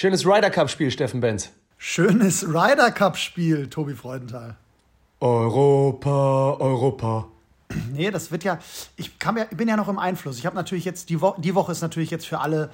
Schönes 0.00 0.24
Ryder 0.24 0.50
Cup-Spiel, 0.50 0.92
Steffen 0.92 1.18
Benz. 1.18 1.50
Schönes 1.76 2.46
Ryder 2.46 2.92
Cup-Spiel, 2.92 3.68
Tobi 3.68 3.94
Freudenthal. 3.94 4.54
Europa, 5.18 6.56
Europa. 6.60 7.26
Nee, 7.92 8.12
das 8.12 8.30
wird 8.30 8.44
ja. 8.44 8.60
Ich, 8.94 9.18
kann 9.18 9.36
ja, 9.36 9.46
bin 9.46 9.66
ja 9.66 9.76
noch 9.76 9.88
im 9.88 9.98
Einfluss. 9.98 10.38
Ich 10.38 10.46
habe 10.46 10.54
natürlich 10.54 10.84
jetzt, 10.84 11.08
die, 11.08 11.20
Wo 11.20 11.34
die 11.38 11.56
Woche 11.56 11.72
ist 11.72 11.80
natürlich 11.80 12.12
jetzt 12.12 12.28
für 12.28 12.38
alle, 12.38 12.70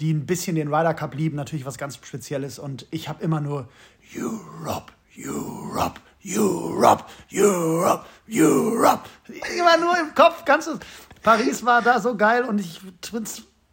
die 0.00 0.12
ein 0.12 0.26
bisschen 0.26 0.54
den 0.54 0.68
Ryder 0.68 0.92
Cup 0.92 1.14
lieben, 1.14 1.34
natürlich 1.34 1.64
was 1.64 1.78
ganz 1.78 1.96
Spezielles. 1.96 2.58
Und 2.58 2.84
ich 2.90 3.08
habe 3.08 3.24
immer 3.24 3.40
nur 3.40 3.70
Europe, 4.14 4.92
Europe, 5.18 5.98
Europe, 6.26 7.04
Europe, 7.32 8.04
Europe. 8.30 9.08
Immer 9.56 9.78
nur 9.78 9.98
im 9.98 10.14
Kopf. 10.14 10.44
Ganzes. 10.44 10.78
Paris 11.22 11.64
war 11.64 11.80
da 11.80 12.00
so 12.00 12.18
geil 12.18 12.44
und 12.44 12.60
ich, 12.60 12.82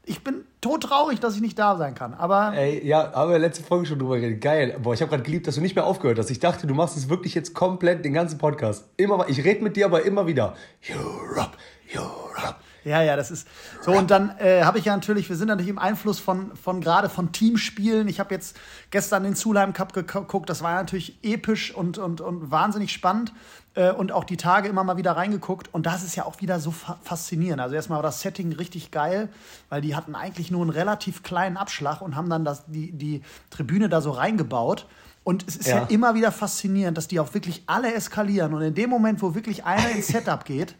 ich 0.06 0.24
bin 0.24 0.44
todtraurig, 0.62 1.20
dass 1.20 1.36
ich 1.36 1.42
nicht 1.42 1.58
da 1.58 1.78
sein 1.78 1.96
kann. 1.96 2.14
Aber. 2.14 2.54
Ey, 2.56 2.86
ja, 2.86 3.14
haben 3.14 3.32
wir 3.32 3.40
letzte 3.40 3.64
Folge 3.64 3.86
schon 3.86 4.00
drüber 4.00 4.20
geredet. 4.20 4.42
Geil. 4.42 4.78
Boah, 4.82 4.94
ich 4.94 5.02
habe 5.02 5.10
gerade 5.10 5.24
geliebt, 5.24 5.48
dass 5.48 5.56
du 5.56 5.62
nicht 5.62 5.76
mehr 5.76 5.86
aufgehört 5.86 6.20
hast. 6.20 6.30
Ich 6.30 6.40
dachte, 6.40 6.68
du 6.68 6.74
machst 6.74 6.98
es 6.98 7.10
wirklich 7.10 7.34
jetzt 7.36 7.54
komplett, 7.54 8.04
den 8.04 8.14
ganzen 8.14 8.38
Podcast. 8.38 8.86
Immer, 8.98 9.28
ich 9.30 9.44
rede 9.44 9.64
mit 9.64 9.76
dir 9.76 9.86
aber 9.86 10.04
immer 10.04 10.28
wieder. 10.28 10.56
Europe, 10.90 11.58
Europe. 11.96 12.56
Ja, 12.84 13.02
ja, 13.02 13.16
das 13.16 13.32
ist 13.32 13.48
so. 13.82 13.92
Und 13.92 14.12
dann 14.12 14.38
äh, 14.40 14.64
habe 14.64 14.78
ich 14.78 14.86
ja 14.86 14.94
natürlich, 14.94 15.30
wir 15.30 15.38
sind 15.38 15.48
natürlich 15.48 15.70
im 15.70 15.80
Einfluss 15.80 16.20
von, 16.20 16.54
von 16.56 16.82
gerade 16.82 17.08
von 17.08 17.32
Teamspielen. 17.32 18.10
Ich 18.10 18.20
habe 18.20 18.34
jetzt 18.34 18.58
gestern 18.90 19.24
den 19.24 19.36
Zulheim 19.36 19.72
Cup 19.72 19.94
geguckt. 19.94 20.50
Das 20.50 20.62
war 20.62 20.76
natürlich 20.76 21.18
episch 21.24 21.74
und, 21.74 21.98
und, 21.98 22.20
und 22.20 22.52
wahnsinnig 22.52 22.92
spannend. 22.92 23.32
Äh, 23.76 23.92
und 23.92 24.12
auch 24.12 24.24
die 24.24 24.38
Tage 24.38 24.68
immer 24.68 24.84
mal 24.84 24.98
wieder 24.98 25.14
reingeguckt. 25.14 25.74
Und 25.74 25.86
das 25.86 26.04
ist 26.04 26.16
ja 26.16 26.26
auch 26.26 26.42
wieder 26.42 26.60
so 26.60 26.72
fa 26.72 26.98
faszinierend. 27.02 27.62
Also 27.62 27.76
erstmal 27.76 27.98
war 27.98 28.04
das 28.04 28.22
Setting 28.22 28.54
richtig 28.54 28.92
geil, 28.92 29.30
weil 29.70 29.82
die 29.82 29.96
hatten 29.96 30.16
eigentlich 30.16 30.52
nur 30.52 30.62
einen 30.62 30.70
relativ 30.70 31.24
kleinen 31.24 31.58
Abschlag 31.58 32.02
und 32.02 32.16
haben 32.16 32.30
dann 32.30 32.46
das, 32.46 32.66
die, 32.68 32.92
die 32.92 33.22
Tribüne 33.50 33.90
da 33.90 34.02
so 34.02 34.12
reingebaut. 34.12 34.86
Und 35.24 35.48
es 35.48 35.56
ist 35.56 35.68
ja. 35.68 35.78
ja 35.78 35.84
immer 35.86 36.16
wieder 36.16 36.32
faszinierend, 36.32 36.98
dass 36.98 37.08
die 37.08 37.20
auch 37.20 37.34
wirklich 37.34 37.64
alle 37.66 37.94
eskalieren. 37.94 38.54
Und 38.54 38.62
in 38.62 38.76
dem 38.76 38.90
Moment, 38.90 39.22
wo 39.22 39.34
wirklich 39.34 39.64
einer 39.64 39.90
ins 39.92 40.08
Setup 40.08 40.44
geht, 40.46 40.76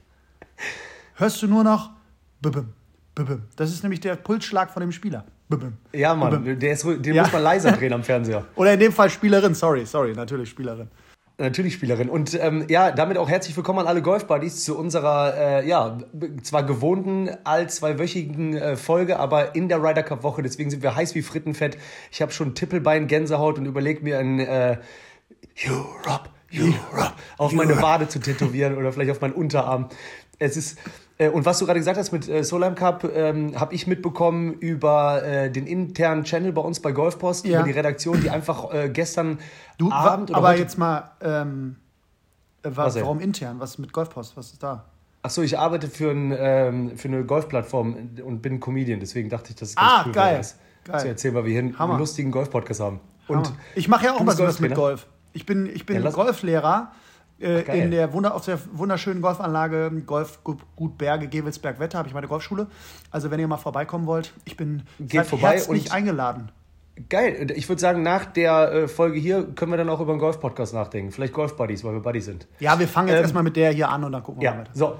hörst 1.16 1.42
du 1.42 1.48
nur 1.48 1.64
noch 1.64 1.92
Bibim, 2.42 2.74
Bibim. 3.16 3.44
Das 3.56 3.72
ist 3.72 3.84
nämlich 3.84 4.02
der 4.02 4.18
Pulsschlag 4.18 4.70
von 4.70 4.82
dem 4.82 4.92
Spieler. 4.92 5.24
Bibim, 5.50 5.78
ja, 5.94 6.14
Mann, 6.14 6.60
der 6.60 6.74
ist, 6.74 6.84
den 6.84 7.14
ja. 7.14 7.24
muss 7.24 7.32
man 7.32 7.42
leiser 7.42 7.72
drehen 7.72 7.94
am 7.94 8.04
Fernseher. 8.04 8.46
Oder 8.56 8.74
in 8.74 8.80
dem 8.80 8.92
Fall 8.92 9.10
Spielerin, 9.10 9.56
sorry, 9.56 9.86
sorry, 9.86 10.14
natürlich 10.14 10.50
Spielerin. 10.50 10.90
Natürlich 11.40 11.74
Spielerin. 11.74 12.10
Und 12.10 12.40
ähm, 12.40 12.68
ja, 12.70 12.92
damit 12.92 13.18
auch 13.18 13.28
herzlich 13.28 13.58
willkommen 13.58 13.80
an 13.80 13.88
alle 13.88 14.04
Golf-Buddies 14.04 14.64
zu 14.64 14.78
unserer, 14.78 15.34
äh, 15.36 15.68
ja, 15.68 15.98
zwar 16.44 16.62
gewohnten, 16.62 17.28
all 17.44 17.68
zweiwöchigen 17.68 18.56
äh, 18.56 18.76
Folge, 18.76 19.18
aber 19.18 19.56
in 19.56 19.68
der 19.68 19.82
Ryder 19.82 20.04
Cup-Woche. 20.04 20.44
Deswegen 20.44 20.70
sind 20.70 20.84
wir 20.84 20.96
heiß 20.96 21.16
wie 21.16 21.24
Frittenfett. 21.24 21.80
Ich 22.12 22.22
habe 22.22 22.32
schon 22.32 22.54
Tippelbein, 22.54 23.08
Gänsehaut 23.08 23.58
und 23.58 23.66
überlege 23.66 24.04
mir 24.04 24.20
ein 24.20 24.40
äh, 24.40 24.78
Europe, 25.68 26.30
Europe 26.54 27.14
auf 27.40 27.52
meine 27.54 27.82
Wade 27.82 28.08
zu 28.08 28.20
tätowieren 28.20 28.78
oder 28.78 28.94
vielleicht 28.94 29.10
auf 29.10 29.22
meinen 29.22 29.34
Unterarm. 29.34 29.90
Es 30.38 30.56
ist 30.56 30.78
und 31.20 31.46
was 31.46 31.60
du 31.60 31.66
gerade 31.66 31.80
gesagt 31.80 31.98
hast 31.98 32.12
mit 32.12 32.28
äh, 32.28 32.44
Solheim 32.44 32.76
Cup, 32.76 33.04
ähm, 33.04 33.60
habe 33.60 33.74
ich 33.76 33.86
mitbekommen 33.86 34.54
über 34.54 35.24
äh, 35.24 35.52
den 35.52 35.68
internen 35.68 36.24
Channel 36.24 36.52
bei 36.52 36.62
uns 36.62 36.80
bei 36.80 36.92
Golfpost, 36.92 37.46
ja. 37.46 37.60
über 37.60 37.68
die 37.68 37.74
Redaktion, 37.74 38.20
die 38.22 38.30
einfach 38.30 38.74
äh, 38.74 38.90
gestern 38.90 39.40
du, 39.78 39.92
Abend 39.92 40.32
oder 40.32 40.40
Aber 40.40 40.50
heute 40.50 40.62
jetzt 40.62 40.78
mal, 40.78 41.12
ähm, 41.22 41.76
äh, 42.64 42.70
was, 42.74 42.96
warum 42.96 43.20
intern? 43.20 43.60
Was 43.60 43.78
mit 43.78 43.94
Golfpost? 43.94 44.36
Was 44.36 44.52
ist 44.52 44.64
da? 44.64 44.86
Achso, 45.22 45.42
ich 45.42 45.58
arbeite 45.58 45.88
für, 45.88 46.12
ein, 46.12 46.36
ähm, 46.38 46.98
für 46.98 47.08
eine 47.08 47.24
Golfplattform 47.24 48.10
und 48.26 48.42
bin 48.42 48.60
Comedian, 48.60 49.00
deswegen 49.00 49.30
dachte 49.30 49.52
ich, 49.52 49.56
das 49.56 49.70
ist 49.70 49.78
ganz 49.78 49.92
ah, 49.92 50.04
cool, 50.06 50.12
geil. 50.12 50.38
Das 50.38 50.58
geil. 50.84 51.00
zu 51.00 51.08
erzählen, 51.08 51.36
weil 51.36 51.46
wir 51.46 51.52
hier 51.52 51.80
einen 51.80 51.98
lustigen 51.98 52.32
Golf-Podcast 52.32 52.82
haben. 52.82 53.00
Und 53.28 53.54
ich 53.76 53.88
mache 53.88 54.06
ja 54.06 54.14
auch 54.14 54.26
was 54.26 54.60
mit 54.60 54.76
Golf. 54.76 55.08
Ich 55.32 55.46
bin, 55.46 55.68
ich 55.68 55.86
bin 55.86 56.04
ja, 56.04 56.10
Golflehrer 56.10 56.92
äh, 57.40 57.62
in 57.82 57.92
der 57.92 58.14
Wunder, 58.14 58.36
auf 58.36 58.46
der 58.46 58.60
wunderschönen 58.74 59.22
Golfanlage 59.22 59.92
Golfgut 60.06 60.98
Berge, 60.98 61.28
Gewelsberg-Wetter 61.28 61.98
habe 61.98 62.08
ich 62.08 62.14
meine 62.14 62.28
Golfschule. 62.28 62.68
Also 63.12 63.32
wenn 63.32 63.40
ihr 63.40 63.48
mal 63.48 63.58
vorbeikommen 63.58 64.06
wollt, 64.06 64.34
ich 64.46 64.58
bin 64.58 64.84
Geht 65.00 65.26
vorbei 65.26 65.54
herzlich 65.54 65.92
eingeladen. 65.92 66.52
Geil. 67.10 67.52
Ich 67.56 67.68
würde 67.70 67.82
sagen, 67.82 68.04
nach 68.04 68.26
der 68.26 68.72
äh, 68.72 68.88
Folge 68.88 69.20
hier 69.20 69.44
können 69.56 69.72
wir 69.72 69.78
dann 69.78 69.90
auch 69.90 70.00
über 70.00 70.12
einen 70.12 70.20
Golf-Podcast 70.20 70.76
nachdenken. 70.76 71.12
Vielleicht 71.12 71.34
Golf-Buddies, 71.34 71.84
weil 71.84 71.94
wir 71.94 72.02
Buddies 72.02 72.26
sind. 72.26 72.48
Ja, 72.60 72.80
wir 72.80 72.88
fangen 72.88 73.08
jetzt 73.08 73.18
ähm, 73.18 73.24
erstmal 73.24 73.44
mit 73.44 73.56
der 73.56 73.72
hier 73.72 73.90
an 73.90 74.04
und 74.04 74.12
dann 74.12 74.22
gucken 74.22 74.42
wir 74.42 74.46
ja, 74.46 74.54
mal 74.54 74.62
weiter. 74.62 74.72
So, 74.74 74.96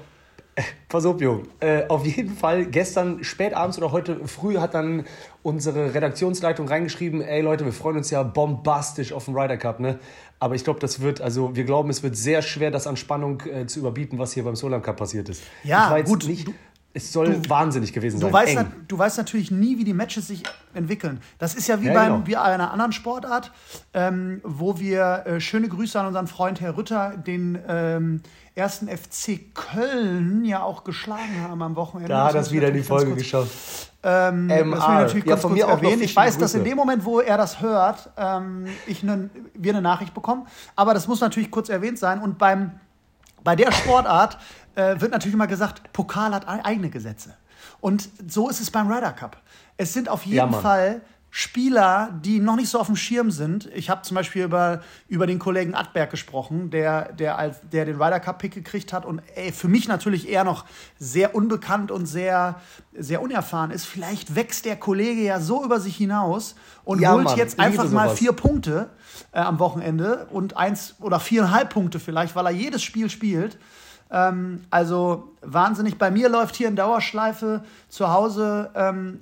Pass 0.88 1.06
auf, 1.06 1.20
Jung. 1.20 1.42
Äh, 1.60 1.86
auf 1.88 2.06
jeden 2.06 2.36
Fall, 2.36 2.66
gestern 2.66 3.24
spät 3.24 3.54
abends 3.54 3.78
oder 3.78 3.92
heute 3.92 4.26
früh 4.26 4.58
hat 4.58 4.74
dann 4.74 5.04
unsere 5.42 5.94
Redaktionsleitung 5.94 6.68
reingeschrieben, 6.68 7.20
ey 7.20 7.42
Leute, 7.42 7.64
wir 7.64 7.72
freuen 7.72 7.96
uns 7.96 8.10
ja 8.10 8.22
bombastisch 8.22 9.12
auf 9.12 9.24
den 9.24 9.36
Ryder 9.36 9.56
Cup, 9.56 9.80
ne? 9.80 9.98
Aber 10.40 10.54
ich 10.54 10.64
glaube, 10.64 10.80
das 10.80 11.00
wird, 11.00 11.20
also 11.20 11.56
wir 11.56 11.64
glauben, 11.64 11.90
es 11.90 12.02
wird 12.02 12.16
sehr 12.16 12.42
schwer, 12.42 12.70
das 12.70 12.86
an 12.86 12.96
Spannung 12.96 13.42
äh, 13.46 13.66
zu 13.66 13.78
überbieten, 13.78 14.18
was 14.18 14.32
hier 14.32 14.44
beim 14.44 14.56
Solam 14.56 14.82
Cup 14.82 14.96
passiert 14.96 15.28
ist. 15.28 15.42
Ja, 15.62 16.00
gut. 16.02 16.26
Nicht, 16.26 16.48
du, 16.48 16.54
es 16.96 17.12
soll 17.12 17.40
du, 17.40 17.50
wahnsinnig 17.50 17.92
gewesen 17.92 18.18
sein. 18.18 18.28
Du 18.28 18.32
weißt, 18.32 18.54
na, 18.54 18.66
du 18.86 18.96
weißt 18.96 19.18
natürlich 19.18 19.50
nie, 19.50 19.76
wie 19.78 19.84
die 19.84 19.92
Matches 19.92 20.28
sich 20.28 20.44
entwickeln. 20.74 21.20
Das 21.38 21.54
ist 21.54 21.66
ja 21.66 21.80
wie 21.80 21.86
ja, 21.86 21.92
bei 21.92 22.06
genau. 22.06 22.40
einer 22.40 22.70
anderen 22.70 22.92
Sportart, 22.92 23.50
ähm, 23.92 24.40
wo 24.44 24.78
wir 24.78 25.24
äh, 25.26 25.40
schöne 25.40 25.68
Grüße 25.68 25.98
an 25.98 26.06
unseren 26.06 26.28
Freund 26.28 26.60
Herr 26.60 26.76
Rütter, 26.76 27.14
den 27.16 27.58
ähm, 27.66 28.20
ersten 28.54 28.86
FC 28.86 29.52
Köln 29.54 30.44
ja 30.44 30.62
auch 30.62 30.84
geschlagen 30.84 31.42
haben 31.42 31.60
am 31.62 31.74
Wochenende. 31.74 32.10
Da 32.10 32.28
hat 32.28 32.36
das 32.36 32.52
wieder 32.52 32.68
in 32.68 32.74
die 32.74 32.84
Folge 32.84 33.14
geschafft. 33.16 33.90
Ähm, 34.04 34.48
das 34.48 34.60
will 34.60 34.72
ich 34.72 34.78
natürlich 34.78 35.24
ja, 35.24 35.36
von 35.36 35.52
mir 35.52 35.66
auch 35.66 35.82
erwähnen. 35.82 36.02
Ich 36.02 36.14
weiß, 36.14 36.38
dass 36.38 36.54
in 36.54 36.62
dem 36.62 36.76
Moment, 36.76 37.04
wo 37.04 37.18
er 37.18 37.36
das 37.36 37.60
hört, 37.60 38.10
ähm, 38.16 38.66
ich 38.86 39.02
ne, 39.02 39.30
wir 39.54 39.72
eine 39.72 39.82
Nachricht 39.82 40.14
bekommen. 40.14 40.46
Aber 40.76 40.94
das 40.94 41.08
muss 41.08 41.20
natürlich 41.20 41.50
kurz 41.50 41.70
erwähnt 41.70 41.98
sein. 41.98 42.20
Und 42.20 42.38
beim, 42.38 42.72
bei 43.42 43.56
der 43.56 43.72
Sportart 43.72 44.38
äh, 44.76 45.00
wird 45.00 45.12
natürlich 45.12 45.34
immer 45.34 45.46
gesagt, 45.46 45.92
Pokal 45.92 46.34
hat 46.34 46.46
eigene 46.48 46.90
Gesetze. 46.90 47.34
Und 47.80 48.08
so 48.28 48.48
ist 48.48 48.60
es 48.60 48.70
beim 48.70 48.90
Ryder 48.90 49.12
Cup. 49.12 49.40
Es 49.76 49.92
sind 49.92 50.08
auf 50.08 50.24
jeden 50.24 50.52
ja, 50.52 50.60
Fall 50.60 51.02
Spieler, 51.36 52.10
die 52.22 52.38
noch 52.38 52.54
nicht 52.54 52.68
so 52.68 52.78
auf 52.78 52.86
dem 52.86 52.94
Schirm 52.94 53.32
sind. 53.32 53.68
Ich 53.74 53.90
habe 53.90 54.02
zum 54.02 54.14
Beispiel 54.14 54.44
über, 54.44 54.82
über 55.08 55.26
den 55.26 55.40
Kollegen 55.40 55.74
Adberg 55.74 56.12
gesprochen, 56.12 56.70
der, 56.70 57.12
der, 57.12 57.36
als, 57.36 57.56
der 57.72 57.84
den 57.86 58.00
Ryder 58.00 58.20
Cup 58.20 58.38
Pick 58.38 58.54
gekriegt 58.54 58.92
hat 58.92 59.04
und 59.04 59.20
ey, 59.34 59.50
für 59.50 59.66
mich 59.66 59.88
natürlich 59.88 60.28
eher 60.28 60.44
noch 60.44 60.64
sehr 60.96 61.34
unbekannt 61.34 61.90
und 61.90 62.06
sehr, 62.06 62.60
sehr 62.96 63.20
unerfahren 63.20 63.72
ist. 63.72 63.84
Vielleicht 63.84 64.36
wächst 64.36 64.64
der 64.64 64.76
Kollege 64.76 65.22
ja 65.22 65.40
so 65.40 65.64
über 65.64 65.80
sich 65.80 65.96
hinaus 65.96 66.54
und 66.84 67.00
ja, 67.00 67.12
holt 67.12 67.24
Mann, 67.24 67.36
jetzt 67.36 67.58
einfach 67.58 67.90
mal 67.90 68.10
vier 68.10 68.30
Punkte 68.30 68.90
äh, 69.32 69.40
am 69.40 69.58
Wochenende 69.58 70.28
und 70.30 70.56
eins 70.56 70.94
oder 71.00 71.18
viereinhalb 71.18 71.70
Punkte 71.70 71.98
vielleicht, 71.98 72.36
weil 72.36 72.46
er 72.46 72.52
jedes 72.52 72.84
Spiel 72.84 73.10
spielt. 73.10 73.58
Ähm, 74.14 74.64
also 74.70 75.34
wahnsinnig. 75.42 75.98
Bei 75.98 76.10
mir 76.10 76.28
läuft 76.28 76.54
hier 76.54 76.68
in 76.68 76.76
Dauerschleife 76.76 77.64
zu 77.88 78.12
Hause 78.12 78.70
ähm, 78.76 79.20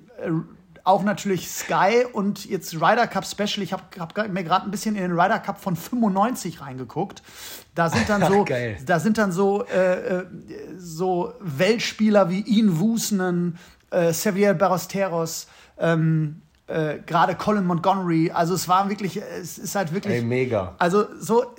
auch 0.84 1.02
natürlich 1.02 1.48
Sky 1.48 2.04
und 2.12 2.44
jetzt 2.44 2.74
Ryder 2.74 3.06
Cup 3.06 3.24
Special. 3.24 3.62
Ich 3.62 3.72
habe 3.72 3.82
hab 3.98 4.16
mir 4.28 4.44
gerade 4.44 4.66
ein 4.66 4.70
bisschen 4.70 4.96
in 4.96 5.02
den 5.02 5.12
Ryder 5.12 5.38
Cup 5.38 5.60
von 5.60 5.76
95 5.76 6.60
reingeguckt. 6.60 7.22
Da 7.74 7.88
sind 7.88 8.08
dann 8.08 8.20
so, 8.28 8.44
Ach, 8.48 8.84
da 8.84 9.00
sind 9.00 9.16
dann 9.16 9.32
so, 9.32 9.64
äh, 9.64 10.18
äh, 10.20 10.26
so 10.76 11.32
Weltspieler 11.40 12.28
wie 12.30 12.40
Ian 12.40 12.78
Woosnen, 12.78 13.58
äh, 13.90 14.10
Xavier 14.10 14.54
Barrosteros, 14.54 15.46
ähm, 15.78 16.42
äh, 16.66 16.98
gerade 17.06 17.34
Colin 17.34 17.66
Montgomery. 17.66 18.30
Also 18.32 18.54
es 18.54 18.66
war 18.66 18.88
wirklich, 18.88 19.20
es 19.40 19.58
ist 19.58 19.74
halt 19.74 19.92
wirklich. 19.92 20.16
Ey, 20.16 20.22
mega. 20.22 20.74
Also 20.78 21.06
so, 21.18 21.54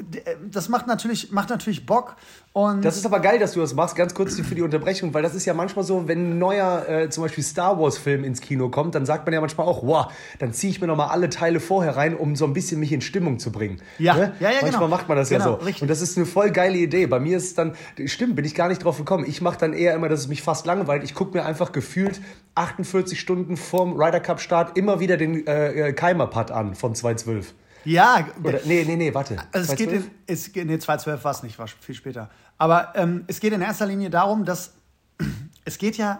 das 0.50 0.70
macht 0.70 0.88
natürlich, 0.88 1.32
macht 1.32 1.50
natürlich 1.50 1.86
Bock. 1.86 2.16
Und 2.56 2.86
das 2.86 2.98
ist 2.98 3.06
aber 3.08 3.20
geil, 3.20 3.40
dass 3.40 3.54
du 3.54 3.62
das 3.62 3.74
machst. 3.74 3.96
Ganz 3.96 4.14
kurz 4.14 4.40
für 4.40 4.54
die 4.54 4.62
Unterbrechung, 4.62 5.12
weil 5.16 5.24
das 5.24 5.34
ist 5.34 5.44
ja 5.46 5.56
manchmal 5.56 5.84
so, 5.84 6.08
wenn 6.08 6.34
ein 6.34 6.38
neuer, 6.38 6.88
äh, 6.88 7.10
zum 7.10 7.24
Beispiel 7.24 7.44
Star 7.44 7.80
Wars-Film 7.80 8.24
ins 8.24 8.42
Kino 8.42 8.70
kommt, 8.70 8.94
dann 8.94 9.08
sagt 9.08 9.26
man 9.26 9.34
ja 9.34 9.42
manchmal 9.42 9.66
auch, 9.66 9.82
wow, 9.82 10.14
dann 10.38 10.54
ziehe 10.54 10.70
ich 10.70 10.80
mir 10.80 10.86
nochmal 10.86 11.10
alle 11.10 11.30
Teile 11.30 11.60
vorher 11.60 11.96
rein, 11.96 12.16
um 12.16 12.36
so 12.36 12.46
ein 12.46 12.54
bisschen 12.54 12.80
mich 12.80 12.92
in 12.92 13.02
Stimmung 13.02 13.40
zu 13.40 13.52
bringen. 13.52 13.82
Ja, 13.98 14.14
ne? 14.14 14.34
ja, 14.40 14.52
ja, 14.52 14.58
Manchmal 14.62 14.72
genau. 14.72 14.88
macht 14.88 15.10
man 15.10 15.18
das 15.18 15.30
genau, 15.30 15.54
ja 15.54 15.60
so. 15.60 15.66
Richtig. 15.66 15.82
Und 15.82 15.88
das 15.88 16.02
ist 16.02 16.16
eine 16.16 16.28
voll 16.28 16.52
geile 16.52 16.78
Idee. 16.78 17.08
Bei 17.08 17.20
mir 17.20 17.38
ist 17.38 17.46
es 17.46 17.54
dann, 17.56 17.74
stimmt, 18.06 18.36
bin 18.36 18.46
ich 18.46 18.54
gar 18.54 18.70
nicht 18.70 18.84
drauf 18.84 19.00
gekommen. 19.00 19.26
Ich 19.28 19.42
mache 19.42 19.58
dann 19.58 19.74
eher 19.74 19.96
immer, 19.96 20.08
dass 20.08 20.20
es 20.20 20.28
mich 20.28 20.44
fast 20.44 20.68
langweilt. 20.68 21.04
Ich 21.04 21.16
gucke 21.16 21.36
mir 21.36 21.46
einfach 21.46 21.72
gefühlt 21.72 22.22
48 22.54 23.20
Stunden 23.20 23.58
vorm 23.58 24.00
Ryder 24.00 24.20
Cup-Start 24.20 24.78
immer 24.78 25.00
wieder 25.00 25.18
den 25.18 25.48
äh, 25.48 25.90
äh 25.90 25.94
Keimer-Putt 25.94 26.52
an 26.52 26.76
von 26.76 26.94
212. 26.94 27.56
Ja. 27.86 28.28
Oder, 28.44 28.60
nee, 28.66 28.84
nee, 28.86 28.96
nee, 28.96 29.14
warte. 29.14 29.38
Also 29.52 29.72
es 29.72 29.78
geht 29.78 29.92
in, 29.92 30.10
es, 30.26 30.54
nee, 30.54 30.78
212 30.78 31.24
war 31.24 31.32
es 31.32 31.44
nicht, 31.44 31.60
war 31.60 31.68
viel 31.68 31.96
später. 31.96 32.30
Aber 32.58 32.94
ähm, 32.96 33.24
es 33.28 33.40
geht 33.40 33.54
in 33.54 33.62
erster 33.62 33.86
Linie 33.86 34.10
darum, 34.10 34.46
dass 34.46 34.74
es 35.66 35.78
geht 35.78 35.98
ja, 35.98 36.20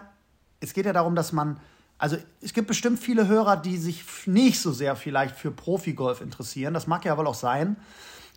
es 0.60 0.72
geht 0.72 0.86
ja 0.86 0.92
darum, 0.92 1.14
dass 1.14 1.32
man, 1.32 1.58
also 1.98 2.16
es 2.40 2.52
gibt 2.52 2.68
bestimmt 2.68 2.98
viele 2.98 3.28
Hörer, 3.28 3.56
die 3.56 3.76
sich 3.76 4.04
nicht 4.26 4.60
so 4.60 4.72
sehr 4.72 4.96
vielleicht 4.96 5.36
für 5.36 5.50
Profigolf 5.50 6.20
interessieren. 6.20 6.74
Das 6.74 6.86
mag 6.86 7.04
ja 7.04 7.16
wohl 7.16 7.26
auch 7.26 7.34
sein. 7.34 7.76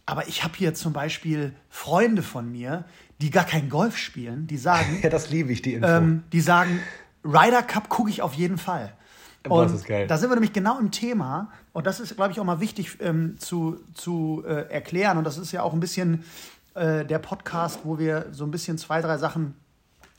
Aber 0.05 0.27
ich 0.27 0.43
habe 0.43 0.53
hier 0.55 0.73
zum 0.73 0.93
Beispiel 0.93 1.53
Freunde 1.69 2.23
von 2.23 2.49
mir, 2.49 2.85
die 3.19 3.29
gar 3.29 3.43
kein 3.43 3.69
Golf 3.69 3.97
spielen, 3.97 4.47
die 4.47 4.57
sagen. 4.57 4.99
ja, 5.03 5.09
das 5.09 5.29
liebe 5.29 5.51
ich, 5.51 5.61
die 5.61 5.73
Info. 5.73 5.87
Ähm, 5.87 6.23
die 6.31 6.41
sagen, 6.41 6.79
Ryder 7.25 7.63
Cup 7.63 7.89
gucke 7.89 8.09
ich 8.09 8.21
auf 8.21 8.33
jeden 8.33 8.57
Fall. 8.57 8.93
Das 10.01 10.09
da 10.09 10.17
sind 10.17 10.29
wir 10.29 10.35
nämlich 10.35 10.53
genau 10.53 10.79
im 10.79 10.91
Thema. 10.91 11.51
Und 11.73 11.87
das 11.87 11.99
ist, 11.99 12.15
glaube 12.15 12.31
ich, 12.31 12.39
auch 12.39 12.43
mal 12.43 12.59
wichtig 12.59 12.97
ähm, 13.01 13.37
zu, 13.39 13.79
zu 13.93 14.43
äh, 14.47 14.71
erklären. 14.71 15.17
Und 15.17 15.23
das 15.23 15.37
ist 15.37 15.51
ja 15.51 15.63
auch 15.63 15.73
ein 15.73 15.79
bisschen 15.79 16.23
äh, 16.73 17.05
der 17.05 17.19
Podcast, 17.19 17.79
wo 17.83 17.99
wir 17.99 18.27
so 18.31 18.43
ein 18.43 18.51
bisschen 18.51 18.77
zwei, 18.77 19.01
drei 19.01 19.17
Sachen 19.17 19.55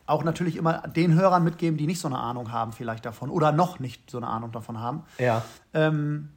auch 0.07 0.25
natürlich 0.25 0.57
immer 0.57 0.79
den 0.89 1.15
Hörern 1.15 1.45
mitgeben, 1.45 1.77
die 1.77 1.87
nicht 1.87 2.01
so 2.01 2.09
eine 2.09 2.19
Ahnung 2.19 2.51
haben 2.51 2.73
vielleicht 2.73 3.05
davon 3.05 3.31
oder 3.31 3.53
noch 3.53 3.79
nicht 3.79 4.11
so 4.11 4.17
eine 4.17 4.27
Ahnung 4.27 4.53
davon 4.53 4.81
haben. 4.81 5.05
Ja. 5.19 5.45
Ähm, 5.75 6.31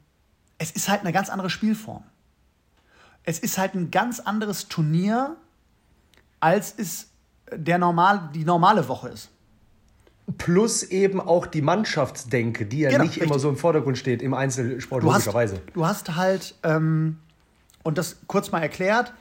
es 0.58 0.70
ist 0.70 0.88
halt 0.88 1.00
eine 1.00 1.12
ganz 1.12 1.30
andere 1.30 1.50
Spielform. 1.50 2.04
Es 3.24 3.38
ist 3.38 3.56
halt 3.58 3.74
ein 3.74 3.90
ganz 3.90 4.20
anderes 4.20 4.68
Turnier, 4.68 5.36
als 6.40 6.74
es 6.76 7.08
der 7.50 7.78
normal, 7.78 8.30
die 8.34 8.44
normale 8.44 8.86
Woche 8.88 9.08
ist. 9.08 9.30
Plus 10.38 10.82
eben 10.82 11.20
auch 11.20 11.46
die 11.46 11.62
Mannschaftsdenke, 11.62 12.66
die 12.66 12.80
ja 12.80 12.90
genau, 12.90 13.04
nicht 13.04 13.14
richtig. 13.14 13.30
immer 13.30 13.38
so 13.38 13.48
im 13.48 13.56
Vordergrund 13.56 13.98
steht 13.98 14.22
im 14.22 14.34
Einzelsport, 14.34 15.02
du 15.02 15.08
logischerweise. 15.08 15.56
Hast, 15.56 15.76
du 15.76 15.86
hast 15.86 16.16
halt, 16.16 16.54
ähm, 16.62 17.18
und 17.82 17.98
das 17.98 18.18
kurz 18.26 18.52
mal 18.52 18.60
erklärt, 18.60 19.12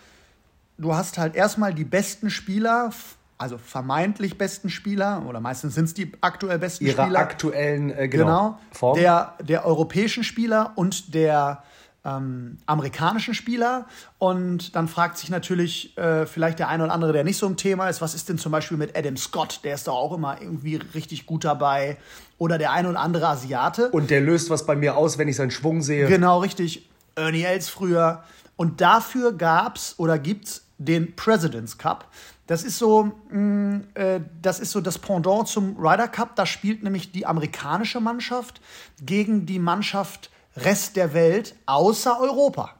du 0.78 0.94
hast 0.96 1.18
halt 1.18 1.36
erstmal 1.36 1.74
die 1.74 1.84
besten 1.84 2.30
Spieler, 2.30 2.92
also 3.38 3.58
vermeintlich 3.58 4.38
besten 4.38 4.69
Spieler, 4.69 5.24
oder 5.28 5.40
meistens 5.40 5.75
sind 5.75 5.86
es 5.86 5.94
die 5.94 6.12
aktuell 6.22 6.60
besten 6.60 6.86
Ihrer 6.86 7.04
Spieler. 7.04 7.10
Ihrer 7.10 7.19
aktuellen 7.19 7.90
äh, 7.92 8.08
genau, 8.08 8.25
genau 8.25 8.60
Form. 8.72 8.98
Der, 8.98 9.36
der 9.42 9.66
europäischen 9.66 10.24
Spieler 10.24 10.74
und 10.75 11.13
der 11.13 11.63
ähm, 12.03 12.57
amerikanischen 12.65 13.33
Spieler. 13.33 13.86
Und 14.18 14.75
dann 14.75 14.88
fragt 14.88 15.18
sich 15.18 15.30
natürlich 15.30 15.98
äh, 15.98 16.25
vielleicht 16.25 16.59
der 16.59 16.68
eine 16.68 16.86
oder 16.86 16.94
andere, 16.94 17.13
der 17.13 17.24
nicht 17.24 17.38
so 17.38 17.45
im 17.45 17.57
Thema 17.57 17.89
ist, 17.89 18.01
was 18.01 18.15
ist 18.15 18.30
denn 18.30 18.38
zum 18.38 18.51
Beispiel 18.51 18.77
mit 18.77 18.98
Adam 18.98 19.18
Scott? 19.18 19.62
Der 19.63 19.75
ist 19.75 19.88
doch 19.88 19.95
auch 19.95 20.13
immer 20.13 20.42
irgendwie 20.42 20.77
richtig 20.95 21.25
gut 21.25 21.44
dabei. 21.44 21.98
Oder 22.38 22.57
der 22.57 22.71
eine 22.71 22.89
oder 22.89 23.00
andere 23.00 23.27
Asiate. 23.27 23.89
Und 23.89 24.09
der 24.09 24.21
löst 24.21 24.50
was 24.50 24.65
bei 24.65 24.75
mir 24.75 24.98
aus, 24.98 25.18
wenn 25.18 25.27
ich 25.27 25.36
seinen 25.36 25.51
Schwung 25.51 25.81
sehe. 25.81 26.07
Genau, 26.07 26.39
richtig. 26.39 26.89
Ernie 27.15 27.44
Els 27.44 27.69
früher. 27.69 28.24
Und 28.56 28.81
dafür 28.81 29.33
gab 29.33 29.75
es 29.75 29.95
oder 29.98 30.18
gibt 30.18 30.45
es 30.48 30.65
den 30.77 31.15
President's 31.15 31.77
Cup. 31.77 32.07
Das 32.48 32.63
ist 32.63 32.80
so, 32.80 33.12
mh, 33.30 33.38
mm, 33.38 33.83
äh, 33.94 34.19
das 34.42 34.59
ist 34.59 34.71
so 34.71 34.81
das 34.81 34.98
Pendant 34.98 35.48
zum 35.48 35.77
Ryder 35.77 36.07
Cup. 36.07 36.36
Da 36.36 36.45
spielt 36.45 36.83
nämlich 36.83 37.12
die 37.12 37.25
amerikanische 37.25 38.00
Mannschaft 38.01 38.59
gegen 39.01 39.45
die 39.45 39.59
Mannschaft 39.59 40.31
Rest 40.56 40.95
der 40.95 41.13
Welt 41.13 41.56
außer 41.65 42.19
Europa. 42.19 42.75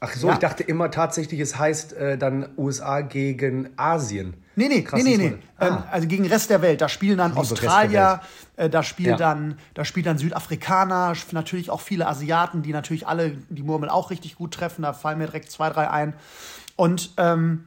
Ach 0.00 0.12
so, 0.12 0.26
ja. 0.26 0.34
ich 0.34 0.38
dachte 0.38 0.62
immer 0.62 0.90
tatsächlich, 0.90 1.40
es 1.40 1.56
heißt 1.56 1.94
äh, 1.94 2.18
dann 2.18 2.48
USA 2.58 3.00
gegen 3.00 3.70
Asien. 3.76 4.34
Nee, 4.56 4.68
nee, 4.68 4.82
Krass, 4.82 5.02
nee, 5.02 5.16
nee, 5.16 5.28
nee. 5.30 5.36
Ah. 5.58 5.66
Ähm, 5.66 5.78
also 5.90 6.06
gegen 6.06 6.26
Rest 6.26 6.50
der 6.50 6.62
Welt. 6.62 6.80
Da 6.80 6.88
spielen 6.88 7.18
dann 7.18 7.36
Australier, 7.36 8.20
äh, 8.56 8.68
da, 8.68 8.82
spielt 8.82 9.08
ja. 9.08 9.16
dann, 9.16 9.58
da 9.72 9.84
spielt 9.84 10.06
dann 10.06 10.18
Südafrikaner, 10.18 11.14
natürlich 11.32 11.70
auch 11.70 11.80
viele 11.80 12.06
Asiaten, 12.06 12.62
die 12.62 12.72
natürlich 12.72 13.06
alle 13.06 13.30
die 13.48 13.62
Murmel 13.62 13.88
auch 13.88 14.10
richtig 14.10 14.36
gut 14.36 14.52
treffen. 14.52 14.82
Da 14.82 14.92
fallen 14.92 15.18
mir 15.18 15.26
direkt 15.26 15.50
zwei, 15.50 15.70
drei 15.70 15.90
ein. 15.90 16.14
Und, 16.76 17.12
ähm, 17.16 17.64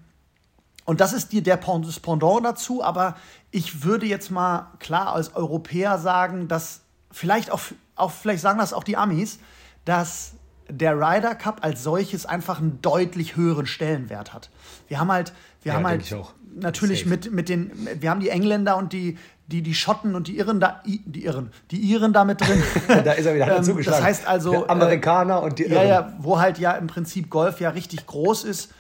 und 0.86 1.02
das 1.02 1.14
ist 1.14 1.32
die, 1.32 1.42
der 1.42 1.58
das 1.58 2.00
Pendant 2.00 2.46
dazu. 2.46 2.84
Aber 2.84 3.16
ich 3.52 3.84
würde 3.84 4.06
jetzt 4.06 4.32
mal 4.32 4.72
klar 4.80 5.14
als 5.14 5.36
Europäer 5.36 5.98
sagen, 5.98 6.48
dass 6.48 6.82
vielleicht 7.12 7.52
auch 7.52 7.62
auch 7.98 8.12
vielleicht 8.12 8.42
sagen 8.42 8.60
das 8.60 8.74
auch 8.74 8.84
die 8.84 8.98
Amis, 8.98 9.40
dass 9.86 10.34
der 10.70 10.98
Ryder 10.98 11.36
Cup 11.36 11.60
als 11.64 11.84
solches 11.84 12.26
einfach 12.26 12.60
einen 12.60 12.82
deutlich 12.82 13.36
höheren 13.36 13.66
Stellenwert 13.66 14.34
hat. 14.34 14.50
Wir 14.88 15.00
haben 15.00 15.12
halt, 15.12 15.34
wir 15.64 15.72
ja, 15.72 15.78
haben 15.78 15.88
halt 15.88 16.14
natürlich 16.56 17.06
mit, 17.06 17.32
mit 17.32 17.50
den, 17.50 17.72
wir 18.00 18.10
haben 18.10 18.20
die 18.20 18.30
Engländer 18.30 18.78
und 18.78 18.94
die, 18.94 19.18
die, 19.48 19.62
die 19.62 19.74
Schotten 19.74 20.16
und 20.16 20.28
die 20.28 20.38
Irren 20.38 20.60
da, 20.60 20.82
die 20.86 21.24
Irren, 21.24 21.52
die 21.72 21.78
Iren 21.78 22.12
da 22.12 22.26
mit 22.26 22.42
drin. 22.42 22.62
da 22.88 23.14
ist 23.14 23.26
er 23.26 23.36
wieder 23.36 23.48
ähm, 23.58 23.64
zugeschlagen. 23.64 24.00
Das 24.00 24.08
heißt 24.08 24.28
also. 24.28 24.52
Der 24.52 24.70
Amerikaner 24.70 25.38
äh, 25.38 25.46
und 25.46 25.60
die 25.60 25.64
Irren. 25.64 25.88
Ja, 25.88 26.02
ja, 26.02 26.14
wo 26.20 26.40
halt 26.40 26.60
ja 26.60 26.72
im 26.74 26.88
Prinzip 26.88 27.30
Golf 27.30 27.62
ja 27.62 27.70
richtig 27.70 28.06
groß 28.06 28.44
ist. 28.44 28.74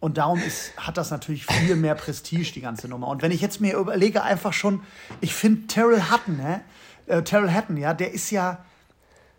Und 0.00 0.18
darum 0.18 0.40
ist, 0.40 0.76
hat 0.76 0.96
das 0.96 1.10
natürlich 1.10 1.44
viel 1.44 1.74
mehr 1.74 1.96
Prestige, 1.96 2.52
die 2.52 2.60
ganze 2.60 2.86
Nummer. 2.86 3.08
Und 3.08 3.20
wenn 3.20 3.32
ich 3.32 3.40
jetzt 3.40 3.60
mir 3.60 3.76
überlege, 3.76 4.22
einfach 4.22 4.52
schon, 4.52 4.82
ich 5.20 5.34
finde 5.34 5.66
Terrell 5.66 6.02
Hutton, 6.10 6.36
ne? 6.36 6.60
Äh, 7.08 7.22
Terrell 7.22 7.50
Hatton, 7.50 7.76
ja, 7.76 7.94
der 7.94 8.12
ist 8.12 8.30
ja, 8.30 8.58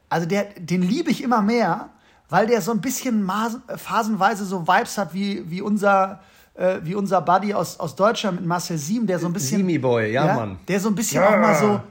also 0.09 0.27
der, 0.27 0.45
den 0.57 0.81
liebe 0.81 1.11
ich 1.11 1.23
immer 1.23 1.41
mehr, 1.41 1.89
weil 2.29 2.47
der 2.47 2.61
so 2.61 2.71
ein 2.71 2.81
bisschen 2.81 3.29
phasenweise 3.75 4.45
so 4.45 4.67
Vibes 4.67 4.97
hat 4.97 5.13
wie, 5.13 5.49
wie 5.49 5.61
unser 5.61 6.19
äh, 6.59 6.79
wie 6.83 6.95
unser 6.95 7.21
Buddy 7.21 7.53
aus, 7.53 7.79
aus 7.79 7.95
Deutschland 7.95 8.41
mit 8.41 8.45
Marcel 8.45 8.77
Siem, 8.77 9.07
der 9.07 9.17
so 9.19 9.27
ein 9.27 9.33
bisschen. 9.33 9.59
Simi 9.59 9.77
Boy, 9.77 10.11
ja, 10.11 10.25
ja, 10.25 10.35
Mann. 10.35 10.59
Der 10.67 10.79
so 10.79 10.89
ein 10.89 10.95
bisschen 10.95 11.21
ja. 11.21 11.29
auch 11.29 11.39
mal 11.39 11.55
so. 11.55 11.81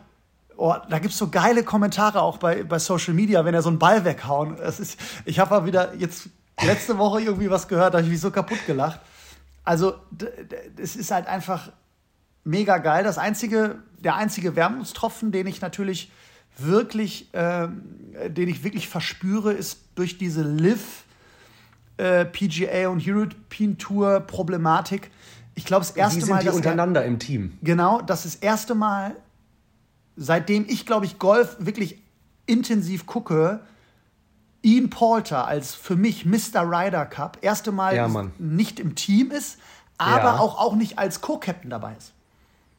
Oh, 0.56 0.74
da 0.90 0.98
gibt 0.98 1.12
es 1.12 1.18
so 1.18 1.28
geile 1.28 1.62
Kommentare 1.62 2.20
auch 2.20 2.36
bei, 2.38 2.64
bei 2.64 2.78
Social 2.78 3.14
Media, 3.14 3.44
wenn 3.44 3.54
er 3.54 3.62
so 3.62 3.68
einen 3.68 3.78
Ball 3.78 4.04
weghauen. 4.04 4.56
Das 4.56 4.80
ist, 4.80 4.98
ich 5.24 5.38
habe 5.38 5.50
mal 5.50 5.64
wieder 5.64 5.94
jetzt 5.94 6.28
letzte 6.60 6.98
Woche 6.98 7.20
irgendwie 7.20 7.48
was 7.48 7.68
gehört, 7.68 7.94
da 7.94 7.98
habe 7.98 8.06
ich 8.06 8.12
mich 8.12 8.20
so 8.20 8.30
kaputt 8.30 8.58
gelacht. 8.66 9.00
Also, 9.64 9.94
es 10.76 10.96
ist 10.96 11.10
halt 11.12 11.28
einfach 11.28 11.70
mega 12.48 12.78
geil. 12.78 13.04
Das 13.04 13.18
einzige, 13.18 13.76
der 13.98 14.16
einzige 14.16 14.56
Wermutstropfen, 14.56 15.30
den 15.30 15.46
ich 15.46 15.60
natürlich 15.60 16.10
wirklich, 16.56 17.32
äh, 17.34 17.68
den 18.28 18.48
ich 18.48 18.64
wirklich 18.64 18.88
verspüre, 18.88 19.52
ist 19.52 19.80
durch 19.94 20.18
diese 20.18 20.42
Live 20.42 21.04
äh, 21.98 22.24
PGA 22.24 22.88
und 22.88 23.06
European 23.06 23.78
Tour 23.78 24.20
Problematik. 24.20 25.10
Ich 25.54 25.64
glaube, 25.64 25.84
das 25.84 25.90
erste 25.92 26.16
Wie 26.16 26.24
sind 26.24 26.34
Mal, 26.34 26.42
die 26.42 26.48
untereinander 26.48 27.02
er, 27.02 27.06
im 27.06 27.18
Team. 27.18 27.58
Genau, 27.62 28.00
das 28.00 28.24
ist 28.24 28.36
das 28.36 28.42
erste 28.42 28.74
Mal, 28.74 29.14
seitdem 30.16 30.64
ich 30.68 30.86
glaube 30.86 31.06
ich 31.06 31.18
Golf 31.18 31.56
wirklich 31.60 32.02
intensiv 32.46 33.06
gucke, 33.06 33.60
Ian 34.62 34.90
Poulter 34.90 35.46
als 35.46 35.74
für 35.74 35.96
mich 35.96 36.24
Mr. 36.24 36.62
Ryder 36.62 37.06
Cup 37.06 37.38
erste 37.42 37.70
Mal 37.70 37.94
ja, 37.94 38.08
nicht 38.38 38.80
im 38.80 38.94
Team 38.94 39.30
ist, 39.30 39.58
aber 39.98 40.24
ja. 40.24 40.38
auch, 40.38 40.58
auch 40.58 40.74
nicht 40.74 40.98
als 40.98 41.20
Co-Captain 41.20 41.70
dabei 41.70 41.94
ist. 41.96 42.12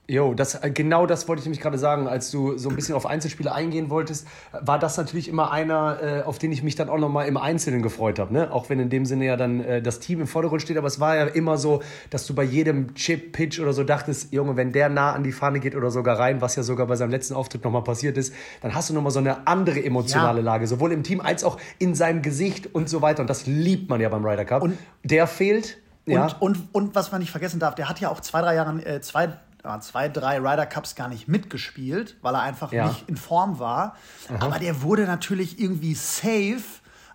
Jo, 0.10 0.34
das, 0.34 0.56
äh, 0.56 0.72
genau 0.72 1.06
das 1.06 1.28
wollte 1.28 1.42
ich 1.42 1.46
nämlich 1.46 1.62
gerade 1.62 1.78
sagen. 1.78 2.08
Als 2.08 2.32
du 2.32 2.58
so 2.58 2.70
ein 2.70 2.76
bisschen 2.76 2.96
auf 2.96 3.06
Einzelspiele 3.06 3.54
eingehen 3.54 3.92
wolltest, 3.92 4.28
war 4.60 4.80
das 4.80 4.98
natürlich 4.98 5.28
immer 5.28 5.52
einer, 5.52 6.00
äh, 6.02 6.22
auf 6.24 6.40
den 6.40 6.52
ich 6.52 6.64
mich 6.64 6.74
dann 6.74 6.90
auch 6.90 6.98
nochmal 6.98 7.28
im 7.28 7.38
Einzelnen 7.38 7.84
gefreut 7.84 8.18
habe. 8.18 8.34
Ne? 8.34 8.52
Auch 8.52 8.70
wenn 8.70 8.80
in 8.80 8.90
dem 8.90 9.06
Sinne 9.06 9.26
ja 9.26 9.38
dann 9.38 9.64
äh, 9.64 9.84
das 9.84 10.00
Team 10.00 10.22
im 10.22 10.26
Vordergrund 10.26 10.64
steht. 10.64 10.78
Aber 10.78 10.88
es 10.88 11.00
war 11.00 11.16
ja 11.16 11.26
immer 11.26 11.60
so, 11.60 11.84
dass 12.10 12.26
du 12.26 12.34
bei 12.34 12.42
jedem 12.42 12.96
Chip-Pitch 12.96 13.60
oder 13.60 13.72
so 13.72 13.84
dachtest, 13.84 14.34
Junge, 14.34 14.58
wenn 14.58 14.72
der 14.72 14.90
nah 14.90 15.14
an 15.14 15.24
die 15.24 15.32
Fahne 15.32 15.60
geht 15.60 15.76
oder 15.76 15.92
sogar 15.92 16.18
rein, 16.18 16.42
was 16.42 16.56
ja 16.56 16.64
sogar 16.64 16.88
bei 16.88 16.96
seinem 16.96 17.12
letzten 17.12 17.36
Auftritt 17.36 17.64
nochmal 17.64 17.84
passiert 17.84 18.18
ist, 18.18 18.34
dann 18.64 18.74
hast 18.74 18.90
du 18.90 18.96
nochmal 18.96 19.12
so 19.12 19.20
eine 19.20 19.46
andere 19.46 19.84
emotionale 19.84 20.40
ja. 20.40 20.44
Lage. 20.46 20.66
Sowohl 20.66 20.92
im 20.92 21.04
Team 21.04 21.22
als 21.22 21.44
auch 21.44 21.60
in 21.78 21.94
seinem 21.94 22.24
Gesicht 22.24 22.74
und 22.74 22.90
so 22.90 23.04
weiter. 23.04 23.22
Und 23.22 23.30
das 23.30 23.46
liebt 23.46 23.92
man 23.92 24.02
ja 24.02 24.10
beim 24.10 24.26
Ryder 24.26 24.46
Cup. 24.46 24.64
Und 24.64 24.76
der 25.04 25.28
fehlt. 25.28 25.78
Ja. 26.08 26.24
Und, 26.24 26.42
und, 26.42 26.70
und 26.72 26.96
was 26.96 27.12
man 27.12 27.22
nicht 27.22 27.30
vergessen 27.30 27.60
darf, 27.60 27.76
der 27.76 27.88
hat 27.88 28.00
ja 28.00 28.10
auch 28.10 28.22
zwei, 28.22 28.42
drei 28.42 28.56
Jahre, 28.56 28.84
äh, 28.84 29.02
zwei 29.02 29.38
zwei, 29.82 30.10
drei 30.10 30.38
Ryder 30.40 30.66
Cups 30.66 30.96
gar 30.96 31.08
nicht 31.08 31.28
mitgespielt, 31.28 32.16
weil 32.22 32.34
er 32.34 32.42
einfach 32.42 32.72
ja. 32.72 32.88
nicht 32.88 33.08
in 33.08 33.18
Form 33.18 33.60
war. 33.60 33.96
Aha. 34.30 34.46
Aber 34.46 34.60
der 34.60 34.82
wurde 34.82 35.06
natürlich 35.06 35.60
irgendwie 35.60 35.96
safe 35.96 36.64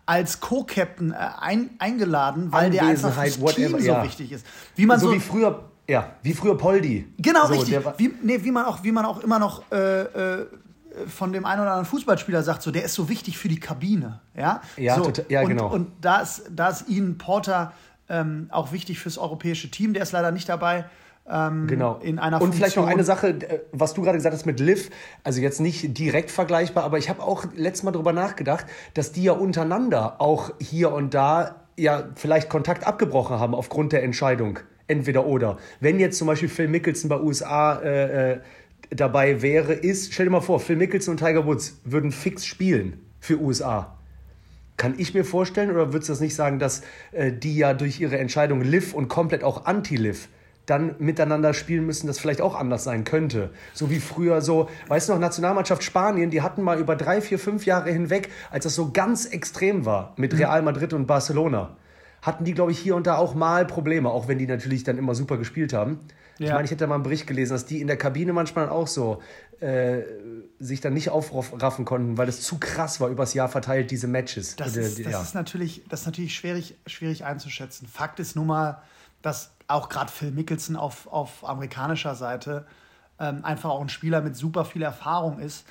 als 0.06 0.40
Co-Captain 0.40 1.12
äh, 1.12 1.16
ein, 1.40 1.70
eingeladen, 1.78 2.52
weil 2.52 2.70
der 2.70 2.86
einfach 2.86 3.12
fürs 3.12 3.40
whatever, 3.40 3.78
Team 3.78 3.80
so 3.80 4.02
wichtig 4.02 4.32
ist. 4.32 4.46
Wie 4.76 4.86
man 4.86 5.00
so, 5.00 5.08
so 5.08 5.14
wie 5.14 5.20
früher, 5.20 5.64
ja, 5.88 6.12
wie 6.22 6.34
früher 6.34 6.56
Poldi. 6.58 7.08
Genau, 7.18 7.46
so, 7.46 7.54
richtig. 7.54 7.78
Wie, 7.96 8.14
nee, 8.22 8.38
wie, 8.42 8.50
man 8.50 8.66
auch, 8.66 8.82
wie 8.82 8.92
man 8.92 9.06
auch 9.06 9.20
immer 9.20 9.38
noch 9.38 9.62
äh, 9.72 10.02
äh, 10.02 10.46
von 11.08 11.32
dem 11.32 11.44
einen 11.44 11.62
oder 11.62 11.70
anderen 11.70 11.86
Fußballspieler 11.86 12.42
sagt, 12.42 12.62
so, 12.62 12.70
der 12.70 12.84
ist 12.84 12.94
so 12.94 13.08
wichtig 13.08 13.38
für 13.38 13.48
die 13.48 13.58
Kabine. 13.58 14.20
Ja, 14.36 14.60
ja, 14.76 14.96
so, 14.96 15.04
total, 15.04 15.24
ja 15.28 15.40
und, 15.42 15.48
genau. 15.48 15.68
Und 15.68 15.90
da 16.00 16.20
ist, 16.20 16.44
da 16.50 16.68
ist 16.68 16.88
Ian 16.88 17.18
Porter 17.18 17.72
ähm, 18.08 18.48
auch 18.50 18.72
wichtig 18.72 18.98
fürs 18.98 19.18
europäische 19.18 19.70
Team. 19.70 19.94
Der 19.94 20.02
ist 20.02 20.12
leider 20.12 20.30
nicht 20.30 20.48
dabei. 20.48 20.84
Ähm, 21.30 21.66
genau. 21.66 21.98
In 22.02 22.18
einer 22.18 22.40
Und 22.42 22.54
vielleicht 22.54 22.76
noch 22.76 22.86
eine 22.86 23.04
Sache, 23.04 23.38
was 23.72 23.94
du 23.94 24.02
gerade 24.02 24.18
gesagt 24.18 24.34
hast 24.34 24.44
mit 24.44 24.60
Liv, 24.60 24.90
also 25.22 25.40
jetzt 25.40 25.60
nicht 25.60 25.96
direkt 25.96 26.30
vergleichbar, 26.30 26.84
aber 26.84 26.98
ich 26.98 27.08
habe 27.08 27.22
auch 27.22 27.46
letztes 27.54 27.82
Mal 27.82 27.92
darüber 27.92 28.12
nachgedacht, 28.12 28.66
dass 28.92 29.12
die 29.12 29.24
ja 29.24 29.32
untereinander 29.32 30.20
auch 30.20 30.52
hier 30.60 30.92
und 30.92 31.14
da 31.14 31.64
ja 31.76 32.04
vielleicht 32.14 32.48
Kontakt 32.50 32.86
abgebrochen 32.86 33.38
haben 33.38 33.54
aufgrund 33.54 33.92
der 33.92 34.02
Entscheidung. 34.02 34.58
Entweder 34.86 35.24
oder. 35.24 35.56
Wenn 35.80 35.98
jetzt 35.98 36.18
zum 36.18 36.26
Beispiel 36.26 36.50
Phil 36.50 36.68
Mickelson 36.68 37.08
bei 37.08 37.18
USA 37.18 37.80
äh, 37.80 38.32
äh, 38.32 38.40
dabei 38.90 39.40
wäre, 39.40 39.72
ist, 39.72 40.12
stell 40.12 40.26
dir 40.26 40.32
mal 40.32 40.42
vor, 40.42 40.60
Phil 40.60 40.76
Mickelson 40.76 41.12
und 41.12 41.18
Tiger 41.18 41.46
Woods 41.46 41.80
würden 41.84 42.12
fix 42.12 42.44
spielen 42.44 43.00
für 43.18 43.40
USA. 43.40 43.96
Kann 44.76 44.94
ich 44.98 45.14
mir 45.14 45.24
vorstellen, 45.24 45.70
oder 45.70 45.94
würdest 45.94 46.10
du 46.10 46.12
das 46.12 46.20
nicht 46.20 46.34
sagen, 46.34 46.58
dass 46.58 46.82
äh, 47.12 47.32
die 47.32 47.56
ja 47.56 47.72
durch 47.72 47.98
ihre 47.98 48.18
Entscheidung 48.18 48.60
Liv 48.60 48.92
und 48.92 49.08
komplett 49.08 49.42
auch 49.42 49.64
Anti-Liv 49.64 50.28
dann 50.66 50.94
miteinander 50.98 51.52
spielen 51.52 51.84
müssen, 51.84 52.06
das 52.06 52.18
vielleicht 52.18 52.40
auch 52.40 52.54
anders 52.54 52.84
sein 52.84 53.04
könnte. 53.04 53.50
So 53.74 53.90
wie 53.90 54.00
früher 54.00 54.40
so, 54.40 54.68
weißt 54.88 55.08
du 55.08 55.12
noch, 55.12 55.20
Nationalmannschaft 55.20 55.82
Spanien, 55.82 56.30
die 56.30 56.42
hatten 56.42 56.62
mal 56.62 56.78
über 56.78 56.96
drei, 56.96 57.20
vier, 57.20 57.38
fünf 57.38 57.66
Jahre 57.66 57.90
hinweg, 57.90 58.30
als 58.50 58.64
das 58.64 58.74
so 58.74 58.90
ganz 58.90 59.26
extrem 59.26 59.84
war 59.84 60.14
mit 60.16 60.32
mhm. 60.32 60.38
Real 60.38 60.62
Madrid 60.62 60.92
und 60.94 61.06
Barcelona, 61.06 61.76
hatten 62.22 62.44
die, 62.44 62.54
glaube 62.54 62.72
ich, 62.72 62.78
hier 62.78 62.96
und 62.96 63.06
da 63.06 63.16
auch 63.16 63.34
mal 63.34 63.66
Probleme, 63.66 64.08
auch 64.08 64.28
wenn 64.28 64.38
die 64.38 64.46
natürlich 64.46 64.84
dann 64.84 64.96
immer 64.96 65.14
super 65.14 65.36
gespielt 65.36 65.74
haben. 65.74 66.00
Ja. 66.38 66.46
Ich 66.46 66.52
meine, 66.52 66.64
ich 66.64 66.70
hätte 66.70 66.86
mal 66.86 66.94
einen 66.94 67.04
Bericht 67.04 67.26
gelesen, 67.26 67.52
dass 67.52 67.66
die 67.66 67.80
in 67.80 67.86
der 67.86 67.96
Kabine 67.96 68.32
manchmal 68.32 68.68
auch 68.68 68.88
so 68.88 69.22
äh, 69.60 70.02
sich 70.58 70.80
dann 70.80 70.94
nicht 70.94 71.10
aufraffen 71.10 71.84
konnten, 71.84 72.18
weil 72.18 72.28
es 72.28 72.40
zu 72.40 72.58
krass 72.58 73.00
war, 73.00 73.08
übers 73.08 73.34
Jahr 73.34 73.48
verteilt, 73.48 73.90
diese 73.90 74.08
Matches. 74.08 74.56
Das, 74.56 74.76
ist, 74.76 75.04
das 75.04 75.12
ja. 75.12 75.22
ist, 75.22 75.34
natürlich, 75.34 75.84
das 75.88 76.00
ist 76.00 76.06
natürlich 76.06 76.34
schwierig, 76.34 76.76
schwierig 76.86 77.24
einzuschätzen. 77.24 77.86
Fakt 77.86 78.18
ist 78.18 78.34
nun 78.34 78.48
mal, 78.48 78.82
dass 79.22 79.53
auch 79.68 79.88
gerade 79.88 80.10
Phil 80.10 80.30
Mickelson 80.30 80.76
auf, 80.76 81.06
auf 81.06 81.48
amerikanischer 81.48 82.14
Seite 82.14 82.66
ähm, 83.18 83.44
einfach 83.44 83.70
auch 83.70 83.80
ein 83.80 83.88
Spieler 83.88 84.20
mit 84.20 84.36
super 84.36 84.64
viel 84.64 84.82
Erfahrung 84.82 85.38
ist. 85.38 85.66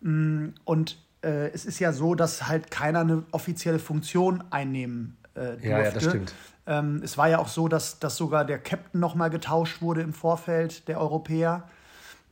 Mm, 0.00 0.48
und 0.64 0.98
äh, 1.22 1.48
es 1.52 1.64
ist 1.64 1.78
ja 1.78 1.92
so, 1.92 2.14
dass 2.14 2.46
halt 2.46 2.70
keiner 2.70 3.00
eine 3.00 3.24
offizielle 3.32 3.78
Funktion 3.78 4.44
einnehmen 4.50 5.16
äh, 5.34 5.40
durfte. 5.40 5.68
Ja, 5.68 5.82
ja, 5.82 5.90
das 5.90 6.04
stimmt. 6.04 6.34
Ähm, 6.66 7.00
es 7.04 7.18
war 7.18 7.28
ja 7.28 7.38
auch 7.38 7.48
so, 7.48 7.68
dass, 7.68 7.98
dass 7.98 8.16
sogar 8.16 8.44
der 8.44 8.58
Captain 8.58 9.00
nochmal 9.00 9.30
getauscht 9.30 9.82
wurde 9.82 10.00
im 10.00 10.14
Vorfeld 10.14 10.88
der 10.88 11.00
Europäer. 11.00 11.68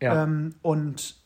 Ja. 0.00 0.22
Ähm, 0.22 0.54
und 0.62 1.16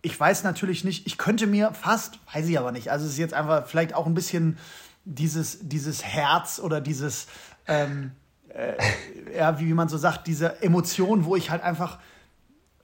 ich 0.00 0.18
weiß 0.18 0.44
natürlich 0.44 0.84
nicht, 0.84 1.06
ich 1.06 1.18
könnte 1.18 1.46
mir 1.46 1.72
fast, 1.74 2.18
weiß 2.32 2.48
ich 2.48 2.58
aber 2.58 2.72
nicht, 2.72 2.90
also 2.90 3.06
es 3.06 3.12
ist 3.12 3.18
jetzt 3.18 3.34
einfach 3.34 3.66
vielleicht 3.66 3.94
auch 3.94 4.06
ein 4.06 4.14
bisschen 4.14 4.58
dieses, 5.04 5.68
dieses 5.68 6.04
Herz 6.04 6.58
oder 6.58 6.80
dieses, 6.80 7.26
ähm, 7.66 8.12
äh, 8.54 8.74
ja, 9.36 9.58
wie 9.58 9.72
man 9.72 9.88
so 9.88 9.96
sagt, 9.96 10.26
diese 10.26 10.62
Emotion, 10.62 11.24
wo 11.24 11.36
ich 11.36 11.50
halt 11.50 11.62
einfach 11.62 11.98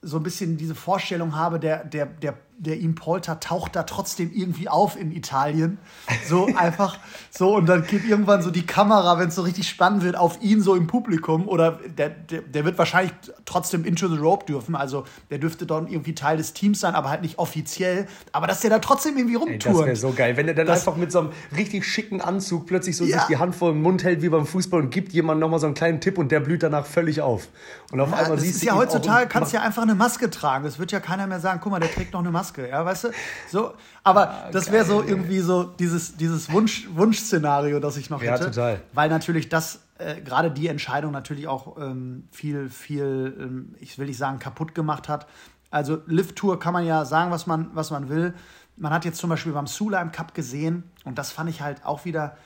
so 0.00 0.16
ein 0.16 0.22
bisschen 0.22 0.56
diese 0.56 0.74
Vorstellung 0.74 1.34
habe, 1.34 1.58
der, 1.58 1.84
der, 1.84 2.06
der 2.06 2.34
der 2.58 2.78
ihm 2.78 2.96
Polter 2.96 3.38
taucht 3.38 3.76
da 3.76 3.84
trotzdem 3.84 4.32
irgendwie 4.34 4.68
auf 4.68 5.00
in 5.00 5.12
Italien. 5.12 5.78
So 6.26 6.46
einfach 6.56 6.98
so 7.30 7.54
und 7.54 7.66
dann 7.66 7.86
geht 7.86 8.04
irgendwann 8.04 8.42
so 8.42 8.50
die 8.50 8.66
Kamera, 8.66 9.18
wenn 9.18 9.28
es 9.28 9.36
so 9.36 9.42
richtig 9.42 9.68
spannend 9.68 10.02
wird, 10.02 10.16
auf 10.16 10.42
ihn 10.42 10.60
so 10.60 10.74
im 10.74 10.86
Publikum 10.86 11.48
oder 11.48 11.78
der, 11.96 12.10
der, 12.10 12.42
der 12.42 12.64
wird 12.64 12.76
wahrscheinlich 12.76 13.12
trotzdem 13.44 13.84
into 13.84 14.08
the 14.08 14.16
rope 14.16 14.44
dürfen. 14.44 14.74
Also 14.74 15.04
der 15.30 15.38
dürfte 15.38 15.66
dann 15.66 15.86
irgendwie 15.86 16.14
Teil 16.14 16.36
des 16.36 16.52
Teams 16.52 16.80
sein, 16.80 16.94
aber 16.94 17.10
halt 17.10 17.22
nicht 17.22 17.38
offiziell. 17.38 18.06
Aber 18.32 18.46
dass 18.46 18.60
der 18.60 18.70
da 18.70 18.80
trotzdem 18.80 19.16
irgendwie 19.16 19.36
rumtourt. 19.36 19.76
das 19.78 19.86
wäre 19.86 19.96
so 19.96 20.12
geil, 20.12 20.36
wenn 20.36 20.48
er 20.48 20.54
dann 20.54 20.66
das, 20.66 20.80
einfach 20.80 20.96
mit 20.96 21.12
so 21.12 21.20
einem 21.20 21.30
richtig 21.56 21.86
schicken 21.86 22.20
Anzug 22.20 22.66
plötzlich 22.66 22.96
so 22.96 23.04
ja. 23.04 23.18
sich 23.18 23.28
die 23.28 23.36
Hand 23.36 23.54
vor 23.54 23.72
den 23.72 23.80
Mund 23.80 24.02
hält 24.02 24.22
wie 24.22 24.28
beim 24.28 24.46
Fußball 24.46 24.80
und 24.80 24.90
gibt 24.90 25.12
jemandem 25.12 25.40
nochmal 25.40 25.60
so 25.60 25.66
einen 25.66 25.74
kleinen 25.74 26.00
Tipp 26.00 26.18
und 26.18 26.32
der 26.32 26.40
blüht 26.40 26.62
danach 26.62 26.86
völlig 26.86 27.20
auf. 27.20 27.48
Und 27.92 28.00
auf 28.00 28.10
ja, 28.10 28.16
einmal 28.16 28.38
siehst 28.38 28.62
du. 28.62 28.66
Ja, 28.66 28.74
heutzutage 28.74 29.28
kannst 29.28 29.52
du 29.52 29.56
ja 29.56 29.62
einfach 29.62 29.82
eine 29.82 29.94
Maske 29.94 30.28
tragen. 30.28 30.66
Es 30.66 30.78
wird 30.78 30.92
ja 30.92 31.00
keiner 31.00 31.26
mehr 31.26 31.40
sagen, 31.40 31.60
guck 31.62 31.72
mal, 31.72 31.80
der 31.80 31.90
trägt 31.90 32.12
noch 32.12 32.20
eine 32.20 32.30
Maske. 32.30 32.47
Maske, 32.48 32.68
ja, 32.68 32.84
weißt 32.84 33.04
du? 33.04 33.08
So, 33.50 33.74
aber 34.02 34.30
ah, 34.30 34.50
das 34.50 34.72
wäre 34.72 34.84
so 34.84 35.02
irgendwie 35.02 35.40
so 35.40 35.64
dieses, 35.64 36.16
dieses 36.16 36.50
Wunsch, 36.52 36.88
Wunschszenario, 36.92 37.80
das 37.80 37.96
ich 37.96 38.10
noch 38.10 38.20
hätte. 38.22 38.44
Ja, 38.44 38.50
total. 38.50 38.80
Weil 38.92 39.08
natürlich 39.10 39.48
das, 39.48 39.80
äh, 39.98 40.20
gerade 40.20 40.50
die 40.50 40.68
Entscheidung 40.68 41.12
natürlich 41.12 41.46
auch 41.46 41.76
ähm, 41.78 42.28
viel, 42.30 42.70
viel, 42.70 43.36
ähm, 43.38 43.74
ich 43.80 43.98
will 43.98 44.06
nicht 44.06 44.18
sagen, 44.18 44.38
kaputt 44.38 44.74
gemacht 44.74 45.08
hat. 45.08 45.26
Also 45.70 45.98
Lift-Tour 46.06 46.58
kann 46.58 46.72
man 46.72 46.86
ja 46.86 47.04
sagen, 47.04 47.30
was 47.30 47.46
man, 47.46 47.70
was 47.74 47.90
man 47.90 48.08
will. 48.08 48.34
Man 48.76 48.92
hat 48.92 49.04
jetzt 49.04 49.18
zum 49.18 49.28
Beispiel 49.28 49.52
beim 49.52 49.66
Sula 49.66 50.00
im 50.00 50.12
Cup 50.12 50.34
gesehen, 50.34 50.84
und 51.04 51.18
das 51.18 51.30
fand 51.30 51.50
ich 51.50 51.60
halt 51.60 51.84
auch 51.84 52.04
wieder, 52.04 52.36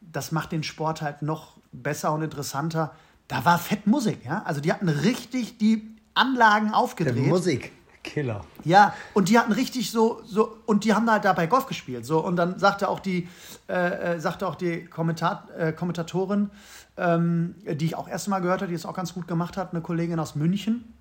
das 0.00 0.32
macht 0.32 0.52
den 0.52 0.62
Sport 0.62 1.02
halt 1.02 1.22
noch 1.22 1.56
besser 1.72 2.12
und 2.12 2.22
interessanter. 2.22 2.94
Da 3.26 3.44
war 3.44 3.58
fett 3.58 3.86
Musik, 3.86 4.24
ja. 4.24 4.42
Also 4.44 4.60
die 4.60 4.72
hatten 4.72 4.88
richtig 4.88 5.58
die 5.58 5.96
Anlagen 6.14 6.72
aufgedreht. 6.72 7.16
Der 7.16 7.24
Musik. 7.24 7.72
Killer. 8.08 8.44
Ja, 8.64 8.94
und 9.14 9.28
die 9.28 9.38
hatten 9.38 9.52
richtig 9.52 9.90
so, 9.90 10.20
so 10.24 10.56
und 10.66 10.84
die 10.84 10.94
haben 10.94 11.10
halt 11.10 11.24
dabei 11.24 11.46
Golf 11.46 11.66
gespielt. 11.66 12.04
So, 12.06 12.24
und 12.24 12.36
dann 12.36 12.58
sagte 12.58 12.88
auch 12.88 13.00
die, 13.00 13.28
äh, 13.68 14.14
äh 14.14 14.20
sagte 14.20 14.46
auch 14.46 14.54
die 14.54 14.84
Kommentar, 14.84 15.48
äh, 15.56 15.72
Kommentatorin, 15.72 16.50
ähm, 16.96 17.54
die 17.64 17.86
ich 17.86 17.94
auch 17.94 18.08
erst 18.08 18.28
mal 18.28 18.40
gehört 18.40 18.60
habe, 18.60 18.68
die 18.68 18.74
es 18.74 18.86
auch 18.86 18.94
ganz 18.94 19.14
gut 19.14 19.28
gemacht 19.28 19.56
hat, 19.56 19.72
eine 19.72 19.80
Kollegin 19.80 20.18
aus 20.18 20.34
München, 20.34 20.92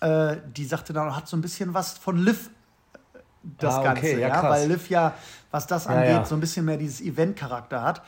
äh, 0.00 0.36
die 0.56 0.64
sagte 0.64 0.92
dann, 0.92 1.14
hat 1.14 1.28
so 1.28 1.36
ein 1.36 1.42
bisschen 1.42 1.74
was 1.74 1.98
von 1.98 2.18
Liv 2.18 2.50
äh, 2.92 3.18
das 3.58 3.74
ah, 3.74 3.78
okay, 3.80 3.84
Ganze, 3.84 4.20
ja, 4.20 4.28
ja 4.28 4.42
weil 4.42 4.68
Liv 4.68 4.88
ja, 4.90 5.14
was 5.50 5.66
das 5.66 5.86
angeht, 5.86 6.10
ja, 6.10 6.18
ja. 6.18 6.24
so 6.24 6.34
ein 6.34 6.40
bisschen 6.40 6.64
mehr 6.64 6.76
dieses 6.76 7.00
Event-Charakter 7.00 7.82
hat. 7.82 8.02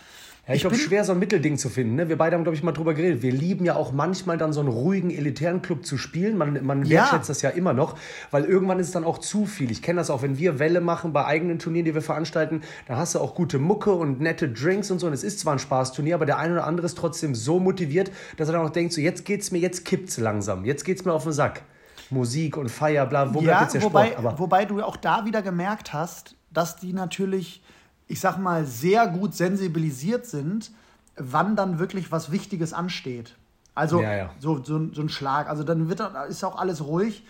Ja, 0.46 0.54
ich, 0.54 0.56
ich 0.56 0.60
glaube, 0.62 0.76
schwer 0.76 1.04
so 1.04 1.12
ein 1.12 1.20
Mittelding 1.20 1.56
zu 1.56 1.68
finden. 1.68 1.94
Ne? 1.94 2.08
Wir 2.08 2.18
beide 2.18 2.34
haben, 2.34 2.42
glaube 2.42 2.56
ich, 2.56 2.64
mal 2.64 2.72
drüber 2.72 2.94
geredet. 2.94 3.22
Wir 3.22 3.30
lieben 3.30 3.64
ja 3.64 3.76
auch 3.76 3.92
manchmal 3.92 4.38
dann 4.38 4.52
so 4.52 4.58
einen 4.58 4.70
ruhigen, 4.70 5.10
elitären 5.12 5.62
Club 5.62 5.86
zu 5.86 5.96
spielen. 5.96 6.36
Man, 6.36 6.64
man 6.64 6.84
ja. 6.84 7.02
wertschätzt 7.02 7.30
das 7.30 7.42
ja 7.42 7.50
immer 7.50 7.72
noch, 7.72 7.96
weil 8.32 8.44
irgendwann 8.44 8.80
ist 8.80 8.88
es 8.88 8.92
dann 8.92 9.04
auch 9.04 9.18
zu 9.18 9.46
viel. 9.46 9.70
Ich 9.70 9.82
kenne 9.82 10.00
das 10.00 10.10
auch, 10.10 10.22
wenn 10.22 10.38
wir 10.38 10.58
Welle 10.58 10.80
machen 10.80 11.12
bei 11.12 11.24
eigenen 11.26 11.60
Turnieren, 11.60 11.84
die 11.84 11.94
wir 11.94 12.02
veranstalten, 12.02 12.62
da 12.88 12.96
hast 12.96 13.14
du 13.14 13.20
auch 13.20 13.36
gute 13.36 13.60
Mucke 13.60 13.92
und 13.92 14.20
nette 14.20 14.48
Drinks 14.48 14.90
und 14.90 14.98
so. 14.98 15.06
Und 15.06 15.12
es 15.12 15.22
ist 15.22 15.38
zwar 15.38 15.52
ein 15.52 15.60
Spaßturnier, 15.60 16.16
aber 16.16 16.26
der 16.26 16.38
eine 16.38 16.54
oder 16.54 16.66
andere 16.66 16.86
ist 16.86 16.98
trotzdem 16.98 17.36
so 17.36 17.60
motiviert, 17.60 18.10
dass 18.36 18.48
er 18.48 18.54
dann 18.54 18.66
auch 18.66 18.70
denkt, 18.70 18.92
so 18.94 19.00
jetzt 19.00 19.24
geht's 19.24 19.52
mir, 19.52 19.58
jetzt 19.58 19.84
kippt's 19.84 20.18
langsam, 20.18 20.64
jetzt 20.64 20.84
geht's 20.84 21.04
mir 21.04 21.12
auf 21.12 21.22
den 21.22 21.32
Sack. 21.32 21.62
Musik 22.10 22.56
und 22.56 22.68
Feier, 22.68 23.06
bla, 23.06 23.32
wo 23.32 23.40
ja, 23.40 23.44
bleibt 23.44 23.62
jetzt 23.62 23.74
der 23.74 23.82
wobei, 23.84 24.08
Sport? 24.08 24.18
Aber 24.18 24.38
wobei 24.40 24.64
du 24.64 24.82
auch 24.82 24.96
da 24.96 25.24
wieder 25.24 25.40
gemerkt 25.40 25.92
hast, 25.92 26.34
dass 26.50 26.76
die 26.76 26.92
natürlich 26.92 27.62
ich 28.12 28.20
sag 28.20 28.36
mal, 28.36 28.66
sehr 28.66 29.08
gut 29.08 29.34
sensibilisiert 29.34 30.26
sind, 30.26 30.70
wann 31.16 31.56
dann 31.56 31.78
wirklich 31.78 32.12
was 32.12 32.30
Wichtiges 32.30 32.74
ansteht. 32.74 33.36
Also 33.74 34.02
ja, 34.02 34.14
ja. 34.14 34.30
So, 34.38 34.62
so, 34.62 34.92
so 34.92 35.00
ein 35.00 35.08
Schlag. 35.08 35.48
Also 35.48 35.64
dann 35.64 35.88
wird, 35.88 36.02
ist 36.28 36.44
auch 36.44 36.58
alles 36.58 36.84
ruhig. 36.84 37.24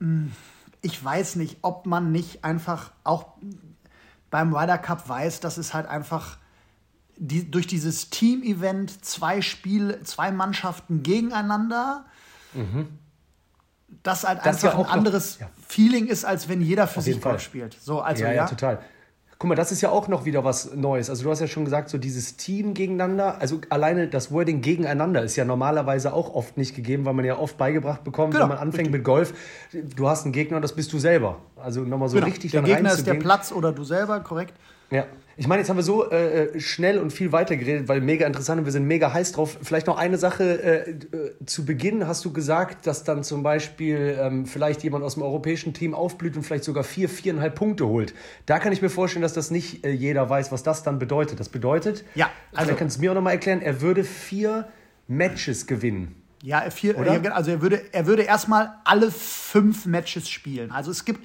Hm, 0.00 0.32
ich 0.82 1.02
weiß 1.02 1.36
nicht, 1.36 1.56
ob 1.62 1.86
man 1.86 2.12
nicht 2.12 2.44
einfach 2.44 2.90
auch 3.04 3.24
beim 4.30 4.54
Ryder 4.54 4.76
Cup 4.76 5.08
weiß, 5.08 5.40
dass 5.40 5.56
es 5.56 5.72
halt 5.72 5.86
einfach 5.86 6.36
die, 7.16 7.50
durch 7.50 7.66
dieses 7.66 8.10
Team-Event 8.10 9.02
zwei 9.02 9.40
Spiele, 9.40 10.02
zwei 10.02 10.30
Mannschaften 10.30 11.02
gegeneinander, 11.02 12.04
mhm. 12.52 12.86
das 14.02 14.24
halt 14.24 14.40
das 14.44 14.62
einfach 14.62 14.78
ja 14.78 14.84
ein 14.84 14.90
anderes 14.90 15.40
noch. 15.40 15.48
Feeling 15.66 16.06
ist, 16.06 16.26
als 16.26 16.50
wenn 16.50 16.60
jeder 16.60 16.86
für 16.86 17.00
sich 17.00 17.18
Golf 17.18 17.40
spielt. 17.40 17.78
So, 17.80 18.02
also, 18.02 18.24
ja, 18.24 18.32
ja, 18.32 18.46
total. 18.46 18.84
Guck 19.40 19.50
mal, 19.50 19.54
das 19.54 19.70
ist 19.70 19.82
ja 19.82 19.90
auch 19.90 20.08
noch 20.08 20.24
wieder 20.24 20.42
was 20.42 20.74
Neues. 20.74 21.08
Also 21.08 21.22
du 21.22 21.30
hast 21.30 21.38
ja 21.38 21.46
schon 21.46 21.64
gesagt, 21.64 21.90
so 21.90 21.98
dieses 21.98 22.36
Team 22.36 22.74
gegeneinander, 22.74 23.40
also 23.40 23.60
alleine 23.68 24.08
das 24.08 24.32
Wording 24.32 24.62
gegeneinander 24.62 25.22
ist 25.22 25.36
ja 25.36 25.44
normalerweise 25.44 26.12
auch 26.12 26.34
oft 26.34 26.56
nicht 26.56 26.74
gegeben, 26.74 27.04
weil 27.04 27.14
man 27.14 27.24
ja 27.24 27.38
oft 27.38 27.56
beigebracht 27.56 28.02
bekommt, 28.02 28.32
genau. 28.32 28.44
wenn 28.44 28.48
man 28.48 28.58
anfängt 28.58 28.90
mit 28.90 29.04
Golf, 29.04 29.32
du 29.72 30.08
hast 30.08 30.24
einen 30.24 30.32
Gegner, 30.32 30.60
das 30.60 30.74
bist 30.74 30.92
du 30.92 30.98
selber. 30.98 31.38
Also 31.54 31.82
nochmal 31.82 32.08
so 32.08 32.16
genau. 32.16 32.26
richtig 32.26 32.50
Der 32.50 32.62
Gegner 32.62 32.92
ist 32.92 33.06
der 33.06 33.14
Platz 33.14 33.52
oder 33.52 33.70
du 33.70 33.84
selber, 33.84 34.18
korrekt? 34.20 34.54
Ja. 34.90 35.04
Ich 35.40 35.46
meine, 35.46 35.60
jetzt 35.60 35.70
haben 35.70 35.76
wir 35.76 35.84
so 35.84 36.10
äh, 36.10 36.46
äh, 36.46 36.60
schnell 36.60 36.98
und 36.98 37.12
viel 37.12 37.30
weiter 37.30 37.56
geredet, 37.56 37.86
weil 37.86 38.00
mega 38.00 38.26
interessant 38.26 38.58
und 38.58 38.64
wir 38.64 38.72
sind 38.72 38.88
mega 38.88 39.12
heiß 39.12 39.30
drauf. 39.30 39.56
Vielleicht 39.62 39.86
noch 39.86 39.96
eine 39.96 40.18
Sache 40.18 40.42
äh, 40.42 40.90
äh, 40.90 41.32
zu 41.46 41.64
Beginn 41.64 42.08
hast 42.08 42.24
du 42.24 42.32
gesagt, 42.32 42.88
dass 42.88 43.04
dann 43.04 43.22
zum 43.22 43.44
Beispiel 43.44 44.18
ähm, 44.20 44.46
vielleicht 44.46 44.82
jemand 44.82 45.04
aus 45.04 45.14
dem 45.14 45.22
europäischen 45.22 45.74
Team 45.74 45.94
aufblüht 45.94 46.36
und 46.36 46.42
vielleicht 46.42 46.64
sogar 46.64 46.82
vier, 46.82 47.08
viereinhalb 47.08 47.54
Punkte 47.54 47.86
holt. 47.86 48.14
Da 48.46 48.58
kann 48.58 48.72
ich 48.72 48.82
mir 48.82 48.90
vorstellen, 48.90 49.22
dass 49.22 49.32
das 49.32 49.52
nicht 49.52 49.84
äh, 49.84 49.90
jeder 49.90 50.28
weiß, 50.28 50.50
was 50.50 50.64
das 50.64 50.82
dann 50.82 50.98
bedeutet. 50.98 51.38
Das 51.38 51.48
bedeutet, 51.48 52.04
ja, 52.16 52.30
also 52.52 52.74
kannst 52.74 52.96
du 52.96 53.02
mir 53.02 53.12
auch 53.12 53.14
nochmal 53.14 53.34
erklären, 53.34 53.62
er 53.62 53.80
würde 53.80 54.02
vier 54.02 54.66
Matches 55.06 55.68
gewinnen. 55.68 56.16
Ja, 56.42 56.68
vier, 56.70 56.98
also 57.32 57.52
er 57.52 57.62
würde, 57.62 57.82
er 57.92 58.06
würde 58.06 58.22
erstmal 58.22 58.74
alle 58.84 59.12
fünf 59.12 59.86
Matches 59.86 60.28
spielen. 60.28 60.72
Also 60.72 60.90
es 60.90 61.04
gibt 61.04 61.20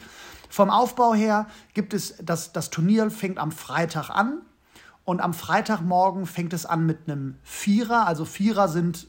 vom 0.54 0.70
Aufbau 0.70 1.16
her 1.16 1.48
gibt 1.74 1.96
es, 1.96 2.14
das, 2.22 2.54
das 2.54 2.70
Turnier 2.70 3.10
fängt 3.10 3.40
am 3.40 3.52
Freitag 3.52 4.12
an 4.12 4.44
und 5.04 5.20
am 5.20 5.34
Freitagmorgen 5.34 6.28
fängt 6.28 6.54
es 6.54 6.68
an 6.68 6.86
mit 6.86 7.00
einem 7.08 7.38
Vierer. 7.42 8.06
Also 8.06 8.24
Vierer 8.24 8.68
sind 8.68 9.08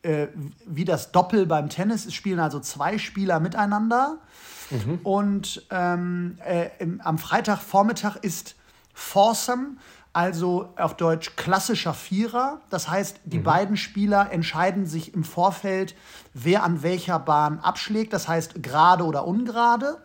äh, 0.00 0.28
wie 0.64 0.86
das 0.86 1.12
Doppel 1.12 1.44
beim 1.44 1.68
Tennis. 1.68 2.06
Es 2.06 2.14
spielen 2.14 2.40
also 2.40 2.58
zwei 2.58 2.96
Spieler 2.96 3.38
miteinander. 3.38 4.16
Mhm. 4.70 5.00
Und 5.02 5.66
ähm, 5.70 6.38
äh, 6.42 6.70
im, 6.78 7.02
am 7.02 7.18
Freitagvormittag 7.18 8.16
ist 8.22 8.56
Foursome, 8.94 9.76
also 10.14 10.72
auf 10.78 10.96
Deutsch 10.96 11.36
klassischer 11.36 11.92
Vierer. 11.92 12.62
Das 12.70 12.88
heißt, 12.88 13.20
die 13.26 13.40
mhm. 13.40 13.44
beiden 13.44 13.76
Spieler 13.76 14.32
entscheiden 14.32 14.86
sich 14.86 15.12
im 15.12 15.24
Vorfeld, 15.24 15.94
wer 16.32 16.62
an 16.62 16.82
welcher 16.82 17.18
Bahn 17.18 17.58
abschlägt. 17.58 18.14
Das 18.14 18.26
heißt, 18.26 18.62
gerade 18.62 19.04
oder 19.04 19.26
ungerade 19.26 19.98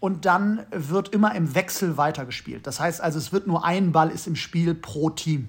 und 0.00 0.24
dann 0.24 0.66
wird 0.70 1.10
immer 1.10 1.34
im 1.34 1.54
Wechsel 1.54 1.96
weitergespielt. 1.96 2.66
Das 2.66 2.80
heißt 2.80 3.00
also, 3.00 3.18
es 3.18 3.32
wird 3.32 3.46
nur 3.46 3.64
ein 3.64 3.92
Ball 3.92 4.10
ist 4.10 4.26
im 4.26 4.36
Spiel 4.36 4.74
pro 4.74 5.10
Team. 5.10 5.48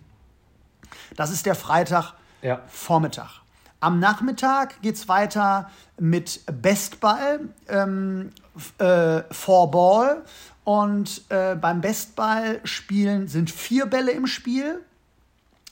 Das 1.16 1.32
ist 1.32 1.46
der 1.46 1.56
Freitag 1.56 2.14
ja. 2.42 2.62
Vormittag. 2.68 3.42
Am 3.80 4.00
Nachmittag 4.00 4.82
geht 4.82 4.96
es 4.96 5.08
weiter 5.08 5.72
mit 6.00 6.42
Bestball, 6.62 7.40
ähm, 7.68 8.30
äh, 8.78 9.22
Four 9.32 9.72
Ball. 9.72 10.22
Und 10.64 11.24
äh, 11.30 11.56
beim 11.56 11.82
Bestball 11.82 12.60
spielen 12.64 13.28
sind 13.28 13.50
vier 13.50 13.88
Bälle 13.88 14.12
im 14.12 14.28
Spiel. 14.28 14.82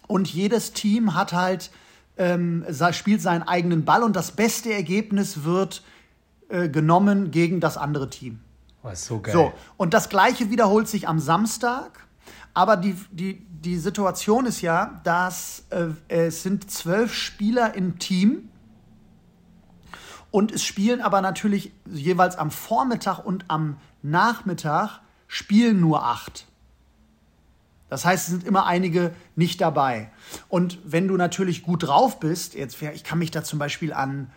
Und 0.07 0.27
jedes 0.33 0.73
Team 0.73 1.13
hat 1.13 1.33
halt, 1.33 1.69
ähm, 2.17 2.65
spielt 2.91 3.21
seinen 3.21 3.43
eigenen 3.43 3.85
Ball 3.85 4.01
und 4.01 4.15
das 4.15 4.31
beste 4.31 4.73
Ergebnis 4.73 5.43
wird 5.43 5.83
äh, 6.49 6.67
genommen 6.67 7.29
gegen 7.29 7.59
das 7.59 7.77
andere 7.77 8.09
Team. 8.09 8.39
Oh, 8.83 8.89
so 8.93 9.19
geil. 9.19 9.33
So, 9.33 9.53
und 9.77 9.93
das 9.93 10.09
gleiche 10.09 10.49
wiederholt 10.49 10.87
sich 10.87 11.07
am 11.07 11.19
Samstag. 11.19 12.07
Aber 12.53 12.77
die, 12.77 12.95
die, 13.11 13.45
die 13.49 13.77
Situation 13.77 14.45
ist 14.45 14.61
ja, 14.61 14.99
dass 15.03 15.65
äh, 15.69 15.87
es 16.07 16.43
sind 16.43 16.69
zwölf 16.71 17.13
Spieler 17.13 17.75
im 17.75 17.99
Team 17.99 18.49
und 20.31 20.51
es 20.51 20.63
spielen 20.63 21.01
aber 21.01 21.21
natürlich 21.21 21.71
jeweils 21.85 22.37
am 22.37 22.51
Vormittag 22.51 23.19
und 23.19 23.45
am 23.47 23.77
Nachmittag 24.01 25.01
spielen 25.27 25.79
nur 25.79 26.03
acht. 26.03 26.45
Das 27.89 28.05
heißt, 28.05 28.27
es 28.27 28.31
sind 28.31 28.43
immer 28.45 28.67
einige 28.67 29.15
nicht 29.35 29.61
dabei. 29.61 30.11
Und 30.47 30.77
wenn 30.83 31.07
du 31.07 31.17
natürlich 31.17 31.63
gut 31.63 31.83
drauf 31.83 32.19
bist, 32.19 32.53
jetzt, 32.53 32.79
ich 32.81 33.03
kann 33.03 33.17
mich 33.17 33.31
da 33.31 33.43
zum 33.43 33.57
Beispiel 33.57 33.93
an 33.93 34.31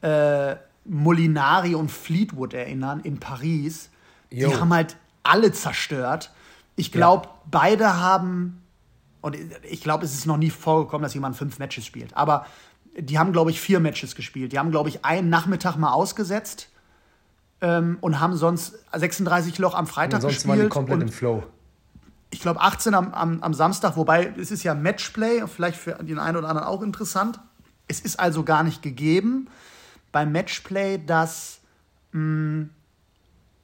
äh, 0.00 0.56
Molinari 0.88 1.74
und 1.74 1.90
Fleetwood 1.90 2.54
erinnern 2.54 3.00
in 3.00 3.18
Paris. 3.18 3.90
Jo. 4.30 4.48
Die 4.48 4.56
haben 4.56 4.72
halt 4.72 4.96
alle 5.22 5.52
zerstört. 5.52 6.30
Ich 6.76 6.92
glaube, 6.92 7.26
ja. 7.26 7.34
beide 7.50 8.00
haben, 8.00 8.62
und 9.20 9.36
ich 9.68 9.80
glaube, 9.82 10.04
es 10.04 10.14
ist 10.14 10.26
noch 10.26 10.36
nie 10.36 10.50
vorgekommen, 10.50 11.02
dass 11.02 11.14
jemand 11.14 11.36
fünf 11.36 11.58
Matches 11.58 11.84
spielt. 11.86 12.16
Aber 12.16 12.46
die 12.98 13.18
haben, 13.18 13.32
glaube 13.32 13.50
ich, 13.50 13.60
vier 13.60 13.80
Matches 13.80 14.14
gespielt. 14.14 14.52
Die 14.52 14.58
haben, 14.58 14.70
glaube 14.70 14.88
ich, 14.88 15.04
einen 15.04 15.28
Nachmittag 15.28 15.76
mal 15.76 15.92
ausgesetzt 15.92 16.68
ähm, 17.60 17.98
und 18.00 18.20
haben 18.20 18.36
sonst 18.36 18.78
36 18.92 19.58
Loch 19.58 19.74
am 19.74 19.86
Freitag 19.86 20.18
und 20.18 20.22
sonst 20.22 20.34
gespielt. 20.34 20.58
Waren 20.58 20.66
die 20.66 20.68
komplett 20.68 21.02
im 21.02 21.08
Flow. 21.08 21.42
Ich 22.30 22.40
glaube 22.40 22.60
18 22.60 22.94
am, 22.94 23.14
am, 23.14 23.42
am 23.42 23.54
Samstag, 23.54 23.96
wobei 23.96 24.34
es 24.38 24.50
ist 24.50 24.62
ja 24.62 24.74
Matchplay, 24.74 25.46
vielleicht 25.46 25.78
für 25.78 25.92
den 25.92 26.18
einen 26.18 26.36
oder 26.36 26.48
anderen 26.48 26.68
auch 26.68 26.82
interessant. 26.82 27.38
Es 27.88 28.00
ist 28.00 28.18
also 28.18 28.42
gar 28.42 28.62
nicht 28.62 28.82
gegeben 28.82 29.48
beim 30.16 30.32
Matchplay, 30.32 30.96
dass, 30.96 31.60
mh, 32.12 32.20
mm, 32.20 32.70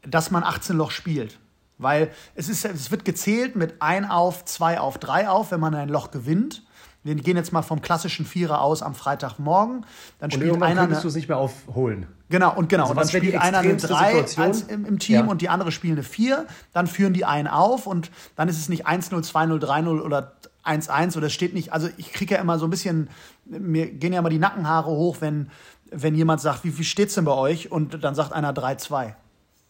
dass 0.03 0.31
man 0.31 0.45
18 0.45 0.77
Loch 0.77 0.91
spielt. 0.91 1.39
Weil 1.79 2.11
es, 2.35 2.51
ist, 2.51 2.67
es 2.67 2.91
wird 2.91 3.07
gezählt 3.07 3.57
mit 3.57 3.81
1 3.81 4.11
auf, 4.11 4.45
2 4.45 4.79
auf, 4.79 4.99
3 4.99 5.31
auf, 5.31 5.51
wenn 5.51 5.61
man 5.61 5.75
ein 5.75 5.89
Loch 5.89 6.11
gewinnt. 6.11 6.63
Wir 7.05 7.15
gehen 7.15 7.39
jetzt 7.39 7.55
mal 7.55 7.63
vom 7.63 7.81
klassischen 7.81 8.27
Vierer 8.27 8.61
aus 8.61 8.83
am 8.83 8.95
Freitagmorgen. 8.95 9.87
Dann 10.19 10.31
und 10.31 10.35
spielt 10.35 10.63
einer. 10.63 10.83
Könntest 10.83 11.05
du 11.05 11.09
es 11.09 11.15
nicht 11.15 11.29
mehr 11.29 11.39
aufholen. 11.39 12.07
Genau, 12.29 12.55
und 12.55 12.69
genau. 12.69 12.83
Also 12.83 12.93
und 12.93 13.01
dann 13.01 13.09
spielt 13.09 13.35
einer 13.39 13.61
eine 13.61 13.77
3 13.79 14.21
als 14.37 14.63
im, 14.65 14.85
im, 14.85 14.99
Team 14.99 15.15
ja. 15.15 15.25
und 15.25 15.41
die 15.41 15.49
andere 15.49 15.73
spielen 15.73 15.95
eine 15.95 16.03
4. 16.03 16.47
Dann 16.75 16.87
führen 16.87 17.15
die 17.15 17.25
einen 17.25 17.49
auf 17.49 17.87
und 17.87 18.11
dann 18.37 18.49
ist 18.49 18.59
es 18.59 18.69
nicht 18.69 18.87
1-0, 18.87 19.11
2-0, 19.11 19.59
3-0 19.59 20.03
oder 20.03 20.33
1-1 20.65 21.17
oder 21.17 21.27
es 21.27 21.33
steht 21.33 21.55
nicht. 21.55 21.73
Also 21.73 21.89
ich 21.97 22.13
kriege 22.13 22.35
ja 22.35 22.41
immer 22.41 22.59
so 22.59 22.67
ein 22.67 22.71
bisschen, 22.71 23.09
mir 23.45 23.91
gehen 23.91 24.13
ja 24.13 24.21
immer 24.21 24.31
die 24.31 24.39
Nackenhaare 24.39 24.91
hoch, 24.91 25.17
wenn, 25.21 25.51
wenn 25.93 26.15
jemand 26.15 26.41
sagt, 26.41 26.65
wie, 26.65 26.77
wie 26.79 26.85
steht's 26.85 27.15
denn 27.15 27.25
bei 27.25 27.33
euch? 27.33 27.71
Und 27.71 28.03
dann 28.03 28.15
sagt 28.15 28.33
einer 28.33 28.53
3-2 28.53 29.15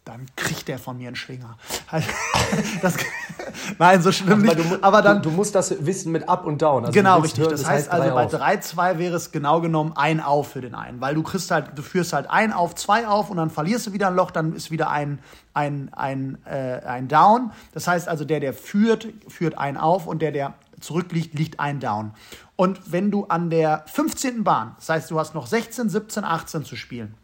dann 0.05 0.27
kriegt 0.35 0.67
der 0.67 0.79
von 0.79 0.99
mir 0.99 1.09
einen 1.09 1.17
Schwinger. 1.17 1.57
das, 2.83 2.97
nein, 3.79 4.03
so 4.03 4.11
schlimm 4.11 4.49
aber 4.49 4.57
nicht. 4.57 4.73
Du, 4.73 4.83
aber 4.83 5.01
dann, 5.01 5.23
du, 5.23 5.31
du, 5.31 5.37
musst 5.37 5.55
das 5.55 5.87
wissen 5.87 6.11
mit 6.11 6.29
Up 6.29 6.45
und 6.45 6.61
Down. 6.61 6.87
Also 6.87 6.93
genau, 6.93 7.21
richtig. 7.21 7.41
Hören, 7.41 7.53
das, 7.53 7.63
das, 7.63 7.71
heißt, 7.71 7.91
also 7.91 8.13
bei 8.13 8.27
3-2 8.27 8.99
wäre 8.99 9.15
es 9.15 9.31
genau 9.31 9.61
genommen 9.61 9.93
ein 9.95 10.21
Auf 10.21 10.51
für 10.53 10.61
den 10.61 10.75
einen. 10.75 11.01
Weil 11.01 11.15
du 11.15 11.23
kriegst 11.23 11.53
halt, 11.53 11.67
du 11.77 11.83
führst 11.83 12.13
halt 12.13 12.29
ein 12.29 12.53
Auf, 12.53 12.75
zwei 12.75 13.07
auf 13.07 13.31
und 13.31 13.37
dann 13.37 13.51
verlierst 13.51 13.87
du 13.87 13.93
wieder 13.93 14.09
ein 14.09 14.17
Loch, 14.17 14.33
dann 14.33 14.55
ist 14.55 14.73
wieder 14.73 14.91
ein, 14.91 15.21
ein, 15.55 15.91
ein, 15.93 16.39
äh, 16.47 16.81
ein 16.85 17.07
Down. 17.07 17.53
Das 17.73 17.87
heißt 17.87 18.09
also, 18.09 18.25
der, 18.25 18.41
der 18.41 18.55
führt, 18.55 19.07
führt 19.29 19.57
ein 19.57 19.77
auf 19.77 20.09
und 20.09 20.21
der, 20.21 20.33
der 20.33 20.55
zurückliegt, 20.83 21.35
liegt 21.35 21.61
ein 21.61 21.81
Down. 21.81 22.13
Und 22.57 22.93
wenn 22.93 23.11
du 23.11 23.25
an 23.27 23.51
der 23.51 23.85
15. 23.87 24.45
Bahn, 24.45 24.75
das 24.77 24.89
heißt, 24.89 25.11
du 25.11 25.19
hast 25.19 25.35
noch 25.35 25.47
16, 25.47 25.89
17, 25.89 26.25
18 26.25 26.65
zu 26.65 26.77
spielen, 26.77 27.15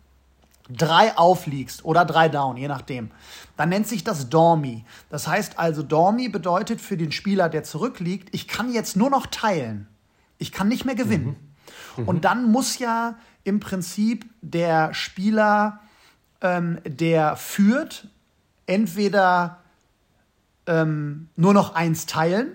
drei 0.68 1.16
aufliegst 1.16 1.84
oder 1.84 2.04
drei 2.04 2.28
down, 2.28 2.56
je 2.56 2.68
nachdem, 2.68 3.10
dann 3.56 3.70
nennt 3.70 3.86
sich 3.86 4.04
das 4.04 4.28
Dormi. 4.28 4.84
Das 5.08 5.26
heißt 5.26 5.58
also, 5.58 5.82
Dormi 5.82 6.28
bedeutet 6.28 6.80
für 6.80 6.96
den 6.96 7.12
Spieler, 7.12 7.48
der 7.48 7.64
zurückliegt, 7.64 8.28
ich 8.32 8.48
kann 8.48 8.72
jetzt 8.72 8.96
nur 8.96 9.10
noch 9.10 9.26
teilen. 9.26 9.88
Ich 10.38 10.52
kann 10.52 10.68
nicht 10.68 10.84
mehr 10.84 10.94
gewinnen. 10.94 11.36
Mhm. 11.96 12.02
Mhm. 12.02 12.08
Und 12.08 12.24
dann 12.24 12.50
muss 12.50 12.78
ja 12.78 13.16
im 13.44 13.60
Prinzip 13.60 14.26
der 14.42 14.92
Spieler, 14.94 15.80
ähm, 16.40 16.78
der 16.84 17.36
führt, 17.36 18.08
entweder 18.66 19.58
ähm, 20.66 21.30
nur 21.36 21.54
noch 21.54 21.74
eins 21.74 22.06
teilen, 22.06 22.52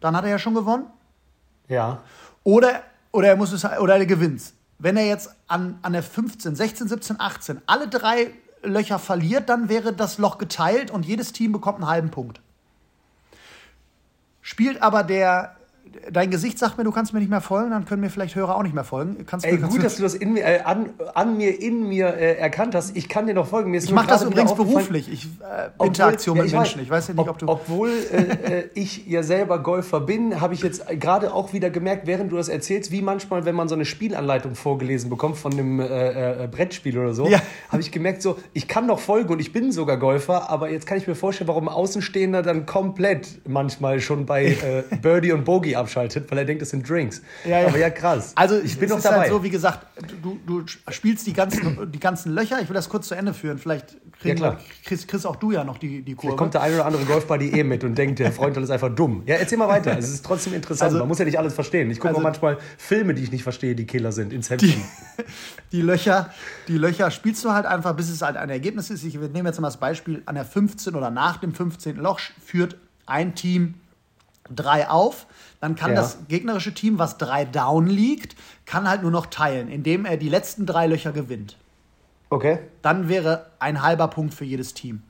dann 0.00 0.16
hat 0.16 0.24
er 0.24 0.30
ja 0.30 0.38
schon 0.38 0.54
gewonnen. 0.54 0.86
Ja. 1.68 2.02
Oder, 2.42 2.82
oder 3.12 3.28
er 3.28 3.36
muss 3.36 3.52
es 3.52 3.64
oder 3.64 3.96
er 3.96 4.06
gewinnt 4.06 4.42
wenn 4.80 4.96
er 4.96 5.06
jetzt 5.06 5.30
an, 5.46 5.78
an 5.82 5.92
der 5.92 6.02
15, 6.02 6.56
16, 6.56 6.88
17, 6.88 7.20
18 7.20 7.62
alle 7.66 7.86
drei 7.86 8.32
Löcher 8.62 8.98
verliert, 8.98 9.48
dann 9.48 9.68
wäre 9.68 9.92
das 9.92 10.18
Loch 10.18 10.38
geteilt 10.38 10.90
und 10.90 11.06
jedes 11.06 11.32
Team 11.32 11.52
bekommt 11.52 11.78
einen 11.78 11.88
halben 11.88 12.10
Punkt. 12.10 12.40
Spielt 14.40 14.82
aber 14.82 15.02
der 15.02 15.56
dein 16.10 16.30
Gesicht 16.30 16.58
sagt 16.58 16.78
mir, 16.78 16.84
du 16.84 16.92
kannst 16.92 17.12
mir 17.12 17.20
nicht 17.20 17.30
mehr 17.30 17.40
folgen, 17.40 17.70
dann 17.70 17.84
können 17.84 18.00
mir 18.00 18.10
vielleicht 18.10 18.34
Hörer 18.34 18.56
auch 18.56 18.62
nicht 18.62 18.74
mehr 18.74 18.84
folgen. 18.84 19.24
Kannst 19.26 19.46
Ey, 19.46 19.56
gut, 19.56 19.82
dass 19.82 19.96
du 19.96 20.02
das 20.02 20.14
in 20.14 20.34
mir, 20.34 20.44
äh, 20.44 20.60
an, 20.60 20.90
an, 21.14 21.36
mir, 21.36 21.60
in 21.60 21.88
mir 21.88 22.08
äh, 22.14 22.36
erkannt 22.36 22.74
hast. 22.74 22.96
Ich 22.96 23.08
kann 23.08 23.26
dir 23.26 23.34
noch 23.34 23.48
folgen. 23.48 23.70
Mir 23.70 23.78
ich 23.78 23.92
mache 23.92 24.08
das 24.08 24.22
übrigens 24.22 24.54
beruflich. 24.54 25.10
Ich, 25.12 25.24
äh, 25.24 25.84
Interaktion 25.84 26.36
ja, 26.36 26.44
mit 26.44 26.52
Menschen. 26.52 26.80
Weiß, 26.80 26.84
ich 26.84 26.90
weiß 26.90 27.08
ja 27.08 27.14
nicht, 27.14 27.22
ob, 27.22 27.30
ob 27.30 27.38
du. 27.38 27.48
Obwohl 27.48 27.90
äh, 27.90 28.60
äh, 28.60 28.68
ich 28.74 29.06
ja 29.06 29.22
selber 29.22 29.62
Golfer 29.62 30.00
bin, 30.00 30.40
habe 30.40 30.54
ich 30.54 30.62
jetzt 30.62 30.86
gerade 31.00 31.34
auch 31.34 31.52
wieder 31.52 31.70
gemerkt, 31.70 32.06
während 32.06 32.30
du 32.32 32.36
das 32.36 32.48
erzählst, 32.48 32.92
wie 32.92 33.02
manchmal, 33.02 33.44
wenn 33.44 33.54
man 33.54 33.68
so 33.68 33.74
eine 33.74 33.84
Spielanleitung 33.84 34.54
vorgelesen 34.54 35.10
bekommt 35.10 35.36
von 35.36 35.52
einem 35.52 35.80
äh, 35.80 36.48
Brettspiel 36.50 36.98
oder 36.98 37.14
so, 37.14 37.28
ja. 37.28 37.40
habe 37.68 37.82
ich 37.82 37.90
gemerkt, 37.90 38.22
so, 38.22 38.38
ich 38.52 38.68
kann 38.68 38.86
noch 38.86 39.00
folgen 39.00 39.32
und 39.32 39.40
ich 39.40 39.52
bin 39.52 39.72
sogar 39.72 39.96
Golfer, 39.98 40.50
aber 40.50 40.70
jetzt 40.70 40.86
kann 40.86 40.98
ich 40.98 41.06
mir 41.06 41.14
vorstellen, 41.14 41.48
warum 41.48 41.68
Außenstehender 41.68 42.42
dann 42.42 42.66
komplett 42.66 43.40
manchmal 43.48 44.00
schon 44.00 44.26
bei 44.26 44.56
Birdie 45.02 45.32
und 45.32 45.44
Bogey 45.44 45.76
abschaltet, 45.80 46.30
weil 46.30 46.38
er 46.38 46.44
denkt, 46.44 46.62
das 46.62 46.70
sind 46.70 46.88
Drinks. 46.88 47.22
Ja, 47.44 47.60
ja. 47.60 47.68
Aber 47.68 47.78
ja, 47.78 47.90
krass. 47.90 48.32
Also 48.34 48.58
ich 48.58 48.78
bin 48.78 48.88
noch 48.88 49.00
dabei. 49.00 49.20
Halt 49.20 49.30
so, 49.30 49.42
wie 49.42 49.50
gesagt, 49.50 49.86
du, 50.22 50.38
du 50.46 50.64
spielst 50.90 51.26
die 51.26 51.32
ganzen, 51.32 51.90
die 51.90 51.98
ganzen 51.98 52.32
Löcher. 52.32 52.60
Ich 52.60 52.68
will 52.68 52.74
das 52.74 52.88
kurz 52.88 53.08
zu 53.08 53.14
Ende 53.14 53.34
führen. 53.34 53.58
Vielleicht 53.58 53.96
kriegen 54.20 54.40
ja, 54.40 54.58
kriegst, 54.84 55.08
kriegst, 55.08 55.26
auch 55.26 55.36
du 55.36 55.52
ja 55.52 55.64
noch 55.64 55.78
die, 55.78 56.02
die 56.02 56.14
Kurve. 56.14 56.28
Vielleicht 56.28 56.38
kommt 56.38 56.54
der 56.54 56.62
eine 56.62 56.74
oder 56.76 56.86
andere 56.86 57.04
Golfbuddy 57.04 57.50
eh 57.58 57.64
mit 57.64 57.84
und 57.84 57.96
denkt, 57.96 58.18
der 58.18 58.32
Freund 58.32 58.56
ist 58.56 58.70
einfach 58.70 58.94
dumm. 58.94 59.22
Ja, 59.26 59.36
erzähl 59.36 59.58
mal 59.58 59.68
weiter. 59.68 59.96
Es 59.98 60.08
ist 60.08 60.24
trotzdem 60.24 60.54
interessant. 60.54 60.82
Also, 60.82 60.98
Man 60.98 61.08
muss 61.08 61.18
ja 61.18 61.24
nicht 61.24 61.38
alles 61.38 61.54
verstehen. 61.54 61.90
Ich 61.90 61.98
gucke 61.98 62.10
also, 62.10 62.20
manchmal 62.20 62.58
Filme, 62.78 63.14
die 63.14 63.22
ich 63.22 63.32
nicht 63.32 63.42
verstehe, 63.42 63.74
die 63.74 63.86
Killer 63.86 64.12
sind. 64.12 64.32
Inception. 64.32 64.70
Die, 64.70 65.24
die, 65.72 65.82
Löcher, 65.82 66.30
die 66.68 66.76
Löcher 66.76 67.10
spielst 67.10 67.44
du 67.44 67.52
halt 67.52 67.66
einfach, 67.66 67.94
bis 67.94 68.10
es 68.10 68.22
halt 68.22 68.36
ein 68.36 68.50
Ergebnis 68.50 68.90
ist. 68.90 69.04
Ich 69.04 69.14
nehme 69.14 69.48
jetzt 69.48 69.60
mal 69.60 69.68
das 69.68 69.78
Beispiel, 69.78 70.22
an 70.26 70.34
der 70.34 70.44
15 70.44 70.94
oder 70.94 71.10
nach 71.10 71.38
dem 71.38 71.54
15. 71.54 71.96
Loch 71.96 72.20
führt 72.44 72.76
ein 73.06 73.34
Team 73.34 73.74
drei 74.54 74.88
auf, 74.88 75.26
dann 75.60 75.76
kann 75.76 75.90
ja. 75.90 75.96
das 75.96 76.18
gegnerische 76.28 76.72
Team, 76.72 76.98
was 76.98 77.18
drei 77.18 77.44
down 77.44 77.86
liegt, 77.86 78.34
kann 78.64 78.88
halt 78.88 79.02
nur 79.02 79.10
noch 79.10 79.26
teilen, 79.26 79.68
indem 79.68 80.06
er 80.06 80.16
die 80.16 80.28
letzten 80.28 80.66
drei 80.66 80.86
Löcher 80.86 81.12
gewinnt. 81.12 81.56
Okay. 82.30 82.60
Dann 82.80 83.08
wäre 83.08 83.46
ein 83.58 83.82
halber 83.82 84.08
Punkt 84.08 84.34
für 84.34 84.44
jedes 84.44 84.72
Team. 84.72 85.02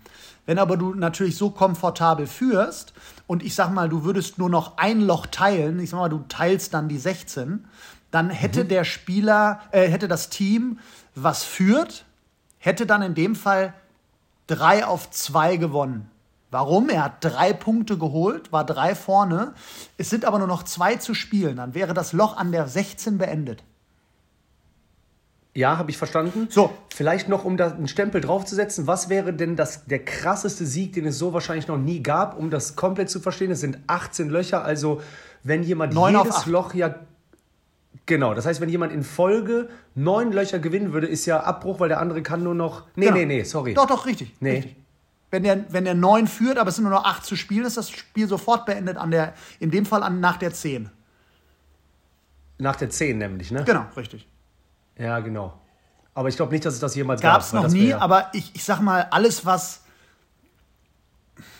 Wenn 0.47 0.59
aber 0.59 0.77
du 0.77 0.95
natürlich 0.95 1.37
so 1.37 1.51
komfortabel 1.51 2.27
führst 2.27 2.93
und 3.27 3.45
ich 3.45 3.55
sag 3.55 3.71
mal, 3.71 3.89
du 3.89 4.05
würdest 4.05 4.39
nur 4.39 4.51
noch 4.51 4.79
ein 4.79 5.01
Loch 5.01 5.27
teilen, 5.27 5.79
ich 5.79 5.91
sag 5.91 5.99
mal, 5.99 6.09
du 6.09 6.25
teilst 6.29 6.75
dann 6.75 6.89
die 6.89 6.99
16, 6.99 7.67
dann 8.11 8.31
hätte 8.31 8.65
mhm. 8.65 8.69
der 8.69 8.85
Spieler, 8.85 9.61
äh, 9.71 9.87
hätte 9.87 10.09
das 10.09 10.31
Team, 10.31 10.81
was 11.15 11.45
führt, 11.45 12.05
hätte 12.59 12.87
dann 12.87 13.03
in 13.03 13.15
dem 13.15 13.37
Fall 13.37 13.75
drei 14.49 14.85
auf 14.85 15.11
zwei 15.11 15.57
gewonnen. 15.57 16.10
Warum? 16.51 16.89
Er 16.89 17.05
hat 17.05 17.25
drei 17.25 17.53
Punkte 17.53 17.97
geholt, 17.97 18.51
war 18.51 18.67
drei 18.67 18.95
vorne. 18.95 19.55
Es 19.99 20.11
sind 20.11 20.25
aber 20.25 20.39
nur 20.39 20.49
noch 20.49 20.65
zwei 20.65 20.97
zu 20.97 21.15
spielen. 21.15 21.57
Dann 21.57 21.75
wäre 21.75 21.95
das 21.95 22.13
Loch 22.13 22.37
an 22.37 22.51
der 22.51 22.67
16 22.67 23.19
beendet. 23.19 23.63
Ja, 25.55 25.79
habe 25.79 25.91
ich 25.91 25.99
verstanden. 25.99 26.49
So. 26.51 26.73
Vielleicht 26.95 27.29
noch, 27.29 27.45
um 27.45 27.57
da 27.57 27.71
einen 27.71 27.89
Stempel 27.89 28.21
draufzusetzen, 28.21 28.87
was 28.87 29.09
wäre 29.09 29.33
denn 29.33 29.57
das, 29.57 29.85
der 29.85 30.05
krasseste 30.05 30.65
Sieg, 30.65 30.93
den 30.93 31.07
es 31.07 31.19
so 31.19 31.33
wahrscheinlich 31.33 31.69
noch 31.69 31.79
nie 31.79 32.03
gab, 32.03 32.37
um 32.37 32.51
das 32.51 32.77
komplett 32.77 33.11
zu 33.11 33.21
verstehen? 33.21 33.51
Es 33.51 33.61
sind 33.61 33.79
18 33.87 34.29
Löcher, 34.29 34.65
also 34.65 35.01
wenn 35.43 35.63
jemand 35.63 35.95
jedes 35.95 36.47
Loch 36.47 36.75
ja. 36.75 36.95
Genau, 38.07 38.35
das 38.35 38.47
heißt, 38.47 38.61
wenn 38.61 38.69
jemand 38.69 38.93
in 38.93 39.03
Folge 39.03 39.69
neun 39.95 40.33
Löcher 40.33 40.59
gewinnen 40.59 40.93
würde, 40.93 41.07
ist 41.07 41.27
ja 41.27 41.41
Abbruch, 41.41 41.81
weil 41.81 41.89
der 41.89 42.01
andere 42.01 42.23
kann 42.23 42.43
nur 42.43 42.55
noch. 42.55 42.85
Nee, 42.95 43.07
genau. 43.07 43.19
nee, 43.19 43.27
nee, 43.27 43.43
sorry. 43.43 43.75
Doch, 43.75 43.87
doch, 43.87 44.07
richtig. 44.07 44.35
Nee. 44.41 44.51
Richtig 44.51 44.80
wenn 45.31 45.43
der, 45.43 45.73
wenn 45.73 45.85
der 45.85 45.95
9 45.95 46.27
führt, 46.27 46.59
aber 46.59 46.71
es 46.71 46.77
sind 46.77 46.85
nur 46.85 46.93
noch 46.93 47.05
8 47.05 47.25
zu 47.25 47.37
spielen, 47.37 47.64
ist 47.64 47.77
das 47.77 47.90
Spiel 47.90 48.29
sofort 48.29 48.66
beendet 48.66 48.97
an 48.97 49.11
der, 49.11 49.35
in 49.61 49.71
dem 49.71 49.87
Fall 49.87 50.03
an, 50.03 50.21
nach 50.21 50.37
der 50.37 50.53
10. 50.53 50.90
Nach 52.59 52.77
der 52.77 52.90
10 52.90 53.19
nämlich, 53.19 53.51
ne? 53.51 53.64
Genau, 53.64 53.87
richtig. 53.97 54.29
Ja, 54.99 55.21
genau. 55.21 55.59
Aber 56.14 56.29
ich 56.29 56.37
glaube 56.37 56.53
nicht, 56.53 56.64
dass 56.64 56.75
es 56.75 56.81
das 56.81 56.95
jemals 56.95 57.23
gab. 57.23 57.35
Gab 57.35 57.43
es 57.43 57.53
noch 57.53 57.69
nie, 57.69 57.95
aber 57.95 58.29
ich, 58.33 58.55
ich 58.55 58.64
sag 58.64 58.81
mal, 58.81 59.07
alles, 59.11 59.47
was. 59.47 59.83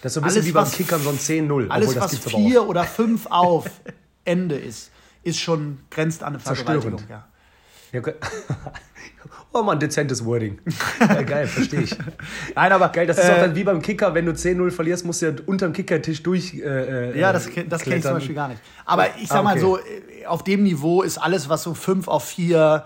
Das 0.03 0.11
ist 0.11 0.15
so 0.15 0.21
ein 0.21 0.25
bisschen 0.25 0.43
alles, 0.43 0.49
wie 0.49 0.53
beim 0.53 0.71
Kickern 0.71 1.01
so 1.01 1.11
ein 1.11 1.19
10-0. 1.19 1.69
Alles, 1.69 1.99
was 1.99 2.19
4 2.19 2.69
oder 2.69 2.85
5 2.85 3.27
auf 3.31 3.71
Ende 4.25 4.57
ist, 4.57 4.91
ist 5.23 5.39
schon, 5.39 5.79
grenzt 5.91 6.23
an 6.23 6.35
eine 6.35 6.41
Vergewaltigung. 6.41 7.01
Ja. 7.09 7.29
Ja, 7.93 8.01
oh 9.53 9.63
man, 9.63 9.79
dezentes 9.81 10.25
Wording. 10.25 10.59
Ja, 11.01 11.23
geil, 11.23 11.47
verstehe 11.47 11.81
ich. 11.81 11.97
Nein, 12.55 12.73
aber. 12.73 12.89
Geil, 12.91 13.07
das 13.07 13.19
ist 13.19 13.29
äh, 13.29 13.33
auch 13.33 13.39
dann 13.39 13.55
wie 13.55 13.65
beim 13.65 13.83
Kicker, 13.83 14.15
wenn 14.15 14.27
du 14.27 14.33
10-0 14.33 14.71
verlierst, 14.71 15.05
musst 15.05 15.23
du 15.23 15.27
ja 15.27 15.33
unterm 15.47 15.73
Kickertisch 15.73 16.23
durch. 16.23 16.55
Äh, 16.55 17.19
ja, 17.19 17.33
das, 17.33 17.49
das 17.69 17.83
kenne 17.83 17.97
ich 17.97 18.03
zum 18.03 18.15
Beispiel 18.15 18.35
gar 18.35 18.49
nicht. 18.49 18.61
Aber 18.85 19.07
ich 19.17 19.29
sag 19.29 19.37
ah, 19.37 19.41
okay. 19.41 19.45
mal 19.45 19.59
so, 19.59 19.79
auf 20.27 20.45
dem 20.45 20.63
Niveau 20.63 21.03
ist 21.03 21.19
alles, 21.19 21.49
was 21.49 21.63
so 21.63 21.75
5 21.75 22.07
auf 22.09 22.25
4, 22.25 22.85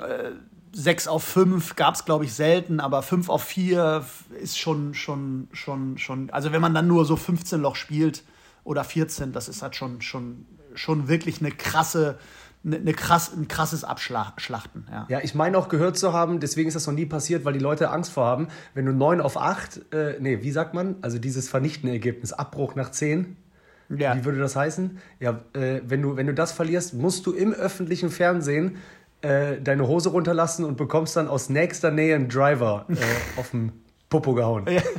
äh, 0.00 0.30
6 0.72 1.08
auf 1.08 1.24
5 1.24 1.76
gab 1.76 1.94
es, 1.94 2.04
glaube 2.04 2.24
ich, 2.24 2.32
selten, 2.32 2.80
aber 2.80 3.02
5 3.02 3.28
auf 3.28 3.42
4 3.42 4.04
ist 4.40 4.58
schon, 4.58 4.94
schon, 4.94 5.48
schon, 5.52 5.98
schon. 5.98 6.30
Also, 6.30 6.52
wenn 6.52 6.60
man 6.60 6.74
dann 6.74 6.86
nur 6.86 7.04
so 7.04 7.16
15 7.16 7.60
Loch 7.60 7.76
spielt 7.76 8.24
oder 8.64 8.84
14, 8.84 9.32
das 9.32 9.48
ist 9.48 9.62
halt 9.62 9.76
schon, 9.76 10.00
schon, 10.00 10.46
schon 10.74 11.08
wirklich 11.08 11.40
eine 11.40 11.50
krasse 11.50 12.18
eine, 12.66 12.76
eine 12.76 12.92
krass, 12.92 13.32
ein 13.34 13.48
krasses 13.48 13.84
Abschlachten. 13.84 14.86
Ja. 14.90 15.06
ja, 15.08 15.20
ich 15.22 15.34
meine 15.34 15.56
auch 15.56 15.68
gehört 15.68 15.96
zu 15.96 16.12
haben, 16.12 16.40
deswegen 16.40 16.68
ist 16.68 16.74
das 16.74 16.86
noch 16.86 16.94
nie 16.94 17.06
passiert, 17.06 17.44
weil 17.44 17.52
die 17.52 17.60
Leute 17.60 17.90
Angst 17.90 18.12
vor 18.12 18.26
haben, 18.26 18.48
wenn 18.74 18.84
du 18.84 18.92
9 18.92 19.20
auf 19.20 19.36
8, 19.36 19.92
äh, 19.94 20.16
nee, 20.20 20.42
wie 20.42 20.50
sagt 20.50 20.74
man? 20.74 20.96
Also 21.00 21.18
dieses 21.18 21.48
vernichtende 21.48 21.92
Ergebnis, 21.92 22.32
Abbruch 22.32 22.74
nach 22.74 22.90
10. 22.90 23.36
Ja. 23.88 24.16
Wie 24.16 24.24
würde 24.24 24.38
das 24.38 24.56
heißen? 24.56 24.98
Ja, 25.20 25.40
äh, 25.52 25.80
wenn, 25.86 26.02
du, 26.02 26.16
wenn 26.16 26.26
du 26.26 26.34
das 26.34 26.50
verlierst, 26.50 26.94
musst 26.94 27.24
du 27.26 27.32
im 27.32 27.52
öffentlichen 27.52 28.10
Fernsehen 28.10 28.78
äh, 29.22 29.60
deine 29.60 29.86
Hose 29.86 30.08
runterlassen 30.08 30.64
und 30.64 30.76
bekommst 30.76 31.16
dann 31.16 31.28
aus 31.28 31.48
nächster 31.48 31.92
Nähe 31.92 32.16
einen 32.16 32.28
Driver 32.28 32.86
äh, 32.88 32.94
auf 33.38 33.50
den 33.50 33.72
Popo 34.08 34.34
gehauen. 34.34 34.66
Ja. 34.68 34.82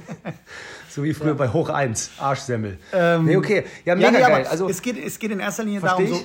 So 0.90 1.04
wie 1.04 1.14
früher 1.14 1.28
ja. 1.28 1.34
bei 1.36 1.50
Hoch 1.50 1.70
1, 1.70 2.14
Arschsemmel. 2.18 2.80
Ähm, 2.92 3.26
nee, 3.26 3.38
okay. 3.38 3.66
Ja, 3.86 3.94
mega 3.94 4.08
ja, 4.08 4.30
nee, 4.30 4.34
geil. 4.34 4.48
Also, 4.50 4.68
es, 4.68 4.82
geht, 4.82 4.98
es 4.98 5.20
geht 5.20 5.30
in 5.30 5.40
erster 5.40 5.64
Linie 5.64 5.82
darum, 5.82 6.08
so, 6.08 6.24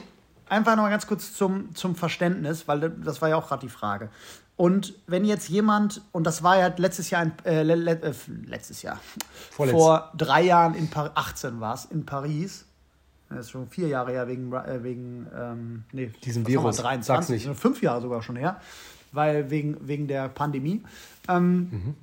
einfach 0.52 0.76
noch 0.76 0.84
mal 0.84 0.90
ganz 0.90 1.06
kurz 1.06 1.34
zum, 1.34 1.74
zum 1.74 1.96
Verständnis, 1.96 2.68
weil 2.68 2.90
das 2.90 3.20
war 3.20 3.28
ja 3.28 3.36
auch 3.36 3.48
gerade 3.48 3.66
die 3.66 3.72
Frage. 3.72 4.10
Und 4.56 4.94
wenn 5.06 5.24
jetzt 5.24 5.48
jemand, 5.48 6.02
und 6.12 6.24
das 6.24 6.42
war 6.42 6.58
ja 6.58 6.72
letztes 6.76 7.10
Jahr, 7.10 7.22
in, 7.22 7.32
äh, 7.44 7.62
le, 7.62 7.74
le, 7.74 8.02
äh, 8.02 8.12
letztes 8.46 8.82
Jahr, 8.82 9.00
Vorletzt. 9.50 9.76
vor 9.76 10.12
drei 10.16 10.42
Jahren 10.42 10.74
in 10.74 10.88
Paris, 10.88 11.12
18 11.14 11.60
war 11.60 11.74
es, 11.74 11.86
in 11.86 12.04
Paris, 12.04 12.66
das 13.28 13.46
ist 13.46 13.50
schon 13.50 13.66
vier 13.68 13.88
Jahre 13.88 14.12
her 14.12 14.28
wegen, 14.28 14.52
äh, 14.52 14.84
wegen 14.84 15.26
ähm, 15.34 15.84
nee, 15.92 16.12
diesem 16.22 16.46
Virus, 16.46 16.76
23, 16.76 17.48
fünf 17.54 17.82
Jahre 17.82 18.02
sogar 18.02 18.22
schon 18.22 18.36
her, 18.36 18.60
weil 19.10 19.50
wegen, 19.50 19.76
wegen 19.88 20.06
der 20.06 20.28
Pandemie. 20.28 20.82
Ähm, 21.28 21.70
mhm 21.70 21.94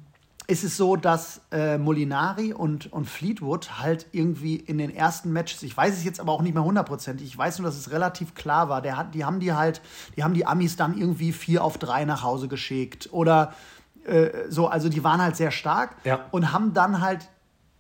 ist 0.50 0.64
es 0.64 0.78
so, 0.78 0.96
dass 0.96 1.42
äh, 1.52 1.78
Molinari 1.78 2.54
und, 2.54 2.92
und 2.92 3.06
Fleetwood 3.06 3.80
halt 3.80 4.08
irgendwie 4.12 4.56
in 4.56 4.80
den 4.80 4.90
ersten 4.90 5.32
Matches, 5.32 5.62
ich 5.62 5.78
weiß 5.78 5.96
es 5.96 6.04
jetzt 6.04 6.20
aber 6.20 6.32
auch 6.32 6.42
nicht 6.42 6.56
mehr 6.56 6.64
hundertprozentig, 6.64 7.28
ich 7.28 7.38
weiß 7.38 7.60
nur, 7.60 7.68
dass 7.68 7.78
es 7.78 7.92
relativ 7.92 8.34
klar 8.34 8.68
war, 8.68 8.82
der 8.82 8.98
hat, 8.98 9.14
die 9.14 9.24
haben 9.24 9.40
die 9.40 9.54
halt, 9.54 9.80
die 10.18 10.24
haben 10.24 10.34
die 10.34 10.48
Amis 10.48 10.76
dann 10.76 10.98
irgendwie 10.98 11.34
vier 11.34 11.64
auf 11.64 11.78
drei 11.78 12.04
nach 12.04 12.24
Hause 12.24 12.48
geschickt 12.48 13.10
oder 13.12 13.54
äh, 14.06 14.30
so, 14.50 14.68
also 14.68 14.90
die 14.90 15.04
waren 15.04 15.22
halt 15.22 15.36
sehr 15.36 15.52
stark 15.52 15.96
ja. 16.04 16.26
und 16.32 16.52
haben 16.52 16.74
dann 16.74 17.00
halt, 17.00 17.30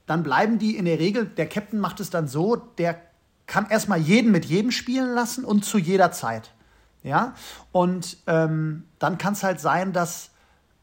dann 0.05 0.21
bleiben 0.21 0.59
die 0.59 0.77
in 0.77 0.85
der 0.85 0.99
Regel, 0.99 1.25
der 1.25 1.49
Captain 1.49 1.79
macht 1.79 1.99
es 1.99 2.11
dann 2.11 2.27
so, 2.27 2.55
der 2.55 3.01
kann 3.47 3.67
erstmal 3.67 3.97
jeden 3.97 4.31
mit 4.31 4.45
jedem 4.45 4.69
spielen 4.69 5.15
lassen 5.15 5.43
und 5.43 5.65
zu 5.65 5.79
jeder 5.79 6.11
Zeit. 6.11 6.53
Ja, 7.01 7.33
und 7.71 8.17
ähm, 8.27 8.83
dann 8.99 9.17
kann 9.17 9.33
es 9.33 9.41
halt 9.41 9.59
sein, 9.59 9.93
dass 9.93 10.31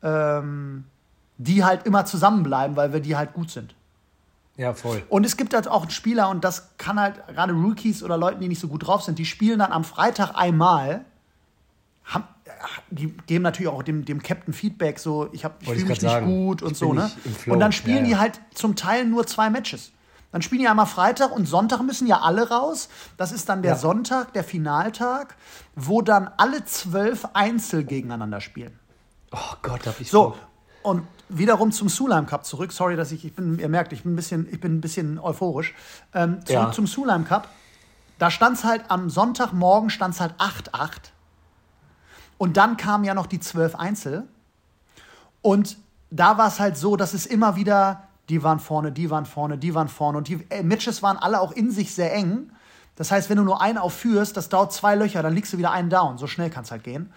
ähm, 0.02 0.86
die 1.38 1.64
halt 1.64 1.86
immer 1.86 2.04
zusammenbleiben, 2.04 2.76
weil 2.76 2.92
wir 2.92 3.00
die 3.00 3.16
halt 3.16 3.34
gut 3.34 3.50
sind. 3.50 3.74
Ja, 4.56 4.72
voll. 4.72 5.02
Und 5.08 5.26
es 5.26 5.36
gibt 5.36 5.52
halt 5.54 5.68
auch 5.68 5.90
Spieler, 5.90 6.30
und 6.30 6.42
das 6.42 6.76
kann 6.78 6.98
halt 6.98 7.26
gerade 7.28 7.52
Rookies 7.52 8.02
oder 8.02 8.16
Leute, 8.16 8.38
die 8.38 8.48
nicht 8.48 8.60
so 8.60 8.68
gut 8.68 8.86
drauf 8.86 9.02
sind, 9.02 9.18
die 9.18 9.26
spielen 9.26 9.58
dann 9.58 9.70
am 9.70 9.84
Freitag 9.84 10.34
einmal, 10.34 11.04
haben, 12.04 12.24
die 12.90 13.08
geben 13.26 13.42
natürlich 13.42 13.70
auch 13.70 13.82
dem, 13.82 14.04
dem 14.04 14.22
Captain 14.22 14.54
Feedback, 14.54 14.98
so, 14.98 15.28
ich, 15.32 15.44
ich 15.60 15.68
fühle 15.68 15.84
mich 15.84 15.88
nicht 15.88 16.00
sagen. 16.00 16.26
gut 16.26 16.62
und 16.62 16.76
so, 16.76 16.94
ne? 16.94 17.10
Und 17.46 17.60
dann 17.60 17.72
spielen 17.72 17.96
ja, 17.96 18.02
ja. 18.02 18.08
die 18.08 18.16
halt 18.16 18.40
zum 18.54 18.76
Teil 18.76 19.04
nur 19.04 19.26
zwei 19.26 19.50
Matches. 19.50 19.92
Dann 20.32 20.42
spielen 20.42 20.62
die 20.62 20.68
einmal 20.68 20.86
Freitag 20.86 21.32
und 21.32 21.46
Sonntag 21.46 21.82
müssen 21.82 22.06
ja 22.06 22.20
alle 22.20 22.48
raus. 22.48 22.88
Das 23.16 23.32
ist 23.32 23.48
dann 23.48 23.62
der 23.62 23.72
ja. 23.72 23.78
Sonntag, 23.78 24.32
der 24.32 24.44
Finaltag, 24.44 25.36
wo 25.74 26.02
dann 26.02 26.30
alle 26.36 26.64
zwölf 26.64 27.28
Einzel 27.32 27.84
gegeneinander 27.84 28.40
spielen. 28.40 28.78
Oh 29.32 29.54
Gott, 29.62 29.86
hab 29.86 30.00
ich 30.00 30.10
so. 30.10 30.36
Und 30.82 31.06
wiederum 31.28 31.72
zum 31.72 31.88
Sulam 31.88 32.26
Cup 32.26 32.44
zurück. 32.44 32.72
Sorry, 32.72 32.96
dass 32.96 33.12
ich, 33.12 33.24
ich 33.24 33.34
bin, 33.34 33.58
ihr 33.58 33.68
merkt, 33.68 33.92
ich 33.92 34.02
bin 34.02 34.12
ein 34.12 34.16
bisschen, 34.16 34.48
ich 34.50 34.60
bin 34.60 34.76
ein 34.76 34.80
bisschen 34.80 35.18
euphorisch. 35.18 35.74
Ähm, 36.14 36.44
zurück 36.44 36.68
ja. 36.68 36.72
zum 36.72 36.86
Sulam 36.86 37.24
Cup. 37.24 37.48
Da 38.18 38.30
stand 38.30 38.58
es 38.58 38.64
halt 38.64 38.84
am 38.88 39.10
Sonntagmorgen 39.10 39.90
stand 39.90 40.14
es 40.14 40.20
halt 40.20 40.34
8-8. 40.38 40.90
Und 42.38 42.56
dann 42.56 42.76
kamen 42.76 43.04
ja 43.04 43.14
noch 43.14 43.26
die 43.26 43.40
zwölf 43.40 43.74
Einzel. 43.74 44.26
Und 45.42 45.76
da 46.10 46.38
war 46.38 46.48
es 46.48 46.60
halt 46.60 46.76
so, 46.76 46.96
dass 46.96 47.14
es 47.14 47.26
immer 47.26 47.56
wieder, 47.56 48.04
die 48.28 48.42
waren 48.42 48.58
vorne, 48.58 48.92
die 48.92 49.10
waren 49.10 49.26
vorne, 49.26 49.58
die 49.58 49.74
waren 49.74 49.88
vorne. 49.88 50.18
Und 50.18 50.28
die 50.28 50.46
äh, 50.50 50.62
Matches 50.62 51.02
waren 51.02 51.16
alle 51.16 51.40
auch 51.40 51.52
in 51.52 51.70
sich 51.70 51.94
sehr 51.94 52.14
eng. 52.14 52.50
Das 52.96 53.10
heißt, 53.10 53.28
wenn 53.28 53.36
du 53.36 53.44
nur 53.44 53.60
einen 53.60 53.78
aufführst, 53.78 54.36
das 54.36 54.48
dauert 54.48 54.72
zwei 54.72 54.94
Löcher, 54.94 55.22
dann 55.22 55.34
liegst 55.34 55.52
du 55.52 55.58
wieder 55.58 55.70
einen 55.70 55.90
down. 55.90 56.16
So 56.18 56.26
schnell 56.26 56.50
kann 56.50 56.64
es 56.64 56.70
halt 56.70 56.84
gehen. 56.84 57.12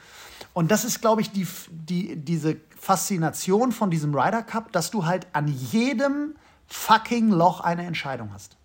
Und 0.53 0.71
das 0.71 0.83
ist, 0.83 1.01
glaube 1.01 1.21
ich, 1.21 1.31
die, 1.31 1.47
die, 1.69 2.15
diese 2.17 2.57
Faszination 2.79 3.71
von 3.71 3.91
diesem 3.91 4.15
Ryder 4.15 4.41
Cup, 4.41 4.71
dass 4.71 4.89
du 4.89 5.05
halt 5.05 5.27
an 5.33 5.47
jedem 5.47 6.35
fucking 6.67 7.29
Loch 7.29 7.59
eine 7.59 7.85
Entscheidung 7.85 8.31
hast. 8.33 8.58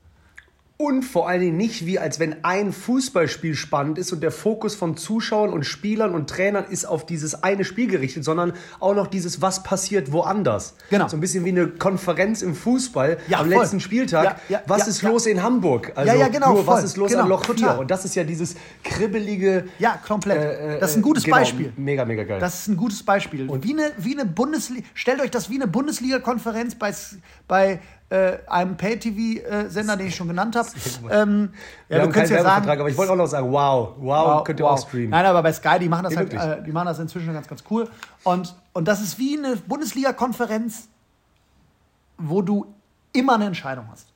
Und 0.84 1.02
vor 1.02 1.26
allen 1.26 1.40
Dingen 1.40 1.56
nicht 1.56 1.86
wie, 1.86 1.98
als 1.98 2.20
wenn 2.20 2.44
ein 2.44 2.70
Fußballspiel 2.70 3.54
spannend 3.54 3.96
ist 3.96 4.12
und 4.12 4.22
der 4.22 4.30
Fokus 4.30 4.74
von 4.74 4.98
Zuschauern 4.98 5.50
und 5.50 5.64
Spielern 5.64 6.14
und 6.14 6.28
Trainern 6.28 6.66
ist 6.68 6.84
auf 6.84 7.06
dieses 7.06 7.42
eine 7.42 7.64
Spiel 7.64 7.86
gerichtet, 7.86 8.22
sondern 8.22 8.52
auch 8.80 8.94
noch 8.94 9.06
dieses, 9.06 9.40
was 9.40 9.62
passiert 9.62 10.12
woanders. 10.12 10.74
Genau. 10.90 11.08
So 11.08 11.16
ein 11.16 11.20
bisschen 11.20 11.46
wie 11.46 11.48
eine 11.48 11.68
Konferenz 11.68 12.42
im 12.42 12.54
Fußball 12.54 13.16
ja, 13.28 13.38
am 13.38 13.50
voll. 13.50 13.62
letzten 13.62 13.80
Spieltag. 13.80 14.24
Ja, 14.50 14.58
ja, 14.58 14.62
was 14.66 14.86
ist 14.86 15.00
los 15.00 15.24
in 15.24 15.42
Hamburg? 15.42 15.92
Also 15.94 16.12
ja, 16.12 16.18
ja, 16.18 16.28
genau. 16.28 16.52
Nur, 16.52 16.66
was 16.66 16.84
ist 16.84 16.98
los 16.98 17.12
genau, 17.12 17.22
an 17.22 17.28
Loch 17.30 17.46
4? 17.46 17.78
Und 17.78 17.90
das 17.90 18.04
ist 18.04 18.14
ja 18.14 18.24
dieses 18.24 18.54
kribbelige. 18.82 19.64
Ja, 19.78 19.98
komplett. 20.06 20.36
Äh, 20.36 20.80
das 20.80 20.90
ist 20.90 20.96
ein 20.98 21.02
gutes 21.02 21.24
genau, 21.24 21.38
Beispiel. 21.38 21.72
Mega, 21.78 22.04
mega 22.04 22.24
geil. 22.24 22.40
Das 22.40 22.60
ist 22.60 22.68
ein 22.68 22.76
gutes 22.76 23.02
Beispiel. 23.02 23.48
Und 23.48 23.64
wie 23.64 23.72
eine, 23.72 23.90
wie 23.96 24.12
eine 24.12 24.26
Bundesliga. 24.26 24.86
Stellt 24.92 25.22
euch 25.22 25.30
das 25.30 25.48
wie 25.48 25.54
eine 25.54 25.66
Bundesliga-Konferenz 25.66 26.74
bei, 26.74 26.92
bei 27.48 27.80
äh, 28.10 28.38
einem 28.46 28.76
Pay-TV-Sender, 28.76 29.96
den 29.96 30.06
ich 30.08 30.14
schon 30.14 30.28
genannt 30.28 30.56
habe. 30.56 30.68
Ähm, 31.10 31.50
ja, 31.88 31.98
du 31.98 32.04
könntest 32.10 32.32
ja 32.32 32.42
sagen, 32.42 32.68
aber 32.68 32.88
ich 32.88 32.96
wollte 32.96 33.12
auch 33.12 33.16
noch 33.16 33.26
sagen, 33.26 33.50
wow, 33.52 33.94
wow, 33.98 34.26
wow 34.26 34.44
könnt 34.44 34.60
ihr 34.60 34.64
wow. 34.64 34.72
auch 34.72 34.88
streamen. 34.88 35.10
Nein, 35.10 35.26
aber 35.26 35.42
bei 35.42 35.52
Sky, 35.52 35.78
die 35.78 35.88
machen 35.88 36.04
das 36.04 36.14
ja, 36.14 36.18
halt, 36.20 36.32
äh, 36.32 36.62
die 36.62 36.72
machen 36.72 36.86
das 36.86 36.98
inzwischen 36.98 37.32
ganz, 37.32 37.46
ganz 37.46 37.62
cool. 37.70 37.88
Und, 38.22 38.54
und 38.72 38.88
das 38.88 39.00
ist 39.00 39.18
wie 39.18 39.38
eine 39.38 39.56
Bundesliga-Konferenz, 39.56 40.88
wo 42.18 42.42
du 42.42 42.66
immer 43.12 43.34
eine 43.34 43.46
Entscheidung 43.46 43.86
hast. 43.90 44.08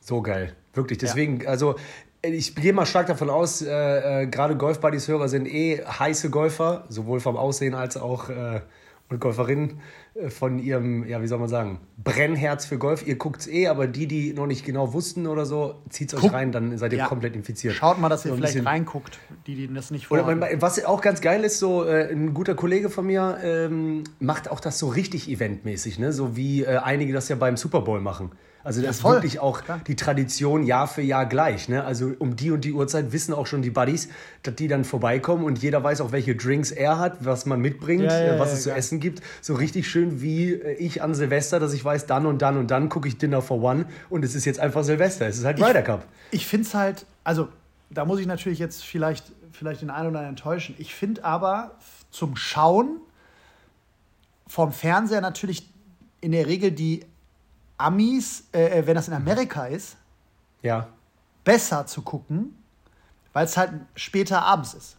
So 0.00 0.22
geil, 0.22 0.54
wirklich. 0.72 0.98
Deswegen, 0.98 1.40
ja. 1.40 1.48
also 1.48 1.76
ich 2.22 2.54
gehe 2.54 2.72
mal 2.72 2.86
stark 2.86 3.06
davon 3.06 3.30
aus, 3.30 3.62
äh, 3.62 4.22
äh, 4.22 4.26
gerade 4.26 4.56
Golf-Buddies-Hörer 4.56 5.28
sind 5.28 5.46
eh 5.46 5.84
heiße 5.84 6.30
Golfer, 6.30 6.84
sowohl 6.88 7.20
vom 7.20 7.36
Aussehen 7.36 7.74
als 7.74 7.96
auch 7.96 8.28
äh, 8.30 8.60
und 9.08 9.20
Golferinnen 9.20 9.80
von 10.28 10.60
ihrem, 10.60 11.06
ja, 11.08 11.20
wie 11.22 11.26
soll 11.26 11.40
man 11.40 11.48
sagen, 11.48 11.80
Brennherz 12.02 12.66
für 12.66 12.78
Golf. 12.78 13.04
Ihr 13.04 13.16
guckt 13.16 13.40
es 13.40 13.48
eh, 13.48 13.66
aber 13.66 13.88
die, 13.88 14.06
die 14.06 14.32
noch 14.32 14.46
nicht 14.46 14.64
genau 14.64 14.92
wussten 14.92 15.26
oder 15.26 15.44
so, 15.44 15.82
zieht 15.88 16.12
es 16.12 16.22
euch 16.22 16.32
rein, 16.32 16.52
dann 16.52 16.78
seid 16.78 16.92
ihr 16.92 16.98
ja. 16.98 17.06
komplett 17.06 17.34
infiziert. 17.34 17.74
Schaut 17.74 17.98
mal, 17.98 18.08
dass 18.08 18.24
ihr 18.24 18.30
so 18.30 18.36
vielleicht 18.36 18.54
bisschen, 18.54 18.66
reinguckt, 18.66 19.18
die, 19.48 19.56
die 19.56 19.74
das 19.74 19.90
nicht 19.90 20.06
vorhaben. 20.06 20.38
Oder 20.38 20.62
was 20.62 20.84
auch 20.84 21.00
ganz 21.00 21.20
geil 21.20 21.42
ist, 21.42 21.58
so 21.58 21.84
äh, 21.84 22.12
ein 22.12 22.32
guter 22.32 22.54
Kollege 22.54 22.90
von 22.90 23.06
mir 23.06 23.38
ähm, 23.42 24.04
macht 24.20 24.50
auch 24.50 24.60
das 24.60 24.78
so 24.78 24.88
richtig 24.88 25.28
eventmäßig, 25.28 25.98
ne? 25.98 26.12
so 26.12 26.36
wie 26.36 26.62
äh, 26.62 26.76
einige 26.76 27.12
das 27.12 27.28
ja 27.28 27.34
beim 27.34 27.56
Super 27.56 27.80
Bowl 27.80 28.00
machen. 28.00 28.30
Also 28.64 28.80
das 28.80 28.84
ja, 28.84 28.90
ist 28.90 29.04
wirklich 29.04 29.38
auch 29.40 29.62
Klar. 29.62 29.80
die 29.86 29.94
Tradition 29.94 30.64
Jahr 30.64 30.88
für 30.88 31.02
Jahr 31.02 31.26
gleich. 31.26 31.68
Ne? 31.68 31.84
Also 31.84 32.12
um 32.18 32.34
die 32.34 32.50
und 32.50 32.64
die 32.64 32.72
Uhrzeit 32.72 33.12
wissen 33.12 33.34
auch 33.34 33.46
schon 33.46 33.60
die 33.60 33.70
Buddies, 33.70 34.08
dass 34.42 34.54
die 34.54 34.68
dann 34.68 34.84
vorbeikommen 34.84 35.44
und 35.44 35.62
jeder 35.62 35.84
weiß 35.84 36.00
auch, 36.00 36.12
welche 36.12 36.34
Drinks 36.34 36.70
er 36.70 36.98
hat, 36.98 37.24
was 37.24 37.44
man 37.44 37.60
mitbringt, 37.60 38.04
ja, 38.04 38.24
ja, 38.24 38.38
was 38.38 38.54
es 38.54 38.62
zu 38.62 38.72
essen 38.72 39.00
gibt. 39.00 39.20
So 39.42 39.54
richtig 39.54 39.86
schön 39.86 40.22
wie 40.22 40.54
äh, 40.54 40.72
ich 40.76 41.02
an 41.02 41.14
Silvester, 41.14 41.60
dass 41.60 41.74
ich 41.74 41.84
weiß, 41.84 42.06
dann 42.06 42.24
und 42.24 42.40
dann 42.40 42.56
und 42.56 42.70
dann 42.70 42.88
gucke 42.88 43.06
ich 43.06 43.18
Dinner 43.18 43.42
for 43.42 43.62
One 43.62 43.84
und 44.08 44.24
es 44.24 44.34
ist 44.34 44.46
jetzt 44.46 44.60
einfach 44.60 44.82
Silvester. 44.82 45.26
Es 45.26 45.36
ist 45.36 45.44
halt 45.44 45.60
Ryder 45.60 45.82
Cup. 45.82 46.06
Ich, 46.30 46.40
ich 46.40 46.46
finde 46.46 46.66
es 46.66 46.74
halt, 46.74 47.04
also 47.22 47.48
da 47.90 48.06
muss 48.06 48.18
ich 48.18 48.26
natürlich 48.26 48.58
jetzt 48.58 48.82
vielleicht, 48.82 49.30
vielleicht 49.52 49.82
den 49.82 49.90
einen 49.90 50.08
oder 50.08 50.20
anderen 50.20 50.28
enttäuschen. 50.30 50.74
Ich 50.78 50.94
finde 50.94 51.22
aber 51.22 51.72
zum 52.10 52.34
Schauen 52.34 53.00
vom 54.46 54.72
Fernseher 54.72 55.20
natürlich 55.20 55.68
in 56.22 56.32
der 56.32 56.46
Regel 56.46 56.70
die 56.70 57.04
Amis, 57.76 58.44
äh, 58.52 58.78
äh, 58.78 58.86
wenn 58.86 58.94
das 58.94 59.08
in 59.08 59.14
Amerika 59.14 59.66
ist, 59.66 59.96
ja. 60.62 60.88
besser 61.42 61.86
zu 61.86 62.02
gucken, 62.02 62.56
weil 63.32 63.44
es 63.44 63.56
halt 63.56 63.72
später 63.94 64.42
abends 64.42 64.74
ist. 64.74 64.96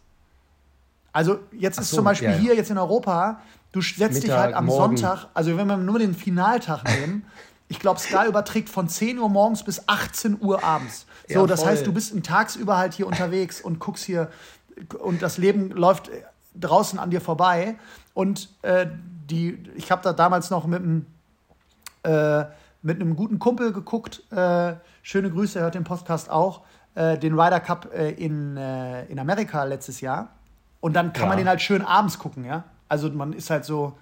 Also 1.12 1.38
jetzt 1.52 1.78
Ach 1.78 1.82
ist 1.82 1.90
so, 1.90 1.96
zum 1.96 2.04
Beispiel 2.04 2.28
ja, 2.28 2.34
ja. 2.34 2.40
hier 2.40 2.54
jetzt 2.54 2.70
in 2.70 2.78
Europa, 2.78 3.40
du 3.72 3.80
setzt 3.80 4.00
Mittag, 4.00 4.20
dich 4.20 4.30
halt 4.32 4.54
am 4.54 4.66
morgen. 4.66 4.96
Sonntag, 4.96 5.28
also 5.32 5.56
wenn 5.56 5.66
wir 5.66 5.76
nur 5.76 5.98
den 5.98 6.14
Finaltag 6.14 6.84
nehmen, 6.84 7.24
ich 7.68 7.80
glaube, 7.80 7.98
Sky 7.98 8.28
überträgt 8.28 8.68
von 8.68 8.88
10 8.88 9.18
Uhr 9.18 9.28
morgens 9.28 9.64
bis 9.64 9.88
18 9.88 10.38
Uhr 10.40 10.62
abends. 10.62 11.06
So, 11.28 11.40
ja, 11.40 11.46
das 11.46 11.64
heißt, 11.66 11.86
du 11.86 11.92
bist 11.92 12.14
tagsüber 12.22 12.76
halt 12.76 12.94
hier 12.94 13.06
unterwegs 13.06 13.60
und 13.60 13.80
guckst 13.80 14.04
hier 14.04 14.30
und 14.98 15.22
das 15.22 15.38
Leben 15.38 15.70
läuft 15.70 16.10
draußen 16.54 16.98
an 16.98 17.10
dir 17.10 17.20
vorbei. 17.20 17.76
Und 18.14 18.50
äh, 18.62 18.86
die, 19.28 19.58
ich 19.74 19.90
habe 19.90 20.02
da 20.02 20.12
damals 20.12 20.50
noch 20.50 20.66
mit 20.66 20.82
einem, 20.82 21.06
äh, 22.04 22.44
mit 22.86 23.00
einem 23.00 23.16
guten 23.16 23.38
Kumpel 23.38 23.72
geguckt. 23.72 24.22
Äh, 24.30 24.74
schöne 25.02 25.30
Grüße, 25.30 25.58
er 25.58 25.64
hört 25.64 25.74
den 25.74 25.84
Podcast 25.84 26.30
auch. 26.30 26.62
Äh, 26.94 27.18
den 27.18 27.38
Ryder 27.38 27.60
Cup 27.60 27.90
äh, 27.92 28.12
in, 28.12 28.56
äh, 28.56 29.04
in 29.06 29.18
Amerika 29.18 29.64
letztes 29.64 30.00
Jahr. 30.00 30.30
Und 30.80 30.94
dann 30.94 31.12
kann 31.12 31.24
ja. 31.24 31.28
man 31.30 31.38
den 31.38 31.48
halt 31.48 31.60
schön 31.60 31.82
abends 31.82 32.18
gucken, 32.18 32.44
ja. 32.44 32.64
Also 32.88 33.10
man 33.10 33.32
ist 33.32 33.50
halt 33.50 33.64
so 33.64 33.98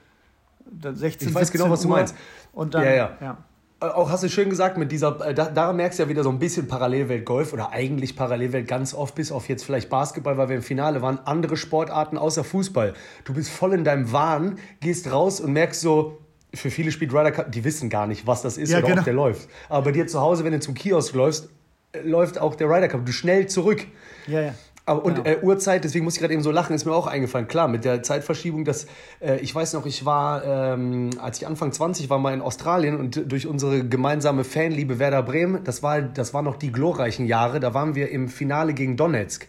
16 0.82 1.28
Ich 1.28 1.34
weiß 1.34 1.50
genau, 1.50 1.70
was 1.70 1.80
du 1.80 1.88
meinst. 1.88 2.14
Und 2.52 2.74
dann, 2.74 2.84
ja, 2.84 2.92
ja. 2.92 3.10
ja. 3.22 3.38
Äh, 3.80 3.86
auch 3.86 4.10
hast 4.10 4.22
du 4.22 4.28
schön 4.28 4.50
gesagt, 4.50 4.76
mit 4.76 4.92
dieser, 4.92 5.18
äh, 5.26 5.32
da, 5.32 5.46
daran 5.46 5.76
merkst 5.76 5.98
du 5.98 6.02
ja 6.02 6.08
wieder 6.10 6.22
so 6.22 6.28
ein 6.28 6.38
bisschen 6.38 6.68
Parallelwelt 6.68 7.24
Golf 7.24 7.54
oder 7.54 7.70
eigentlich 7.70 8.16
Parallelwelt 8.16 8.68
ganz 8.68 8.92
oft, 8.92 9.14
bis 9.14 9.32
auf 9.32 9.48
jetzt 9.48 9.64
vielleicht 9.64 9.88
Basketball, 9.88 10.36
weil 10.36 10.50
wir 10.50 10.56
im 10.56 10.62
Finale 10.62 11.00
waren, 11.00 11.18
andere 11.24 11.56
Sportarten 11.56 12.18
außer 12.18 12.44
Fußball. 12.44 12.92
Du 13.24 13.32
bist 13.32 13.50
voll 13.50 13.72
in 13.72 13.82
deinem 13.84 14.12
Wahn, 14.12 14.58
gehst 14.80 15.10
raus 15.10 15.40
und 15.40 15.54
merkst 15.54 15.80
so, 15.80 16.18
für 16.54 16.70
viele 16.70 16.90
spielt 16.92 17.12
Ryder 17.12 17.32
Cup, 17.32 17.52
die 17.52 17.64
wissen 17.64 17.90
gar 17.90 18.06
nicht, 18.06 18.26
was 18.26 18.42
das 18.42 18.56
ist 18.56 18.70
ja, 18.70 18.78
oder 18.78 18.88
genau. 18.88 19.00
ob 19.00 19.04
der 19.04 19.14
läuft. 19.14 19.48
Aber 19.68 19.84
bei 19.84 19.92
dir 19.92 20.06
zu 20.06 20.20
Hause, 20.20 20.44
wenn 20.44 20.52
du 20.52 20.60
zum 20.60 20.74
Kiosk 20.74 21.14
läufst, 21.14 21.48
äh, 21.92 22.00
läuft 22.00 22.38
auch 22.38 22.54
der 22.54 22.68
Ryder 22.68 22.88
Cup. 22.88 23.04
Du 23.04 23.12
schnell 23.12 23.46
zurück. 23.46 23.86
Ja, 24.26 24.40
ja. 24.40 24.54
Aber, 24.86 25.04
und 25.04 25.24
genau. 25.24 25.28
äh, 25.28 25.42
Uhrzeit, 25.42 25.82
deswegen 25.84 26.04
muss 26.04 26.14
ich 26.14 26.20
gerade 26.20 26.34
eben 26.34 26.42
so 26.42 26.50
lachen, 26.50 26.74
ist 26.74 26.84
mir 26.84 26.92
auch 26.92 27.06
eingefallen. 27.06 27.48
Klar, 27.48 27.68
mit 27.68 27.86
der 27.86 28.02
Zeitverschiebung, 28.02 28.66
dass 28.66 28.86
äh, 29.20 29.38
ich 29.40 29.54
weiß 29.54 29.72
noch, 29.72 29.86
ich 29.86 30.04
war, 30.04 30.44
ähm, 30.44 31.10
als 31.18 31.38
ich 31.38 31.46
Anfang 31.46 31.72
20 31.72 32.10
war, 32.10 32.18
mal 32.18 32.34
in 32.34 32.42
Australien 32.42 32.96
und 32.98 33.32
durch 33.32 33.46
unsere 33.46 33.86
gemeinsame 33.86 34.44
Fanliebe 34.44 34.98
Werder 34.98 35.22
Bremen, 35.22 35.64
das 35.64 35.82
war, 35.82 36.02
das 36.02 36.34
waren 36.34 36.44
noch 36.44 36.56
die 36.56 36.70
glorreichen 36.70 37.24
Jahre, 37.24 37.60
da 37.60 37.72
waren 37.72 37.94
wir 37.94 38.10
im 38.10 38.28
Finale 38.28 38.74
gegen 38.74 38.98
Donetsk. 38.98 39.48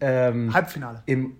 Ähm, 0.00 0.52
Halbfinale. 0.52 1.02
Im 1.06 1.36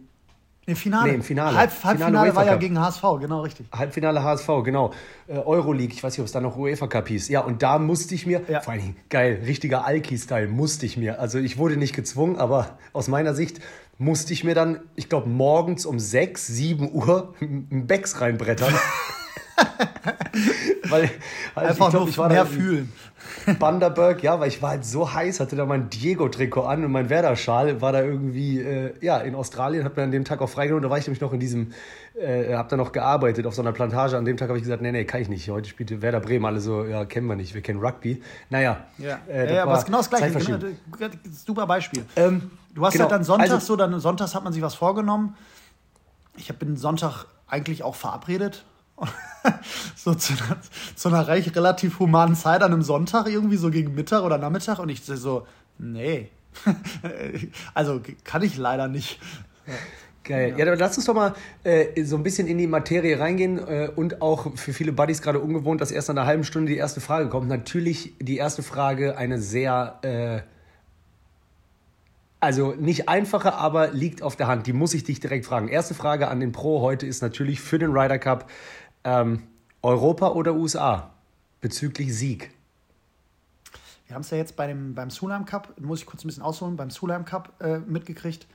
im 0.69 0.77
Finale. 0.77 1.09
Nee, 1.09 1.15
im 1.15 1.23
Finale. 1.23 1.57
Halb, 1.57 1.71
Halbfinale 1.83 2.13
Finale 2.13 2.37
war 2.37 2.45
ja 2.45 2.57
gegen 2.57 2.79
HSV, 2.79 3.03
genau 3.21 3.41
richtig. 3.41 3.67
Halbfinale 3.73 4.23
HSV, 4.23 4.49
genau. 4.65 4.93
Äh, 5.27 5.39
Euroleague, 5.39 5.95
ich 5.95 6.03
weiß 6.03 6.13
nicht, 6.13 6.21
ob 6.21 6.27
es 6.27 6.33
da 6.33 6.43
noch 6.43 6.59
UEFA 6.59 6.89
Cup 6.89 7.09
hieß. 7.09 7.31
Ja, 7.31 7.41
und 7.41 7.63
da 7.63 7.79
musste 7.79 8.15
ich 8.15 8.27
mir, 8.27 8.43
ja. 8.49 8.61
vor 8.61 8.75
allen 8.75 8.83
Dingen, 8.83 8.97
geil, 9.09 9.41
richtiger 9.47 9.87
Alki-Style, 9.87 10.47
musste 10.47 10.85
ich 10.85 10.99
mir. 10.99 11.21
Also 11.21 11.39
ich 11.39 11.57
wurde 11.57 11.79
nicht 11.79 11.97
gezwungen, 11.97 12.37
aber 12.37 12.77
aus 12.93 13.09
meiner 13.09 13.35
Sicht 13.35 13.61
musste 13.97 14.35
ich 14.35 14.45
mir 14.45 14.55
dann, 14.55 14.81
ich 14.95 15.09
glaube, 15.09 15.31
morgens 15.31 15.87
um 15.87 15.99
6, 15.99 16.47
7 16.47 16.93
Uhr 16.93 17.33
ein 17.41 17.87
Becks 17.87 18.21
reinbrettern. 18.21 18.75
weil, 20.91 21.11
also 21.55 21.69
Einfach 21.69 21.87
ich 21.87 21.93
glaub, 21.93 22.09
ich 22.11 22.19
war 22.19 22.29
mehr 22.29 22.45
fühlen. 22.45 22.93
Banderberg, 23.59 24.23
ja, 24.23 24.39
weil 24.41 24.49
ich 24.49 24.63
war 24.63 24.71
halt 24.71 24.85
so 24.85 25.13
heiß, 25.13 25.41
hatte 25.41 25.57
da 25.57 25.67
mein 25.67 25.91
Diego-Trikot 25.91 26.63
an 26.63 26.85
und 26.85 26.93
mein 26.93 27.11
Werder-Schal, 27.11 27.81
war 27.81 27.93
da 27.93 28.03
irgendwie, 28.03 28.61
äh, 28.61 28.95
ja, 29.01 29.19
in 29.19 29.35
Australien, 29.35 29.85
hat 29.85 29.97
mir 29.97 30.03
an 30.03 30.11
dem 30.11 30.25
Tag 30.25 30.41
auch 30.41 30.49
freigenommen, 30.49 30.83
da 30.83 30.91
war 30.91 30.99
ich 30.99 31.07
nämlich 31.07 31.21
noch 31.21 31.33
in 31.33 31.41
diesem, 31.41 31.73
äh, 32.15 32.55
hab 32.55 32.69
da 32.69 32.77
noch 32.77 32.93
gearbeitet 32.93 33.47
auf 33.47 33.55
so 33.55 33.63
einer 33.63 33.73
Plantage, 33.73 34.17
an 34.17 34.25
dem 34.25 34.37
Tag 34.37 34.49
habe 34.49 34.59
ich 34.59 34.65
gesagt, 34.65 34.83
nee, 34.83 34.93
nee, 34.93 35.05
kann 35.05 35.21
ich 35.21 35.29
nicht, 35.29 35.49
heute 35.51 35.69
spielt 35.69 36.03
Werder 36.03 36.21
Bremen, 36.21 36.45
alle 36.45 36.61
so, 36.61 36.85
ja, 36.85 37.05
kennen 37.05 37.27
wir 37.27 37.37
nicht, 37.37 37.55
wir 37.55 37.63
kennen 37.63 37.81
Rugby. 37.81 38.23
Naja. 38.51 38.85
Ja, 38.99 39.19
äh, 39.29 39.55
ja 39.55 39.63
aber 39.63 39.75
es 39.75 39.81
ist 39.81 39.87
genau 39.87 39.99
das 39.99 40.11
Gleiche, 40.11 40.31
genau, 40.31 41.13
super 41.47 41.67
Beispiel. 41.67 42.05
Ähm, 42.17 42.51
du 42.75 42.85
hast 42.85 42.93
genau, 42.93 43.05
ja 43.05 43.11
dann 43.11 43.25
Sonntags 43.25 43.51
also, 43.51 43.67
so, 43.67 43.77
dann 43.77 43.99
sonntags 44.01 44.35
hat 44.35 44.45
man 44.45 44.53
sich 44.53 44.63
was 44.63 44.75
vorgenommen. 44.75 45.37
Ich 46.37 46.55
bin 46.57 46.77
Sonntag 46.77 47.27
eigentlich 47.49 47.83
auch 47.83 47.95
verabredet, 47.95 48.65
so 49.97 50.15
zu 50.15 50.33
einer, 50.33 50.57
zu 50.95 51.09
einer 51.09 51.29
recht 51.29 51.55
relativ 51.55 51.99
humanen 51.99 52.35
Zeit 52.35 52.63
an 52.63 52.73
einem 52.73 52.83
Sonntag, 52.83 53.27
irgendwie 53.29 53.57
so 53.57 53.71
gegen 53.71 53.95
Mittag 53.95 54.23
oder 54.23 54.39
Nachmittag. 54.39 54.79
Und 54.79 54.89
ich 54.89 55.05
so, 55.05 55.47
nee. 55.79 56.31
also 57.75 58.01
kann 58.25 58.43
ich 58.43 58.57
leider 58.57 58.89
nicht. 58.89 59.21
Geil. 60.29 60.55
Ja, 60.59 60.67
dann 60.67 60.79
lass 60.79 60.97
uns 60.99 61.07
doch 61.07 61.15
mal 61.15 61.33
äh, 61.65 62.05
so 62.05 62.17
ein 62.17 62.23
bisschen 62.23 62.49
in 62.49 62.59
die 62.59 62.67
Materie 62.67 63.19
reingehen 63.19 63.59
äh, 63.59 63.91
und 63.95 64.21
auch 64.21 64.55
für 64.57 64.75
viele 64.75 64.93
Buddies 64.93 65.23
gerade 65.23 65.41
ungewohnt, 65.41 65.81
dass 65.81 65.91
erst 65.91 66.09
nach 66.09 66.17
einer 66.17 66.27
halben 66.27 66.45
Stunde 66.45 66.71
die 66.71 66.77
erste 66.77 67.01
Frage 67.01 67.31
kommt. 67.31 67.49
Natürlich 67.49 68.13
die 68.21 68.37
erste 68.37 68.63
Frage 68.63 69.17
eine 69.17 69.41
sehr, 69.41 69.99
äh, 70.03 70.41
also 72.41 72.75
nicht 72.79 73.09
einfache, 73.09 73.55
aber 73.55 73.89
liegt 73.89 74.23
auf 74.23 74.37
der 74.37 74.49
Hand. 74.49 74.67
Die 74.67 74.75
muss 74.75 74.93
ich 74.93 75.03
dich 75.03 75.19
direkt 75.19 75.47
fragen. 75.47 75.69
Erste 75.69 75.95
Frage 75.95 76.29
an 76.29 76.41
den 76.41 76.53
Pro 76.53 76.83
heute 76.83 77.07
ist 77.07 77.23
natürlich 77.23 77.63
für 77.63 77.79
den 77.79 77.93
Ryder 77.93 78.19
Cup. 78.19 78.51
Ähm, 79.09 79.43
Europa 79.81 80.29
oder 80.33 80.55
USA 80.55 81.11
bezüglich 81.63 82.15
Sieg? 82.15 82.51
Wir 84.07 84.15
haben 84.15 84.21
es 84.21 84.31
ja 84.31 84.37
jetzt 84.37 84.55
bei 84.55 84.67
dem, 84.67 84.95
beim 84.95 85.09
Sulam 85.09 85.47
Cup, 85.47 85.73
muss 85.81 86.01
ich 86.01 86.07
kurz 86.07 86.25
ein 86.25 86.29
bisschen 86.29 86.43
ausholen, 86.43 86.77
beim 86.77 86.91
Sulam 86.91 87.25
Cup 87.25 87.53
äh, 87.61 87.79
mitgekriegt. 87.79 88.47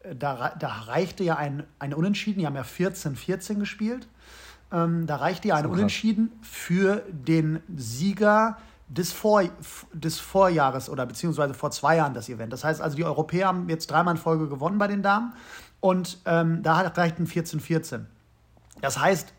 Äh, 0.00 0.16
da, 0.16 0.54
da 0.58 0.68
reichte 0.68 1.22
ja 1.22 1.36
ein, 1.36 1.62
ein 1.78 1.94
Unentschieden, 1.94 2.40
die 2.40 2.46
haben 2.46 2.56
ja 2.56 2.62
14-14 2.62 3.54
gespielt. 3.60 4.08
Ähm, 4.72 5.06
da 5.06 5.16
reichte 5.16 5.48
ja 5.48 5.56
ein 5.56 5.64
so 5.64 5.70
Unentschieden 5.70 6.32
für 6.42 7.04
den 7.08 7.60
Sieger 7.76 8.56
des, 8.88 9.12
Vor, 9.12 9.44
des 9.92 10.18
Vorjahres 10.18 10.88
oder 10.88 11.06
beziehungsweise 11.06 11.54
vor 11.54 11.70
zwei 11.70 11.96
Jahren 11.96 12.14
das 12.14 12.28
Event. 12.28 12.52
Das 12.52 12.64
heißt 12.64 12.80
also, 12.80 12.96
die 12.96 13.04
Europäer 13.04 13.46
haben 13.48 13.68
jetzt 13.68 13.88
dreimal 13.90 14.16
in 14.16 14.20
Folge 14.20 14.48
gewonnen 14.48 14.78
bei 14.78 14.88
den 14.88 15.02
Damen 15.02 15.34
und 15.78 16.18
ähm, 16.24 16.64
da 16.64 16.80
reicht 16.80 17.18
ein 17.20 17.28
14-14. 17.28 18.06
Das 18.80 18.98
heißt, 18.98 19.32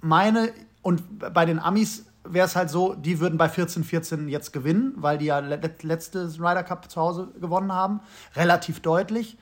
meine, 0.00 0.52
und 0.82 1.02
bei 1.32 1.44
den 1.44 1.58
Amis 1.58 2.06
wäre 2.24 2.46
es 2.46 2.56
halt 2.56 2.70
so, 2.70 2.94
die 2.94 3.20
würden 3.20 3.38
bei 3.38 3.46
14-14 3.46 4.28
jetzt 4.28 4.52
gewinnen, 4.52 4.94
weil 4.96 5.18
die 5.18 5.26
ja 5.26 5.38
letztes 5.38 6.38
Ryder 6.40 6.64
Cup 6.64 6.90
zu 6.90 7.00
Hause 7.00 7.28
gewonnen 7.40 7.72
haben. 7.72 8.00
Relativ 8.34 8.80
deutlich. 8.80 9.38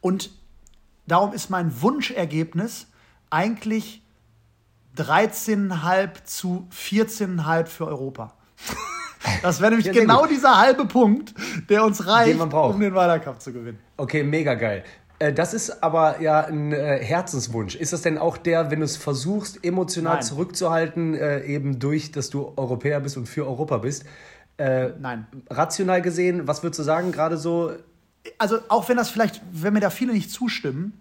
Und 0.00 0.30
darum 1.06 1.32
ist 1.32 1.50
mein 1.50 1.80
Wunschergebnis 1.80 2.88
eigentlich 3.30 4.02
13,5 4.96 6.24
zu 6.24 6.68
14,5 6.72 7.66
für 7.66 7.86
Europa. 7.86 8.34
Das 9.40 9.58
wäre 9.60 9.70
nämlich 9.70 9.86
ja, 9.86 9.92
genau 9.94 10.20
gut. 10.20 10.32
dieser 10.32 10.58
halbe 10.58 10.84
Punkt, 10.84 11.32
der 11.70 11.82
uns 11.82 12.06
reicht, 12.06 12.38
um 12.38 12.78
den 12.78 12.92
Ryder 12.92 13.18
Cup 13.20 13.40
zu 13.40 13.54
gewinnen. 13.54 13.78
Okay, 13.96 14.22
mega 14.22 14.52
geil. 14.52 14.84
Äh, 15.24 15.32
das 15.32 15.54
ist 15.54 15.82
aber 15.82 16.20
ja 16.20 16.44
ein 16.44 16.72
äh, 16.72 16.98
Herzenswunsch. 17.02 17.76
Ist 17.76 17.92
das 17.92 18.02
denn 18.02 18.18
auch 18.18 18.36
der, 18.36 18.70
wenn 18.70 18.80
du 18.80 18.84
es 18.84 18.96
versuchst, 18.96 19.64
emotional 19.64 20.16
Nein. 20.16 20.22
zurückzuhalten, 20.22 21.14
äh, 21.14 21.44
eben 21.44 21.78
durch, 21.78 22.12
dass 22.12 22.30
du 22.30 22.52
Europäer 22.56 23.00
bist 23.00 23.16
und 23.16 23.26
für 23.26 23.46
Europa 23.46 23.78
bist? 23.78 24.04
Nein. 24.56 25.26
Rational 25.50 26.00
gesehen, 26.00 26.46
was 26.46 26.62
würdest 26.62 26.78
du 26.78 26.84
sagen, 26.84 27.10
gerade 27.10 27.36
so? 27.36 27.72
Also, 28.38 28.58
auch 28.68 28.88
wenn 28.88 28.96
das 28.96 29.10
vielleicht, 29.10 29.42
wenn 29.50 29.72
mir 29.72 29.80
da 29.80 29.90
viele 29.90 30.12
nicht 30.12 30.30
zustimmen, 30.30 30.92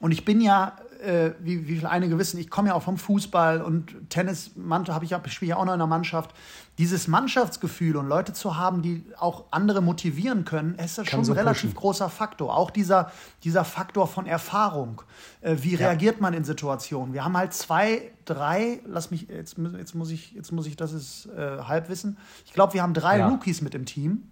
und 0.00 0.12
ich 0.12 0.24
bin 0.24 0.40
ja 0.40 0.74
äh, 1.00 1.32
wie, 1.40 1.66
wie 1.68 1.76
viele 1.76 1.90
einige 1.90 2.18
wissen, 2.18 2.38
ich 2.38 2.50
komme 2.50 2.68
ja 2.68 2.74
auch 2.74 2.82
vom 2.82 2.98
Fußball 2.98 3.62
und 3.62 4.10
Tennis 4.10 4.50
habe 4.68 5.04
ich, 5.04 5.12
ich 5.12 5.32
spiele 5.32 5.50
ja 5.50 5.56
auch 5.56 5.64
noch 5.64 5.72
in 5.72 5.78
der 5.78 5.86
Mannschaft. 5.86 6.34
Dieses 6.78 7.08
Mannschaftsgefühl 7.08 7.96
und 7.96 8.08
Leute 8.08 8.32
zu 8.32 8.56
haben, 8.56 8.82
die 8.82 9.04
auch 9.18 9.44
andere 9.50 9.80
motivieren 9.80 10.44
können, 10.44 10.76
ist 10.76 10.98
das 10.98 11.08
schon 11.08 11.24
so 11.24 11.32
ein 11.32 11.38
relativ 11.38 11.70
pushen. 11.70 11.80
großer 11.80 12.08
Faktor. 12.08 12.56
Auch 12.56 12.70
dieser, 12.70 13.10
dieser 13.42 13.64
Faktor 13.64 14.06
von 14.06 14.26
Erfahrung. 14.26 15.02
Äh, 15.40 15.56
wie 15.60 15.72
ja. 15.72 15.88
reagiert 15.88 16.20
man 16.20 16.34
in 16.34 16.44
Situationen? 16.44 17.14
Wir 17.14 17.24
haben 17.24 17.36
halt 17.36 17.52
zwei, 17.52 18.12
drei, 18.24 18.80
lass 18.86 19.10
mich, 19.10 19.28
jetzt, 19.28 19.56
jetzt 19.58 19.94
muss 19.94 20.10
ich, 20.10 20.32
jetzt 20.32 20.52
muss 20.52 20.66
ich, 20.66 20.76
das 20.76 20.92
ist 20.92 21.26
äh, 21.26 21.58
Halbwissen. 21.62 22.16
Ich 22.46 22.52
glaube, 22.52 22.74
wir 22.74 22.82
haben 22.82 22.94
drei 22.94 23.18
ja. 23.18 23.28
Rookies 23.28 23.60
mit 23.60 23.74
im 23.74 23.84
Team 23.84 24.22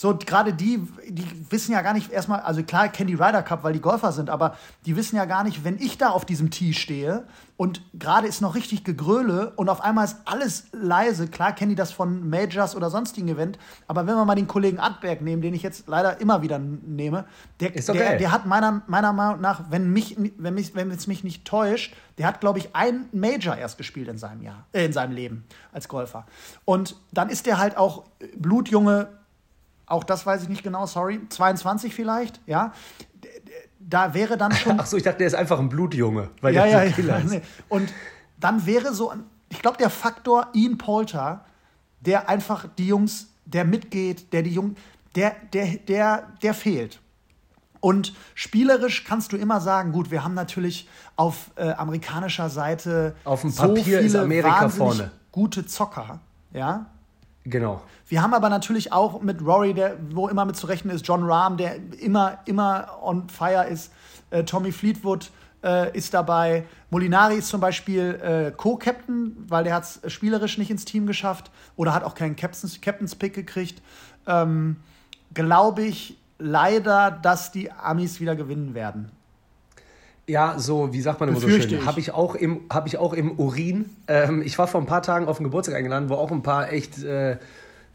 so, 0.00 0.16
gerade 0.16 0.54
die, 0.54 0.80
die 1.10 1.26
wissen 1.50 1.72
ja 1.72 1.82
gar 1.82 1.92
nicht 1.92 2.10
erstmal, 2.10 2.40
also 2.40 2.62
klar 2.62 2.88
kennen 2.88 3.08
die 3.08 3.16
Ryder 3.16 3.42
Cup, 3.42 3.64
weil 3.64 3.74
die 3.74 3.82
Golfer 3.82 4.12
sind, 4.12 4.30
aber 4.30 4.56
die 4.86 4.96
wissen 4.96 5.16
ja 5.16 5.26
gar 5.26 5.44
nicht, 5.44 5.62
wenn 5.62 5.76
ich 5.76 5.98
da 5.98 6.08
auf 6.08 6.24
diesem 6.24 6.50
Tee 6.50 6.72
stehe 6.72 7.26
und 7.58 7.82
gerade 7.92 8.26
ist 8.26 8.40
noch 8.40 8.54
richtig 8.54 8.82
Gegröle 8.82 9.52
und 9.56 9.68
auf 9.68 9.82
einmal 9.82 10.06
ist 10.06 10.16
alles 10.24 10.68
leise, 10.72 11.28
klar 11.28 11.54
kennen 11.54 11.68
die 11.68 11.74
das 11.74 11.92
von 11.92 12.30
Majors 12.30 12.74
oder 12.74 12.88
sonstigen 12.88 13.28
Event, 13.28 13.58
aber 13.88 14.06
wenn 14.06 14.14
wir 14.14 14.24
mal 14.24 14.36
den 14.36 14.46
Kollegen 14.46 14.78
Adberg 14.78 15.20
nehmen, 15.20 15.42
den 15.42 15.52
ich 15.52 15.62
jetzt 15.62 15.86
leider 15.86 16.18
immer 16.18 16.40
wieder 16.40 16.58
nehme, 16.58 17.26
der, 17.60 17.68
okay. 17.68 17.92
der, 17.92 18.16
der, 18.16 18.32
hat 18.32 18.46
meiner, 18.46 18.80
meiner 18.86 19.12
Meinung 19.12 19.42
nach, 19.42 19.64
wenn, 19.68 19.92
mich, 19.92 20.16
wenn, 20.38 20.54
mich, 20.54 20.74
wenn 20.74 20.90
es 20.92 21.08
mich 21.08 21.24
nicht 21.24 21.44
täuscht, 21.44 21.94
der 22.16 22.26
hat, 22.26 22.40
glaube 22.40 22.58
ich, 22.58 22.74
ein 22.74 23.10
Major 23.12 23.54
erst 23.54 23.76
gespielt 23.76 24.08
in 24.08 24.16
seinem 24.16 24.40
Jahr, 24.40 24.64
äh, 24.72 24.86
in 24.86 24.94
seinem 24.94 25.12
Leben 25.12 25.44
als 25.72 25.88
Golfer. 25.88 26.24
Und 26.64 26.96
dann 27.12 27.28
ist 27.28 27.44
der 27.44 27.58
halt 27.58 27.76
auch 27.76 28.04
blutjunge 28.38 29.19
auch 29.90 30.04
das 30.04 30.24
weiß 30.24 30.42
ich 30.42 30.48
nicht 30.48 30.62
genau, 30.62 30.86
sorry, 30.86 31.20
22 31.28 31.94
vielleicht, 31.94 32.40
ja. 32.46 32.72
Da 33.78 34.14
wäre 34.14 34.36
dann 34.36 34.52
schon. 34.52 34.76
Ach 34.80 34.86
so, 34.86 34.96
ich 34.96 35.02
dachte, 35.02 35.18
der 35.18 35.26
ist 35.26 35.34
einfach 35.34 35.58
ein 35.58 35.68
Blutjunge, 35.68 36.30
weil 36.40 36.54
ja, 36.54 36.64
der 36.64 36.84
ja, 36.84 36.92
Killer 36.92 37.18
ja, 37.18 37.24
ist. 37.24 37.42
Und 37.68 37.92
dann 38.38 38.64
wäre 38.66 38.94
so, 38.94 39.12
ich 39.48 39.60
glaube, 39.60 39.78
der 39.78 39.90
Faktor 39.90 40.48
Ian 40.52 40.78
Polter, 40.78 41.44
der 42.00 42.28
einfach 42.28 42.66
die 42.78 42.86
Jungs, 42.86 43.28
der 43.44 43.64
mitgeht, 43.64 44.32
der 44.32 44.42
die 44.42 44.50
Jungs, 44.50 44.78
der, 45.16 45.34
der, 45.52 45.76
der, 45.88 46.28
der 46.42 46.54
fehlt. 46.54 47.00
Und 47.80 48.12
spielerisch 48.34 49.04
kannst 49.04 49.32
du 49.32 49.36
immer 49.36 49.60
sagen, 49.60 49.92
gut, 49.92 50.10
wir 50.10 50.22
haben 50.22 50.34
natürlich 50.34 50.88
auf 51.16 51.50
äh, 51.56 51.70
amerikanischer 51.70 52.50
Seite 52.50 53.16
auf 53.24 53.40
dem 53.40 53.54
Papier 53.54 53.76
so 53.76 53.82
viele 53.82 53.98
ist 54.00 54.14
Amerika 54.14 54.68
vorne. 54.68 55.10
gute 55.32 55.66
Zocker, 55.66 56.20
ja, 56.52 56.86
Genau. 57.44 57.82
Wir 58.08 58.22
haben 58.22 58.34
aber 58.34 58.50
natürlich 58.50 58.92
auch 58.92 59.22
mit 59.22 59.40
Rory, 59.40 59.72
der, 59.72 59.96
wo 60.10 60.28
immer 60.28 60.44
mit 60.44 60.56
zu 60.56 60.66
rechnen 60.66 60.94
ist, 60.94 61.06
John 61.06 61.24
Rahm, 61.24 61.56
der 61.56 61.76
immer, 62.00 62.38
immer 62.44 62.98
on 63.02 63.28
fire 63.28 63.66
ist, 63.66 63.92
äh, 64.30 64.44
Tommy 64.44 64.72
Fleetwood 64.72 65.30
äh, 65.62 65.96
ist 65.96 66.12
dabei, 66.12 66.64
Molinari 66.90 67.36
ist 67.36 67.48
zum 67.48 67.60
Beispiel 67.60 68.20
äh, 68.22 68.50
Co-Captain, 68.50 69.36
weil 69.48 69.64
der 69.64 69.74
hat 69.74 69.84
es 69.84 70.12
spielerisch 70.12 70.58
nicht 70.58 70.70
ins 70.70 70.84
Team 70.84 71.06
geschafft 71.06 71.50
oder 71.76 71.94
hat 71.94 72.04
auch 72.04 72.14
keinen 72.14 72.36
Captain's, 72.36 72.80
Captain's 72.80 73.14
Pick 73.14 73.34
gekriegt. 73.34 73.82
Ähm, 74.26 74.76
Glaube 75.32 75.82
ich 75.82 76.18
leider, 76.38 77.10
dass 77.10 77.52
die 77.52 77.70
Amis 77.70 78.20
wieder 78.20 78.34
gewinnen 78.34 78.74
werden. 78.74 79.10
Ja, 80.30 80.60
so, 80.60 80.92
wie 80.92 81.00
sagt 81.00 81.18
man 81.18 81.28
immer 81.28 81.40
so 81.40 81.48
schön, 81.48 81.84
habe 81.84 81.98
ich, 81.98 82.12
auch 82.12 82.36
im, 82.36 82.60
hab 82.70 82.86
ich 82.86 82.98
auch 82.98 83.14
im 83.14 83.32
Urin. 83.32 83.86
Ähm, 84.06 84.42
ich 84.42 84.56
war 84.58 84.68
vor 84.68 84.80
ein 84.80 84.86
paar 84.86 85.02
Tagen 85.02 85.26
auf 85.26 85.38
einen 85.38 85.44
Geburtstag 85.44 85.74
eingeladen, 85.74 86.08
wo 86.08 86.14
auch 86.14 86.30
ein 86.30 86.42
paar 86.42 86.72
echt 86.72 87.02
äh, 87.02 87.32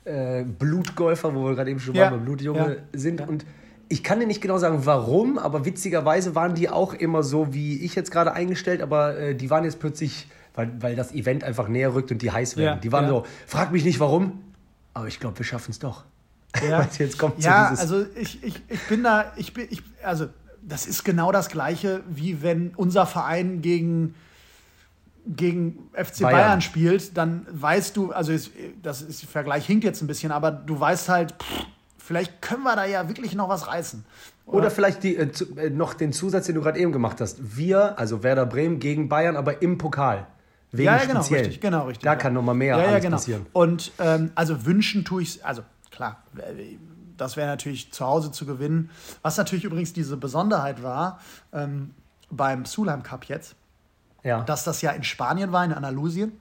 äh, 0.04 0.44
Blutgolfer, 0.44 1.34
wo 1.34 1.46
wir 1.46 1.56
gerade 1.56 1.72
eben 1.72 1.80
schon 1.80 1.96
ja. 1.96 2.12
waren, 2.12 2.26
Blutjunge 2.26 2.60
ja. 2.60 3.00
sind. 3.00 3.22
Ja. 3.22 3.28
Und 3.28 3.46
ich 3.88 4.04
kann 4.04 4.20
dir 4.20 4.28
nicht 4.28 4.42
genau 4.42 4.58
sagen, 4.58 4.86
warum, 4.86 5.38
aber 5.38 5.64
witzigerweise 5.64 6.36
waren 6.36 6.56
die 6.56 6.68
auch 6.68 6.94
immer 6.94 7.24
so, 7.24 7.54
wie 7.54 7.82
ich 7.86 7.96
jetzt 7.96 8.12
gerade 8.12 8.34
eingestellt, 8.34 8.82
aber 8.82 9.18
äh, 9.18 9.34
die 9.34 9.50
waren 9.50 9.64
jetzt 9.64 9.80
plötzlich, 9.80 10.28
weil, 10.56 10.72
weil 10.82 10.98
das 10.98 11.14
Event 11.14 11.46
einfach 11.46 11.70
näher 11.70 11.96
rückt 11.96 12.12
und 12.12 12.22
die 12.22 12.32
heiß 12.32 12.58
werden. 12.58 12.82
die 12.82 12.92
waren 12.92 13.08
so, 13.08 13.26
frag 13.48 13.72
mich 13.72 13.86
nicht 13.86 14.02
warum, 14.02 14.44
aber 14.94 15.08
ich 15.08 15.22
glaube, 15.22 15.38
wir 15.38 15.46
schaffen 15.46 15.72
es 15.72 15.80
doch. 15.80 16.04
Ja, 16.68 16.86
jetzt 17.00 17.18
kommt 17.18 17.42
ja 17.42 17.70
also 17.70 18.06
ich, 18.16 18.44
ich, 18.44 18.62
ich 18.68 18.82
bin 18.90 19.04
da, 19.04 19.32
ich 19.38 19.54
bin, 19.54 19.68
ich, 19.70 19.82
also 20.04 20.28
das 20.68 20.88
ist 20.88 21.04
genau 21.04 21.32
das 21.32 21.50
Gleiche, 21.50 22.04
wie 22.10 22.42
wenn 22.42 22.72
unser 22.76 23.06
Verein 23.06 23.62
gegen, 23.62 24.16
gegen 25.28 25.90
FC 25.94 26.22
Bayern. 26.22 26.38
Bayern 26.38 26.62
spielt, 26.62 27.16
dann 27.18 27.46
weißt 27.50 27.96
du, 27.96 28.12
also 28.12 28.32
ist, 28.32 28.52
das 28.82 29.02
ist, 29.02 29.22
der 29.22 29.30
Vergleich 29.30 29.66
hinkt 29.66 29.84
jetzt 29.84 30.02
ein 30.02 30.08
bisschen, 30.08 30.32
aber 30.32 30.52
du 30.52 30.80
weißt 30.80 31.10
halt, 31.10 31.34
pff, 31.34 31.66
vielleicht 31.98 32.42
können 32.42 32.64
wir 32.64 32.76
da 32.76 32.86
ja 32.86 33.08
wirklich 33.08 33.36
noch 33.36 33.50
was 33.50 33.68
reißen. 33.68 34.04
Oder, 34.46 34.58
Oder 34.58 34.72
vielleicht 34.72 35.04
die, 35.04 35.16
äh, 35.16 35.30
äh 35.58 35.70
noch 35.70 35.94
den 35.94 36.14
Zusatz, 36.14 36.46
den 36.48 36.56
du 36.56 36.62
gerade 36.62 36.80
eben 36.80 36.92
gemacht 36.92 37.22
hast. 37.22 37.58
Wir, 37.58 37.98
also 37.98 38.24
Werder 38.24 38.46
Bremen 38.46 38.80
gegen 38.80 39.10
Bayern, 39.10 39.38
aber 39.38 39.62
im 39.62 39.78
Pokal. 39.78 40.28
Wegen 40.72 40.86
ja, 40.86 40.98
ja 40.98 41.06
genau, 41.06 41.22
speziell. 41.22 41.42
richtig, 41.42 41.62
genau, 41.62 41.86
richtig. 41.88 42.04
Da 42.04 42.14
ja. 42.14 42.16
kann 42.16 42.34
noch 42.34 42.42
mal 42.42 42.54
mehr 42.54 42.78
ja, 42.78 42.92
ja, 42.92 43.00
genau. 43.00 43.18
passieren. 43.18 43.46
Und 43.54 43.92
ähm, 44.00 44.32
also 44.36 44.66
wünschen 44.66 45.06
tue 45.06 45.22
ich, 45.24 45.44
also 45.46 45.64
klar, 45.90 46.24
das 47.18 47.38
wäre 47.38 47.48
natürlich 47.48 47.92
zu 47.92 48.06
Hause 48.06 48.32
zu 48.32 48.46
gewinnen. 48.46 48.90
Was 49.22 49.38
natürlich 49.38 49.66
übrigens 49.66 49.94
diese 49.94 50.18
Besonderheit 50.18 50.84
war 50.84 51.20
ähm, 51.54 51.94
beim 52.30 52.66
Sulheim 52.66 53.04
Cup 53.04 53.26
jetzt, 53.26 53.56
ja. 54.24 54.42
dass 54.44 54.64
das 54.64 54.82
ja 54.82 54.92
in 54.92 55.04
Spanien 55.04 55.52
war, 55.52 55.64
in 55.64 55.74
Andalusien. 55.74 56.34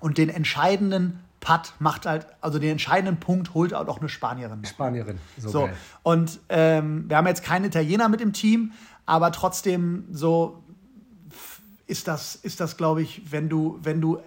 Und 0.00 0.18
den 0.18 0.28
entscheidenden 0.28 1.20
Putt 1.40 1.74
macht 1.78 2.06
halt, 2.06 2.26
also 2.40 2.58
den 2.58 2.72
entscheidenden 2.72 3.18
Punkt 3.18 3.54
holt 3.54 3.72
auch 3.72 3.86
noch 3.86 4.00
eine 4.00 4.08
Spanierin. 4.08 4.64
Spanierin, 4.64 5.18
so. 5.38 5.48
so. 5.48 5.68
Und 6.02 6.40
ähm, 6.48 7.08
wir 7.08 7.16
haben 7.16 7.26
jetzt 7.26 7.44
keinen 7.44 7.64
Italiener 7.66 8.08
mit 8.08 8.20
im 8.20 8.32
Team, 8.32 8.72
aber 9.06 9.32
trotzdem 9.32 10.04
so 10.10 10.62
ist 11.86 12.08
das, 12.08 12.34
ist 12.34 12.60
das 12.60 12.76
glaube 12.76 13.02
ich, 13.02 13.30
wenn 13.30 13.48
du, 13.48 13.78
wenn 13.82 14.00
du 14.00 14.20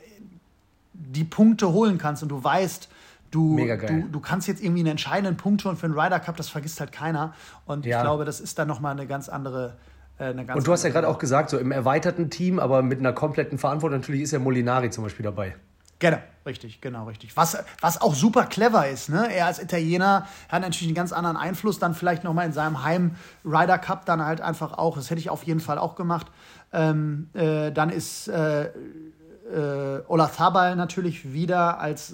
die 0.94 1.24
Punkte 1.24 1.72
holen 1.72 1.98
kannst 1.98 2.24
und 2.24 2.30
du 2.30 2.44
weißt, 2.44 2.89
Du, 3.32 3.58
du, 3.58 4.08
du 4.12 4.20
kannst 4.20 4.48
jetzt 4.48 4.63
irgendwie 4.63 4.82
einen 4.82 4.92
entscheidenden 4.92 5.38
Punkt 5.38 5.63
holen 5.65 5.78
für 5.78 5.86
einen 5.86 5.98
Ryder 5.98 6.20
Cup, 6.20 6.38
das 6.38 6.50
vergisst 6.50 6.80
halt 6.80 6.92
keiner. 6.92 7.34
Und 7.65 7.86
ja. 7.86 7.98
ich 7.98 8.04
glaube, 8.04 8.26
das 8.26 8.39
ist 8.39 8.58
dann 8.58 8.68
nochmal 8.68 8.94
eine 8.94 9.08
ganz 9.08 9.30
andere. 9.30 9.78
Äh, 10.18 10.26
eine 10.26 10.46
ganz 10.46 10.58
und 10.58 10.68
du 10.68 10.72
hast 10.72 10.84
ja 10.84 10.89
gerade 10.89 11.08
auch 11.08 11.20
gesagt, 11.20 11.50
so 11.50 11.58
im 11.58 11.72
erweiterten 11.72 12.30
Team, 12.30 12.60
aber 12.60 12.82
mit 12.82 13.00
einer 13.00 13.13
kompletten 13.13 13.58
Verantwortung, 13.58 14.00
natürlich 14.00 14.24
ist 14.24 14.32
ja 14.32 14.39
Molinari 14.39 14.89
zum 14.89 15.04
Beispiel 15.04 15.24
dabei. 15.24 15.56
Genau, 16.00 16.18
richtig, 16.46 16.80
genau, 16.80 17.06
richtig. 17.06 17.36
Was, 17.36 17.58
was 17.82 18.00
auch 18.00 18.15
super 18.15 18.46
clever 18.46 18.88
ist, 18.88 19.10
ne? 19.10 19.28
Er 19.34 19.48
als 19.48 19.62
Italiener 19.62 20.28
hat 20.48 20.62
natürlich 20.62 20.88
einen 20.88 20.96
ganz 20.96 21.12
anderen 21.12 21.36
Einfluss, 21.36 21.78
dann 21.78 21.94
vielleicht 21.94 22.24
nochmal 22.24 22.46
in 22.46 22.54
seinem 22.54 22.84
Heim 22.84 23.15
Ryder 23.44 23.78
Cup 23.78 24.06
dann 24.06 24.24
halt 24.24 24.39
einfach 24.39 24.78
auch, 24.78 24.96
das 24.96 25.10
hätte 25.10 25.20
ich 25.20 25.30
auf 25.30 25.44
jeden 25.44 25.60
Fall 25.60 25.78
auch 25.78 25.96
gemacht. 25.96 26.28
Ähm, 26.72 27.30
äh, 27.34 27.74
dann 27.74 27.89
ist 27.89 28.30
äh, 28.30 28.68
äh, 28.68 30.02
Olazabal 30.08 30.78
natürlich 30.78 31.34
wieder 31.34 31.80
als 31.82 32.13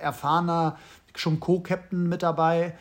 erfahrener, 0.00 0.78
schon 1.14 1.40
Co-Captain 1.40 2.08
mit 2.08 2.22
dabei. 2.22 2.74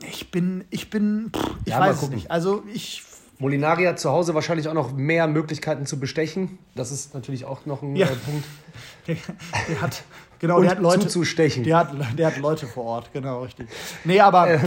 Ich 0.00 0.30
bin, 0.30 0.64
ich 0.70 0.90
bin, 0.90 1.30
pff, 1.34 1.54
ich 1.64 1.72
ja, 1.72 1.80
weiß 1.80 2.02
es 2.02 2.10
nicht. 2.10 2.30
Also 2.30 2.62
ich. 2.72 3.02
Molinari 3.38 3.84
hat 3.84 3.98
zu 3.98 4.10
Hause 4.10 4.34
wahrscheinlich 4.34 4.68
auch 4.68 4.74
noch 4.74 4.92
mehr 4.92 5.26
Möglichkeiten 5.26 5.84
zu 5.84 6.00
bestechen. 6.00 6.58
Das 6.74 6.90
ist 6.90 7.14
natürlich 7.14 7.44
auch 7.44 7.66
noch 7.66 7.82
ein 7.82 7.94
ja. 7.96 8.06
äh, 8.06 8.16
Punkt. 8.16 8.44
Der, 9.06 9.16
der, 9.68 9.80
hat, 9.80 10.02
genau, 10.40 10.60
der 10.60 10.72
hat 10.72 10.80
Leute. 10.80 11.02
Zuzustechen. 11.02 11.62
Der 11.62 11.76
hat, 11.76 12.18
der 12.18 12.26
hat 12.26 12.38
Leute 12.38 12.66
vor 12.66 12.84
Ort, 12.84 13.12
genau, 13.12 13.42
richtig. 13.44 13.68
Nee, 14.02 14.18
aber 14.18 14.50
äh. 14.50 14.58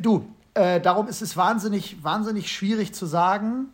du, 0.00 0.24
äh, 0.54 0.80
darum 0.80 1.08
ist 1.08 1.20
es 1.20 1.36
wahnsinnig, 1.36 2.02
wahnsinnig 2.02 2.52
schwierig 2.52 2.94
zu 2.94 3.06
sagen. 3.06 3.70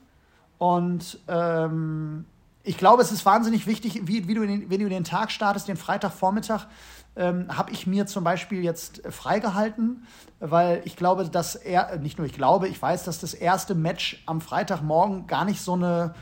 Und 0.56 1.18
ähm, 1.28 2.24
ich 2.64 2.78
glaube, 2.78 3.02
es 3.02 3.12
ist 3.12 3.24
wahnsinnig 3.24 3.66
wichtig, 3.66 4.02
wie, 4.04 4.28
wie 4.28 4.34
du 4.34 4.46
den, 4.46 4.70
wenn 4.70 4.80
du 4.80 4.88
den 4.88 5.04
Tag 5.04 5.30
startest, 5.30 5.68
den 5.68 5.76
Freitagvormittag, 5.76 6.66
ähm, 7.14 7.46
habe 7.56 7.72
ich 7.72 7.86
mir 7.86 8.06
zum 8.06 8.24
Beispiel 8.24 8.62
jetzt 8.62 9.02
freigehalten, 9.10 10.06
weil 10.40 10.80
ich 10.84 10.96
glaube, 10.96 11.28
dass 11.28 11.54
er, 11.54 11.98
nicht 11.98 12.18
nur 12.18 12.26
ich 12.26 12.32
glaube, 12.32 12.68
ich 12.68 12.80
weiß, 12.80 13.04
dass 13.04 13.20
das 13.20 13.34
erste 13.34 13.74
Match 13.74 14.22
am 14.26 14.40
Freitagmorgen 14.40 15.26
gar 15.26 15.44
nicht 15.44 15.60
so 15.60 15.74
eine, 15.74 16.14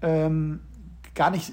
ähm, 0.00 0.60
gar 1.14 1.30
nicht 1.30 1.52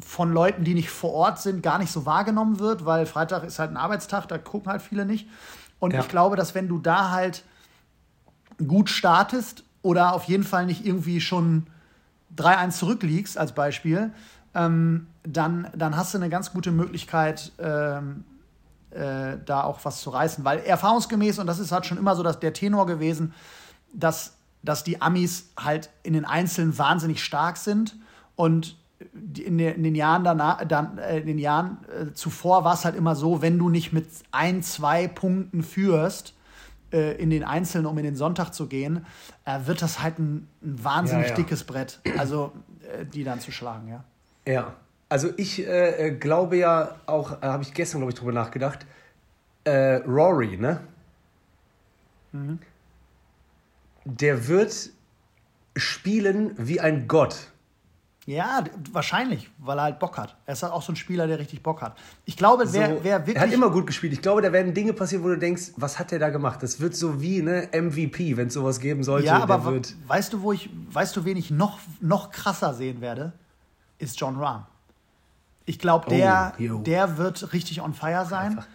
von 0.00 0.32
Leuten, 0.32 0.62
die 0.64 0.74
nicht 0.74 0.90
vor 0.90 1.12
Ort 1.12 1.40
sind, 1.40 1.62
gar 1.62 1.78
nicht 1.78 1.90
so 1.90 2.06
wahrgenommen 2.06 2.60
wird, 2.60 2.84
weil 2.84 3.06
Freitag 3.06 3.44
ist 3.44 3.58
halt 3.58 3.70
ein 3.70 3.76
Arbeitstag, 3.76 4.28
da 4.28 4.38
gucken 4.38 4.70
halt 4.70 4.82
viele 4.82 5.04
nicht. 5.04 5.28
Und 5.78 5.92
ja. 5.92 6.00
ich 6.00 6.08
glaube, 6.08 6.36
dass 6.36 6.54
wenn 6.54 6.68
du 6.68 6.78
da 6.78 7.10
halt 7.10 7.44
gut 8.64 8.90
startest 8.90 9.64
oder 9.82 10.14
auf 10.14 10.24
jeden 10.24 10.44
Fall 10.44 10.66
nicht 10.66 10.86
irgendwie 10.86 11.20
schon 11.20 11.66
3-1 12.36 12.70
zurückliegst, 12.70 13.38
als 13.38 13.52
Beispiel, 13.52 14.12
ähm, 14.54 15.06
dann, 15.26 15.68
dann 15.76 15.96
hast 15.96 16.14
du 16.14 16.18
eine 16.18 16.28
ganz 16.28 16.52
gute 16.52 16.70
Möglichkeit, 16.70 17.52
ähm, 17.58 18.24
äh, 18.90 19.36
da 19.44 19.64
auch 19.64 19.84
was 19.84 20.00
zu 20.00 20.10
reißen. 20.10 20.44
Weil 20.44 20.60
erfahrungsgemäß, 20.60 21.38
und 21.38 21.46
das 21.46 21.58
ist 21.58 21.72
halt 21.72 21.86
schon 21.86 21.98
immer 21.98 22.16
so 22.16 22.22
dass 22.22 22.40
der 22.40 22.52
Tenor 22.52 22.86
gewesen, 22.86 23.34
dass, 23.92 24.36
dass 24.62 24.84
die 24.84 25.02
Amis 25.02 25.50
halt 25.58 25.90
in 26.02 26.12
den 26.12 26.24
Einzelnen 26.24 26.76
wahnsinnig 26.78 27.22
stark 27.22 27.56
sind 27.56 27.96
und 28.36 28.76
in, 29.34 29.58
den, 29.58 29.74
in 29.74 29.82
den 29.82 29.94
Jahren 29.94 30.24
danach, 30.24 30.64
dann, 30.64 30.98
äh, 30.98 31.18
in 31.18 31.26
den 31.26 31.38
Jahren 31.38 31.78
äh, 31.88 32.12
zuvor 32.14 32.64
war 32.64 32.74
es 32.74 32.84
halt 32.84 32.96
immer 32.96 33.14
so, 33.14 33.42
wenn 33.42 33.58
du 33.58 33.68
nicht 33.68 33.92
mit 33.92 34.06
ein, 34.30 34.62
zwei 34.62 35.08
Punkten 35.08 35.62
führst, 35.62 36.34
äh, 36.92 37.20
in 37.20 37.30
den 37.30 37.44
Einzelnen, 37.44 37.86
um 37.86 37.98
in 37.98 38.04
den 38.04 38.16
Sonntag 38.16 38.54
zu 38.54 38.68
gehen, 38.68 39.04
äh, 39.44 39.58
wird 39.66 39.82
das 39.82 40.02
halt 40.02 40.18
ein, 40.18 40.48
ein 40.62 40.82
wahnsinnig 40.82 41.26
ja, 41.26 41.30
ja. 41.30 41.36
dickes 41.36 41.64
Brett, 41.64 42.00
also 42.16 42.52
die 43.12 43.24
dann 43.24 43.40
zu 43.40 43.50
schlagen, 43.50 43.88
ja. 43.88 44.04
Ja, 44.46 44.74
also 45.08 45.30
ich 45.36 45.66
äh, 45.66 46.08
äh, 46.08 46.10
glaube 46.12 46.56
ja 46.56 46.96
auch, 47.06 47.42
äh, 47.42 47.46
habe 47.46 47.62
ich 47.62 47.74
gestern, 47.74 48.00
glaube 48.00 48.12
ich, 48.12 48.18
drüber 48.18 48.32
nachgedacht, 48.32 48.86
äh, 49.64 49.96
Rory, 50.06 50.56
ne? 50.56 50.80
Mhm. 52.32 52.58
Der 54.04 54.48
wird 54.48 54.90
spielen 55.76 56.52
wie 56.56 56.80
ein 56.80 57.08
Gott. 57.08 57.52
Ja, 58.24 58.64
wahrscheinlich, 58.90 59.50
weil 59.58 59.78
er 59.78 59.84
halt 59.84 59.98
Bock 60.00 60.18
hat. 60.18 60.36
Er 60.46 60.54
ist 60.54 60.62
halt 60.64 60.72
auch 60.72 60.82
so 60.82 60.92
ein 60.92 60.96
Spieler, 60.96 61.28
der 61.28 61.38
richtig 61.38 61.62
Bock 61.62 61.80
hat. 61.80 61.96
Ich 62.24 62.36
glaube, 62.36 62.64
wer, 62.72 62.96
so, 62.96 63.04
wer 63.04 63.20
wirklich. 63.20 63.36
Er 63.36 63.42
hat 63.42 63.52
immer 63.52 63.70
gut 63.70 63.86
gespielt. 63.86 64.12
Ich 64.12 64.22
glaube, 64.22 64.42
da 64.42 64.52
werden 64.52 64.74
Dinge 64.74 64.92
passieren, 64.92 65.22
wo 65.22 65.28
du 65.28 65.38
denkst, 65.38 65.72
was 65.76 66.00
hat 66.00 66.10
der 66.10 66.18
da 66.18 66.30
gemacht? 66.30 66.60
Das 66.60 66.80
wird 66.80 66.96
so 66.96 67.20
wie 67.20 67.40
ne 67.40 67.68
MVP, 67.72 68.36
wenn 68.36 68.48
es 68.48 68.54
sowas 68.54 68.80
geben 68.80 69.04
sollte. 69.04 69.26
Ja, 69.26 69.42
aber 69.42 69.80
weißt 70.08 70.32
du, 70.32 70.42
wo 70.42 70.52
ich, 70.52 70.70
weißt 70.90 71.16
du, 71.16 71.24
wen 71.24 71.36
ich 71.36 71.52
noch, 71.52 71.78
noch 72.00 72.32
krasser 72.32 72.74
sehen 72.74 73.00
werde? 73.00 73.32
ist 73.98 74.20
John 74.20 74.36
Rahm. 74.36 74.66
Ich 75.66 75.78
glaube, 75.78 76.08
der, 76.08 76.54
oh, 76.58 76.78
der 76.78 77.18
wird 77.18 77.52
richtig 77.52 77.82
on 77.82 77.92
fire 77.92 78.24
sein. 78.24 78.52
Einfach 78.52 78.66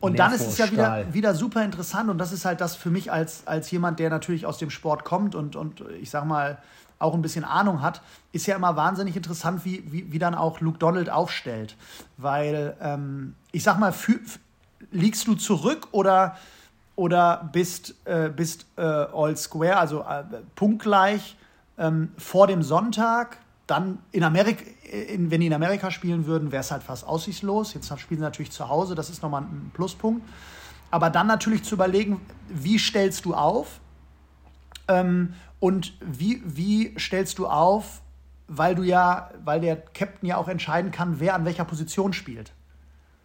und 0.00 0.18
dann 0.18 0.32
ist 0.32 0.46
es 0.46 0.56
ja 0.56 0.70
wieder, 0.70 1.12
wieder 1.12 1.34
super 1.34 1.62
interessant 1.62 2.08
und 2.08 2.16
das 2.16 2.32
ist 2.32 2.46
halt 2.46 2.62
das 2.62 2.74
für 2.74 2.90
mich 2.90 3.12
als, 3.12 3.46
als 3.46 3.70
jemand, 3.70 3.98
der 3.98 4.08
natürlich 4.08 4.46
aus 4.46 4.56
dem 4.56 4.70
Sport 4.70 5.04
kommt 5.04 5.34
und, 5.34 5.56
und 5.56 5.84
ich 6.00 6.08
sag 6.08 6.24
mal 6.24 6.58
auch 6.98 7.14
ein 7.14 7.22
bisschen 7.22 7.44
Ahnung 7.44 7.82
hat, 7.82 8.00
ist 8.32 8.46
ja 8.46 8.56
immer 8.56 8.76
wahnsinnig 8.76 9.16
interessant, 9.16 9.64
wie, 9.64 9.82
wie, 9.92 10.10
wie 10.12 10.18
dann 10.18 10.34
auch 10.34 10.60
Luke 10.60 10.78
Donald 10.78 11.10
aufstellt. 11.10 11.76
Weil, 12.16 12.76
ähm, 12.80 13.34
ich 13.52 13.62
sag 13.62 13.78
mal, 13.78 13.92
für, 13.92 14.20
liegst 14.90 15.26
du 15.26 15.34
zurück 15.34 15.88
oder, 15.92 16.36
oder 16.96 17.48
bist, 17.52 17.94
äh, 18.04 18.28
bist 18.28 18.66
äh, 18.76 18.82
all 18.82 19.36
square, 19.36 19.78
also 19.78 20.00
äh, 20.00 20.24
punktgleich 20.56 21.36
ähm, 21.78 22.12
vor 22.18 22.46
dem 22.46 22.62
Sonntag, 22.62 23.38
dann 23.70 23.98
in 24.12 24.24
Amerika, 24.24 24.64
in, 24.90 25.30
wenn 25.30 25.40
die 25.40 25.46
in 25.46 25.54
Amerika 25.54 25.90
spielen 25.90 26.26
würden, 26.26 26.52
wäre 26.52 26.60
es 26.60 26.70
halt 26.70 26.82
fast 26.82 27.06
aussichtslos. 27.06 27.74
Jetzt 27.74 27.86
spielen 27.98 28.20
sie 28.20 28.24
natürlich 28.24 28.50
zu 28.50 28.68
Hause, 28.68 28.94
das 28.94 29.10
ist 29.10 29.22
nochmal 29.22 29.42
ein 29.42 29.70
Pluspunkt. 29.72 30.22
Aber 30.90 31.10
dann 31.10 31.26
natürlich 31.26 31.62
zu 31.62 31.76
überlegen, 31.76 32.20
wie 32.48 32.78
stellst 32.78 33.24
du 33.24 33.34
auf 33.34 33.80
ähm, 34.88 35.34
und 35.60 35.94
wie, 36.00 36.42
wie 36.44 36.98
stellst 36.98 37.38
du 37.38 37.46
auf, 37.46 38.02
weil 38.48 38.74
du 38.74 38.82
ja, 38.82 39.30
weil 39.44 39.60
der 39.60 39.76
Captain 39.76 40.28
ja 40.28 40.36
auch 40.36 40.48
entscheiden 40.48 40.90
kann, 40.90 41.20
wer 41.20 41.34
an 41.34 41.44
welcher 41.44 41.64
Position 41.64 42.12
spielt. 42.12 42.52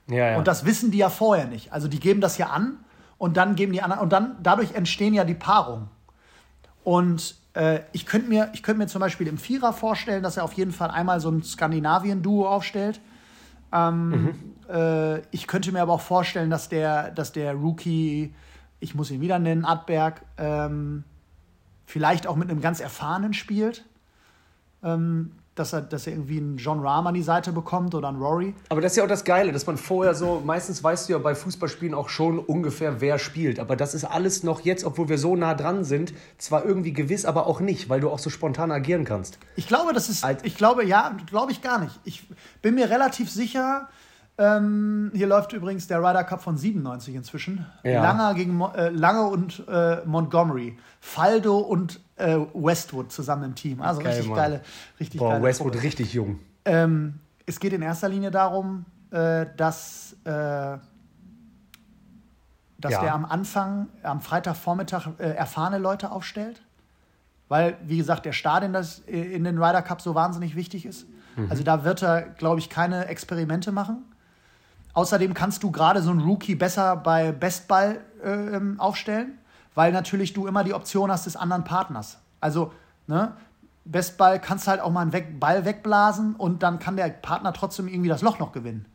Ja, 0.08 0.32
ja. 0.32 0.38
Und 0.38 0.48
das 0.48 0.66
wissen 0.66 0.92
die 0.92 1.00
ja 1.00 1.10
vorher 1.10 1.48
nicht. 1.48 1.74
Also 1.74 1.88
die 1.88 2.00
geben 2.00 2.22
das 2.22 2.38
ja 2.38 2.48
an 2.48 2.78
und 3.18 3.38
dann 3.38 3.56
geben 3.56 3.74
die 3.74 3.82
anderen 3.82 4.04
und 4.04 4.14
dann 4.14 4.38
dadurch 4.44 4.76
entstehen 4.76 5.16
ja 5.16 5.24
die 5.24 5.34
Paarungen. 5.34 5.90
Und 6.84 7.36
äh, 7.56 7.82
ich 7.94 8.06
könnte 8.06 8.28
mir, 8.28 8.52
könnt 8.62 8.78
mir 8.78 8.88
zum 8.88 9.00
Beispiel 9.00 9.28
im 9.28 9.38
Vierer 9.38 9.74
vorstellen, 9.74 10.22
dass 10.22 10.38
er 10.38 10.44
auf 10.44 10.54
jeden 10.54 10.72
Fall 10.72 10.92
einmal 10.92 11.20
so 11.20 11.30
ein 11.30 11.42
Skandinavien-Duo 11.42 12.48
aufstellt. 12.48 13.00
Ähm, 13.72 14.10
mhm. 14.10 14.36
äh, 14.70 15.20
ich 15.32 15.48
könnte 15.48 15.72
mir 15.72 15.82
aber 15.82 15.94
auch 15.94 16.02
vorstellen, 16.02 16.50
dass 16.50 16.70
der, 16.70 17.12
dass 17.12 17.32
der 17.32 17.54
Rookie, 17.54 18.34
ich 18.80 18.94
muss 18.94 19.10
ihn 19.10 19.22
wieder 19.22 19.40
nennen, 19.40 19.66
Adberg, 19.66 20.22
ähm, 20.38 21.04
vielleicht 21.86 22.28
auch 22.28 22.36
mit 22.36 22.50
einem 22.50 22.62
ganz 22.62 22.80
Erfahrenen 22.80 23.34
spielt. 23.34 23.86
Ähm, 24.84 25.32
dass 25.56 25.74
er, 25.74 25.82
dass 25.82 26.06
er 26.06 26.14
irgendwie 26.14 26.38
einen 26.38 26.58
John 26.58 26.82
Rahm 26.82 27.08
an 27.08 27.14
die 27.14 27.24
Seite 27.24 27.54
bekommt 27.54 27.96
oder 27.96 28.10
einen 28.10 28.22
Rory. 28.22 28.54
Aber 28.70 28.82
das 28.82 28.92
ist 28.92 28.98
ja 28.98 29.04
auch 29.04 29.10
das 29.10 29.24
Geile, 29.24 29.52
dass 29.52 29.66
man 29.66 29.78
vorher 29.78 30.14
so, 30.14 30.42
meistens 30.46 30.84
weißt 30.84 31.08
du 31.08 31.14
ja 31.14 31.20
bei 31.20 31.34
Fußballspielen 31.34 31.94
auch 31.94 32.10
schon 32.10 32.40
ungefähr, 32.40 33.00
wer 33.02 33.18
spielt. 33.18 33.60
Aber 33.60 33.76
das 33.76 33.96
ist 33.96 34.04
alles 34.04 34.44
noch 34.44 34.62
jetzt, 34.62 34.84
obwohl 34.84 35.08
wir 35.08 35.18
so 35.18 35.36
nah 35.36 35.56
dran 35.56 35.86
sind, 35.86 36.14
zwar 36.38 36.66
irgendwie 36.66 36.94
gewiss, 36.94 37.26
aber 37.26 37.48
auch 37.48 37.62
nicht, 37.62 37.90
weil 37.90 38.02
du 38.02 38.10
auch 38.10 38.20
so 38.20 38.30
spontan 38.30 38.72
agieren 38.72 39.06
kannst. 39.06 39.40
Ich 39.56 39.68
glaube, 39.68 39.94
das 39.94 40.10
ist, 40.10 40.26
ich 40.44 40.58
glaube, 40.58 40.86
ja, 40.86 41.16
glaube 41.26 41.54
ich 41.54 41.62
gar 41.62 41.80
nicht. 41.80 42.00
Ich 42.04 42.28
bin 42.62 42.76
mir 42.76 42.90
relativ 42.90 43.32
sicher, 43.32 43.88
ähm, 44.38 45.12
hier 45.14 45.28
läuft 45.28 45.54
übrigens 45.54 45.88
der 45.88 46.00
Ryder 46.00 46.26
Cup 46.26 46.42
von 46.42 46.58
97 46.58 47.16
inzwischen. 47.16 47.66
Ja. 47.84 48.04
Langer 48.04 48.34
gegen 48.34 48.60
äh, 48.62 48.90
Lange 48.90 49.28
und 49.28 49.64
äh, 49.70 50.06
Montgomery. 50.06 50.78
Faldo 51.00 51.60
und 51.60 52.02
äh, 52.18 52.38
Westwood 52.54 53.12
zusammen 53.12 53.44
im 53.44 53.56
Team. 53.56 53.82
Also 53.82 54.02
Geil, 54.02 54.12
richtig 54.12 54.28
Mann. 54.30 54.38
geile, 54.38 54.62
richtig 55.00 55.20
Boah, 55.20 55.32
geile 55.32 55.44
Westwood 55.44 55.74
Probe. 55.74 55.84
richtig 55.84 56.14
jung. 56.14 56.40
Ähm, 56.66 57.20
es 57.46 57.60
geht 57.60 57.74
in 57.74 57.82
erster 57.82 58.10
Linie 58.10 58.32
darum, 58.32 58.86
äh, 59.12 59.46
dass, 59.56 60.16
äh, 60.24 60.30
dass 62.78 62.92
ja. 62.92 63.02
der 63.02 63.14
am 63.14 63.26
Anfang, 63.26 63.88
am 64.04 64.22
Freitagvormittag 64.22 65.08
äh, 65.20 65.32
erfahrene 65.32 65.78
Leute 65.78 66.12
aufstellt. 66.12 66.62
Weil, 67.48 67.78
wie 67.84 67.98
gesagt, 67.98 68.26
der 68.26 68.32
Start 68.32 68.64
in, 68.64 68.74
das, 68.74 69.00
in 69.00 69.44
den 69.44 69.62
Ryder 69.62 69.84
Cup 69.84 70.02
so 70.02 70.16
wahnsinnig 70.16 70.56
wichtig 70.56 70.84
ist. 70.86 71.08
Mhm. 71.36 71.52
Also 71.52 71.64
da 71.64 71.84
wird 71.84 72.02
er, 72.02 72.24
glaube 72.24 72.60
ich, 72.60 72.70
keine 72.70 73.06
Experimente 73.06 73.72
machen. 73.72 74.04
Außerdem 74.94 75.34
kannst 75.34 75.62
du 75.62 75.72
gerade 75.72 76.02
so 76.02 76.10
einen 76.10 76.22
Rookie 76.22 76.56
besser 76.56 76.96
bei 76.96 77.32
Bestball 77.32 78.00
äh, 78.24 78.60
aufstellen, 78.80 79.38
weil 79.76 79.92
natürlich 79.92 80.34
du 80.34 80.48
immer 80.48 80.64
die 80.64 80.74
Option 80.74 81.12
hast 81.12 81.26
des 81.26 81.36
anderen 81.36 81.64
Partners. 81.64 82.18
Also, 82.42 82.72
ne, 83.08 83.34
Bestball 83.86 84.42
kannst 84.42 84.66
du 84.66 84.72
halt 84.72 84.82
auch 84.82 84.92
mal 84.92 85.02
einen 85.02 85.14
Weg 85.14 85.40
Ball 85.40 85.64
wegblasen 85.66 86.36
und 86.36 86.64
dann 86.64 86.80
kann 86.80 86.98
der 86.98 87.10
Partner 87.10 87.54
trotzdem 87.54 87.88
irgendwie 87.88 88.10
das 88.10 88.24
Loch 88.24 88.40
noch 88.40 88.52
gewinnen. 88.52 88.86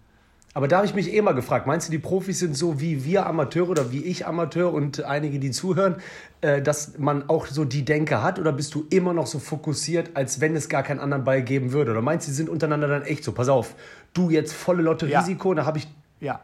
Aber 0.53 0.67
da 0.67 0.79
habe 0.79 0.87
ich 0.87 0.95
mich 0.95 1.15
eh 1.15 1.23
mal 1.23 1.33
gefragt, 1.33 1.69
meinst 1.69 1.87
du, 1.87 1.93
die 1.93 2.01
Profis 2.01 2.41
sind 2.41 2.57
so 2.57 2.81
wie 2.81 3.05
wir 3.05 3.27
Amateure 3.27 3.69
oder 3.69 3.93
wie 3.93 4.03
ich 4.03 4.27
Amateur 4.27 4.73
und 4.73 5.05
einige, 5.05 5.39
die 5.39 5.53
zuhören, 5.53 5.97
äh, 6.41 6.61
dass 6.61 6.99
man 6.99 7.29
auch 7.29 7.47
so 7.47 7.65
die 7.65 7.85
Denke 7.85 8.21
hat 8.21 8.41
oder 8.41 8.53
bist 8.53 8.75
du 8.75 8.85
immer 8.91 9.13
noch 9.13 9.29
so 9.29 9.39
fokussiert, 9.39 10.11
als 10.15 10.41
wenn 10.41 10.57
es 10.57 10.69
gar 10.69 10.83
keinen 10.83 10.99
anderen 10.99 11.23
Ball 11.23 11.43
geben 11.43 11.71
würde? 11.71 11.93
Oder 11.93 12.03
meinst 12.03 12.27
du, 12.27 12.33
sie 12.33 12.37
sind 12.37 12.49
untereinander 12.49 12.89
dann 12.89 13.03
echt 13.03 13.23
so, 13.23 13.31
pass 13.31 13.49
auf, 13.49 13.77
du 14.13 14.29
jetzt 14.29 14.53
volle 14.53 14.83
Lotte 14.83 15.07
Risiko, 15.07 15.51
ja. 15.51 15.57
da 15.57 15.67
habe 15.67 15.79
ich... 15.79 15.87
Ja. 16.19 16.41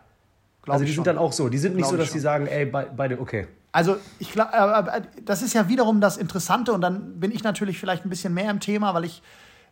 Also 0.69 0.85
die 0.85 0.91
sind 0.91 0.97
schon. 0.97 1.05
dann 1.05 1.19
auch 1.19 1.33
so, 1.33 1.49
die 1.49 1.59
sind 1.59 1.75
nicht 1.75 1.89
glaub 1.89 1.93
so, 1.93 1.97
dass 1.97 2.13
sie 2.13 2.21
sagen, 2.21 2.47
ey, 2.47 2.65
beide, 2.65 3.21
okay. 3.21 3.49
Also 3.77 3.99
ich 4.19 4.33
glaube, 4.33 4.53
äh, 4.55 5.03
das 5.23 5.43
ist 5.43 5.53
ja 5.53 5.69
wiederum 5.69 6.01
das 6.01 6.17
Interessante 6.17 6.73
und 6.73 6.81
dann 6.81 7.21
bin 7.21 7.31
ich 7.31 7.45
natürlich 7.45 7.79
vielleicht 7.79 8.07
ein 8.07 8.09
bisschen 8.09 8.33
mehr 8.33 8.51
im 8.51 8.59
Thema, 8.59 8.95
weil 8.95 9.05
ich 9.05 9.23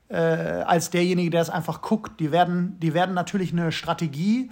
äh, 0.09 0.19
als 0.19 0.91
derjenige, 0.91 1.31
der 1.31 1.41
es 1.41 1.49
einfach 1.49 1.81
guckt. 1.81 2.21
Die 2.21 2.31
werden, 2.31 2.79
die 2.81 2.93
werden 2.93 3.15
natürlich 3.15 3.53
eine 3.53 3.73
Strategie 3.73 4.51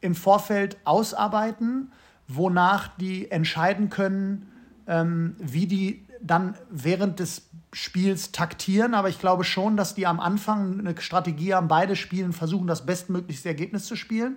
im 0.00 0.14
Vorfeld 0.14 0.78
ausarbeiten, 0.84 1.92
wonach 2.28 2.88
die 2.96 3.30
entscheiden 3.30 3.90
können, 3.90 4.50
ähm, 4.86 5.36
wie 5.38 5.66
die 5.66 6.06
dann 6.22 6.54
während 6.70 7.20
des 7.20 7.50
Spiels 7.74 8.32
taktieren. 8.32 8.94
Aber 8.94 9.10
ich 9.10 9.18
glaube 9.18 9.44
schon, 9.44 9.76
dass 9.76 9.96
die 9.96 10.06
am 10.06 10.18
Anfang 10.18 10.78
eine 10.78 10.98
Strategie 10.98 11.52
haben, 11.52 11.68
beide 11.68 11.94
Spielen 11.94 12.32
versuchen, 12.32 12.66
das 12.66 12.86
bestmöglichste 12.86 13.50
Ergebnis 13.50 13.84
zu 13.84 13.96
spielen. 13.96 14.36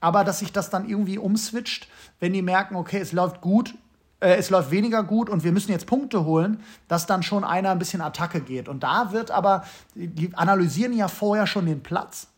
Aber 0.00 0.24
dass 0.24 0.38
sich 0.40 0.52
das 0.52 0.70
dann 0.70 0.88
irgendwie 0.88 1.18
umswitcht, 1.18 1.88
wenn 2.20 2.32
die 2.32 2.42
merken, 2.42 2.76
okay, 2.76 3.00
es 3.00 3.12
läuft 3.12 3.40
gut 3.40 3.74
äh, 4.20 4.36
es 4.36 4.50
läuft 4.50 4.70
weniger 4.70 5.02
gut 5.02 5.30
und 5.30 5.44
wir 5.44 5.52
müssen 5.52 5.70
jetzt 5.70 5.86
Punkte 5.86 6.24
holen, 6.24 6.62
dass 6.88 7.06
dann 7.06 7.22
schon 7.22 7.44
einer 7.44 7.70
ein 7.70 7.78
bisschen 7.78 8.00
Attacke 8.00 8.40
geht. 8.40 8.68
Und 8.68 8.82
da 8.82 9.12
wird 9.12 9.30
aber, 9.30 9.64
die 9.94 10.34
analysieren 10.34 10.92
ja 10.92 11.08
vorher 11.08 11.46
schon 11.46 11.66
den 11.66 11.82
Platz. 11.82 12.28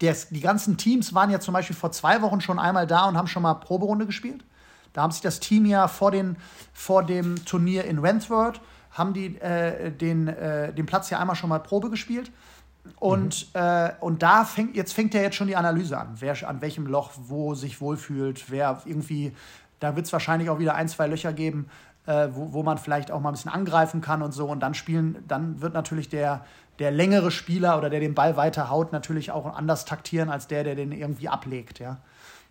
Des, 0.00 0.28
die 0.28 0.40
ganzen 0.40 0.76
Teams 0.76 1.14
waren 1.14 1.30
ja 1.30 1.40
zum 1.40 1.52
Beispiel 1.52 1.76
vor 1.76 1.92
zwei 1.92 2.22
Wochen 2.22 2.40
schon 2.40 2.58
einmal 2.58 2.86
da 2.86 3.06
und 3.06 3.18
haben 3.18 3.28
schon 3.28 3.42
mal 3.42 3.54
Proberunde 3.54 4.06
gespielt. 4.06 4.44
Da 4.92 5.02
haben 5.02 5.12
sich 5.12 5.20
das 5.20 5.40
Team 5.40 5.66
ja 5.66 5.88
vor, 5.88 6.10
den, 6.10 6.36
vor 6.72 7.04
dem 7.04 7.44
Turnier 7.44 7.84
in 7.84 8.02
Wentworth, 8.02 8.60
haben 8.90 9.12
die 9.12 9.36
äh, 9.36 9.92
den, 9.92 10.28
äh, 10.28 10.72
den 10.72 10.86
Platz 10.86 11.10
ja 11.10 11.18
einmal 11.18 11.36
schon 11.36 11.50
mal 11.50 11.60
Probe 11.60 11.90
gespielt. 11.90 12.32
Und, 12.98 13.54
mhm. 13.54 13.60
äh, 13.60 13.92
und 14.00 14.22
da 14.22 14.44
fängt, 14.44 14.76
jetzt 14.76 14.92
fängt 14.92 15.14
ja 15.14 15.20
jetzt 15.22 15.36
schon 15.36 15.46
die 15.46 15.56
Analyse 15.56 15.98
an, 15.98 16.14
wer 16.18 16.36
an 16.48 16.60
welchem 16.60 16.86
Loch 16.86 17.12
wo 17.16 17.54
sich 17.54 17.80
wohlfühlt, 17.80 18.50
wer 18.50 18.82
irgendwie 18.84 19.32
da 19.80 19.96
wird 19.96 20.06
es 20.06 20.12
wahrscheinlich 20.12 20.48
auch 20.50 20.58
wieder 20.58 20.74
ein, 20.74 20.88
zwei 20.88 21.06
Löcher 21.06 21.32
geben, 21.32 21.68
äh, 22.06 22.28
wo, 22.30 22.52
wo 22.52 22.62
man 22.62 22.78
vielleicht 22.78 23.10
auch 23.10 23.20
mal 23.20 23.30
ein 23.30 23.32
bisschen 23.32 23.50
angreifen 23.50 24.00
kann 24.00 24.22
und 24.22 24.32
so. 24.32 24.46
Und 24.46 24.60
dann 24.60 24.74
spielen, 24.74 25.24
dann 25.26 25.60
wird 25.60 25.74
natürlich 25.74 26.08
der, 26.08 26.44
der 26.78 26.90
längere 26.90 27.30
Spieler 27.30 27.76
oder 27.76 27.90
der 27.90 28.00
den 28.00 28.14
Ball 28.14 28.36
weiter 28.36 28.70
haut, 28.70 28.92
natürlich 28.92 29.32
auch 29.32 29.56
anders 29.56 29.86
taktieren 29.86 30.30
als 30.30 30.46
der, 30.46 30.64
der 30.64 30.74
den 30.76 30.92
irgendwie 30.92 31.28
ablegt. 31.28 31.80
Ja. 31.80 31.98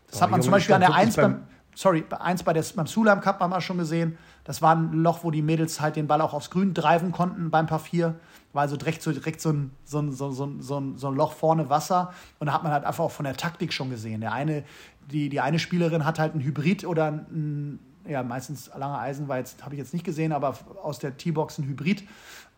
Das 0.07 0.19
oh, 0.19 0.23
hat 0.23 0.31
man 0.31 0.39
Junge, 0.39 0.45
zum 0.45 0.51
Beispiel 0.51 0.75
an 0.75 0.81
der 0.81 0.93
1 0.93 1.15
beim, 1.15 1.43
sorry, 1.75 2.03
eins 2.19 2.43
bei 2.43 2.53
der, 2.53 2.65
beim 2.75 2.87
Sulam 2.87 3.21
Cup 3.21 3.39
haben 3.39 3.51
wir 3.51 3.61
schon 3.61 3.77
gesehen. 3.77 4.17
Das 4.43 4.61
war 4.61 4.75
ein 4.75 4.91
Loch, 4.91 5.23
wo 5.23 5.31
die 5.31 5.43
Mädels 5.43 5.79
halt 5.79 5.95
den 5.95 6.07
Ball 6.07 6.21
auch 6.21 6.33
aufs 6.33 6.49
Grün 6.49 6.73
treiben 6.73 7.11
konnten 7.11 7.51
beim 7.51 7.67
Paar 7.67 7.79
4. 7.79 8.15
War 8.53 8.63
also 8.63 8.77
direkt 8.77 9.01
so, 9.01 9.11
direkt 9.11 9.41
so, 9.41 9.51
ein, 9.51 9.71
so, 9.85 9.99
ein, 9.99 10.11
so, 10.11 10.31
so, 10.31 10.51
so 10.59 11.07
ein 11.07 11.15
Loch 11.15 11.33
vorne 11.33 11.69
Wasser. 11.69 12.13
Und 12.39 12.47
da 12.47 12.53
hat 12.53 12.63
man 12.63 12.71
halt 12.71 12.83
einfach 12.83 13.03
auch 13.03 13.11
von 13.11 13.25
der 13.25 13.35
Taktik 13.35 13.73
schon 13.73 13.89
gesehen. 13.89 14.21
Der 14.21 14.33
eine, 14.33 14.63
die, 15.11 15.29
die 15.29 15.39
eine 15.39 15.59
Spielerin 15.59 16.05
hat 16.05 16.19
halt 16.19 16.35
ein 16.35 16.41
Hybrid 16.41 16.85
oder 16.85 17.07
ein, 17.07 17.79
ja, 18.07 18.23
meistens 18.23 18.71
lange 18.75 18.97
Eisen 18.97 19.27
war 19.27 19.37
jetzt, 19.37 19.63
habe 19.63 19.75
ich 19.75 19.79
jetzt 19.79 19.93
nicht 19.93 20.05
gesehen, 20.05 20.31
aber 20.31 20.57
aus 20.81 20.99
der 20.99 21.17
T-Box 21.17 21.59
ein 21.59 21.65
Hybrid 21.65 22.03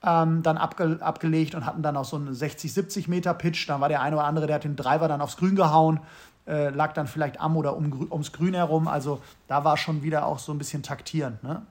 ähm, 0.04 0.42
dann 0.44 0.58
abge, 0.58 0.98
abgelegt 1.02 1.56
und 1.56 1.66
hatten 1.66 1.84
dann 1.84 1.98
auch 1.98 2.06
so 2.06 2.16
einen 2.16 2.34
60, 2.34 2.74
70 2.74 3.08
Meter 3.08 3.34
Pitch. 3.34 3.70
Dann 3.70 3.82
war 3.82 3.90
der 3.90 4.02
eine 4.02 4.16
oder 4.16 4.26
andere, 4.26 4.48
der 4.48 4.56
hat 4.56 4.64
den 4.64 4.76
Driver 4.76 5.08
dann 5.08 5.22
aufs 5.22 5.38
Grün 5.38 5.56
gehauen, 5.56 6.00
äh, 6.48 6.70
lag 6.70 6.94
dann 6.94 7.08
vielleicht 7.08 7.40
am 7.40 7.58
oder 7.58 7.76
um, 7.76 8.08
ums 8.12 8.32
Grün 8.32 8.54
herum. 8.54 8.88
Also 8.88 9.22
da 9.48 9.64
war 9.64 9.78
schon 9.78 10.04
wieder 10.04 10.26
auch 10.26 10.40
so 10.40 10.52
ein 10.52 10.58
bisschen 10.58 10.84
taktierend. 10.84 11.44
Ne? 11.44 11.62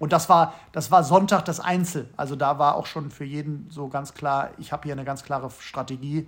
Und 0.00 0.12
das 0.12 0.28
war, 0.28 0.54
das 0.72 0.90
war 0.90 1.04
Sonntag 1.04 1.44
das 1.44 1.60
Einzel. 1.60 2.08
Also 2.16 2.34
da 2.34 2.58
war 2.58 2.74
auch 2.74 2.86
schon 2.86 3.12
für 3.12 3.24
jeden 3.24 3.68
so 3.70 3.86
ganz 3.86 4.14
klar, 4.14 4.50
ich 4.58 4.72
habe 4.72 4.82
hier 4.84 4.94
eine 4.94 5.04
ganz 5.04 5.22
klare 5.22 5.50
Strategie 5.60 6.26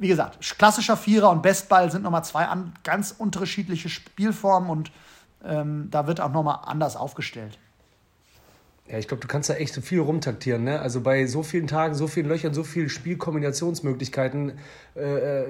wie 0.00 0.08
gesagt, 0.08 0.38
klassischer 0.58 0.96
Vierer 0.96 1.30
und 1.30 1.42
Bestball 1.42 1.92
sind 1.92 2.02
nochmal 2.02 2.24
zwei 2.24 2.46
an, 2.46 2.72
ganz 2.84 3.14
unterschiedliche 3.16 3.90
Spielformen 3.90 4.70
und 4.70 4.90
ähm, 5.44 5.88
da 5.90 6.06
wird 6.06 6.22
auch 6.22 6.32
nochmal 6.32 6.60
anders 6.64 6.96
aufgestellt. 6.96 7.58
Ja, 8.88 8.98
ich 8.98 9.06
glaube, 9.06 9.20
du 9.20 9.28
kannst 9.28 9.50
da 9.50 9.54
echt 9.54 9.74
so 9.74 9.82
viel 9.82 10.00
rumtaktieren. 10.00 10.64
Ne? 10.64 10.80
Also 10.80 11.02
bei 11.02 11.26
so 11.26 11.42
vielen 11.42 11.66
Tagen, 11.66 11.94
so 11.94 12.08
vielen 12.08 12.28
Löchern, 12.28 12.54
so 12.54 12.64
vielen 12.64 12.88
Spielkombinationsmöglichkeiten, 12.88 14.58
äh, 14.96 15.00
äh, 15.00 15.44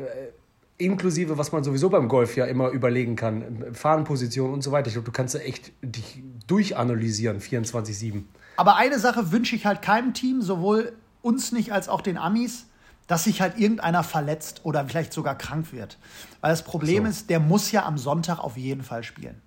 inklusive 0.81 1.39
was 1.39 1.53
man 1.53 1.65
sowieso 1.65 1.91
beim 1.91 2.09
Golf 2.09 2.37
ja 2.37 2.47
immer 2.47 2.71
überlegen 2.71 3.17
kann, 3.17 3.67
Fahnenposition 3.73 4.53
und 4.53 4.63
so 4.63 4.73
weiter. 4.73 4.89
Ich 4.89 4.95
glaube, 4.95 5.07
du 5.07 5.13
kannst 5.13 5.35
da 5.35 5.39
echt 5.39 5.73
dich 5.83 6.23
durchanalysieren, 6.47 7.41
24-7. 7.41 8.23
Aber 8.57 8.77
eine 8.77 8.99
Sache 8.99 9.33
wünsche 9.33 9.57
ich 9.57 9.67
halt 9.67 9.83
keinem 9.83 10.15
Team, 10.15 10.43
sowohl 10.43 10.93
uns 11.23 11.53
nicht 11.53 11.73
als 11.73 11.89
auch 11.89 12.01
den 12.01 12.19
Amis 12.19 12.67
dass 13.11 13.25
sich 13.25 13.41
halt 13.41 13.59
irgendeiner 13.59 14.05
verletzt 14.05 14.61
oder 14.63 14.87
vielleicht 14.87 15.13
sogar 15.13 15.37
krank 15.37 15.73
wird. 15.73 15.99
Weil 16.41 16.53
das 16.53 16.63
Problem 16.63 17.07
so. 17.07 17.11
ist, 17.11 17.29
der 17.29 17.41
muss 17.41 17.73
ja 17.73 17.85
am 17.85 17.99
Sonntag 17.99 18.39
auf 18.39 18.57
jeden 18.57 18.85
Fall 18.85 19.03
spielen. 19.03 19.43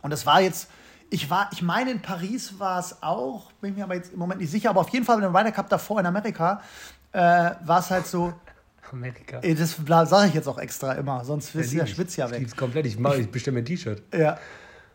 Und 0.00 0.12
es 0.12 0.26
war 0.26 0.40
jetzt, 0.40 0.70
ich 1.10 1.28
war, 1.28 1.48
ich 1.50 1.60
meine, 1.60 1.90
in 1.90 2.00
Paris 2.00 2.60
war 2.60 2.78
es 2.78 3.02
auch, 3.02 3.50
bin 3.60 3.74
mir 3.74 3.82
aber 3.82 3.96
jetzt 3.96 4.12
im 4.12 4.20
Moment 4.20 4.40
nicht 4.40 4.52
sicher, 4.52 4.70
aber 4.70 4.82
auf 4.82 4.90
jeden 4.90 5.04
Fall 5.04 5.16
mit 5.16 5.24
dem 5.24 5.34
Ryder 5.34 5.50
Cup 5.50 5.68
davor 5.68 5.98
in 5.98 6.06
Amerika 6.06 6.62
äh, 7.10 7.18
war 7.64 7.80
es 7.80 7.90
halt 7.90 8.06
so. 8.06 8.32
Amerika. 8.92 9.40
Das 9.40 9.76
sage 10.10 10.28
ich 10.28 10.34
jetzt 10.34 10.48
auch 10.48 10.58
extra 10.58 10.92
immer, 10.92 11.24
sonst 11.24 11.54
ist 11.54 11.72
ja, 11.72 11.84
der 11.84 11.86
Schwitz 11.86 12.16
ja 12.16 12.30
weg. 12.30 12.42
Ich 12.46 12.56
komplett, 12.56 12.86
ich, 12.86 12.98
ich 12.98 13.30
bestelle 13.30 13.54
mir 13.54 13.62
ein 13.62 13.64
T-Shirt. 13.64 14.02
Ja. 14.14 14.38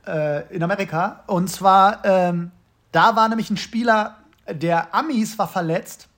Äh, 0.05 0.53
in 0.53 0.61
Amerika. 0.63 1.23
Und 1.27 1.49
zwar, 1.49 2.03
ähm, 2.03 2.51
da 2.91 3.15
war 3.15 3.29
nämlich 3.29 3.49
ein 3.49 3.57
Spieler, 3.57 4.17
der 4.49 4.93
Amis 4.93 5.37
war 5.39 5.47
verletzt 5.47 6.09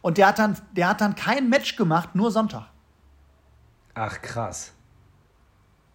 und 0.00 0.18
der 0.18 0.28
hat 0.28 0.38
dann, 0.38 0.56
der 0.72 0.88
hat 0.88 1.00
dann 1.00 1.14
kein 1.14 1.48
Match 1.48 1.76
gemacht, 1.76 2.14
nur 2.14 2.30
Sonntag. 2.30 2.66
Ach, 3.94 4.20
krass. 4.22 4.72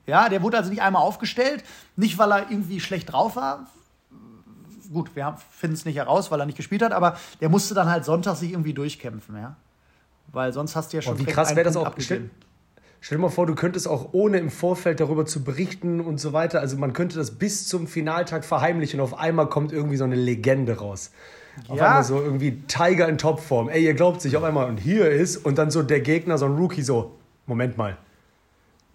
Ja, 0.05 0.29
der 0.29 0.41
wurde 0.41 0.57
also 0.57 0.69
nicht 0.69 0.81
einmal 0.81 1.01
aufgestellt, 1.01 1.63
nicht 1.95 2.17
weil 2.17 2.31
er 2.31 2.49
irgendwie 2.49 2.79
schlecht 2.79 3.11
drauf 3.11 3.35
war. 3.35 3.67
Gut, 4.93 5.15
wir 5.15 5.37
finden 5.51 5.75
es 5.75 5.83
nicht 5.83 5.97
heraus, 5.97 6.31
weil 6.31 6.39
er 6.39 6.45
nicht 6.45 6.55
gespielt 6.55 6.81
hat, 6.81 6.93
aber 6.93 7.17
der 7.41 7.49
musste 7.49 7.73
dann 7.73 7.89
halt 7.89 8.05
Sonntag 8.05 8.37
sich 8.37 8.51
irgendwie 8.51 8.73
durchkämpfen, 8.73 9.35
ja. 9.35 9.57
Weil 10.31 10.53
sonst 10.53 10.75
hast 10.75 10.93
du 10.93 10.97
ja 10.97 11.01
schon. 11.01 11.15
Oh, 11.15 11.19
wie 11.19 11.25
krass 11.25 11.55
wäre 11.55 11.63
das 11.63 11.77
auch? 11.77 11.93
Stell, 11.97 12.29
Stell 12.99 13.19
dir 13.19 13.21
mal 13.21 13.29
vor, 13.29 13.45
du 13.45 13.55
könntest 13.55 13.87
auch 13.87 14.09
ohne 14.13 14.37
im 14.37 14.49
Vorfeld 14.49 14.99
darüber 14.99 15.25
zu 15.25 15.43
berichten 15.43 16.01
und 16.01 16.19
so 16.19 16.33
weiter, 16.33 16.59
also 16.59 16.77
man 16.77 16.93
könnte 16.93 17.17
das 17.17 17.31
bis 17.31 17.67
zum 17.67 17.87
Finaltag 17.87 18.43
verheimlichen 18.43 18.99
und 18.99 19.03
auf 19.03 19.17
einmal 19.17 19.47
kommt 19.47 19.71
irgendwie 19.71 19.97
so 19.97 20.03
eine 20.03 20.15
Legende 20.15 20.79
raus. 20.79 21.11
Auf 21.67 21.77
ja. 21.77 21.87
einmal 21.87 22.03
so 22.03 22.21
irgendwie 22.21 22.61
Tiger 22.67 23.07
in 23.07 23.17
Topform. 23.17 23.69
Ey, 23.69 23.83
ihr 23.83 23.93
glaubt 23.93 24.21
sich 24.21 24.35
auf 24.35 24.43
einmal 24.43 24.67
und 24.67 24.77
hier 24.77 25.09
ist 25.09 25.37
und 25.37 25.57
dann 25.57 25.71
so 25.71 25.83
der 25.83 26.01
Gegner, 26.01 26.37
so 26.37 26.45
ein 26.45 26.55
Rookie, 26.55 26.81
so, 26.81 27.15
Moment 27.45 27.77
mal. 27.77 27.97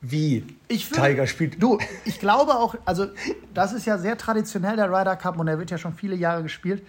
Wie 0.01 0.45
ich 0.67 0.87
find, 0.87 1.01
Tiger 1.01 1.27
spielt. 1.29 1.63
Du, 1.63 1.79
ich 2.05 2.19
glaube 2.19 2.53
auch, 2.55 2.75
also 2.85 3.07
das 3.55 3.73
ist 3.73 3.87
ja 3.87 3.99
sehr 3.99 4.19
traditionell 4.19 4.75
der 4.77 4.91
Ryder 4.91 5.15
Cup 5.15 5.39
und 5.39 5.47
der 5.47 5.59
wird 5.59 5.71
ja 5.71 5.79
schon 5.79 5.95
viele 5.95 6.17
Jahre 6.17 6.43
gespielt. 6.43 6.85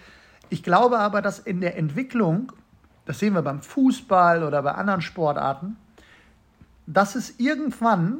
Ich 0.50 0.62
glaube 0.62 0.98
aber, 0.98 1.22
dass 1.22 1.38
in 1.38 1.60
der 1.60 1.78
Entwicklung, 1.78 2.52
das 3.06 3.18
sehen 3.18 3.34
wir 3.34 3.42
beim 3.42 3.60
Fußball 3.60 4.42
oder 4.42 4.62
bei 4.62 4.72
anderen 4.72 5.02
Sportarten, 5.02 5.76
dass 6.86 7.14
es 7.14 7.38
irgendwann, 7.38 8.18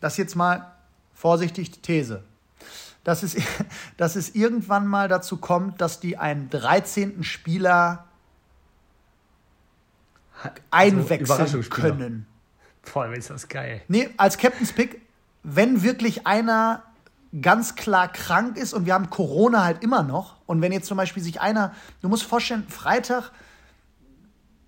das 0.00 0.16
jetzt 0.16 0.34
mal 0.34 0.72
vorsichtig 1.14 1.82
These, 1.82 2.22
dass 3.02 3.22
es, 3.22 3.36
dass 3.96 4.16
es 4.16 4.34
irgendwann 4.34 4.86
mal 4.86 5.08
dazu 5.08 5.36
kommt, 5.36 5.80
dass 5.80 6.00
die 6.00 6.16
einen 6.16 6.50
13. 6.50 7.24
Spieler 7.24 8.04
also 10.42 10.56
einwechseln 10.70 11.70
können. 11.70 12.26
Vor 12.82 13.02
allem 13.02 13.14
ist 13.14 13.30
das 13.30 13.48
geil. 13.48 13.80
Nee, 13.88 14.10
als 14.16 14.36
Captain's 14.36 14.72
Pick, 14.72 15.00
wenn 15.42 15.82
wirklich 15.82 16.26
einer 16.26 16.82
ganz 17.40 17.74
klar 17.74 18.12
krank 18.12 18.56
ist 18.56 18.74
und 18.74 18.86
wir 18.86 18.94
haben 18.94 19.10
Corona 19.10 19.64
halt 19.64 19.82
immer 19.82 20.02
noch 20.02 20.36
und 20.46 20.60
wenn 20.60 20.70
jetzt 20.70 20.86
zum 20.86 20.96
Beispiel 20.96 21.22
sich 21.22 21.40
einer, 21.40 21.74
du 22.00 22.08
musst 22.08 22.24
vorstellen, 22.24 22.64
Freitag 22.68 23.32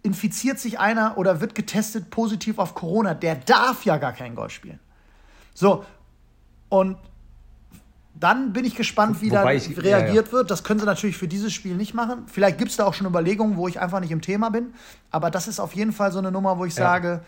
infiziert 0.07 0.59
sich 0.59 0.78
einer 0.78 1.18
oder 1.18 1.40
wird 1.40 1.54
getestet 1.54 2.11
positiv 2.11 2.59
auf 2.59 2.74
Corona, 2.74 3.12
der 3.12 3.34
darf 3.34 3.84
ja 3.84 3.98
gar 3.98 4.12
kein 4.12 4.34
Golf 4.34 4.52
spielen. 4.52 4.78
So, 5.52 5.84
und 6.68 6.96
dann 8.14 8.52
bin 8.52 8.64
ich 8.64 8.74
gespannt, 8.76 9.20
wie 9.20 9.28
da 9.28 9.42
reagiert 9.42 9.84
ja, 9.84 9.98
ja. 9.98 10.32
wird. 10.32 10.50
Das 10.50 10.64
können 10.64 10.80
sie 10.80 10.86
natürlich 10.86 11.18
für 11.18 11.28
dieses 11.28 11.52
Spiel 11.52 11.76
nicht 11.76 11.92
machen. 11.92 12.22
Vielleicht 12.26 12.57
gibt 12.57 12.70
es 12.70 12.76
da 12.76 12.86
auch 12.86 12.94
schon 12.94 13.07
Überlegungen, 13.07 13.57
wo 13.57 13.68
ich 13.68 13.78
einfach 13.80 14.00
nicht 14.00 14.11
im 14.11 14.22
Thema 14.22 14.50
bin. 14.50 14.72
Aber 15.11 15.30
das 15.30 15.48
ist 15.48 15.61
auf 15.61 15.74
jeden 15.74 15.92
Fall 15.92 16.12
so 16.12 16.18
eine 16.18 16.30
Nummer, 16.32 16.57
wo 16.59 16.64
ich 16.64 16.74
ja. 16.76 16.84
sage, 16.84 17.20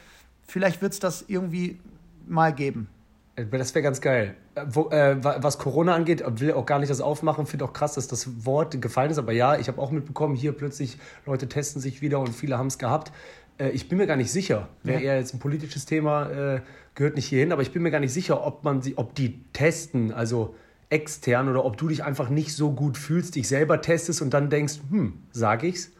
vielleicht 0.47 0.81
wird 0.81 0.95
es 0.95 1.01
das 1.01 1.25
irgendwie 1.29 1.79
mal 2.27 2.55
geben. 2.55 2.89
Äh, 3.39 3.59
das 3.59 3.75
wäre 3.75 3.83
ganz 3.83 4.01
geil. 4.01 4.35
Äh, 4.55 4.65
wo, 4.69 4.91
äh, 4.91 5.17
was 5.23 5.59
Corona 5.59 5.95
angeht, 5.95 6.23
will 6.41 6.53
auch 6.53 6.67
gar 6.67 6.79
nicht 6.79 6.91
das 6.91 7.01
aufmachen. 7.01 7.47
Finde 7.47 7.65
auch 7.65 7.73
krass, 7.73 7.95
dass 7.95 8.09
das 8.09 8.45
Wort 8.45 8.81
gefallen 8.81 9.11
ist. 9.11 9.19
Aber 9.19 9.33
ja, 9.33 9.57
ich 9.59 9.69
habe 9.69 9.81
auch 9.81 9.91
mitbekommen, 9.91 10.35
hier 10.35 10.53
plötzlich 10.53 10.99
Leute 11.27 11.49
testen 11.49 11.81
sich 11.81 12.03
wieder 12.03 12.21
und 12.21 12.35
viele 12.35 12.59
haben 12.59 12.69
es 12.69 12.79
gehabt. 12.79 13.13
Äh, 13.59 13.71
ich 13.71 13.89
bin 13.89 13.99
mir 13.99 14.07
gar 14.07 14.17
nicht 14.17 14.31
sicher. 14.31 14.69
Wäre 14.83 15.01
ja. 15.01 15.13
eher 15.13 15.19
jetzt 15.19 15.35
ein 15.35 15.39
politisches 15.39 15.87
Thema, 15.87 16.31
äh, 16.31 16.61
gehört 16.95 17.17
nicht 17.17 17.27
hierhin. 17.27 17.53
Aber 17.53 17.63
ich 17.63 17.73
bin 17.73 17.83
mir 17.83 17.91
gar 17.91 18.01
nicht 18.01 18.13
sicher, 18.13 18.45
ob 18.45 18.65
man 18.65 18.83
sie, 18.83 18.99
ob 18.99 19.15
die 19.15 19.45
testen, 19.53 20.13
also 20.13 20.55
extern, 20.91 21.49
oder 21.49 21.65
ob 21.65 21.77
du 21.77 21.89
dich 21.89 22.03
einfach 22.03 22.31
nicht 22.31 22.55
so 22.55 22.73
gut 22.73 22.97
fühlst, 22.97 23.35
dich 23.35 23.47
selber 23.47 23.83
testest 23.83 24.23
und 24.23 24.33
dann 24.33 24.49
denkst, 24.49 24.79
hm, 24.91 25.23
sage 25.33 25.67
ich's? 25.67 25.91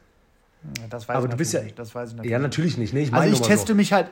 Das 0.91 1.09
weiß 1.09 1.17
aber 1.17 1.27
ich 1.27 1.31
du 1.31 1.37
bist 1.37 1.53
ja, 1.53 1.63
nicht. 1.63 1.79
Das 1.79 1.95
weiß 1.95 2.11
ich 2.11 2.17
natürlich 2.17 2.33
ja, 2.33 2.39
natürlich 2.39 2.79
nicht. 2.79 2.95
Nee, 2.95 3.03
ich 3.03 3.13
also 3.13 3.33
ich 3.33 3.41
teste 3.41 3.73
so. 3.73 3.77
mich 3.77 3.93
halt, 3.93 4.09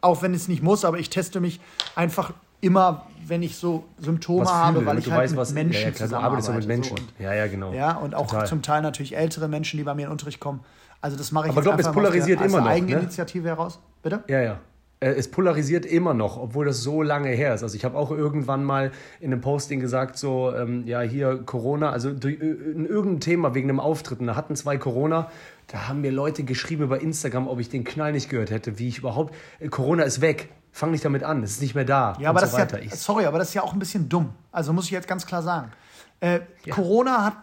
auch 0.00 0.22
wenn 0.22 0.34
es 0.34 0.48
nicht 0.48 0.62
muss, 0.62 0.84
aber 0.84 0.98
ich 0.98 1.10
teste 1.10 1.38
mich 1.40 1.60
einfach 1.94 2.32
immer, 2.60 3.06
wenn 3.26 3.42
ich 3.42 3.56
so 3.56 3.84
Symptome 3.98 4.46
habe, 4.46 4.84
weil 4.86 4.98
ich 4.98 5.10
halt 5.10 5.22
weißt, 5.22 5.32
mit 5.32 5.40
was, 5.40 5.52
Menschen 5.52 5.80
ja, 5.80 5.88
ja, 5.88 5.90
klar, 5.92 6.08
zusammenarbeite. 6.08 6.52
mit 6.52 6.66
Menschen. 6.66 6.96
So 6.96 7.02
und, 7.02 7.12
ja, 7.18 7.34
ja, 7.34 7.46
genau. 7.46 7.72
Ja, 7.72 7.96
und 7.96 8.14
auch 8.14 8.28
Total. 8.28 8.46
zum 8.46 8.62
Teil 8.62 8.82
natürlich 8.82 9.16
ältere 9.16 9.48
Menschen, 9.48 9.78
die 9.78 9.84
bei 9.84 9.94
mir 9.94 10.06
in 10.06 10.12
Unterricht 10.12 10.40
kommen. 10.40 10.60
Also 11.00 11.16
das 11.16 11.32
mache 11.32 11.46
ich 11.46 11.50
aber 11.52 11.60
jetzt 11.60 11.64
glaub, 11.64 11.78
es 11.80 11.92
polarisiert 11.92 12.38
aus 12.38 12.50
der, 12.50 12.58
immer 12.58 12.60
noch, 12.60 12.70
Eigeninitiative 12.70 13.44
ne? 13.44 13.50
heraus. 13.50 13.78
Bitte? 14.02 14.24
Ja, 14.28 14.40
ja. 14.40 14.60
Äh, 14.98 15.10
es 15.10 15.30
polarisiert 15.30 15.84
immer 15.84 16.14
noch, 16.14 16.38
obwohl 16.38 16.64
das 16.64 16.82
so 16.82 17.02
lange 17.02 17.28
her 17.28 17.54
ist. 17.54 17.62
Also 17.62 17.76
ich 17.76 17.84
habe 17.84 17.98
auch 17.98 18.10
irgendwann 18.10 18.64
mal 18.64 18.92
in 19.20 19.32
einem 19.32 19.42
Posting 19.42 19.80
gesagt, 19.80 20.16
so, 20.16 20.54
ähm, 20.54 20.86
ja, 20.86 21.00
hier 21.00 21.42
Corona, 21.44 21.90
also 21.90 22.12
durch, 22.12 22.40
äh, 22.40 22.46
in 22.46 22.86
irgendeinem 22.86 23.20
Thema 23.20 23.54
wegen 23.54 23.68
einem 23.68 23.80
Auftritt, 23.80 24.18
da 24.22 24.36
hatten 24.36 24.56
zwei 24.56 24.78
Corona, 24.78 25.30
da 25.66 25.88
haben 25.88 26.00
mir 26.00 26.12
Leute 26.12 26.44
geschrieben 26.44 26.84
über 26.84 27.00
Instagram, 27.00 27.46
ob 27.46 27.60
ich 27.60 27.68
den 27.68 27.84
Knall 27.84 28.12
nicht 28.12 28.30
gehört 28.30 28.50
hätte, 28.50 28.78
wie 28.78 28.88
ich 28.88 28.98
überhaupt, 28.98 29.34
äh, 29.60 29.68
Corona 29.68 30.04
ist 30.04 30.22
weg, 30.22 30.48
fang 30.76 30.90
nicht 30.90 31.04
damit 31.04 31.22
an, 31.22 31.42
es 31.42 31.52
ist 31.52 31.62
nicht 31.62 31.74
mehr 31.74 31.86
da. 31.86 32.16
Ja, 32.20 32.28
aber 32.28 32.40
so 32.40 32.56
das 32.58 32.70
ist 32.70 32.84
ja, 32.84 32.96
sorry, 32.96 33.24
aber 33.24 33.38
das 33.38 33.48
ist 33.48 33.54
ja 33.54 33.62
auch 33.62 33.72
ein 33.72 33.78
bisschen 33.78 34.10
dumm. 34.10 34.34
Also 34.52 34.74
muss 34.74 34.84
ich 34.84 34.90
jetzt 34.90 35.08
ganz 35.08 35.24
klar 35.24 35.42
sagen. 35.42 35.72
Äh, 36.20 36.40
ja. 36.64 36.74
Corona 36.74 37.24
hat 37.24 37.36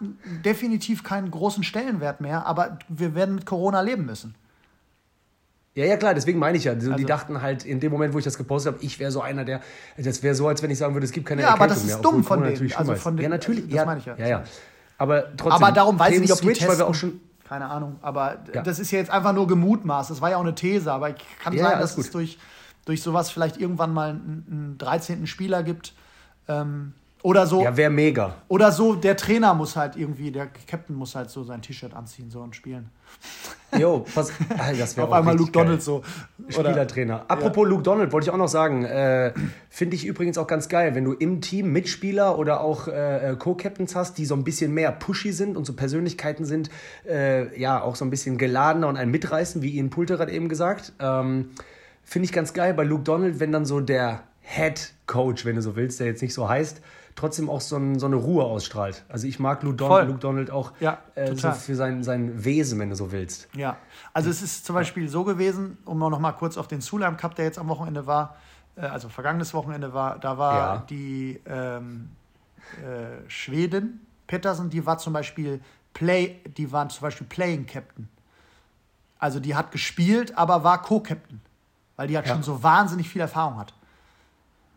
definitiv 0.44 1.02
keinen 1.02 1.30
großen 1.30 1.64
Stellenwert 1.64 2.20
mehr, 2.20 2.46
aber 2.46 2.78
wir 2.88 3.14
werden 3.16 3.34
mit 3.34 3.44
Corona 3.44 3.80
leben 3.80 4.06
müssen. 4.06 4.36
Ja, 5.74 5.84
ja, 5.84 5.96
klar, 5.96 6.14
deswegen 6.14 6.38
meine 6.38 6.56
ich 6.56 6.64
ja. 6.64 6.72
Also, 6.74 6.92
die 6.92 7.04
dachten 7.04 7.42
halt 7.42 7.64
in 7.64 7.80
dem 7.80 7.90
Moment, 7.90 8.14
wo 8.14 8.18
ich 8.18 8.24
das 8.24 8.38
gepostet 8.38 8.74
habe, 8.74 8.84
ich 8.84 9.00
wäre 9.00 9.10
so 9.10 9.20
einer, 9.20 9.44
der. 9.44 9.60
Das 9.96 10.22
wäre 10.22 10.36
so, 10.36 10.46
als 10.46 10.62
wenn 10.62 10.70
ich 10.70 10.78
sagen 10.78 10.94
würde, 10.94 11.04
es 11.04 11.10
gibt 11.10 11.26
keine 11.26 11.42
ja, 11.42 11.48
Erkältung 11.48 11.76
mehr. 11.76 11.86
Ja, 11.88 11.96
aber 11.96 11.96
das 11.96 11.96
ist 11.96 12.04
dumm 12.04 12.22
von 12.22 12.42
denen. 12.44 12.72
Also 12.76 12.94
von 12.94 13.16
denen. 13.16 13.24
Ja, 13.24 13.28
natürlich. 13.30 13.64
Das 13.64 13.74
ja, 13.74 13.84
meine 13.84 13.98
ich 13.98 14.06
ja. 14.06 14.14
ja, 14.16 14.28
ja. 14.28 14.44
Aber 14.96 15.36
trotzdem. 15.36 15.64
Aber 15.64 15.72
darum 15.72 15.98
weiß 15.98 16.14
ich 16.14 16.20
nicht, 16.20 16.32
ob 16.32 16.38
die 16.38 16.44
Switch, 16.44 16.58
testen, 16.60 16.72
weil 16.72 16.78
wir 16.78 16.86
auch 16.86 16.94
schon. 16.94 17.20
Keine 17.48 17.66
Ahnung. 17.66 17.96
Aber 18.00 18.38
ja. 18.54 18.62
das 18.62 18.78
ist 18.78 18.92
ja 18.92 19.00
jetzt 19.00 19.10
einfach 19.10 19.32
nur 19.32 19.48
gemutmaßt. 19.48 20.10
Das 20.10 20.20
war 20.20 20.30
ja 20.30 20.36
auch 20.36 20.42
eine 20.42 20.54
These. 20.54 20.92
Aber 20.92 21.10
ich 21.10 21.16
kann 21.42 21.58
sagen, 21.58 21.80
dass 21.80 21.98
es 21.98 22.10
durch, 22.10 22.38
durch 22.84 23.02
sowas 23.02 23.30
vielleicht 23.30 23.58
irgendwann 23.58 23.92
mal 23.92 24.10
einen, 24.10 24.46
einen 24.50 24.78
13. 24.78 25.26
Spieler 25.26 25.62
gibt. 25.62 25.94
Ähm, 26.48 26.92
oder 27.24 27.46
so. 27.46 27.62
Ja, 27.62 27.74
wäre 27.74 27.90
mega. 27.90 28.34
Oder 28.48 28.70
so, 28.70 28.94
der 28.94 29.16
Trainer 29.16 29.54
muss 29.54 29.76
halt 29.76 29.96
irgendwie, 29.96 30.30
der 30.30 30.46
Captain 30.66 30.94
muss 30.94 31.14
halt 31.14 31.30
so 31.30 31.42
sein 31.42 31.62
T-Shirt 31.62 31.94
anziehen 31.94 32.30
so 32.30 32.40
und 32.40 32.54
spielen. 32.54 32.90
Jo, 33.76 34.06
pass, 34.14 34.30
das 34.78 34.96
wäre 34.96 35.08
Auf 35.08 35.12
einmal 35.12 35.36
Luke 35.36 35.50
Donald 35.50 35.82
so. 35.82 36.04
Spielertrainer. 36.48 37.24
Apropos 37.26 37.64
ja. 37.64 37.70
Luke 37.70 37.82
Donald, 37.82 38.12
wollte 38.12 38.28
ich 38.28 38.32
auch 38.32 38.38
noch 38.38 38.46
sagen, 38.46 38.84
äh, 38.84 39.32
finde 39.68 39.96
ich 39.96 40.06
übrigens 40.06 40.38
auch 40.38 40.46
ganz 40.46 40.68
geil, 40.68 40.94
wenn 40.94 41.02
du 41.02 41.12
im 41.12 41.40
Team 41.40 41.72
Mitspieler 41.72 42.38
oder 42.38 42.60
auch 42.60 42.86
äh, 42.86 43.32
äh, 43.32 43.36
Co-Captains 43.36 43.96
hast, 43.96 44.16
die 44.18 44.26
so 44.26 44.36
ein 44.36 44.44
bisschen 44.44 44.72
mehr 44.72 44.92
pushy 44.92 45.32
sind 45.32 45.56
und 45.56 45.64
so 45.64 45.72
Persönlichkeiten 45.72 46.44
sind, 46.44 46.70
äh, 47.04 47.58
ja, 47.58 47.82
auch 47.82 47.96
so 47.96 48.04
ein 48.04 48.10
bisschen 48.10 48.38
geladener 48.38 48.86
und 48.86 48.96
einen 48.96 49.10
mitreißen, 49.10 49.60
wie 49.60 49.70
Ian 49.70 49.90
Pulter 49.90 50.20
hat 50.20 50.30
eben 50.30 50.48
gesagt. 50.48 50.92
Ähm, 51.00 51.50
finde 52.04 52.26
ich 52.26 52.32
ganz 52.32 52.52
geil 52.52 52.74
bei 52.74 52.84
Luke 52.84 53.02
Donald, 53.02 53.40
wenn 53.40 53.52
dann 53.52 53.64
so 53.64 53.80
der 53.80 54.22
Head 54.40 54.92
Coach, 55.06 55.44
wenn 55.44 55.56
du 55.56 55.62
so 55.62 55.76
willst, 55.76 56.00
der 56.00 56.06
jetzt 56.06 56.22
nicht 56.22 56.34
so 56.34 56.48
heißt, 56.48 56.80
trotzdem 57.16 57.48
auch 57.48 57.60
so, 57.60 57.76
ein, 57.76 57.98
so 57.98 58.06
eine 58.06 58.16
Ruhe 58.16 58.44
ausstrahlt. 58.44 59.04
Also 59.08 59.26
ich 59.26 59.38
mag 59.38 59.62
Luke, 59.62 59.76
Don 59.76 60.06
Luke 60.06 60.18
Donald 60.18 60.50
auch 60.50 60.72
ja, 60.80 60.98
äh, 61.14 61.34
so 61.34 61.50
für 61.52 61.74
sein, 61.74 62.02
sein 62.02 62.44
Wesen, 62.44 62.78
wenn 62.78 62.90
du 62.90 62.96
so 62.96 63.12
willst. 63.12 63.48
Ja, 63.54 63.76
also 64.12 64.30
es 64.30 64.42
ist 64.42 64.66
zum 64.66 64.74
Beispiel 64.74 65.08
so 65.08 65.24
gewesen, 65.24 65.78
um 65.84 65.98
noch 65.98 66.18
mal 66.18 66.32
kurz 66.32 66.56
auf 66.56 66.68
den 66.68 66.80
Sulam 66.80 67.16
Cup, 67.16 67.34
der 67.36 67.46
jetzt 67.46 67.58
am 67.58 67.68
Wochenende 67.68 68.06
war, 68.06 68.36
äh, 68.76 68.82
also 68.82 69.08
vergangenes 69.08 69.54
Wochenende 69.54 69.94
war, 69.94 70.18
da 70.18 70.38
war 70.38 70.56
ja. 70.56 70.84
die 70.90 71.40
ähm, 71.46 72.10
äh, 72.82 73.28
Schweden, 73.28 74.06
Pettersen, 74.26 74.70
die 74.70 74.84
war 74.84 74.98
zum 74.98 75.12
Beispiel 75.12 75.60
Play, 75.92 76.40
die 76.56 76.72
waren 76.72 76.90
zum 76.90 77.02
Beispiel 77.02 77.26
Playing 77.26 77.66
Captain. 77.66 78.08
Also 79.18 79.40
die 79.40 79.54
hat 79.54 79.70
gespielt, 79.70 80.36
aber 80.36 80.64
war 80.64 80.82
Co-Captain, 80.82 81.40
weil 81.96 82.08
die 82.08 82.16
halt 82.16 82.26
ja. 82.26 82.34
schon 82.34 82.42
so 82.42 82.62
wahnsinnig 82.62 83.08
viel 83.08 83.20
Erfahrung 83.20 83.58
hat. 83.58 83.74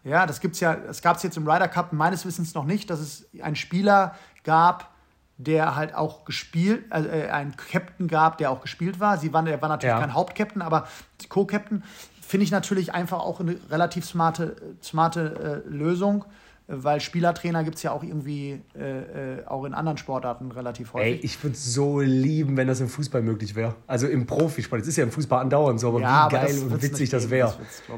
Ja, 0.04 0.26
das 0.26 0.40
gibt's 0.40 0.60
ja, 0.60 0.74
es 0.74 1.02
gab 1.02 1.18
es 1.18 1.24
jetzt 1.24 1.38
im 1.38 1.48
Ryder 1.48 1.68
Cup 1.68 1.92
meines 1.92 2.26
Wissens 2.26 2.54
noch 2.54 2.64
nicht, 2.64 2.90
dass 2.90 3.00
es 3.00 3.28
einen 3.42 3.56
Spieler 3.56 4.16
gab, 4.44 4.92
der 5.38 5.76
halt 5.76 5.94
auch 5.94 6.26
gespielt, 6.26 6.86
also 6.90 7.10
äh, 7.10 7.30
einen 7.30 7.56
Captain 7.58 8.08
gab, 8.08 8.38
der 8.38 8.50
auch 8.52 8.62
gespielt 8.62 9.00
war. 9.00 9.18
Sie 9.18 9.34
waren, 9.34 9.46
er 9.48 9.62
war 9.62 9.70
natürlich 9.70 9.94
ja. 9.94 10.00
kein 10.00 10.14
Hauptcaptain, 10.14 10.62
aber 10.62 10.88
Co-Captain 11.30 11.84
finde 12.22 12.44
ich 12.44 12.52
natürlich 12.52 12.94
einfach 12.94 13.20
auch 13.20 13.40
eine 13.40 13.58
relativ 13.70 14.06
smarte, 14.06 14.56
smarte 14.82 15.64
äh, 15.66 15.70
Lösung 15.70 16.26
weil 16.68 17.00
Spielertrainer 17.00 17.64
gibt 17.64 17.78
es 17.78 17.84
ja 17.84 17.92
auch 17.92 18.04
irgendwie 18.04 18.62
äh, 18.78 19.38
äh, 19.38 19.46
auch 19.46 19.64
in 19.64 19.74
anderen 19.74 19.98
Sportarten 19.98 20.52
relativ 20.52 20.94
häufig. 20.94 21.14
Ey, 21.14 21.20
ich 21.24 21.42
würde 21.42 21.56
es 21.56 21.74
so 21.74 22.02
lieben, 22.02 22.58
wenn 22.58 22.68
das 22.68 22.82
im 22.82 22.90
Fußball 22.90 23.22
möglich 23.22 23.56
wäre. 23.56 23.76
Also 23.88 24.08
im 24.08 24.26
Profisport. 24.26 24.82
Es 24.82 24.88
ist 24.88 24.98
ja 24.98 25.06
im 25.06 25.12
Fußball 25.12 25.40
andauernd 25.42 25.80
so, 25.80 25.88
aber 25.88 26.02
ja, 26.02 26.08
wie 26.30 26.36
aber 26.36 26.46
geil 26.46 26.60
und 26.60 26.82
witzig 26.82 27.10
das 27.10 27.30
wäre. 27.30 27.54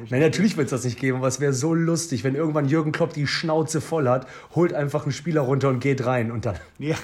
Nein, 0.10 0.22
natürlich 0.22 0.56
wird 0.56 0.66
es 0.66 0.72
das 0.72 0.84
nicht 0.84 1.00
geben, 1.00 1.18
aber 1.18 1.28
es 1.28 1.40
wäre 1.40 1.54
so 1.54 1.74
lustig, 1.74 2.24
wenn 2.24 2.36
irgendwann 2.36 2.66
Jürgen 2.66 2.92
Klopp 2.92 3.14
die 3.14 3.26
Schnauze 3.26 3.82
voll 3.82 4.08
hat, 4.08 4.28
holt 4.54 4.74
einfach 4.74 5.04
einen 5.04 5.14
Spieler 5.14 5.42
runter 5.42 5.70
und 5.70 5.80
geht 5.80 6.06
rein 6.06 6.32
und 6.32 6.46
dann. 6.46 6.56
Ja. 6.78 6.96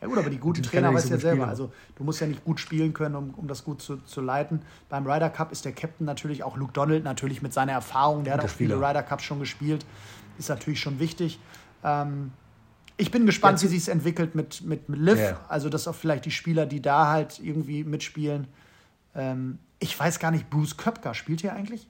Ja 0.00 0.08
gut, 0.08 0.18
aber 0.18 0.30
die 0.30 0.38
guten 0.38 0.62
Trainer 0.64 0.88
ja 0.88 0.94
weiß 0.94 1.04
so 1.04 1.14
ja 1.14 1.20
selber. 1.20 1.36
Spielen. 1.36 1.48
Also 1.48 1.72
du 1.94 2.02
musst 2.02 2.20
ja 2.20 2.26
nicht 2.26 2.44
gut 2.44 2.58
spielen 2.58 2.92
können, 2.92 3.14
um, 3.14 3.30
um 3.36 3.46
das 3.46 3.62
gut 3.62 3.80
zu, 3.80 3.98
zu 3.98 4.20
leiten. 4.20 4.62
Beim 4.88 5.06
Ryder 5.06 5.30
Cup 5.30 5.52
ist 5.52 5.64
der 5.64 5.70
Captain 5.70 6.04
natürlich 6.04 6.42
auch 6.42 6.56
Luke 6.56 6.72
Donald, 6.72 7.04
natürlich 7.04 7.40
mit 7.40 7.52
seiner 7.52 7.72
Erfahrung. 7.72 8.24
Der 8.24 8.32
Guter 8.32 8.42
hat 8.42 8.50
auch 8.50 8.54
viele 8.54 8.76
Ryder 8.76 9.04
Cups 9.04 9.22
schon 9.22 9.38
gespielt 9.38 9.86
ist 10.42 10.48
natürlich 10.48 10.80
schon 10.80 10.98
wichtig. 10.98 11.38
Ähm, 11.84 12.32
ich 12.96 13.10
bin 13.10 13.26
gespannt, 13.26 13.60
ja, 13.60 13.64
wie 13.64 13.68
sich 13.68 13.82
es 13.82 13.88
entwickelt 13.88 14.34
mit, 14.34 14.62
mit, 14.62 14.88
mit 14.88 15.00
Liv. 15.00 15.18
Ja. 15.18 15.40
Also, 15.48 15.68
dass 15.68 15.88
auch 15.88 15.94
vielleicht 15.94 16.24
die 16.24 16.30
Spieler, 16.30 16.66
die 16.66 16.82
da 16.82 17.08
halt 17.08 17.40
irgendwie 17.42 17.84
mitspielen. 17.84 18.46
Ähm, 19.14 19.58
ich 19.78 19.98
weiß 19.98 20.18
gar 20.18 20.30
nicht, 20.30 20.50
Bruce 20.50 20.76
Köpker, 20.76 21.14
spielt 21.14 21.40
hier 21.40 21.54
eigentlich? 21.54 21.88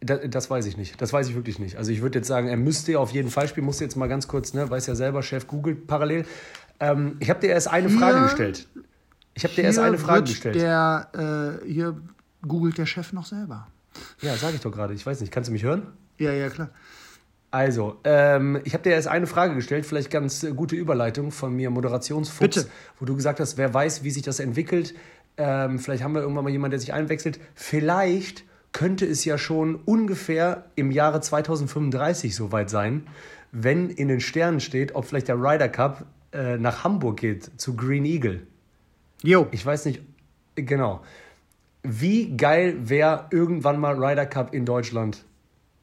Das, 0.00 0.20
das, 0.28 0.50
weiß 0.50 0.66
ich 0.66 0.76
nicht. 0.76 1.00
Das 1.00 1.12
weiß 1.12 1.28
ich 1.28 1.34
wirklich 1.34 1.58
nicht. 1.58 1.76
Also 1.76 1.92
ich 1.92 2.02
würde 2.02 2.18
jetzt 2.18 2.28
sagen, 2.28 2.48
er 2.48 2.56
müsste 2.56 2.98
auf 2.98 3.12
jeden 3.12 3.30
Fall 3.30 3.46
spielen. 3.48 3.66
Muss 3.66 3.78
jetzt 3.80 3.96
mal 3.96 4.08
ganz 4.08 4.26
kurz, 4.26 4.52
ne, 4.52 4.68
weiß 4.68 4.86
ja 4.86 4.94
selber, 4.94 5.22
Chef 5.22 5.46
googelt 5.46 5.86
parallel. 5.86 6.26
Ähm, 6.80 7.16
ich 7.20 7.30
habe 7.30 7.40
dir 7.40 7.48
erst 7.50 7.68
eine 7.68 7.88
hier, 7.88 7.98
Frage 7.98 8.22
gestellt. 8.22 8.68
Ich 9.34 9.44
habe 9.44 9.54
dir 9.54 9.62
erst 9.62 9.78
eine 9.78 9.98
Frage 9.98 10.24
gestellt. 10.24 10.56
Der, 10.56 11.60
äh, 11.64 11.66
hier 11.70 12.00
googelt 12.46 12.78
der 12.78 12.86
Chef 12.86 13.12
noch 13.12 13.26
selber. 13.26 13.68
Ja, 14.20 14.36
sage 14.36 14.56
ich 14.56 14.60
doch 14.60 14.72
gerade. 14.72 14.94
Ich 14.94 15.06
weiß 15.06 15.20
nicht. 15.20 15.32
Kannst 15.32 15.48
du 15.48 15.52
mich 15.52 15.62
hören? 15.62 15.86
Ja, 16.18 16.32
ja, 16.32 16.50
klar. 16.50 16.70
Also, 17.52 17.98
ähm, 18.04 18.62
ich 18.64 18.72
habe 18.72 18.82
dir 18.82 18.94
erst 18.94 19.08
eine 19.08 19.26
Frage 19.26 19.54
gestellt, 19.54 19.84
vielleicht 19.84 20.10
ganz 20.10 20.42
äh, 20.42 20.52
gute 20.52 20.74
Überleitung 20.74 21.30
von 21.30 21.54
mir, 21.54 21.68
Moderationsfuchs, 21.68 22.40
Bitte. 22.40 22.66
wo 22.98 23.04
du 23.04 23.14
gesagt 23.14 23.40
hast, 23.40 23.58
wer 23.58 23.72
weiß, 23.72 24.02
wie 24.04 24.10
sich 24.10 24.22
das 24.22 24.40
entwickelt. 24.40 24.94
Ähm, 25.36 25.78
vielleicht 25.78 26.02
haben 26.02 26.14
wir 26.14 26.22
irgendwann 26.22 26.44
mal 26.44 26.50
jemanden, 26.50 26.72
der 26.72 26.80
sich 26.80 26.94
einwechselt. 26.94 27.38
Vielleicht 27.54 28.44
könnte 28.72 29.04
es 29.04 29.26
ja 29.26 29.36
schon 29.36 29.76
ungefähr 29.76 30.64
im 30.76 30.90
Jahre 30.90 31.20
2035 31.20 32.34
soweit 32.34 32.70
sein, 32.70 33.06
wenn 33.52 33.90
in 33.90 34.08
den 34.08 34.20
Sternen 34.20 34.60
steht, 34.60 34.94
ob 34.94 35.04
vielleicht 35.04 35.28
der 35.28 35.36
Ryder 35.36 35.68
Cup 35.68 36.06
äh, 36.32 36.56
nach 36.56 36.84
Hamburg 36.84 37.20
geht, 37.20 37.60
zu 37.60 37.76
Green 37.76 38.06
Eagle. 38.06 38.46
Jo. 39.22 39.46
Ich 39.50 39.64
weiß 39.64 39.84
nicht, 39.84 40.00
genau. 40.54 41.02
Wie 41.82 42.34
geil 42.34 42.88
wäre 42.88 43.26
irgendwann 43.30 43.78
mal 43.78 44.02
Ryder 44.02 44.24
Cup 44.24 44.54
in 44.54 44.64
Deutschland? 44.64 45.22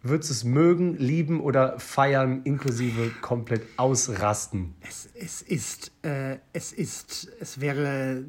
Würdest 0.01 0.29
du 0.29 0.33
es 0.33 0.43
mögen, 0.45 0.97
lieben 0.97 1.41
oder 1.41 1.77
feiern, 1.77 2.41
inklusive 2.45 3.11
komplett 3.21 3.63
ausrasten? 3.75 4.73
Es, 4.87 5.09
es 5.13 5.41
ist, 5.41 5.91
äh, 6.03 6.37
es 6.53 6.71
ist, 6.71 7.29
es 7.41 7.59
wäre. 7.59 8.23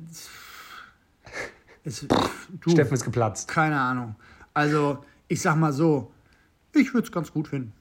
Es, 1.84 2.06
du, 2.60 2.70
Steffen 2.70 2.94
ist 2.94 3.04
geplatzt. 3.04 3.46
Keine 3.46 3.80
Ahnung. 3.80 4.16
Also, 4.52 4.98
ich 5.28 5.40
sag 5.40 5.56
mal 5.56 5.72
so, 5.72 6.10
ich 6.74 6.92
würde 6.92 7.06
es 7.06 7.12
ganz 7.12 7.32
gut 7.32 7.46
finden. 7.46 7.72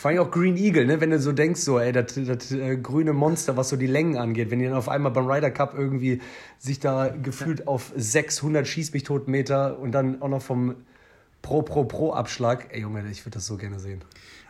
Vor 0.00 0.10
allem 0.10 0.20
auch 0.20 0.30
Green 0.30 0.56
Eagle, 0.56 0.86
ne? 0.86 1.00
wenn 1.00 1.10
du 1.10 1.18
so 1.18 1.32
denkst, 1.32 1.60
so, 1.60 1.80
ey, 1.80 1.90
das, 1.90 2.14
das 2.14 2.52
äh, 2.52 2.76
grüne 2.76 3.12
Monster, 3.12 3.56
was 3.56 3.70
so 3.70 3.76
die 3.76 3.86
Längen 3.88 4.16
angeht, 4.16 4.50
wenn 4.52 4.60
die 4.60 4.66
dann 4.66 4.74
auf 4.74 4.88
einmal 4.88 5.10
beim 5.10 5.26
Ryder 5.26 5.50
Cup 5.50 5.74
irgendwie 5.76 6.20
sich 6.58 6.78
da 6.78 7.08
gefühlt 7.08 7.60
ja. 7.60 7.66
auf 7.66 7.92
600 7.96 8.66
Schieß 8.68 8.92
mich 8.92 9.02
tot 9.02 9.26
Meter 9.26 9.80
und 9.80 9.92
dann 9.92 10.22
auch 10.22 10.28
noch 10.28 10.42
vom 10.42 10.76
Pro, 11.46 11.62
Pro, 11.62 11.84
Pro 11.84 12.12
Abschlag, 12.12 12.66
ey 12.70 12.80
Junge, 12.80 13.08
ich 13.08 13.24
würde 13.24 13.34
das 13.34 13.46
so 13.46 13.56
gerne 13.56 13.78
sehen. 13.78 14.02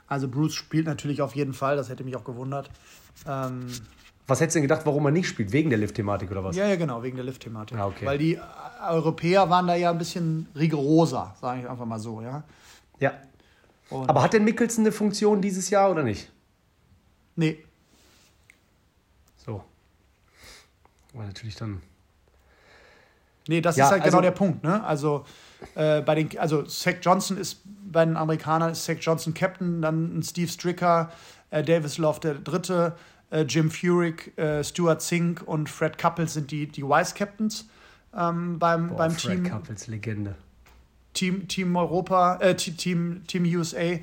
Also 0.07 0.29
Bruce 0.29 0.55
spielt 0.55 0.87
natürlich 0.87 1.21
auf 1.21 1.37
jeden 1.37 1.53
Fall, 1.53 1.77
das 1.77 1.91
hätte 1.91 2.05
mich 2.05 2.17
auch 2.17 2.25
gewundert. 2.25 2.71
Ähm, 3.29 3.67
was 4.27 4.41
hättest 4.41 4.55
du 4.55 4.61
denn 4.61 4.69
gedacht, 4.69 4.87
warum 4.87 5.05
er 5.05 5.11
nicht 5.11 5.29
spielt? 5.29 5.53
Wegen 5.53 5.69
der 5.69 5.79
Lift-Thematik 5.79 6.31
oder 6.31 6.43
was? 6.43 6.57
Ja, 6.57 6.67
ja, 6.67 6.77
genau, 6.77 7.03
wegen 7.03 7.17
der 7.17 7.27
Lift-Thematik. 7.27 7.77
Ah, 7.77 7.89
okay. 7.89 8.07
Weil 8.07 8.17
die 8.17 8.41
Europäer 8.89 9.51
waren 9.51 9.67
da 9.67 9.75
ja 9.75 9.91
ein 9.91 9.99
bisschen 9.99 10.49
rigoroser, 10.55 11.37
sage 11.39 11.61
ich 11.61 11.69
einfach 11.69 11.85
mal 11.85 11.99
so, 11.99 12.23
ja. 12.23 12.45
Ja. 12.99 13.13
Und 13.91 14.09
Aber 14.09 14.23
hat 14.23 14.33
denn 14.33 14.45
Mickelson 14.45 14.85
eine 14.85 14.93
Funktion 14.93 15.43
dieses 15.43 15.69
Jahr 15.69 15.91
oder 15.91 16.03
nicht? 16.03 16.33
Nee. 17.35 17.63
So. 19.45 19.63
Aber 21.13 21.25
natürlich 21.25 21.57
dann. 21.57 21.83
Nee, 23.49 23.61
das 23.61 23.77
ja, 23.77 23.85
ist 23.85 23.91
halt 23.91 24.03
genau 24.03 24.17
also, 24.17 24.19
genau 24.19 24.23
der 24.23 24.37
Punkt, 24.39 24.65
ne? 24.65 24.83
Also 24.83 25.27
äh, 25.75 26.01
bei 26.03 26.15
den, 26.15 26.39
also 26.39 26.63
Zach 26.63 26.97
Johnson 27.03 27.37
ist 27.37 27.63
bei 27.91 28.05
den 28.05 28.17
Amerikanern 28.17 28.73
ist 28.73 28.85
Zach 28.85 28.97
Johnson 29.01 29.35
Captain, 29.35 29.81
dann 29.81 30.23
Steve 30.23 30.49
Stricker, 30.49 31.11
äh, 31.51 31.63
Davis 31.63 31.99
Love 31.99 32.21
der 32.21 32.35
Dritte, 32.35 32.97
äh, 33.31 33.43
Jim 33.43 33.71
Furyk, 33.71 34.37
äh, 34.39 34.63
Stuart 34.63 35.03
Zink 35.03 35.43
und 35.47 35.69
Fred 35.69 35.99
Couples 35.99 36.35
sind 36.35 36.51
die, 36.51 36.67
die 36.67 36.83
Vice 36.83 37.15
Captains 37.15 37.69
ähm, 38.15 38.59
beim, 38.59 38.89
Boah, 38.89 38.97
beim 38.97 39.11
Fred 39.13 39.33
Team. 39.33 39.45
Fred 39.45 39.53
Couples 39.53 39.87
Legende. 39.87 40.35
Team, 41.13 41.49
Team 41.49 41.75
Europa, 41.77 42.37
äh, 42.37 42.55
Team, 42.55 43.23
Team 43.27 43.45
USA 43.45 43.99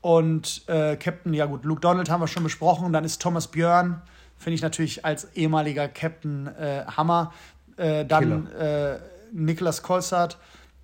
und 0.00 0.62
äh, 0.66 0.96
Captain, 0.96 1.32
ja 1.32 1.46
gut, 1.46 1.64
Luke 1.64 1.80
Donald 1.80 2.10
haben 2.10 2.20
wir 2.20 2.26
schon 2.26 2.42
besprochen. 2.42 2.92
Dann 2.92 3.04
ist 3.04 3.22
Thomas 3.22 3.46
Björn, 3.46 4.02
finde 4.36 4.56
ich 4.56 4.62
natürlich 4.62 5.04
als 5.04 5.32
ehemaliger 5.36 5.86
Captain 5.88 6.48
äh, 6.48 6.84
Hammer. 6.86 7.32
Äh, 7.76 8.04
dann 8.04 8.48
Niklas 9.32 9.82
Kolsart, 9.82 10.38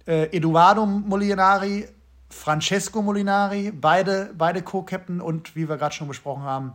äh, 0.06 0.36
Eduardo 0.36 0.86
Molinari, 0.86 1.88
Francesco 2.30 3.02
Molinari, 3.02 3.70
beide, 3.70 4.32
beide 4.36 4.62
Co-Captain 4.62 5.20
und 5.20 5.54
wie 5.54 5.68
wir 5.68 5.76
gerade 5.76 5.94
schon 5.94 6.08
besprochen 6.08 6.42
haben, 6.42 6.72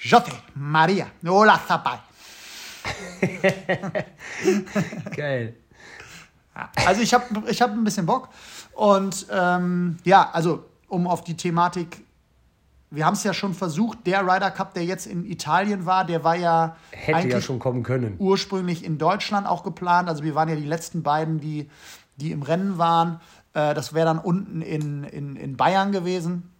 José 0.00 0.32
Maria 0.54 1.06
Olazabal. 1.26 2.00
Geil. 5.16 5.54
Also 6.86 7.00
ich 7.00 7.12
habe 7.12 7.24
ich 7.48 7.60
hab 7.60 7.70
ein 7.70 7.84
bisschen 7.84 8.06
Bock. 8.06 8.28
Und 8.72 9.26
ähm, 9.30 9.98
ja, 10.04 10.30
also 10.32 10.64
um 10.88 11.06
auf 11.06 11.24
die 11.24 11.36
Thematik, 11.36 12.04
wir 12.90 13.04
haben 13.06 13.14
es 13.14 13.24
ja 13.24 13.34
schon 13.34 13.54
versucht, 13.54 14.06
der 14.06 14.22
Ryder 14.22 14.50
Cup, 14.50 14.74
der 14.74 14.84
jetzt 14.84 15.06
in 15.06 15.24
Italien 15.24 15.84
war, 15.86 16.04
der 16.04 16.22
war 16.22 16.36
ja 16.36 16.76
hätte 16.90 17.28
ja 17.28 17.40
schon 17.40 17.58
kommen 17.58 17.82
können. 17.82 18.14
Ursprünglich 18.18 18.84
in 18.84 18.98
Deutschland 18.98 19.46
auch 19.46 19.64
geplant. 19.64 20.08
Also 20.08 20.22
wir 20.22 20.34
waren 20.34 20.48
ja 20.48 20.54
die 20.54 20.66
letzten 20.66 21.02
beiden, 21.02 21.40
die, 21.40 21.68
die 22.16 22.32
im 22.32 22.42
Rennen 22.42 22.78
waren. 22.78 23.20
Äh, 23.52 23.74
das 23.74 23.94
wäre 23.94 24.06
dann 24.06 24.18
unten 24.18 24.62
in, 24.62 25.04
in, 25.04 25.36
in 25.36 25.56
Bayern 25.56 25.92
gewesen. 25.92 26.50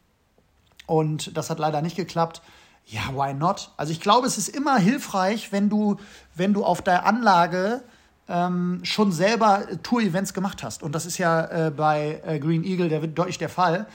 Und 0.86 1.36
das 1.36 1.50
hat 1.50 1.58
leider 1.58 1.82
nicht 1.82 1.96
geklappt. 1.96 2.42
Ja, 2.86 3.00
why 3.14 3.32
not? 3.32 3.70
Also 3.76 3.92
ich 3.92 4.00
glaube, 4.00 4.26
es 4.26 4.36
ist 4.36 4.48
immer 4.48 4.76
hilfreich, 4.76 5.52
wenn 5.52 5.70
du, 5.70 5.96
wenn 6.34 6.52
du 6.52 6.64
auf 6.64 6.82
der 6.82 7.06
Anlage 7.06 7.82
ähm, 8.28 8.80
schon 8.82 9.12
selber 9.12 9.64
Tour-Events 9.82 10.34
gemacht 10.34 10.62
hast. 10.62 10.82
Und 10.82 10.94
das 10.94 11.06
ist 11.06 11.18
ja 11.18 11.66
äh, 11.66 11.70
bei 11.70 12.20
äh, 12.24 12.38
Green 12.38 12.64
Eagle 12.64 12.88
der, 12.88 13.00
deutlich 13.06 13.38
der 13.38 13.48
Fall. 13.48 13.86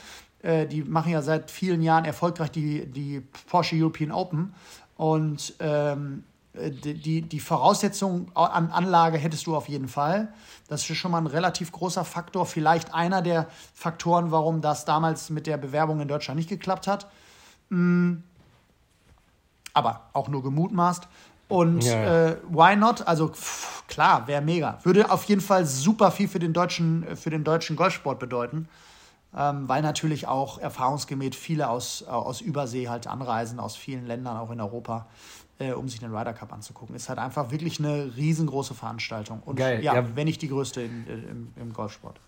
Äh, 0.42 0.66
die 0.66 0.84
machen 0.84 1.12
ja 1.12 1.22
seit 1.22 1.52
vielen 1.52 1.82
Jahren 1.82 2.06
erfolgreich 2.06 2.52
die, 2.52 2.86
die 2.88 3.22
Porsche 3.48 3.76
European 3.76 4.12
Open. 4.12 4.54
Und 4.98 5.54
ähm, 5.60 6.24
die, 6.60 7.22
die 7.22 7.40
Voraussetzungen 7.40 8.32
an 8.34 8.72
Anlage 8.72 9.18
hättest 9.18 9.48
du 9.48 9.56
auf 9.56 9.70
jeden 9.70 9.88
Fall. 9.88 10.34
Das 10.68 10.88
ist 10.88 10.98
schon 10.98 11.12
mal 11.12 11.20
ein 11.20 11.28
relativ 11.28 11.72
großer 11.72 12.06
Faktor. 12.06 12.46
Vielleicht 12.46 12.94
einer 12.94 13.22
der 13.22 13.48
Faktoren, 13.74 14.32
warum 14.32 14.62
das 14.62 14.86
damals 14.86 15.30
mit 15.30 15.48
der 15.48 15.58
Bewerbung 15.58 16.00
in 16.02 16.08
Deutschland 16.08 16.38
nicht 16.38 16.50
geklappt 16.50 16.88
hat. 16.88 17.08
Mm. 17.70 18.18
Aber 19.74 20.10
auch 20.14 20.28
nur 20.28 20.44
gemutmaßt. 20.44 21.08
Und 21.48 21.84
ja, 21.84 21.94
ja. 21.94 22.28
Äh, 22.28 22.38
why 22.50 22.76
not? 22.76 23.08
Also 23.08 23.30
pff, 23.30 23.88
klar, 23.88 24.28
wäre 24.28 24.42
mega. 24.42 24.80
Würde 24.84 25.12
auf 25.12 25.24
jeden 25.26 25.42
Fall 25.42 25.66
super 25.66 26.12
viel 26.12 26.28
für 26.28 26.40
den 26.40 26.54
deutschen, 26.54 27.16
für 27.16 27.32
den 27.32 27.44
deutschen 27.44 27.76
Golfsport 27.76 28.20
bedeuten. 28.20 28.70
Ähm, 29.36 29.68
weil 29.68 29.84
natürlich 29.84 30.28
auch 30.28 30.58
erfahrungsgemäß 30.58 31.36
viele 31.36 31.70
aus, 31.70 32.04
aus 32.04 32.42
Übersee 32.42 32.90
halt 32.90 33.06
anreisen, 33.06 33.60
aus 33.60 33.76
vielen 33.76 34.08
Ländern, 34.08 34.38
auch 34.38 34.50
in 34.50 34.60
Europa, 34.60 35.06
äh, 35.60 35.74
um 35.74 35.88
sich 35.88 36.00
den 36.00 36.16
Ryder 36.16 36.34
Cup 36.34 36.52
anzugucken. 36.52 36.96
Ist 36.96 37.10
halt 37.10 37.20
einfach 37.20 37.52
wirklich 37.52 37.80
eine 37.80 38.12
riesengroße 38.16 38.74
Veranstaltung. 38.74 39.42
Und 39.46 39.58
Geil, 39.58 39.84
ja, 39.84 39.96
ja. 39.96 40.16
wenn 40.16 40.26
nicht 40.26 40.42
die 40.42 40.50
größte 40.50 40.82
in, 40.82 41.06
im, 41.08 41.54
im 41.56 41.74
Golfsport. 41.74 42.20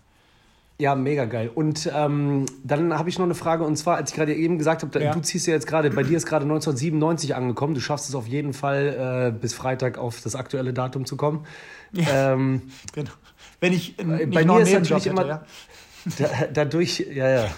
Ja, 0.78 0.94
mega 0.94 1.26
geil. 1.26 1.50
Und 1.54 1.90
ähm, 1.94 2.46
dann 2.64 2.98
habe 2.98 3.08
ich 3.08 3.18
noch 3.18 3.24
eine 3.24 3.34
Frage 3.34 3.62
und 3.62 3.76
zwar, 3.76 3.96
als 3.96 4.10
ich 4.10 4.16
gerade 4.16 4.34
eben 4.34 4.58
gesagt 4.58 4.82
habe, 4.82 5.02
ja. 5.02 5.12
du 5.12 5.20
ziehst 5.20 5.46
ja 5.46 5.54
jetzt 5.54 5.66
gerade, 5.66 5.90
bei 5.90 6.02
dir 6.02 6.16
ist 6.16 6.26
gerade 6.26 6.44
1997 6.44 7.36
angekommen, 7.36 7.74
du 7.74 7.80
schaffst 7.80 8.08
es 8.08 8.14
auf 8.14 8.26
jeden 8.26 8.52
Fall 8.52 9.32
äh, 9.32 9.38
bis 9.38 9.54
Freitag 9.54 9.98
auf 9.98 10.20
das 10.22 10.34
aktuelle 10.34 10.72
Datum 10.72 11.04
zu 11.04 11.16
kommen. 11.16 11.46
Ja, 11.92 12.32
ähm, 12.32 12.62
genau. 12.92 13.10
Wenn 13.60 13.74
ich 13.74 13.98
äh, 13.98 14.26
bei 14.26 14.44
mir 14.44 14.60
ist 14.60 14.72
natürlich 14.72 14.90
hätte, 14.90 15.10
immer, 15.10 15.26
ja. 15.26 15.44
Da, 16.18 16.28
dadurch, 16.52 17.06
ja, 17.12 17.28
ja, 17.28 17.50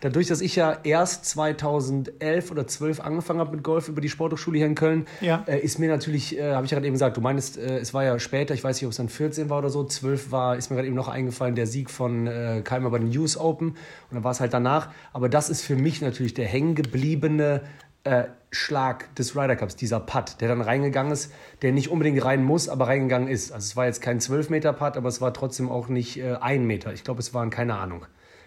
dadurch, 0.00 0.28
dass 0.28 0.40
ich 0.40 0.54
ja 0.54 0.78
erst 0.84 1.24
2011 1.24 2.50
oder 2.50 2.66
12 2.66 3.00
angefangen 3.00 3.40
habe 3.40 3.56
mit 3.56 3.64
Golf 3.64 3.88
über 3.88 4.00
die 4.00 4.08
Sporthochschule 4.08 4.58
hier 4.58 4.66
in 4.66 4.74
Köln, 4.74 5.06
ja. 5.20 5.42
äh, 5.46 5.58
ist 5.58 5.78
mir 5.78 5.88
natürlich, 5.88 6.38
äh, 6.38 6.54
habe 6.54 6.64
ich 6.64 6.70
ja 6.70 6.76
gerade 6.76 6.86
eben 6.86 6.94
gesagt, 6.94 7.16
du 7.16 7.20
meinst, 7.20 7.58
äh, 7.58 7.78
es 7.78 7.92
war 7.92 8.04
ja 8.04 8.18
später, 8.18 8.54
ich 8.54 8.62
weiß 8.62 8.76
nicht, 8.76 8.86
ob 8.86 8.92
es 8.92 8.96
dann 8.96 9.08
14 9.08 9.50
war 9.50 9.58
oder 9.58 9.70
so, 9.70 9.84
12 9.84 10.30
war, 10.30 10.56
ist 10.56 10.70
mir 10.70 10.76
gerade 10.76 10.86
eben 10.86 10.96
noch 10.96 11.08
eingefallen, 11.08 11.54
der 11.54 11.66
Sieg 11.66 11.90
von 11.90 12.26
äh, 12.26 12.62
Keimer 12.62 12.90
bei 12.90 12.98
den 12.98 13.16
US 13.18 13.36
Open 13.36 13.70
und 13.70 13.76
dann 14.12 14.24
war 14.24 14.30
es 14.30 14.40
halt 14.40 14.54
danach. 14.54 14.90
Aber 15.12 15.28
das 15.28 15.50
ist 15.50 15.62
für 15.62 15.76
mich 15.76 16.00
natürlich 16.00 16.34
der 16.34 16.46
hängengebliebene 16.46 17.62
äh, 18.04 18.24
Schlag 18.52 19.14
des 19.14 19.36
Ryder 19.36 19.56
Cups, 19.56 19.76
dieser 19.76 20.00
Putt, 20.00 20.40
der 20.40 20.48
dann 20.48 20.60
reingegangen 20.60 21.12
ist, 21.12 21.32
der 21.62 21.72
nicht 21.72 21.88
unbedingt 21.88 22.24
rein 22.24 22.42
muss, 22.42 22.68
aber 22.68 22.88
reingegangen 22.88 23.28
ist. 23.28 23.52
Also 23.52 23.64
es 23.64 23.76
war 23.76 23.86
jetzt 23.86 24.02
kein 24.02 24.20
12-Meter-Putt, 24.20 24.96
aber 24.96 25.08
es 25.08 25.20
war 25.20 25.32
trotzdem 25.32 25.70
auch 25.70 25.88
nicht 25.88 26.18
äh, 26.18 26.36
ein 26.40 26.66
Meter. 26.66 26.92
Ich 26.92 27.04
glaube, 27.04 27.20
es 27.20 27.32
waren 27.32 27.50
keine 27.50 27.76
Ahnung. 27.76 28.06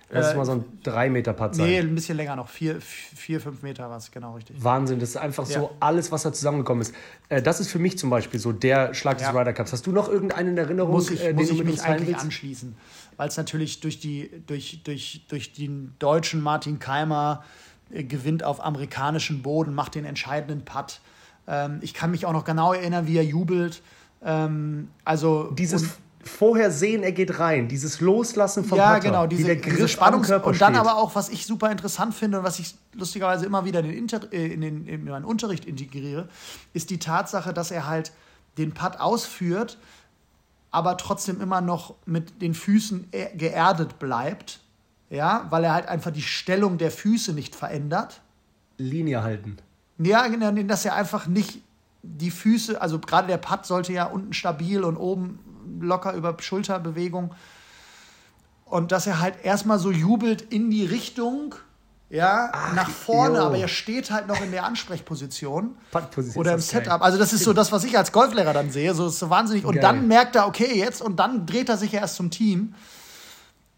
Lass 0.09 0.27
es 0.27 0.33
äh, 0.33 0.37
mal 0.37 0.45
so 0.45 0.51
ein 0.51 0.65
3-Meter-Putt 0.83 1.55
sein. 1.55 1.65
Nee, 1.65 1.79
ein 1.79 1.95
bisschen 1.95 2.17
länger 2.17 2.35
noch. 2.35 2.49
4, 2.49 2.81
5 2.81 3.61
Meter 3.63 3.89
war 3.89 3.97
es, 3.97 4.11
genau 4.11 4.35
richtig. 4.35 4.61
Wahnsinn, 4.61 4.99
das 4.99 5.09
ist 5.09 5.17
einfach 5.17 5.47
ja. 5.49 5.59
so 5.59 5.71
alles, 5.79 6.11
was 6.11 6.23
da 6.23 6.33
zusammengekommen 6.33 6.81
ist. 6.81 6.93
Äh, 7.29 7.41
das 7.41 7.59
ist 7.59 7.69
für 7.69 7.79
mich 7.79 7.97
zum 7.97 8.09
Beispiel 8.09 8.39
so 8.39 8.51
der 8.51 8.93
Schlag 8.93 9.19
ja. 9.21 9.31
des 9.31 9.39
Ryder 9.39 9.53
Cups. 9.53 9.71
Hast 9.71 9.87
du 9.87 9.91
noch 9.91 10.09
irgendeinen 10.09 10.49
in 10.49 10.57
Erinnerung, 10.57 10.91
muss 10.91 11.09
ich, 11.09 11.23
äh, 11.23 11.33
muss 11.33 11.49
ich 11.49 11.63
mich 11.63 11.81
eigentlich 11.81 12.09
willst? 12.09 12.25
anschließen? 12.25 12.75
Weil 13.15 13.29
es 13.29 13.37
natürlich 13.37 13.79
durch, 13.79 13.99
die, 13.99 14.29
durch, 14.45 14.81
durch, 14.83 15.25
durch 15.29 15.53
den 15.53 15.95
deutschen 15.99 16.41
Martin 16.41 16.79
Keimer 16.79 17.43
gewinnt 17.89 18.43
auf 18.43 18.63
amerikanischem 18.63 19.41
Boden, 19.41 19.73
macht 19.73 19.95
den 19.95 20.05
entscheidenden 20.05 20.65
Putt. 20.65 20.99
Ähm, 21.47 21.79
ich 21.81 21.93
kann 21.93 22.11
mich 22.11 22.25
auch 22.25 22.33
noch 22.33 22.45
genau 22.45 22.73
erinnern, 22.73 23.07
wie 23.07 23.17
er 23.17 23.25
jubelt. 23.25 23.81
Ähm, 24.23 24.89
also 25.03 25.51
dieses 25.51 25.85
vorher 26.23 26.71
sehen, 26.71 27.03
er 27.03 27.11
geht 27.11 27.39
rein, 27.39 27.67
dieses 27.67 27.99
Loslassen 27.99 28.63
vom 28.63 28.77
ja, 28.77 28.93
Putter, 28.93 28.99
genau, 29.01 29.27
diese, 29.27 29.43
der 29.43 29.55
diese 29.55 29.87
Spannungs 29.87 30.31
und 30.31 30.61
dann 30.61 30.75
aber 30.75 30.95
auch, 30.95 31.15
was 31.15 31.29
ich 31.29 31.45
super 31.45 31.69
interessant 31.69 32.15
finde 32.15 32.39
und 32.39 32.43
was 32.45 32.59
ich 32.59 32.75
lustigerweise 32.93 33.45
immer 33.45 33.65
wieder 33.65 33.81
in, 33.81 33.87
den 33.87 33.97
Inter 33.97 34.31
äh, 34.31 34.47
in, 34.53 34.61
den, 34.61 34.87
in 34.87 35.03
meinen 35.03 35.25
Unterricht 35.25 35.65
integriere, 35.65 36.29
ist 36.73 36.89
die 36.89 36.99
Tatsache, 36.99 37.53
dass 37.53 37.71
er 37.71 37.87
halt 37.87 38.13
den 38.57 38.73
Putt 38.73 38.99
ausführt, 38.99 39.77
aber 40.71 40.97
trotzdem 40.97 41.41
immer 41.41 41.61
noch 41.61 41.95
mit 42.05 42.41
den 42.41 42.53
Füßen 42.53 43.11
geerdet 43.35 43.99
bleibt 43.99 44.62
Ja, 45.13 45.45
weil 45.51 45.63
er 45.63 45.73
halt 45.73 45.87
einfach 45.87 46.09
die 46.09 46.23
Stellung 46.23 46.79
der 46.79 46.89
Füße 46.89 47.33
nicht 47.33 47.55
verändert. 47.55 48.21
Linie 48.79 49.21
halten. 49.21 49.57
Ja, 49.99 50.25
genau, 50.25 50.51
dass 50.63 50.85
er 50.85 50.95
einfach 50.95 51.27
nicht 51.27 51.61
die 52.01 52.31
Füße, 52.31 52.81
also 52.81 52.97
gerade 52.97 53.27
der 53.27 53.37
Putt 53.37 53.67
sollte 53.67 53.93
ja 53.93 54.05
unten 54.05 54.33
stabil 54.33 54.83
und 54.83 54.97
oben 54.97 55.37
locker 55.79 56.13
über 56.13 56.35
Schulterbewegung. 56.39 57.31
Und 58.65 58.91
dass 58.91 59.05
er 59.05 59.19
halt 59.19 59.35
erstmal 59.43 59.77
so 59.77 59.91
jubelt 59.91 60.41
in 60.41 60.71
die 60.71 60.83
Richtung, 60.83 61.53
ja, 62.09 62.49
Ach, 62.51 62.73
nach 62.73 62.89
vorne, 62.89 63.37
yo. 63.37 63.43
aber 63.45 63.57
er 63.57 63.67
steht 63.67 64.09
halt 64.09 64.27
noch 64.27 64.41
in 64.41 64.49
der 64.49 64.63
Ansprechposition. 64.63 65.75
oder 66.35 66.53
im 66.53 66.59
Setup. 66.59 67.03
Also, 67.03 67.19
das 67.19 67.33
ist 67.33 67.43
so 67.43 67.53
das, 67.53 67.71
was 67.71 67.83
ich 67.83 67.95
als 67.95 68.11
Golflehrer 68.11 68.53
dann 68.53 68.71
sehe. 68.71 68.95
So 68.95 69.07
ist 69.07 69.19
so 69.19 69.29
wahnsinnig. 69.29 69.63
Und 69.63 69.75
geil. 69.75 69.81
dann 69.83 70.07
merkt 70.07 70.35
er, 70.35 70.47
okay, 70.47 70.75
jetzt, 70.75 71.03
und 71.03 71.17
dann 71.17 71.45
dreht 71.45 71.69
er 71.69 71.77
sich 71.77 71.91
ja 71.91 72.01
erst 72.01 72.15
zum 72.15 72.31
Team. 72.31 72.73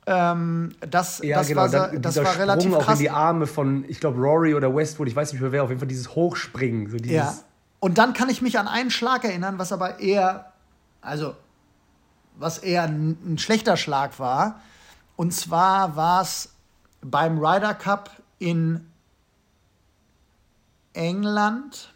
Ähm, 0.07 0.75
das, 0.81 1.19
ja, 1.23 1.37
das, 1.37 1.47
genau. 1.47 1.61
war, 1.61 1.69
dann, 1.69 2.01
das 2.01 2.15
war 2.17 2.37
relativ 2.37 2.69
Sprung 2.69 2.83
krass. 2.83 2.95
auch 2.95 2.99
in 2.99 2.99
die 2.99 3.09
Arme 3.09 3.47
von, 3.47 3.85
ich 3.87 3.99
glaube, 3.99 4.19
Rory 4.19 4.53
oder 4.53 4.73
Westwood, 4.75 5.07
ich 5.07 5.15
weiß 5.15 5.31
nicht 5.33 5.41
mehr 5.41 5.51
wer, 5.51 5.63
auf 5.63 5.69
jeden 5.69 5.79
Fall 5.79 5.87
dieses 5.87 6.15
Hochspringen. 6.15 6.89
So 6.89 6.97
dieses 6.97 7.15
ja. 7.15 7.33
Und 7.79 7.97
dann 7.97 8.13
kann 8.13 8.29
ich 8.29 8.41
mich 8.41 8.59
an 8.59 8.67
einen 8.67 8.91
Schlag 8.91 9.23
erinnern, 9.23 9.57
was 9.57 9.71
aber 9.71 9.99
eher, 9.99 10.51
also, 11.01 11.35
was 12.35 12.59
eher 12.59 12.83
ein, 12.83 13.17
ein 13.25 13.37
schlechter 13.37 13.77
Schlag 13.77 14.19
war. 14.19 14.61
Und 15.15 15.33
zwar 15.33 15.95
war 15.95 16.21
es 16.21 16.53
beim 17.01 17.39
Ryder 17.39 17.73
Cup 17.73 18.11
in 18.37 18.85
England 20.93 21.93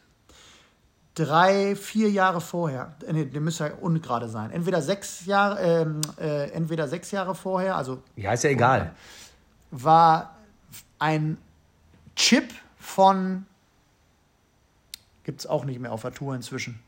drei, 1.20 1.76
vier 1.76 2.10
Jahre 2.10 2.40
vorher, 2.40 2.96
äh, 3.06 3.12
nee, 3.12 3.26
der 3.26 3.42
müsste 3.42 3.68
ja 3.68 3.74
ungerade 3.76 4.30
sein. 4.30 4.52
Entweder 4.52 4.82
sechs 4.82 5.26
Jahre, 5.26 5.60
ähm, 5.60 6.02
äh, 6.20 6.50
entweder 6.52 6.88
sechs 6.88 7.12
Jahre 7.12 7.36
vorher, 7.36 7.76
also. 7.76 8.02
Ja, 8.16 8.34
ist 8.34 8.44
ja 8.44 8.50
egal. 8.50 8.94
War 9.72 10.38
ein 10.98 11.38
Chip 12.16 12.54
von. 12.78 13.46
Gibt 15.24 15.42
es 15.42 15.48
auch 15.48 15.66
nicht 15.66 15.80
mehr 15.80 15.92
auf 15.92 16.02
der 16.02 16.14
Tour 16.14 16.34
inzwischen. 16.36 16.80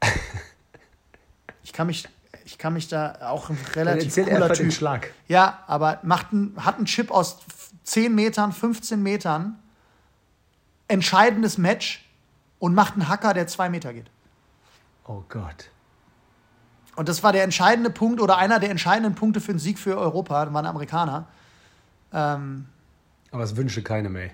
ich 1.64 1.72
kann 1.72 1.88
mich. 1.88 2.08
Ich 2.44 2.58
kann 2.58 2.72
mich 2.72 2.88
da 2.88 3.18
auch 3.30 3.50
relativ 3.74 4.14
Dann 4.14 4.24
cooler 4.24 4.48
Typ. 4.48 4.64
Den 4.64 4.72
Schlag. 4.72 5.12
Ja, 5.28 5.60
aber 5.68 6.00
macht 6.02 6.32
ein, 6.32 6.54
hat 6.56 6.76
einen 6.76 6.86
Chip 6.86 7.10
aus 7.10 7.38
10 7.84 8.12
Metern, 8.12 8.52
15 8.52 9.00
Metern, 9.00 9.58
entscheidendes 10.88 11.58
Match 11.58 12.04
und 12.62 12.74
macht 12.74 12.92
einen 12.92 13.08
Hacker, 13.08 13.34
der 13.34 13.48
zwei 13.48 13.68
Meter 13.68 13.92
geht. 13.92 14.08
Oh 15.04 15.24
Gott. 15.28 15.68
Und 16.94 17.08
das 17.08 17.24
war 17.24 17.32
der 17.32 17.42
entscheidende 17.42 17.90
Punkt 17.90 18.20
oder 18.20 18.38
einer 18.38 18.60
der 18.60 18.70
entscheidenden 18.70 19.16
Punkte 19.16 19.40
für 19.40 19.52
den 19.52 19.58
Sieg 19.58 19.80
für 19.80 19.98
Europa, 19.98 20.44
das 20.44 20.54
waren 20.54 20.66
Amerikaner. 20.66 21.26
Ähm, 22.12 22.66
Aber 23.32 23.42
es 23.42 23.56
wünsche 23.56 23.82
keine. 23.82 24.30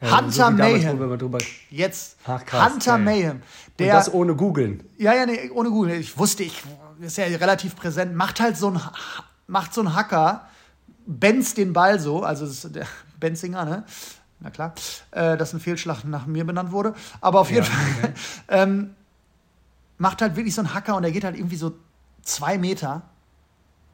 Ja, 0.00 0.16
Hunter 0.18 0.46
so 0.46 0.50
Mayhem. 0.50 1.18
Drüber... 1.18 1.38
Jetzt. 1.68 2.16
Ach, 2.24 2.42
krass, 2.42 2.72
Hunter 2.72 2.94
ey. 2.94 3.00
Mayhem. 3.00 3.42
Der, 3.78 3.88
Und 3.88 3.98
das 3.98 4.14
ohne 4.14 4.34
googeln. 4.34 4.82
Ja, 4.96 5.12
ja, 5.12 5.26
nee, 5.26 5.50
ohne 5.50 5.68
googeln. 5.68 6.00
Ich 6.00 6.16
wusste, 6.16 6.44
ich 6.44 6.62
ist 7.00 7.18
ja 7.18 7.26
relativ 7.26 7.76
präsent. 7.76 8.14
Macht 8.14 8.40
halt 8.40 8.56
so 8.56 8.70
ein, 8.70 8.80
macht 9.46 9.74
so 9.74 9.82
ein 9.82 9.94
Hacker, 9.94 10.48
Benz 11.04 11.52
den 11.52 11.74
Ball 11.74 12.00
so, 12.00 12.22
also 12.22 12.46
ist 12.46 12.74
der 12.74 12.86
Benzinger, 13.20 13.66
ne? 13.66 13.84
Na 14.40 14.50
klar, 14.50 14.74
äh, 15.10 15.36
dass 15.36 15.52
ein 15.52 15.60
Fehlschlag 15.60 16.04
nach 16.04 16.26
mir 16.26 16.44
benannt 16.44 16.70
wurde. 16.70 16.94
Aber 17.20 17.40
auf 17.40 17.50
jeden 17.50 17.64
ja, 17.64 17.70
Fall 17.70 17.86
okay. 18.02 18.12
ähm, 18.48 18.94
macht 19.98 20.22
halt 20.22 20.36
wirklich 20.36 20.54
so 20.54 20.62
ein 20.62 20.74
Hacker 20.74 20.96
und 20.96 21.02
der 21.02 21.12
geht 21.12 21.24
halt 21.24 21.36
irgendwie 21.36 21.56
so 21.56 21.74
zwei 22.22 22.56
Meter. 22.58 23.02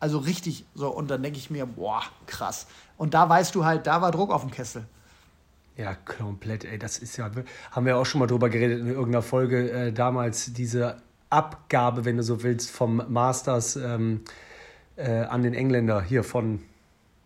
Also 0.01 0.19
richtig 0.19 0.67
so. 0.75 0.89
Und 0.91 1.11
dann 1.11 1.23
denke 1.23 1.39
ich 1.39 1.51
mir, 1.51 1.65
boah, 1.65 2.03
krass. 2.27 2.67
Und 2.99 3.15
da 3.15 3.29
weißt 3.29 3.55
du 3.55 3.65
halt, 3.65 3.87
da 3.87 4.03
war 4.03 4.11
Druck 4.11 4.31
auf 4.31 4.43
dem 4.43 4.51
Kessel. 4.51 4.85
Ja, 5.77 5.95
komplett, 5.95 6.65
ey. 6.65 6.79
Das 6.79 6.99
ist 6.99 7.17
ja, 7.17 7.31
haben 7.71 7.87
wir 7.87 7.97
auch 7.97 8.07
schon 8.07 8.21
mal 8.21 8.27
drüber 8.27 8.49
geredet 8.49 8.81
in 8.81 8.89
irgendeiner 8.89 9.23
Folge 9.23 9.71
äh, 9.71 9.93
damals, 9.93 10.53
diese 10.53 10.99
Abgabe, 11.31 12.05
wenn 12.05 12.17
du 12.17 12.23
so 12.23 12.43
willst, 12.43 12.71
vom 12.71 13.03
Masters 13.09 13.77
ähm, 13.77 14.21
äh, 14.97 15.23
an 15.23 15.43
den 15.43 15.55
Engländer 15.55 16.03
hier 16.03 16.23
von 16.23 16.63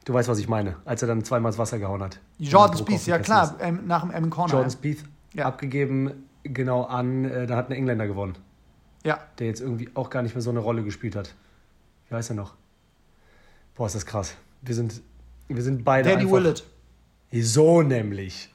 Du 0.09 0.15
weißt, 0.15 0.27
was 0.27 0.39
ich 0.39 0.49
meine, 0.49 0.77
als 0.87 1.03
er 1.03 1.09
dann 1.09 1.23
zweimal 1.23 1.53
ins 1.53 1.59
Wasser 1.59 1.79
gehauen 1.79 2.03
hat. 2.03 2.19
Jordan 2.39 2.79
Spieth, 2.79 3.07
ja 3.07 3.19
klar, 3.19 3.57
ähm, 3.61 3.87
nach 3.87 4.01
dem 4.01 4.11
M. 4.11 4.31
Corner. 4.31 4.55
Jordan 4.55 4.71
Spieth 4.71 5.05
ja. 5.35 5.45
abgegeben, 5.45 6.27
genau 6.45 6.85
an, 6.85 7.27
äh, 7.27 7.47
da 7.47 7.57
hat 7.57 7.69
ein 7.69 7.73
Engländer 7.73 8.07
gewonnen. 8.07 8.39
Ja. 9.05 9.19
Der 9.39 9.49
jetzt 9.49 9.61
irgendwie 9.61 9.91
auch 9.93 10.09
gar 10.09 10.23
nicht 10.23 10.35
mehr 10.35 10.41
so 10.41 10.49
eine 10.49 10.61
Rolle 10.61 10.83
gespielt 10.83 11.15
hat. 11.15 11.35
Wie 12.09 12.15
heißt 12.15 12.31
er 12.31 12.37
noch? 12.37 12.55
Boah, 13.75 13.85
ist 13.85 13.97
das 13.97 14.07
krass. 14.07 14.35
Wir 14.63 14.75
sind, 14.75 15.03
wir 15.47 15.63
sind 15.63 15.85
beide. 15.85 16.09
Danny 16.09 16.31
Willett. 16.31 16.65
So 17.31 17.83
nämlich. 17.83 18.49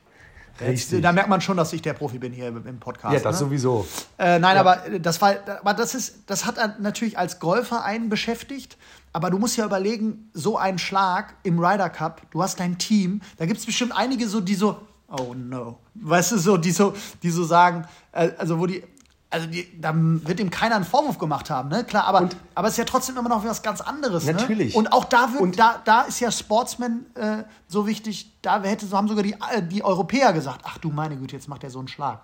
Richtig. 0.62 1.01
Da 1.01 1.12
merkt 1.12 1.30
man 1.30 1.41
schon, 1.41 1.58
dass 1.58 1.74
ich 1.74 1.82
der 1.82 1.93
Profi 1.93 2.20
bin 2.20 2.32
hier 2.32 2.47
im 2.47 2.80
Podcast. 2.80 3.14
Ja, 3.14 3.20
das 3.20 3.39
ne? 3.39 3.47
sowieso. 3.47 3.88
Äh, 4.18 4.39
nein, 4.39 4.56
ja. 4.56 4.62
aber 4.62 4.99
das 4.99 5.22
war, 5.22 5.36
aber 5.62 5.74
das 5.74 5.95
ist, 5.95 6.24
das 6.28 6.45
hat 6.45 6.80
natürlich 6.80 7.18
als 7.18 7.39
Golfer 7.39 7.84
einen 7.84 8.10
beschäftigt. 8.10 8.78
Aber 9.14 9.30
du 9.30 9.38
musst 9.38 9.58
ja 9.58 9.66
überlegen, 9.66 10.30
so 10.34 10.58
ein 10.58 10.80
Schlag 10.80 11.36
im 11.43 11.60
Ryder 11.60 11.89
Cup, 11.89 12.22
du 12.32 12.41
hast 12.41 12.60
dein 12.60 12.80
Team, 12.80 13.22
da 13.38 13.45
gibt 13.45 13.60
es 13.60 13.66
bestimmt 13.66 13.95
einige 13.95 14.28
so, 14.28 14.41
die 14.41 14.56
so, 14.56 14.82
oh 15.08 15.34
no. 15.36 15.78
Weißt 15.95 16.32
du, 16.32 16.38
so, 16.38 16.58
die 16.58 16.72
so, 16.72 16.93
die 17.22 17.30
so 17.30 17.43
sagen, 17.43 17.86
äh, 18.12 18.32
also 18.38 18.60
wo 18.60 18.66
die, 18.66 18.84
also 19.34 19.47
die, 19.47 19.67
da 19.81 19.93
wird 19.95 20.39
ihm 20.39 20.51
keiner 20.51 20.75
einen 20.75 20.86
Vorwurf 20.86 21.17
gemacht 21.17 21.49
haben, 21.49 21.69
ne? 21.69 21.84
Klar, 21.84 22.05
aber, 22.05 22.21
und, 22.21 22.38
aber 22.53 22.67
es 22.67 22.75
ist 22.75 22.77
ja 22.77 22.86
trotzdem 22.86 23.17
immer 23.17 23.29
noch 23.29 23.43
was 23.43 23.63
ganz 23.63 23.81
anderes. 23.81 24.25
Ne? 24.25 24.34
Natürlich. 24.34 24.73
Ne? 24.73 24.79
Und 24.79 24.93
auch 24.93 25.05
da 25.05 25.31
wird, 25.31 25.41
und, 25.41 25.57
da, 25.57 25.81
da 25.84 26.01
ist 26.01 26.19
ja 26.19 26.31
Sportsman 26.31 27.05
äh, 27.15 27.43
so 27.67 27.88
wichtig, 27.88 28.31
da 28.43 28.61
hätte, 28.61 28.89
haben 28.91 29.07
sogar 29.07 29.23
die, 29.23 29.34
äh, 29.34 29.63
die 29.63 29.84
Europäer 29.84 30.34
gesagt, 30.34 30.61
ach 30.65 30.77
du 30.77 30.91
meine 30.91 31.17
Güte, 31.17 31.36
jetzt 31.36 31.49
macht 31.49 31.63
er 31.63 31.71
so 31.71 31.79
einen 31.79 31.88
Schlag. 31.88 32.21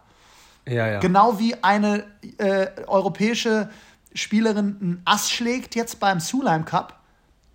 Ja, 0.68 0.88
ja. 0.88 1.00
Genau 1.00 1.40
wie 1.40 1.56
eine 1.64 2.06
äh, 2.38 2.68
europäische 2.86 3.70
Spielerin 4.14 4.78
einen 4.80 5.02
Ass 5.06 5.32
schlägt 5.32 5.74
jetzt 5.74 6.00
beim 6.00 6.20
Sulheim 6.20 6.66
Cup 6.66 7.00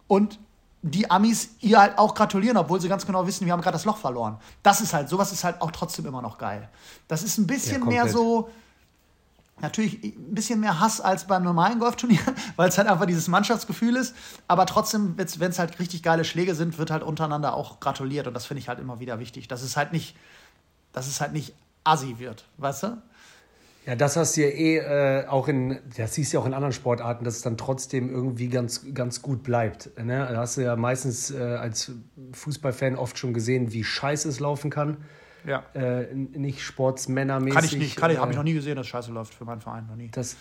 und 0.08 0.40
die 0.82 1.10
Amis 1.10 1.50
ihr 1.60 1.78
halt 1.78 1.96
auch 1.96 2.14
gratulieren, 2.14 2.56
obwohl 2.56 2.80
sie 2.80 2.88
ganz 2.88 3.06
genau 3.06 3.26
wissen, 3.26 3.46
wir 3.46 3.52
haben 3.52 3.62
gerade 3.62 3.74
das 3.74 3.84
Loch 3.84 3.96
verloren. 3.96 4.36
Das 4.62 4.80
ist 4.80 4.92
halt, 4.92 5.08
sowas 5.08 5.32
ist 5.32 5.44
halt 5.44 5.62
auch 5.62 5.70
trotzdem 5.70 6.06
immer 6.06 6.20
noch 6.20 6.38
geil. 6.38 6.68
Das 7.08 7.22
ist 7.22 7.38
ein 7.38 7.46
bisschen 7.46 7.82
ja, 7.82 7.88
mehr 7.88 8.08
so, 8.08 8.50
natürlich 9.60 10.02
ein 10.02 10.34
bisschen 10.34 10.60
mehr 10.60 10.80
Hass 10.80 11.00
als 11.00 11.26
beim 11.26 11.42
normalen 11.42 11.78
Golfturnier, 11.78 12.20
weil 12.56 12.68
es 12.68 12.78
halt 12.78 12.88
einfach 12.88 13.06
dieses 13.06 13.28
Mannschaftsgefühl 13.28 13.96
ist. 13.96 14.14
Aber 14.48 14.66
trotzdem, 14.66 15.14
wenn 15.16 15.50
es 15.50 15.58
halt 15.58 15.78
richtig 15.78 16.02
geile 16.02 16.24
Schläge 16.24 16.54
sind, 16.54 16.78
wird 16.78 16.90
halt 16.90 17.02
untereinander 17.02 17.54
auch 17.54 17.80
gratuliert. 17.80 18.26
Und 18.26 18.34
das 18.34 18.46
finde 18.46 18.60
ich 18.60 18.68
halt 18.68 18.78
immer 18.78 19.00
wieder 19.00 19.18
wichtig, 19.18 19.48
dass 19.48 19.62
es 19.62 19.76
halt 19.76 19.92
nicht, 19.92 20.16
dass 20.92 21.06
es 21.06 21.20
halt 21.20 21.32
nicht 21.32 21.54
assi 21.84 22.18
wird, 22.18 22.46
weißt 22.58 22.82
du? 22.84 23.02
Ja, 23.86 23.94
das 23.94 24.16
hast 24.16 24.36
du 24.36 24.40
ja 24.40 24.48
eh 24.48 24.78
äh, 24.78 25.26
auch 25.26 25.46
in, 25.46 25.78
das 25.98 26.14
siehst 26.14 26.32
du 26.32 26.38
ja 26.38 26.42
auch 26.42 26.46
in 26.46 26.54
anderen 26.54 26.72
Sportarten, 26.72 27.22
dass 27.24 27.36
es 27.36 27.42
dann 27.42 27.58
trotzdem 27.58 28.08
irgendwie 28.08 28.48
ganz, 28.48 28.86
ganz 28.94 29.20
gut 29.20 29.42
bleibt. 29.42 29.90
Ne? 30.02 30.26
Da 30.30 30.38
hast 30.38 30.56
du 30.56 30.62
ja 30.62 30.74
meistens 30.74 31.30
äh, 31.30 31.38
als 31.38 31.92
Fußballfan 32.32 32.96
oft 32.96 33.18
schon 33.18 33.34
gesehen, 33.34 33.74
wie 33.74 33.84
scheiße 33.84 34.26
es 34.26 34.40
laufen 34.40 34.70
kann. 34.70 35.04
Ja. 35.46 35.62
Äh, 35.74 36.14
nicht 36.14 36.62
sportsmännermäßig. 36.62 37.54
Kann 37.54 37.64
ich 37.64 37.76
nicht, 37.76 37.96
kann 37.96 38.10
ich, 38.10 38.18
habe 38.18 38.30
ich 38.30 38.36
äh, 38.36 38.38
noch 38.38 38.44
nie 38.44 38.54
gesehen, 38.54 38.76
dass 38.76 38.86
es 38.86 38.90
scheiße 38.90 39.12
läuft 39.12 39.34
für 39.34 39.44
meinen 39.44 39.60
Verein, 39.60 39.86
noch 39.86 39.96
nie. 39.96 40.08
Das, 40.10 40.36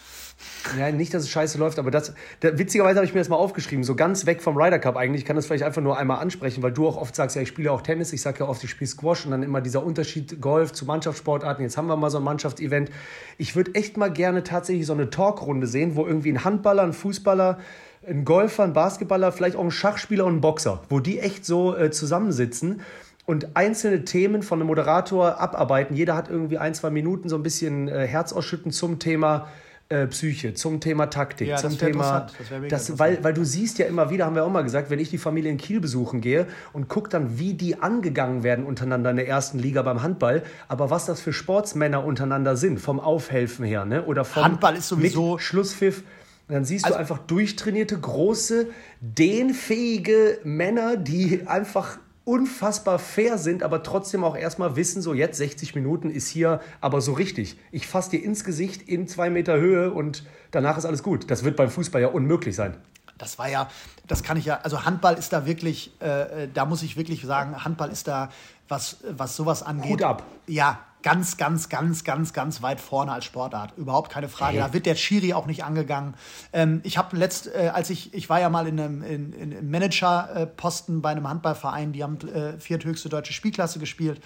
ja, 0.78 0.92
nicht, 0.92 1.14
dass 1.14 1.24
es 1.24 1.30
scheiße 1.30 1.58
läuft, 1.58 1.78
aber 1.78 1.92
das, 1.92 2.14
da, 2.40 2.58
witzigerweise 2.58 2.98
habe 2.98 3.06
ich 3.06 3.14
mir 3.14 3.20
das 3.20 3.28
mal 3.28 3.36
aufgeschrieben, 3.36 3.84
so 3.84 3.96
ganz 3.96 4.26
weg 4.26 4.42
vom 4.42 4.56
Ryder 4.56 4.80
Cup 4.80 4.96
eigentlich. 4.96 5.22
Ich 5.22 5.26
kann 5.26 5.36
das 5.36 5.46
vielleicht 5.46 5.64
einfach 5.64 5.82
nur 5.82 5.98
einmal 5.98 6.20
ansprechen, 6.20 6.64
weil 6.64 6.72
du 6.72 6.88
auch 6.88 6.98
oft 6.98 7.16
sagst, 7.16 7.36
ja, 7.36 7.42
ich 7.42 7.50
spiele 7.50 7.72
auch 7.72 7.82
Tennis, 7.82 8.14
ich 8.14 8.22
sage 8.22 8.40
ja 8.40 8.48
oft, 8.48 8.64
ich 8.64 8.70
spiele 8.70 8.88
Squash 8.88 9.26
und 9.26 9.32
dann 9.32 9.44
immer 9.44 9.60
dieser 9.60 9.84
Unterschied 9.84 10.40
Golf 10.40 10.72
zu 10.72 10.86
Mannschaftssportarten. 10.86 11.64
Jetzt 11.64 11.76
haben 11.76 11.88
wir 11.88 11.98
mal 11.98 12.10
so 12.10 12.20
ein 12.20 12.24
Mannschaftsevent. 12.24 12.90
Ich 13.38 13.56
würde 13.56 13.76
echt 13.76 13.98
mal 13.98 14.12
gerne 14.12 14.44
tatsächlich 14.44 14.86
so 14.86 14.94
eine 14.94 15.10
Talkrunde 15.10 15.68
sehen, 15.68 15.96
wo 15.96 16.06
irgendwie 16.06 16.32
ein 16.32 16.46
Handballer, 16.46 16.84
ein 16.84 16.94
Fußballer, 16.94 17.60
ein 18.08 18.26
Golfer, 18.26 18.64
ein 18.64 18.74
Basketballer, 18.74 19.32
vielleicht 19.32 19.56
auch 19.56 19.64
ein 19.64 19.72
Schachspieler 19.72 20.26
und 20.26 20.38
ein 20.38 20.42
Boxer, 20.42 20.82
wo 20.90 21.00
die 21.00 21.20
echt 21.20 21.46
so 21.46 21.76
äh, 21.76 21.92
zusammensitzen 21.92 22.82
und 23.26 23.56
einzelne 23.56 24.06
Themen 24.06 24.44
von 24.44 24.60
einem 24.60 24.68
Moderator 24.68 25.40
abarbeiten. 25.40 25.96
Jeder 25.96 26.16
hat 26.16 26.30
irgendwie 26.30 26.58
ein, 26.58 26.74
zwei 26.74 26.90
Minuten 26.90 27.30
so 27.30 27.38
ein 27.38 27.44
bisschen 27.44 27.88
äh, 27.88 28.06
Herz 28.06 28.34
ausschütten 28.34 28.72
zum 28.72 29.00
Thema 29.00 29.48
äh, 29.90 30.08
Psyche, 30.08 30.54
zum 30.54 30.80
Thema 30.80 31.08
Taktik, 31.08 31.48
ja, 31.48 31.58
zum 31.58 31.78
Thema. 31.78 32.28
Das 32.70 32.88
das, 32.88 33.00
weil, 33.00 33.24
weil 33.24 33.34
du 33.34 33.46
siehst 33.46 33.78
ja 33.80 33.86
immer 33.86 34.10
wieder, 34.10 34.26
haben 34.26 34.36
wir 34.36 34.44
auch 34.44 34.52
mal 34.52 34.64
gesagt, 34.64 34.90
wenn 34.90 35.00
ich 35.00 35.10
die 35.10 35.18
Familie 35.18 35.52
in 35.52 35.58
Kiel 35.58 35.80
besuchen 35.80 36.20
gehe 36.20 36.48
und 36.74 36.88
gucke 36.88 37.10
dann, 37.10 37.38
wie 37.38 37.54
die 37.54 37.82
angegangen 37.82 38.44
werden 38.44 38.66
untereinander 38.66 39.12
in 39.12 39.18
der 39.18 39.28
ersten 39.28 39.60
Liga 39.60 39.82
beim 39.84 40.02
Handball, 40.02 40.44
aber 40.68 40.90
was 40.90 41.06
das 41.06 41.22
für 41.22 41.32
Sportsmänner 41.32 42.04
untereinander 42.04 42.58
sind, 42.58 42.80
vom 42.80 43.00
Aufhelfen 43.00 43.66
her, 43.66 43.86
ne? 43.86 44.04
Oder 44.06 44.26
vom 44.26 44.44
Handball 44.44 44.76
ist 44.76 44.88
sowieso 44.88 45.38
Schlusspfiff. 45.38 46.04
dann 46.48 46.66
siehst 46.66 46.86
also, 46.86 46.96
du 46.96 47.00
einfach 47.00 47.20
durchtrainierte, 47.20 48.00
große, 48.00 48.68
dehnfähige 49.00 50.40
Männer, 50.44 50.98
die 50.98 51.46
einfach 51.46 52.00
unfassbar 52.26 53.00
fair 53.00 53.38
sind, 53.38 53.64
aber 53.64 53.84
trotzdem 53.84 54.24
auch 54.24 54.36
erstmal 54.36 54.76
wissen, 54.76 55.02
so 55.02 55.14
jetzt 55.14 55.38
60 55.38 55.76
Minuten 55.76 56.10
ist 56.10 56.28
hier 56.28 56.62
aber 56.80 57.02
so 57.02 57.14
richtig. 57.14 57.58
Ich 57.72 57.88
fasse 57.88 58.12
dir 58.12 58.24
ins 58.24 58.44
Gesicht 58.44 58.82
in 58.84 59.08
zwei 59.08 59.30
Meter 59.30 59.58
Höhe 59.58 59.92
und 59.92 60.24
danach 60.52 60.78
ist 60.78 60.86
alles 60.86 61.04
gut. 61.04 61.30
Das 61.30 61.44
wird 61.44 61.58
beim 61.58 61.70
Fußball 61.70 62.02
ja 62.02 62.08
unmöglich 62.08 62.56
sein. 62.56 62.78
das 63.18 63.38
war 63.38 63.50
ja, 63.50 63.70
das 64.08 64.24
kann 64.24 64.38
ich 64.38 64.46
ja, 64.46 64.60
also 64.64 64.86
Handball 64.86 65.16
ist 65.16 65.34
da 65.34 65.46
wirklich, 65.46 65.92
äh, 66.02 66.44
äh 66.44 66.50
da 66.54 66.66
muss 66.66 66.84
ich 66.84 66.98
wirklich 66.98 67.22
sagen, 67.26 67.64
Handball 67.64 67.90
ist 67.90 68.08
da, 68.08 68.30
was, 68.68 68.98
was 69.10 69.36
sowas 69.36 69.64
angeht. 69.64 69.92
Hut 69.92 70.04
ab. 70.04 70.24
Ja, 70.48 70.80
ganz, 71.04 71.38
ganz, 71.38 71.70
ganz, 71.70 72.04
ganz, 72.04 72.34
ganz 72.34 72.62
weit 72.62 72.80
vorne 72.80 73.12
als 73.12 73.26
Sportart. 73.26 73.78
Überhaupt 73.78 74.10
keine 74.10 74.30
Frage. 74.30 74.58
Da 74.58 74.74
wird 74.74 74.86
der 74.86 74.96
Schiri 74.96 75.34
auch 75.34 75.46
nicht 75.46 75.64
angegangen. 75.64 76.16
Ähm, 76.54 76.80
ich 76.84 76.98
habe 76.98 77.16
letzt, 77.18 77.48
äh, 77.48 77.72
als 77.74 77.90
ich, 77.90 78.14
ich 78.14 78.30
war 78.30 78.40
ja 78.40 78.50
mal 78.50 78.68
in 78.68 78.80
einem 78.80 79.04
in, 79.04 79.34
in 79.34 79.70
Managerposten 79.70 81.02
bei 81.02 81.12
einem 81.12 81.28
Handballverein, 81.28 81.92
die 81.92 82.04
haben 82.04 82.18
äh, 82.30 82.58
vierthöchste 82.58 83.10
deutsche 83.10 83.34
Spielklasse 83.34 83.80
gespielt. 83.80 84.22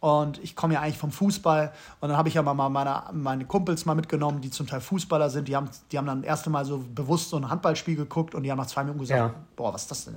Und 0.00 0.42
ich 0.42 0.56
komme 0.56 0.74
ja 0.74 0.80
eigentlich 0.80 0.98
vom 0.98 1.12
Fußball. 1.12 1.72
Und 2.00 2.08
dann 2.08 2.18
habe 2.18 2.28
ich 2.28 2.34
ja 2.34 2.42
mal 2.42 2.54
meine, 2.68 3.04
meine 3.12 3.44
Kumpels 3.44 3.84
mal 3.84 3.94
mitgenommen, 3.94 4.40
die 4.40 4.50
zum 4.50 4.66
Teil 4.66 4.80
Fußballer 4.80 5.30
sind. 5.30 5.46
Die 5.46 5.54
haben, 5.54 5.70
die 5.92 5.98
haben 5.98 6.06
dann 6.06 6.22
das 6.22 6.28
erste 6.28 6.50
Mal 6.50 6.64
so 6.64 6.84
bewusst 6.92 7.30
so 7.30 7.36
ein 7.36 7.48
Handballspiel 7.48 7.94
geguckt 7.94 8.34
und 8.34 8.42
die 8.42 8.50
haben 8.50 8.58
nach 8.58 8.66
zwei 8.66 8.82
Minuten 8.82 8.98
gesagt, 8.98 9.20
ja. 9.20 9.34
boah, 9.54 9.72
was 9.72 9.82
ist 9.82 9.90
das 9.92 10.04
denn? 10.06 10.16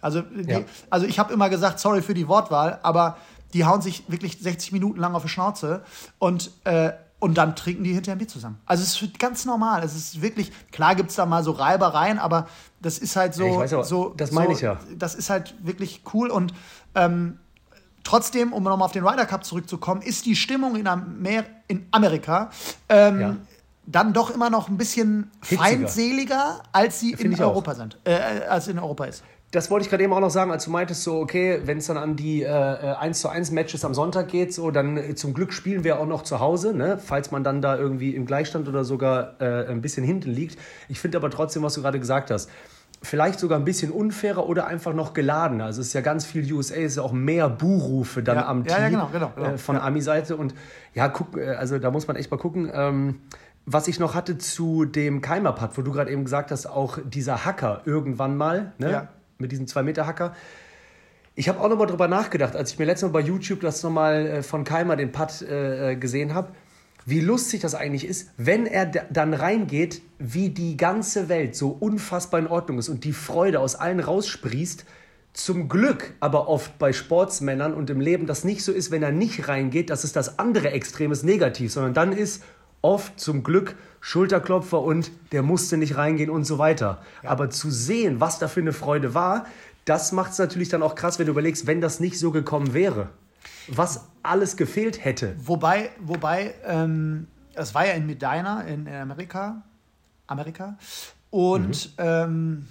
Also, 0.00 0.22
die, 0.22 0.50
ja. 0.50 0.60
also 0.88 1.04
ich 1.04 1.18
habe 1.18 1.34
immer 1.34 1.50
gesagt, 1.50 1.80
sorry 1.80 2.00
für 2.00 2.14
die 2.14 2.26
Wortwahl, 2.26 2.78
aber 2.82 3.18
die 3.56 3.64
hauen 3.64 3.80
sich 3.80 4.04
wirklich 4.08 4.38
60 4.38 4.72
Minuten 4.72 5.00
lang 5.00 5.14
auf 5.14 5.22
die 5.22 5.30
Schnauze 5.30 5.82
und, 6.18 6.50
äh, 6.64 6.92
und 7.18 7.38
dann 7.38 7.56
trinken 7.56 7.84
die 7.84 7.94
hinterher 7.94 8.16
Bier 8.16 8.28
zusammen. 8.28 8.58
Also 8.66 8.82
es 8.82 9.00
ist 9.00 9.18
ganz 9.18 9.46
normal. 9.46 9.82
Es 9.82 9.96
ist 9.96 10.20
wirklich, 10.20 10.52
klar 10.72 10.94
gibt 10.94 11.08
es 11.08 11.16
da 11.16 11.24
mal 11.24 11.42
so 11.42 11.52
Reibereien, 11.52 12.18
aber 12.18 12.48
das 12.82 12.98
ist 12.98 13.16
halt 13.16 13.32
so. 13.32 13.62
Ja, 13.62 13.82
so 13.82 14.12
das 14.14 14.32
meine 14.32 14.48
so, 14.48 14.52
ich 14.52 14.60
ja. 14.60 14.78
Das 14.98 15.14
ist 15.14 15.30
halt 15.30 15.54
wirklich 15.62 16.02
cool 16.12 16.28
und 16.28 16.52
ähm, 16.94 17.38
trotzdem, 18.04 18.52
um 18.52 18.62
nochmal 18.62 18.84
auf 18.84 18.92
den 18.92 19.06
Ryder 19.06 19.24
Cup 19.24 19.46
zurückzukommen, 19.46 20.02
ist 20.02 20.26
die 20.26 20.36
Stimmung 20.36 20.76
in, 20.76 20.86
Amer 20.86 21.44
in 21.66 21.86
Amerika 21.92 22.50
ähm, 22.90 23.20
ja. 23.20 23.36
dann 23.86 24.12
doch 24.12 24.28
immer 24.28 24.50
noch 24.50 24.68
ein 24.68 24.76
bisschen 24.76 25.30
Hitziger. 25.40 25.62
feindseliger, 25.62 26.62
als 26.72 27.00
sie 27.00 27.12
in 27.12 27.40
Europa 27.40 27.72
auch. 27.72 27.76
sind, 27.76 27.96
äh, 28.04 28.42
als 28.50 28.68
in 28.68 28.78
Europa 28.78 29.06
ist 29.06 29.24
das 29.52 29.70
wollte 29.70 29.84
ich 29.84 29.90
gerade 29.90 30.02
eben 30.02 30.12
auch 30.12 30.20
noch 30.20 30.30
sagen, 30.30 30.50
als 30.50 30.64
du 30.64 30.70
meintest, 30.70 31.04
so, 31.04 31.20
okay, 31.20 31.60
wenn 31.64 31.78
es 31.78 31.86
dann 31.86 31.96
an 31.96 32.16
die 32.16 32.42
äh, 32.42 32.48
1 32.48 33.20
zu 33.20 33.28
1 33.28 33.52
Matches 33.52 33.84
am 33.84 33.94
Sonntag 33.94 34.28
geht, 34.28 34.52
so, 34.52 34.70
dann 34.70 34.96
äh, 34.96 35.14
zum 35.14 35.34
Glück 35.34 35.52
spielen 35.52 35.84
wir 35.84 36.00
auch 36.00 36.06
noch 36.06 36.22
zu 36.22 36.40
Hause, 36.40 36.74
ne? 36.74 36.98
falls 37.02 37.30
man 37.30 37.44
dann 37.44 37.62
da 37.62 37.76
irgendwie 37.76 38.14
im 38.14 38.26
Gleichstand 38.26 38.68
oder 38.68 38.84
sogar 38.84 39.40
äh, 39.40 39.66
ein 39.68 39.80
bisschen 39.80 40.04
hinten 40.04 40.30
liegt. 40.30 40.58
Ich 40.88 41.00
finde 41.00 41.18
aber 41.18 41.30
trotzdem, 41.30 41.62
was 41.62 41.74
du 41.74 41.82
gerade 41.82 42.00
gesagt 42.00 42.30
hast, 42.30 42.50
vielleicht 43.02 43.38
sogar 43.38 43.58
ein 43.58 43.64
bisschen 43.64 43.92
unfairer 43.92 44.48
oder 44.48 44.66
einfach 44.66 44.92
noch 44.92 45.14
geladener. 45.14 45.66
Also 45.66 45.80
es 45.80 45.88
ist 45.88 45.92
ja 45.92 46.00
ganz 46.00 46.24
viel 46.24 46.52
USA, 46.52 46.74
es 46.74 46.92
ist 46.92 46.96
ja 46.96 47.02
auch 47.02 47.12
mehr 47.12 47.48
Buhrufe 47.48 48.22
dann 48.22 48.36
ja, 48.36 48.46
am 48.48 48.64
Team 48.64 48.76
ja, 48.76 48.88
genau, 48.88 49.08
genau, 49.12 49.32
genau. 49.36 49.48
Äh, 49.50 49.58
von. 49.58 49.76
Ami-Seite. 49.76 50.36
Und 50.36 50.54
ja, 50.92 51.08
guck, 51.08 51.36
äh, 51.36 51.50
also 51.50 51.78
da 51.78 51.90
muss 51.90 52.08
man 52.08 52.16
echt 52.16 52.30
mal 52.30 52.38
gucken. 52.38 52.70
Ähm, 52.72 53.20
was 53.64 53.86
ich 53.88 54.00
noch 54.00 54.14
hatte 54.14 54.38
zu 54.38 54.84
dem 54.84 55.20
Keimer-Pad, 55.20 55.76
wo 55.76 55.82
du 55.82 55.92
gerade 55.92 56.10
eben 56.10 56.24
gesagt 56.24 56.50
hast, 56.50 56.66
auch 56.66 56.98
dieser 57.04 57.44
Hacker 57.44 57.82
irgendwann 57.84 58.36
mal, 58.36 58.72
ne? 58.78 58.90
Ja 58.90 59.08
mit 59.38 59.52
diesem 59.52 59.66
2-Meter-Hacker. 59.66 60.34
Ich 61.34 61.48
habe 61.48 61.60
auch 61.60 61.68
nochmal 61.68 61.86
drüber 61.86 62.08
nachgedacht, 62.08 62.56
als 62.56 62.72
ich 62.72 62.78
mir 62.78 62.86
letztes 62.86 63.10
Mal 63.10 63.20
bei 63.20 63.26
YouTube 63.26 63.60
das 63.60 63.82
nochmal 63.82 64.26
äh, 64.26 64.42
von 64.42 64.64
Keimer 64.64 64.96
den 64.96 65.12
Putt 65.12 65.42
äh, 65.42 65.92
äh, 65.92 65.96
gesehen 65.96 66.32
habe, 66.32 66.52
wie 67.04 67.20
lustig 67.20 67.60
das 67.60 67.74
eigentlich 67.74 68.06
ist, 68.06 68.30
wenn 68.36 68.66
er 68.66 68.86
dann 68.86 69.34
reingeht, 69.34 70.02
wie 70.18 70.48
die 70.48 70.76
ganze 70.76 71.28
Welt 71.28 71.54
so 71.54 71.68
unfassbar 71.68 72.40
in 72.40 72.46
Ordnung 72.46 72.78
ist 72.78 72.88
und 72.88 73.04
die 73.04 73.12
Freude 73.12 73.60
aus 73.60 73.76
allen 73.76 74.00
raussprießt. 74.00 74.86
Zum 75.34 75.68
Glück 75.68 76.14
aber 76.18 76.48
oft 76.48 76.78
bei 76.78 76.94
Sportsmännern 76.94 77.74
und 77.74 77.90
im 77.90 78.00
Leben 78.00 78.26
das 78.26 78.42
nicht 78.42 78.64
so 78.64 78.72
ist, 78.72 78.90
wenn 78.90 79.02
er 79.02 79.12
nicht 79.12 79.48
reingeht, 79.48 79.90
das 79.90 80.02
ist 80.02 80.16
das 80.16 80.38
andere 80.38 80.70
Extremes 80.70 81.22
negativ, 81.22 81.70
sondern 81.72 81.92
dann 81.92 82.12
ist 82.12 82.42
oft 82.80 83.20
zum 83.20 83.42
Glück 83.42 83.76
Schulterklopfer 84.06 84.80
und 84.80 85.10
der 85.32 85.42
musste 85.42 85.76
nicht 85.76 85.96
reingehen 85.96 86.30
und 86.30 86.44
so 86.44 86.58
weiter. 86.58 87.02
Ja. 87.24 87.30
Aber 87.30 87.50
zu 87.50 87.72
sehen, 87.72 88.20
was 88.20 88.38
da 88.38 88.46
für 88.46 88.60
eine 88.60 88.72
Freude 88.72 89.14
war, 89.14 89.46
das 89.84 90.12
macht 90.12 90.30
es 90.30 90.38
natürlich 90.38 90.68
dann 90.68 90.84
auch 90.84 90.94
krass, 90.94 91.18
wenn 91.18 91.26
du 91.26 91.32
überlegst, 91.32 91.66
wenn 91.66 91.80
das 91.80 91.98
nicht 91.98 92.16
so 92.16 92.30
gekommen 92.30 92.72
wäre. 92.72 93.08
Was 93.66 94.04
alles 94.22 94.56
gefehlt 94.56 95.04
hätte. 95.04 95.34
Wobei, 95.44 95.90
wobei, 95.98 96.54
ähm, 96.64 97.26
es 97.54 97.74
war 97.74 97.84
ja 97.84 97.94
in 97.94 98.06
Medina 98.06 98.60
in, 98.60 98.86
in 98.86 98.94
Amerika, 98.94 99.64
Amerika. 100.28 100.78
Und 101.30 101.90
mhm. 101.98 102.04
ähm, 102.04 102.68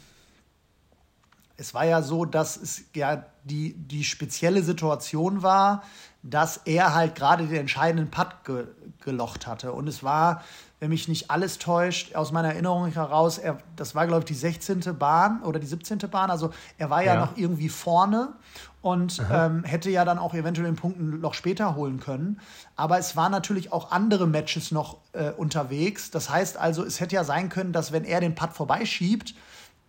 es 1.57 1.73
war 1.73 1.83
ja 1.83 2.01
so, 2.01 2.23
dass 2.23 2.55
es 2.55 2.83
ja 2.95 3.25
die, 3.43 3.73
die 3.73 4.05
spezielle 4.05 4.63
Situation 4.63 5.43
war, 5.43 5.83
dass 6.23 6.61
er 6.63 6.93
halt 6.95 7.15
gerade 7.15 7.45
den 7.45 7.57
entscheidenden 7.57 8.09
Putt 8.09 8.45
ge 8.45 8.67
gelocht 9.01 9.45
hatte. 9.45 9.73
Und 9.73 9.87
es 9.87 10.01
war 10.01 10.43
wenn 10.79 10.89
mich 10.89 11.07
nicht 11.07 11.31
alles 11.31 11.57
täuscht, 11.57 12.15
aus 12.15 12.31
meiner 12.31 12.49
Erinnerung 12.49 12.87
heraus, 12.91 13.37
er, 13.37 13.57
das 13.75 13.95
war, 13.95 14.07
glaube 14.07 14.21
ich, 14.21 14.25
die 14.25 14.33
16. 14.33 14.81
Bahn 14.99 15.41
oder 15.43 15.59
die 15.59 15.67
17. 15.67 15.99
Bahn. 16.11 16.29
Also 16.29 16.51
er 16.77 16.89
war 16.89 17.01
ja, 17.01 17.13
ja. 17.13 17.19
noch 17.21 17.37
irgendwie 17.37 17.69
vorne 17.69 18.33
und 18.81 19.21
ähm, 19.31 19.63
hätte 19.63 19.89
ja 19.89 20.05
dann 20.05 20.19
auch 20.19 20.33
eventuell 20.33 20.67
den 20.67 20.75
Punkten 20.75 21.19
noch 21.21 21.33
später 21.33 21.75
holen 21.75 21.99
können. 21.99 22.39
Aber 22.75 22.99
es 22.99 23.15
waren 23.15 23.31
natürlich 23.31 23.71
auch 23.71 23.91
andere 23.91 24.27
Matches 24.27 24.71
noch 24.71 24.97
äh, 25.13 25.31
unterwegs. 25.31 26.11
Das 26.11 26.29
heißt 26.29 26.57
also, 26.57 26.83
es 26.83 26.99
hätte 26.99 27.15
ja 27.15 27.23
sein 27.23 27.49
können, 27.49 27.71
dass 27.71 27.91
wenn 27.91 28.03
er 28.03 28.19
den 28.19 28.35
Putt 28.35 28.53
vorbeischiebt, 28.53 29.33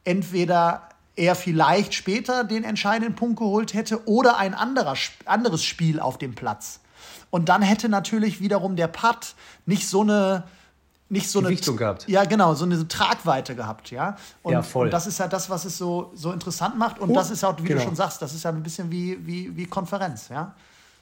entweder 0.05 0.89
er 1.16 1.34
vielleicht 1.34 1.95
später 1.95 2.45
den 2.45 2.62
entscheidenden 2.62 3.14
Punkt 3.14 3.39
geholt 3.39 3.74
hätte 3.74 4.07
oder 4.07 4.37
ein 4.37 4.55
anderer, 4.55 4.95
anderes 5.24 5.64
Spiel 5.64 5.99
auf 5.99 6.16
dem 6.18 6.34
Platz. 6.34 6.80
Und 7.30 7.49
dann 7.49 7.62
hätte 7.62 7.89
natürlich 7.89 8.41
wiederum 8.41 8.76
der 8.76 8.89
Putt 8.89 9.34
nicht 9.66 9.89
so 9.89 10.03
eine 10.03 10.45
nicht 11.09 11.30
so 11.30 11.40
Gewichtung 11.40 11.74
eine 11.74 11.78
gehabt. 11.78 12.09
Ja, 12.09 12.24
genau, 12.24 12.54
so 12.54 12.64
eine 12.64 12.88
Tragweite 12.88 13.54
gehabt, 13.54 13.90
ja. 13.90 14.16
Und, 14.42 14.52
ja, 14.52 14.62
voll. 14.62 14.86
Und 14.86 14.92
das 14.92 15.07
ist 15.07 15.18
ja 15.18 15.28
das, 15.28 15.48
was 15.50 15.64
es 15.64 15.78
so, 15.78 16.11
so 16.14 16.32
interessant 16.32 16.78
macht. 16.78 16.98
Und 16.98 17.11
oh, 17.11 17.14
das 17.14 17.30
ist 17.30 17.44
auch, 17.44 17.57
wie 17.59 17.68
genau. 17.68 17.80
du 17.80 17.86
schon 17.86 17.96
sagst, 17.96 18.20
das 18.22 18.34
ist 18.34 18.44
ja 18.44 18.50
ein 18.50 18.62
bisschen 18.62 18.90
wie, 18.90 19.18
wie, 19.24 19.57
wie 19.57 19.66
Konferenz, 19.66 20.28
ja. 20.28 20.54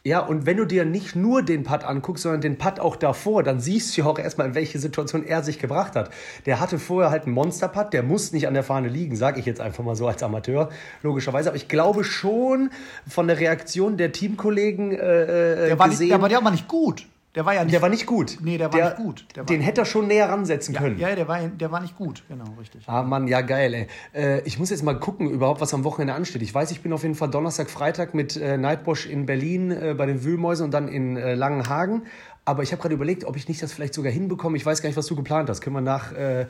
Ja, 0.06 0.20
und 0.20 0.44
wenn 0.44 0.58
du 0.58 0.66
dir 0.66 0.84
nicht 0.84 1.16
nur 1.16 1.42
den 1.42 1.64
Putt 1.64 1.82
anguckst, 1.82 2.24
sondern 2.24 2.42
den 2.42 2.58
Putt 2.58 2.78
auch 2.78 2.96
davor, 2.96 3.42
dann 3.42 3.58
siehst 3.58 3.96
du 3.96 4.02
ja 4.02 4.06
auch 4.06 4.18
erstmal, 4.18 4.48
in 4.48 4.54
welche 4.54 4.78
Situation 4.78 5.24
er 5.24 5.42
sich 5.42 5.58
gebracht 5.58 5.96
hat. 5.96 6.10
Der 6.44 6.60
hatte 6.60 6.78
vorher 6.78 7.10
halt 7.10 7.24
einen 7.24 7.32
Monster-Putt, 7.32 7.94
der 7.94 8.02
muss 8.02 8.30
nicht 8.30 8.46
an 8.46 8.52
der 8.52 8.64
Fahne 8.64 8.88
liegen, 8.88 9.16
sage 9.16 9.40
ich 9.40 9.46
jetzt 9.46 9.62
einfach 9.62 9.82
mal 9.82 9.96
so 9.96 10.06
als 10.06 10.22
Amateur, 10.22 10.68
logischerweise. 11.02 11.48
Aber 11.48 11.56
ich 11.56 11.68
glaube 11.68 12.04
schon 12.04 12.68
von 13.08 13.28
der 13.28 13.40
Reaktion 13.40 13.96
der 13.96 14.12
Teamkollegen 14.12 14.92
äh, 14.92 14.96
äh 14.96 15.68
der 15.68 15.78
war 15.78 15.88
gesehen... 15.88 16.08
Nicht, 16.08 16.12
der 16.12 16.20
war 16.20 16.30
ja 16.30 16.36
aber 16.36 16.50
nicht 16.50 16.68
gut. 16.68 17.06
Der 17.34 17.44
war 17.44 17.54
ja 17.54 17.64
nicht. 17.64 17.74
Der 17.74 17.82
war 17.82 17.88
nicht 17.88 18.06
gut. 18.06 18.38
Nee, 18.42 18.58
der 18.58 18.72
war 18.72 18.78
der, 18.78 18.88
nicht 18.90 18.96
gut. 18.96 19.26
War 19.34 19.44
den 19.44 19.60
hätte 19.60 19.82
er 19.82 19.84
schon 19.84 20.06
näher 20.06 20.28
ransetzen 20.28 20.74
ja, 20.74 20.80
können. 20.80 20.98
Ja, 20.98 21.14
der 21.14 21.26
war, 21.26 21.40
der 21.40 21.72
war 21.72 21.80
nicht 21.80 21.96
gut, 21.96 22.22
genau, 22.28 22.44
richtig. 22.60 22.84
Ah, 22.86 23.02
Mann, 23.02 23.26
ja, 23.26 23.40
geil, 23.40 23.74
ey. 23.74 23.86
Äh, 24.12 24.40
ich 24.42 24.58
muss 24.58 24.70
jetzt 24.70 24.84
mal 24.84 24.98
gucken, 25.00 25.28
überhaupt, 25.28 25.60
was 25.60 25.74
am 25.74 25.82
Wochenende 25.82 26.14
ansteht. 26.14 26.42
Ich 26.42 26.54
weiß, 26.54 26.70
ich 26.70 26.80
bin 26.80 26.92
auf 26.92 27.02
jeden 27.02 27.16
Fall 27.16 27.30
Donnerstag, 27.30 27.70
Freitag 27.70 28.14
mit 28.14 28.36
äh, 28.36 28.56
Nightbosch 28.56 29.06
in 29.06 29.26
Berlin 29.26 29.72
äh, 29.72 29.94
bei 29.98 30.06
den 30.06 30.22
Wühlmäusen 30.22 30.66
und 30.66 30.70
dann 30.72 30.86
in 30.86 31.16
äh, 31.16 31.34
Langenhagen. 31.34 32.04
Aber 32.44 32.62
ich 32.62 32.70
habe 32.70 32.80
gerade 32.80 32.94
überlegt, 32.94 33.24
ob 33.24 33.36
ich 33.36 33.48
nicht 33.48 33.62
das 33.62 33.72
vielleicht 33.72 33.94
sogar 33.94 34.12
hinbekomme. 34.12 34.56
Ich 34.56 34.64
weiß 34.64 34.80
gar 34.80 34.88
nicht, 34.88 34.96
was 34.96 35.06
du 35.06 35.16
geplant 35.16 35.48
hast. 35.48 35.60
Können 35.60 35.76
wir 35.76 35.82
nach. 35.82 36.12
Äh, 36.12 36.46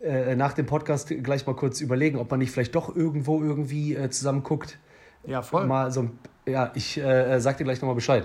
äh, 0.00 0.36
nach 0.36 0.52
dem 0.52 0.64
Podcast 0.64 1.12
gleich 1.24 1.44
mal 1.44 1.56
kurz 1.56 1.80
überlegen, 1.80 2.18
ob 2.18 2.30
man 2.30 2.38
nicht 2.38 2.52
vielleicht 2.52 2.76
doch 2.76 2.94
irgendwo 2.94 3.42
irgendwie 3.42 3.98
zusammen 4.10 4.44
guckt. 4.44 4.78
Ja, 5.26 5.42
voll. 5.42 5.66
Mal 5.66 5.90
so, 5.90 6.08
ja, 6.46 6.70
ich 6.76 6.98
äh, 6.98 7.40
sag 7.40 7.58
dir 7.58 7.64
gleich 7.64 7.80
nochmal 7.80 7.96
Bescheid. 7.96 8.24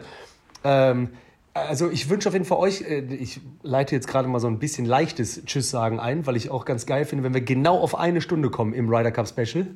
Ähm, 0.63 1.09
also 1.53 1.89
ich 1.89 2.09
wünsche 2.09 2.29
auf 2.29 2.33
jeden 2.33 2.45
Fall 2.45 2.57
euch, 2.57 2.81
äh, 2.81 3.01
ich 3.13 3.41
leite 3.61 3.95
jetzt 3.95 4.07
gerade 4.07 4.27
mal 4.27 4.39
so 4.39 4.47
ein 4.47 4.59
bisschen 4.59 4.85
leichtes 4.85 5.45
Tschüss 5.45 5.69
sagen 5.69 5.99
ein, 5.99 6.25
weil 6.25 6.35
ich 6.35 6.49
auch 6.49 6.65
ganz 6.65 6.85
geil 6.85 7.05
finde, 7.05 7.23
wenn 7.23 7.33
wir 7.33 7.41
genau 7.41 7.79
auf 7.79 7.95
eine 7.95 8.21
Stunde 8.21 8.49
kommen 8.49 8.73
im 8.73 8.89
Ryder 8.89 9.11
Cup 9.11 9.27
Special. 9.27 9.67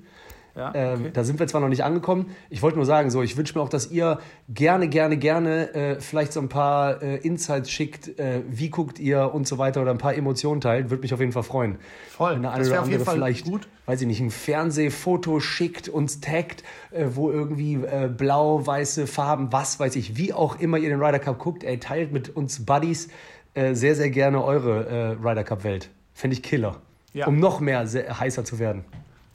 Ja, 0.57 0.71
ähm, 0.73 1.01
okay. 1.01 1.09
da 1.13 1.23
sind 1.23 1.39
wir 1.39 1.45
zwar 1.45 1.61
noch 1.61 1.67
nicht 1.69 1.83
angekommen. 1.83 2.31
Ich 2.49 2.63
wollte 2.63 2.77
nur 2.77 2.85
sagen, 2.87 3.11
so, 3.11 3.21
ich 3.21 3.37
wünsche 3.37 3.55
mir 3.55 3.63
auch, 3.63 3.69
dass 3.69 3.91
ihr 3.91 4.17
gerne, 4.49 4.87
gerne, 4.87 5.17
gerne 5.17 5.73
äh, 5.75 6.01
vielleicht 6.01 6.33
so 6.33 6.39
ein 6.39 6.49
paar 6.49 7.03
äh, 7.03 7.17
Insights 7.17 7.69
schickt, 7.69 8.17
äh, 8.17 8.41
wie 8.49 8.69
guckt 8.69 8.97
ihr 8.97 9.35
und 9.35 9.47
so 9.47 9.59
weiter 9.59 9.83
oder 9.83 9.91
ein 9.91 9.99
paar 9.99 10.15
Emotionen 10.15 10.59
teilt. 10.59 10.89
Würde 10.89 11.01
mich 11.01 11.13
auf 11.13 11.19
jeden 11.19 11.31
Fall 11.31 11.43
freuen. 11.43 11.77
Voll. 12.09 12.33
Wenn 12.33 12.41
der 12.41 12.53
eine 12.53 12.67
oder 12.67 12.81
andere 12.81 13.05
vielleicht, 13.05 13.45
gut. 13.45 13.67
weiß 13.85 14.01
ich 14.01 14.07
nicht, 14.07 14.19
ein 14.19 14.31
Fernsehfoto 14.31 15.39
schickt, 15.39 15.89
uns 15.89 16.21
taggt, 16.21 16.63
äh, 16.89 17.05
wo 17.11 17.29
irgendwie 17.29 17.75
äh, 17.75 18.09
blau, 18.09 18.65
weiße 18.65 19.05
Farben, 19.05 19.51
was 19.51 19.79
weiß 19.79 19.95
ich, 19.95 20.17
wie 20.17 20.33
auch 20.33 20.59
immer 20.59 20.79
ihr 20.79 20.89
den 20.89 20.99
Ryder 20.99 21.19
Cup 21.19 21.37
guckt, 21.37 21.63
ey, 21.63 21.77
teilt 21.77 22.11
mit 22.11 22.35
uns 22.35 22.65
Buddies 22.65 23.09
sehr, 23.55 23.95
sehr 23.95 24.11
gerne 24.11 24.43
eure 24.43 25.17
Ryder 25.19 25.43
Cup 25.43 25.63
Welt. 25.63 25.89
Fände 26.13 26.35
ich 26.35 26.43
Killer. 26.43 26.75
Ja. 27.13 27.25
Um 27.25 27.39
noch 27.39 27.59
mehr 27.59 27.79
heißer 27.79 28.45
zu 28.45 28.59
werden. 28.59 28.85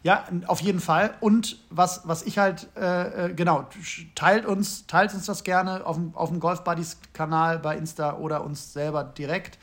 Ja, 0.05 0.25
auf 0.49 0.61
jeden 0.61 0.81
Fall. 0.81 1.15
Und 1.21 1.59
was, 1.71 2.03
was 2.05 2.25
ich 2.25 2.39
halt, 2.39 2.69
äh, 2.77 3.27
äh, 3.27 3.35
genau, 3.35 3.67
teilt 4.17 4.47
uns, 4.47 4.87
teilt 4.87 5.15
uns 5.15 5.27
das 5.27 5.45
gerne 5.45 5.87
auf 5.87 5.97
dem, 5.97 6.15
auf 6.17 6.29
dem 6.29 6.41
Golf 6.41 6.65
Buddies 6.65 6.99
Kanal 7.13 7.61
bei 7.61 7.77
Insta 7.77 8.17
oder 8.17 8.45
uns 8.45 8.73
selber 8.73 9.05
direkt. 9.05 9.59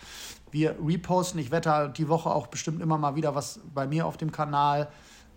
Wir 0.52 0.76
reposten. 0.82 1.40
Ich 1.40 1.52
wette 1.52 1.92
die 1.96 2.08
Woche 2.08 2.30
auch 2.30 2.48
bestimmt 2.48 2.82
immer 2.82 2.98
mal 2.98 3.16
wieder 3.16 3.36
was 3.36 3.60
bei 3.74 3.86
mir 3.86 4.06
auf 4.06 4.16
dem 4.16 4.32
Kanal. 4.32 4.88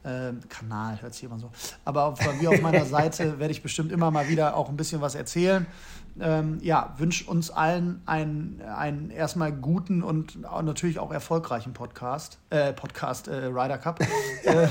Ähm, 0.05 0.41
Kanal 0.49 1.01
hört 1.03 1.15
sich 1.15 1.25
immer 1.25 1.39
so. 1.39 1.51
Aber 1.85 2.05
auf, 2.05 2.21
wie 2.41 2.49
auf 2.49 2.61
meiner 2.61 2.85
Seite 2.87 3.39
werde 3.39 3.53
ich 3.53 3.63
bestimmt 3.63 3.91
immer 3.93 4.11
mal 4.11 4.29
wieder 4.29 4.57
auch 4.57 4.69
ein 4.69 4.77
bisschen 4.77 5.01
was 5.01 5.15
erzählen. 5.17 5.67
Ähm, 6.21 6.59
ja, 6.61 6.95
wünsche 6.99 7.25
uns 7.31 7.51
allen 7.51 8.03
einen, 8.07 8.61
einen 8.63 9.11
erstmal 9.11 9.53
guten 9.53 10.03
und 10.03 10.43
natürlich 10.43 10.99
auch 10.99 11.11
erfolgreichen 11.11 11.73
Podcast. 11.73 12.39
Äh, 12.51 12.73
Podcast 12.73 13.29
äh, 13.29 13.47
Ryder 13.47 13.79
Cup. 13.79 14.01
Äh, 14.45 14.67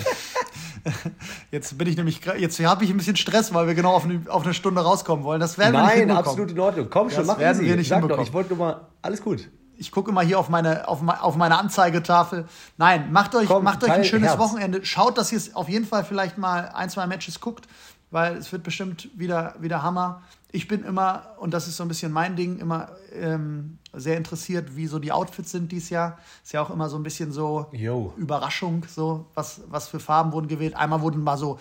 jetzt 1.51 1.77
bin 1.77 1.87
ich 1.87 1.95
nämlich, 1.95 2.21
jetzt 2.37 2.59
habe 2.59 2.83
ich 2.83 2.89
ein 2.89 2.97
bisschen 2.97 3.15
Stress, 3.15 3.53
weil 3.53 3.67
wir 3.67 3.75
genau 3.75 3.93
auf 3.93 4.03
eine, 4.03 4.21
auf 4.27 4.43
eine 4.43 4.53
Stunde 4.53 4.81
rauskommen 4.81 5.23
wollen. 5.23 5.39
Das 5.39 5.57
werden 5.57 5.73
wir 5.73 6.05
nicht 6.05 6.15
absolut 6.15 6.51
in 6.51 6.59
Ordnung. 6.59 6.87
Komm 6.89 7.09
schon, 7.09 7.19
das 7.19 7.27
mach 7.27 7.39
werden 7.39 7.61
wir 7.61 7.75
nicht 7.77 7.87
Sag 7.87 8.05
doch, 8.07 8.21
ich 8.21 8.33
wollte 8.33 8.49
nur 8.49 8.57
mal, 8.57 8.81
alles 9.01 9.23
gut 9.23 9.47
ich 9.81 9.91
gucke 9.91 10.11
immer 10.11 10.21
hier 10.21 10.37
auf 10.37 10.47
meine, 10.47 10.87
auf, 10.87 11.01
auf 11.07 11.35
meine 11.35 11.57
Anzeigetafel. 11.57 12.45
Nein, 12.77 13.11
macht 13.11 13.33
euch, 13.33 13.47
Komm, 13.47 13.63
macht 13.63 13.83
euch 13.83 13.91
ein 13.91 14.03
schönes 14.03 14.29
Herz. 14.29 14.39
Wochenende. 14.39 14.85
Schaut, 14.85 15.17
dass 15.17 15.31
ihr 15.31 15.41
auf 15.55 15.67
jeden 15.69 15.87
Fall 15.87 16.05
vielleicht 16.05 16.37
mal 16.37 16.69
ein, 16.75 16.89
zwei 16.91 17.07
Matches 17.07 17.39
guckt, 17.39 17.67
weil 18.11 18.35
es 18.35 18.51
wird 18.51 18.63
bestimmt 18.63 19.09
wieder, 19.17 19.55
wieder 19.59 19.81
Hammer. 19.81 20.21
Ich 20.51 20.67
bin 20.67 20.83
immer, 20.83 21.35
und 21.39 21.53
das 21.53 21.67
ist 21.67 21.77
so 21.77 21.83
ein 21.83 21.87
bisschen 21.87 22.11
mein 22.11 22.35
Ding, 22.35 22.59
immer 22.59 22.89
ähm, 23.13 23.77
sehr 23.93 24.17
interessiert, 24.17 24.75
wie 24.75 24.85
so 24.85 24.99
die 24.99 25.11
Outfits 25.11 25.51
sind 25.51 25.71
dieses 25.71 25.89
Jahr. 25.89 26.19
Ist 26.43 26.51
ja 26.51 26.61
auch 26.61 26.69
immer 26.69 26.89
so 26.89 26.97
ein 26.97 27.03
bisschen 27.03 27.31
so 27.31 27.67
Yo. 27.71 28.13
Überraschung, 28.17 28.85
so 28.87 29.25
was, 29.33 29.61
was 29.69 29.87
für 29.87 29.99
Farben 29.99 30.33
wurden 30.33 30.49
gewählt. 30.49 30.75
Einmal 30.75 31.01
wurden 31.01 31.23
mal 31.23 31.37
so, 31.37 31.57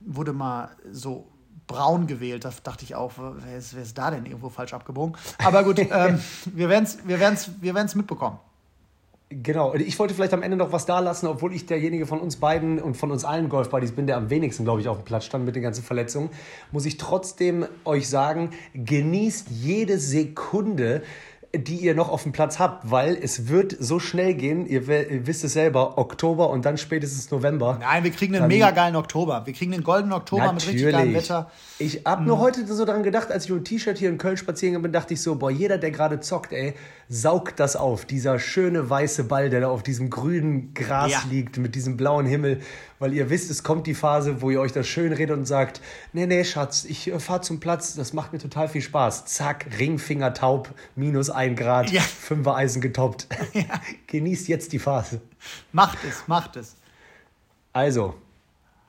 wurde 0.00 0.32
mal 0.32 0.70
so 0.92 1.26
braun 1.66 2.06
gewählt. 2.06 2.44
Da 2.44 2.52
dachte 2.62 2.84
ich 2.84 2.94
auch, 2.94 3.12
wer 3.16 3.58
ist, 3.58 3.74
wer 3.74 3.82
ist 3.82 3.98
da 3.98 4.10
denn 4.12 4.24
irgendwo 4.24 4.48
falsch 4.48 4.74
abgebogen? 4.74 5.16
Aber 5.38 5.64
gut, 5.64 5.78
ähm, 5.90 6.20
wir 6.54 6.68
werden 6.68 6.84
es 6.84 6.98
wir 7.06 7.18
werden's, 7.18 7.50
wir 7.60 7.74
werden's 7.74 7.96
mitbekommen. 7.96 8.38
Genau, 9.30 9.74
ich 9.74 9.98
wollte 9.98 10.14
vielleicht 10.14 10.32
am 10.32 10.42
Ende 10.42 10.56
noch 10.56 10.72
was 10.72 10.86
da 10.86 11.00
lassen, 11.00 11.26
obwohl 11.26 11.52
ich 11.52 11.66
derjenige 11.66 12.06
von 12.06 12.18
uns 12.18 12.36
beiden 12.36 12.80
und 12.80 12.96
von 12.96 13.10
uns 13.10 13.26
allen 13.26 13.50
Golfbuddies 13.50 13.92
bin, 13.92 14.06
der 14.06 14.16
am 14.16 14.30
wenigsten, 14.30 14.64
glaube 14.64 14.80
ich, 14.80 14.88
auf 14.88 14.96
dem 14.96 15.04
Platz 15.04 15.26
stand 15.26 15.44
mit 15.44 15.54
den 15.54 15.62
ganzen 15.62 15.84
Verletzungen, 15.84 16.30
muss 16.72 16.86
ich 16.86 16.96
trotzdem 16.96 17.66
euch 17.84 18.08
sagen, 18.08 18.50
genießt 18.72 19.48
jede 19.50 19.98
Sekunde 19.98 21.02
die 21.56 21.76
ihr 21.76 21.94
noch 21.94 22.10
auf 22.10 22.24
dem 22.24 22.32
Platz 22.32 22.58
habt, 22.58 22.90
weil 22.90 23.16
es 23.20 23.48
wird 23.48 23.74
so 23.78 23.98
schnell 23.98 24.34
gehen, 24.34 24.66
ihr, 24.66 24.86
ihr 24.88 25.26
wisst 25.26 25.44
es 25.44 25.54
selber, 25.54 25.96
Oktober 25.96 26.50
und 26.50 26.66
dann 26.66 26.76
spätestens 26.76 27.30
November. 27.30 27.78
Nein, 27.80 28.04
wir 28.04 28.10
kriegen 28.10 28.34
einen 28.34 28.42
dann, 28.42 28.48
mega 28.48 28.70
geilen 28.70 28.96
Oktober. 28.96 29.42
Wir 29.46 29.54
kriegen 29.54 29.72
den 29.72 29.82
goldenen 29.82 30.12
Oktober 30.12 30.52
natürlich. 30.52 30.66
mit 30.66 30.74
richtig 30.74 30.92
geilem 30.92 31.14
Wetter. 31.14 31.50
Ich 31.78 32.02
habe 32.04 32.24
nur 32.24 32.36
hm. 32.36 32.42
heute 32.42 32.66
so 32.66 32.84
daran 32.84 33.02
gedacht, 33.02 33.30
als 33.30 33.44
ich 33.44 33.50
mit 33.50 33.60
dem 33.60 33.64
T-Shirt 33.64 33.96
hier 33.96 34.10
in 34.10 34.18
Köln 34.18 34.36
spazieren 34.36 34.82
bin, 34.82 34.92
dachte 34.92 35.14
ich 35.14 35.22
so, 35.22 35.36
boah, 35.36 35.50
jeder, 35.50 35.78
der 35.78 35.90
gerade 35.90 36.20
zockt, 36.20 36.52
ey, 36.52 36.74
saugt 37.08 37.58
das 37.58 37.74
auf. 37.76 38.04
Dieser 38.04 38.38
schöne 38.38 38.90
weiße 38.90 39.24
Ball, 39.24 39.50
der 39.50 39.60
da 39.60 39.68
auf 39.68 39.82
diesem 39.82 40.10
grünen 40.10 40.74
Gras 40.74 41.10
ja. 41.10 41.22
liegt, 41.30 41.56
mit 41.56 41.74
diesem 41.74 41.96
blauen 41.96 42.26
Himmel. 42.26 42.60
Weil 42.98 43.14
ihr 43.14 43.30
wisst, 43.30 43.50
es 43.50 43.62
kommt 43.62 43.86
die 43.86 43.94
Phase, 43.94 44.42
wo 44.42 44.50
ihr 44.50 44.60
euch 44.60 44.72
das 44.72 44.86
schön 44.86 45.12
redet 45.12 45.36
und 45.36 45.46
sagt, 45.46 45.80
nee, 46.12 46.26
nee, 46.26 46.44
Schatz, 46.44 46.84
ich 46.84 47.08
äh, 47.08 47.18
fahr 47.18 47.42
zum 47.42 47.60
Platz, 47.60 47.94
das 47.94 48.12
macht 48.12 48.32
mir 48.32 48.38
total 48.38 48.68
viel 48.68 48.82
Spaß. 48.82 49.26
Zack, 49.26 49.66
Ringfinger 49.78 50.34
taub, 50.34 50.74
minus 50.96 51.30
ein 51.30 51.56
Grad, 51.56 51.90
ja. 51.90 52.02
Fünfer 52.02 52.56
Eisen 52.56 52.80
getoppt. 52.80 53.26
Ja. 53.54 53.80
Genießt 54.06 54.46
jetzt 54.48 54.72
die 54.72 54.78
Phase. 54.78 55.20
Macht 55.72 55.98
es, 56.04 56.28
macht 56.28 56.56
es. 56.56 56.76
Also, 57.72 58.14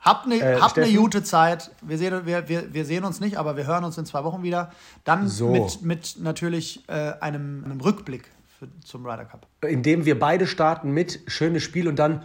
Habt 0.01 0.25
eine, 0.25 0.35
äh, 0.35 0.59
habt 0.59 0.77
eine 0.77 0.91
gute 0.93 1.23
Zeit. 1.23 1.71
Wir 1.81 1.97
sehen, 1.97 2.25
wir, 2.25 2.47
wir, 2.47 2.73
wir 2.73 2.85
sehen 2.85 3.03
uns 3.03 3.19
nicht, 3.19 3.37
aber 3.37 3.57
wir 3.57 3.67
hören 3.67 3.83
uns 3.83 3.97
in 3.97 4.05
zwei 4.05 4.23
Wochen 4.23 4.43
wieder. 4.43 4.71
Dann 5.03 5.27
so. 5.27 5.49
mit, 5.49 5.81
mit 5.81 6.15
natürlich 6.19 6.87
äh, 6.87 7.13
einem, 7.19 7.63
einem 7.65 7.81
Rückblick 7.81 8.31
für, 8.57 8.67
zum 8.83 9.05
Ryder 9.05 9.25
Cup. 9.25 9.47
Indem 9.61 10.05
wir 10.05 10.17
beide 10.17 10.47
starten 10.47 10.91
mit 10.91 11.19
schönes 11.27 11.63
Spiel 11.63 11.87
und 11.87 11.97
dann 11.97 12.23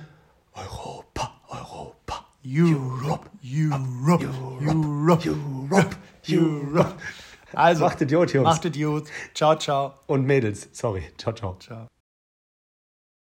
Europa, 0.53 1.33
Europa. 1.49 2.25
Europe, 2.47 3.31
Europe, 3.43 4.29
Europe, 4.61 5.31
Europe, 5.31 5.97
Europe. 6.29 6.95
Also, 7.55 7.85
macht 7.85 8.01
Idiot, 8.03 8.33
Jungs. 8.35 8.45
Macht 8.45 8.65
Idiot. 8.67 9.05
Ciao, 9.33 9.57
ciao. 9.57 9.95
Und 10.07 10.27
Mädels, 10.27 10.69
sorry. 10.73 11.05
Ciao, 11.17 11.35
ciao. 11.35 11.57
Ciao. 11.59 11.87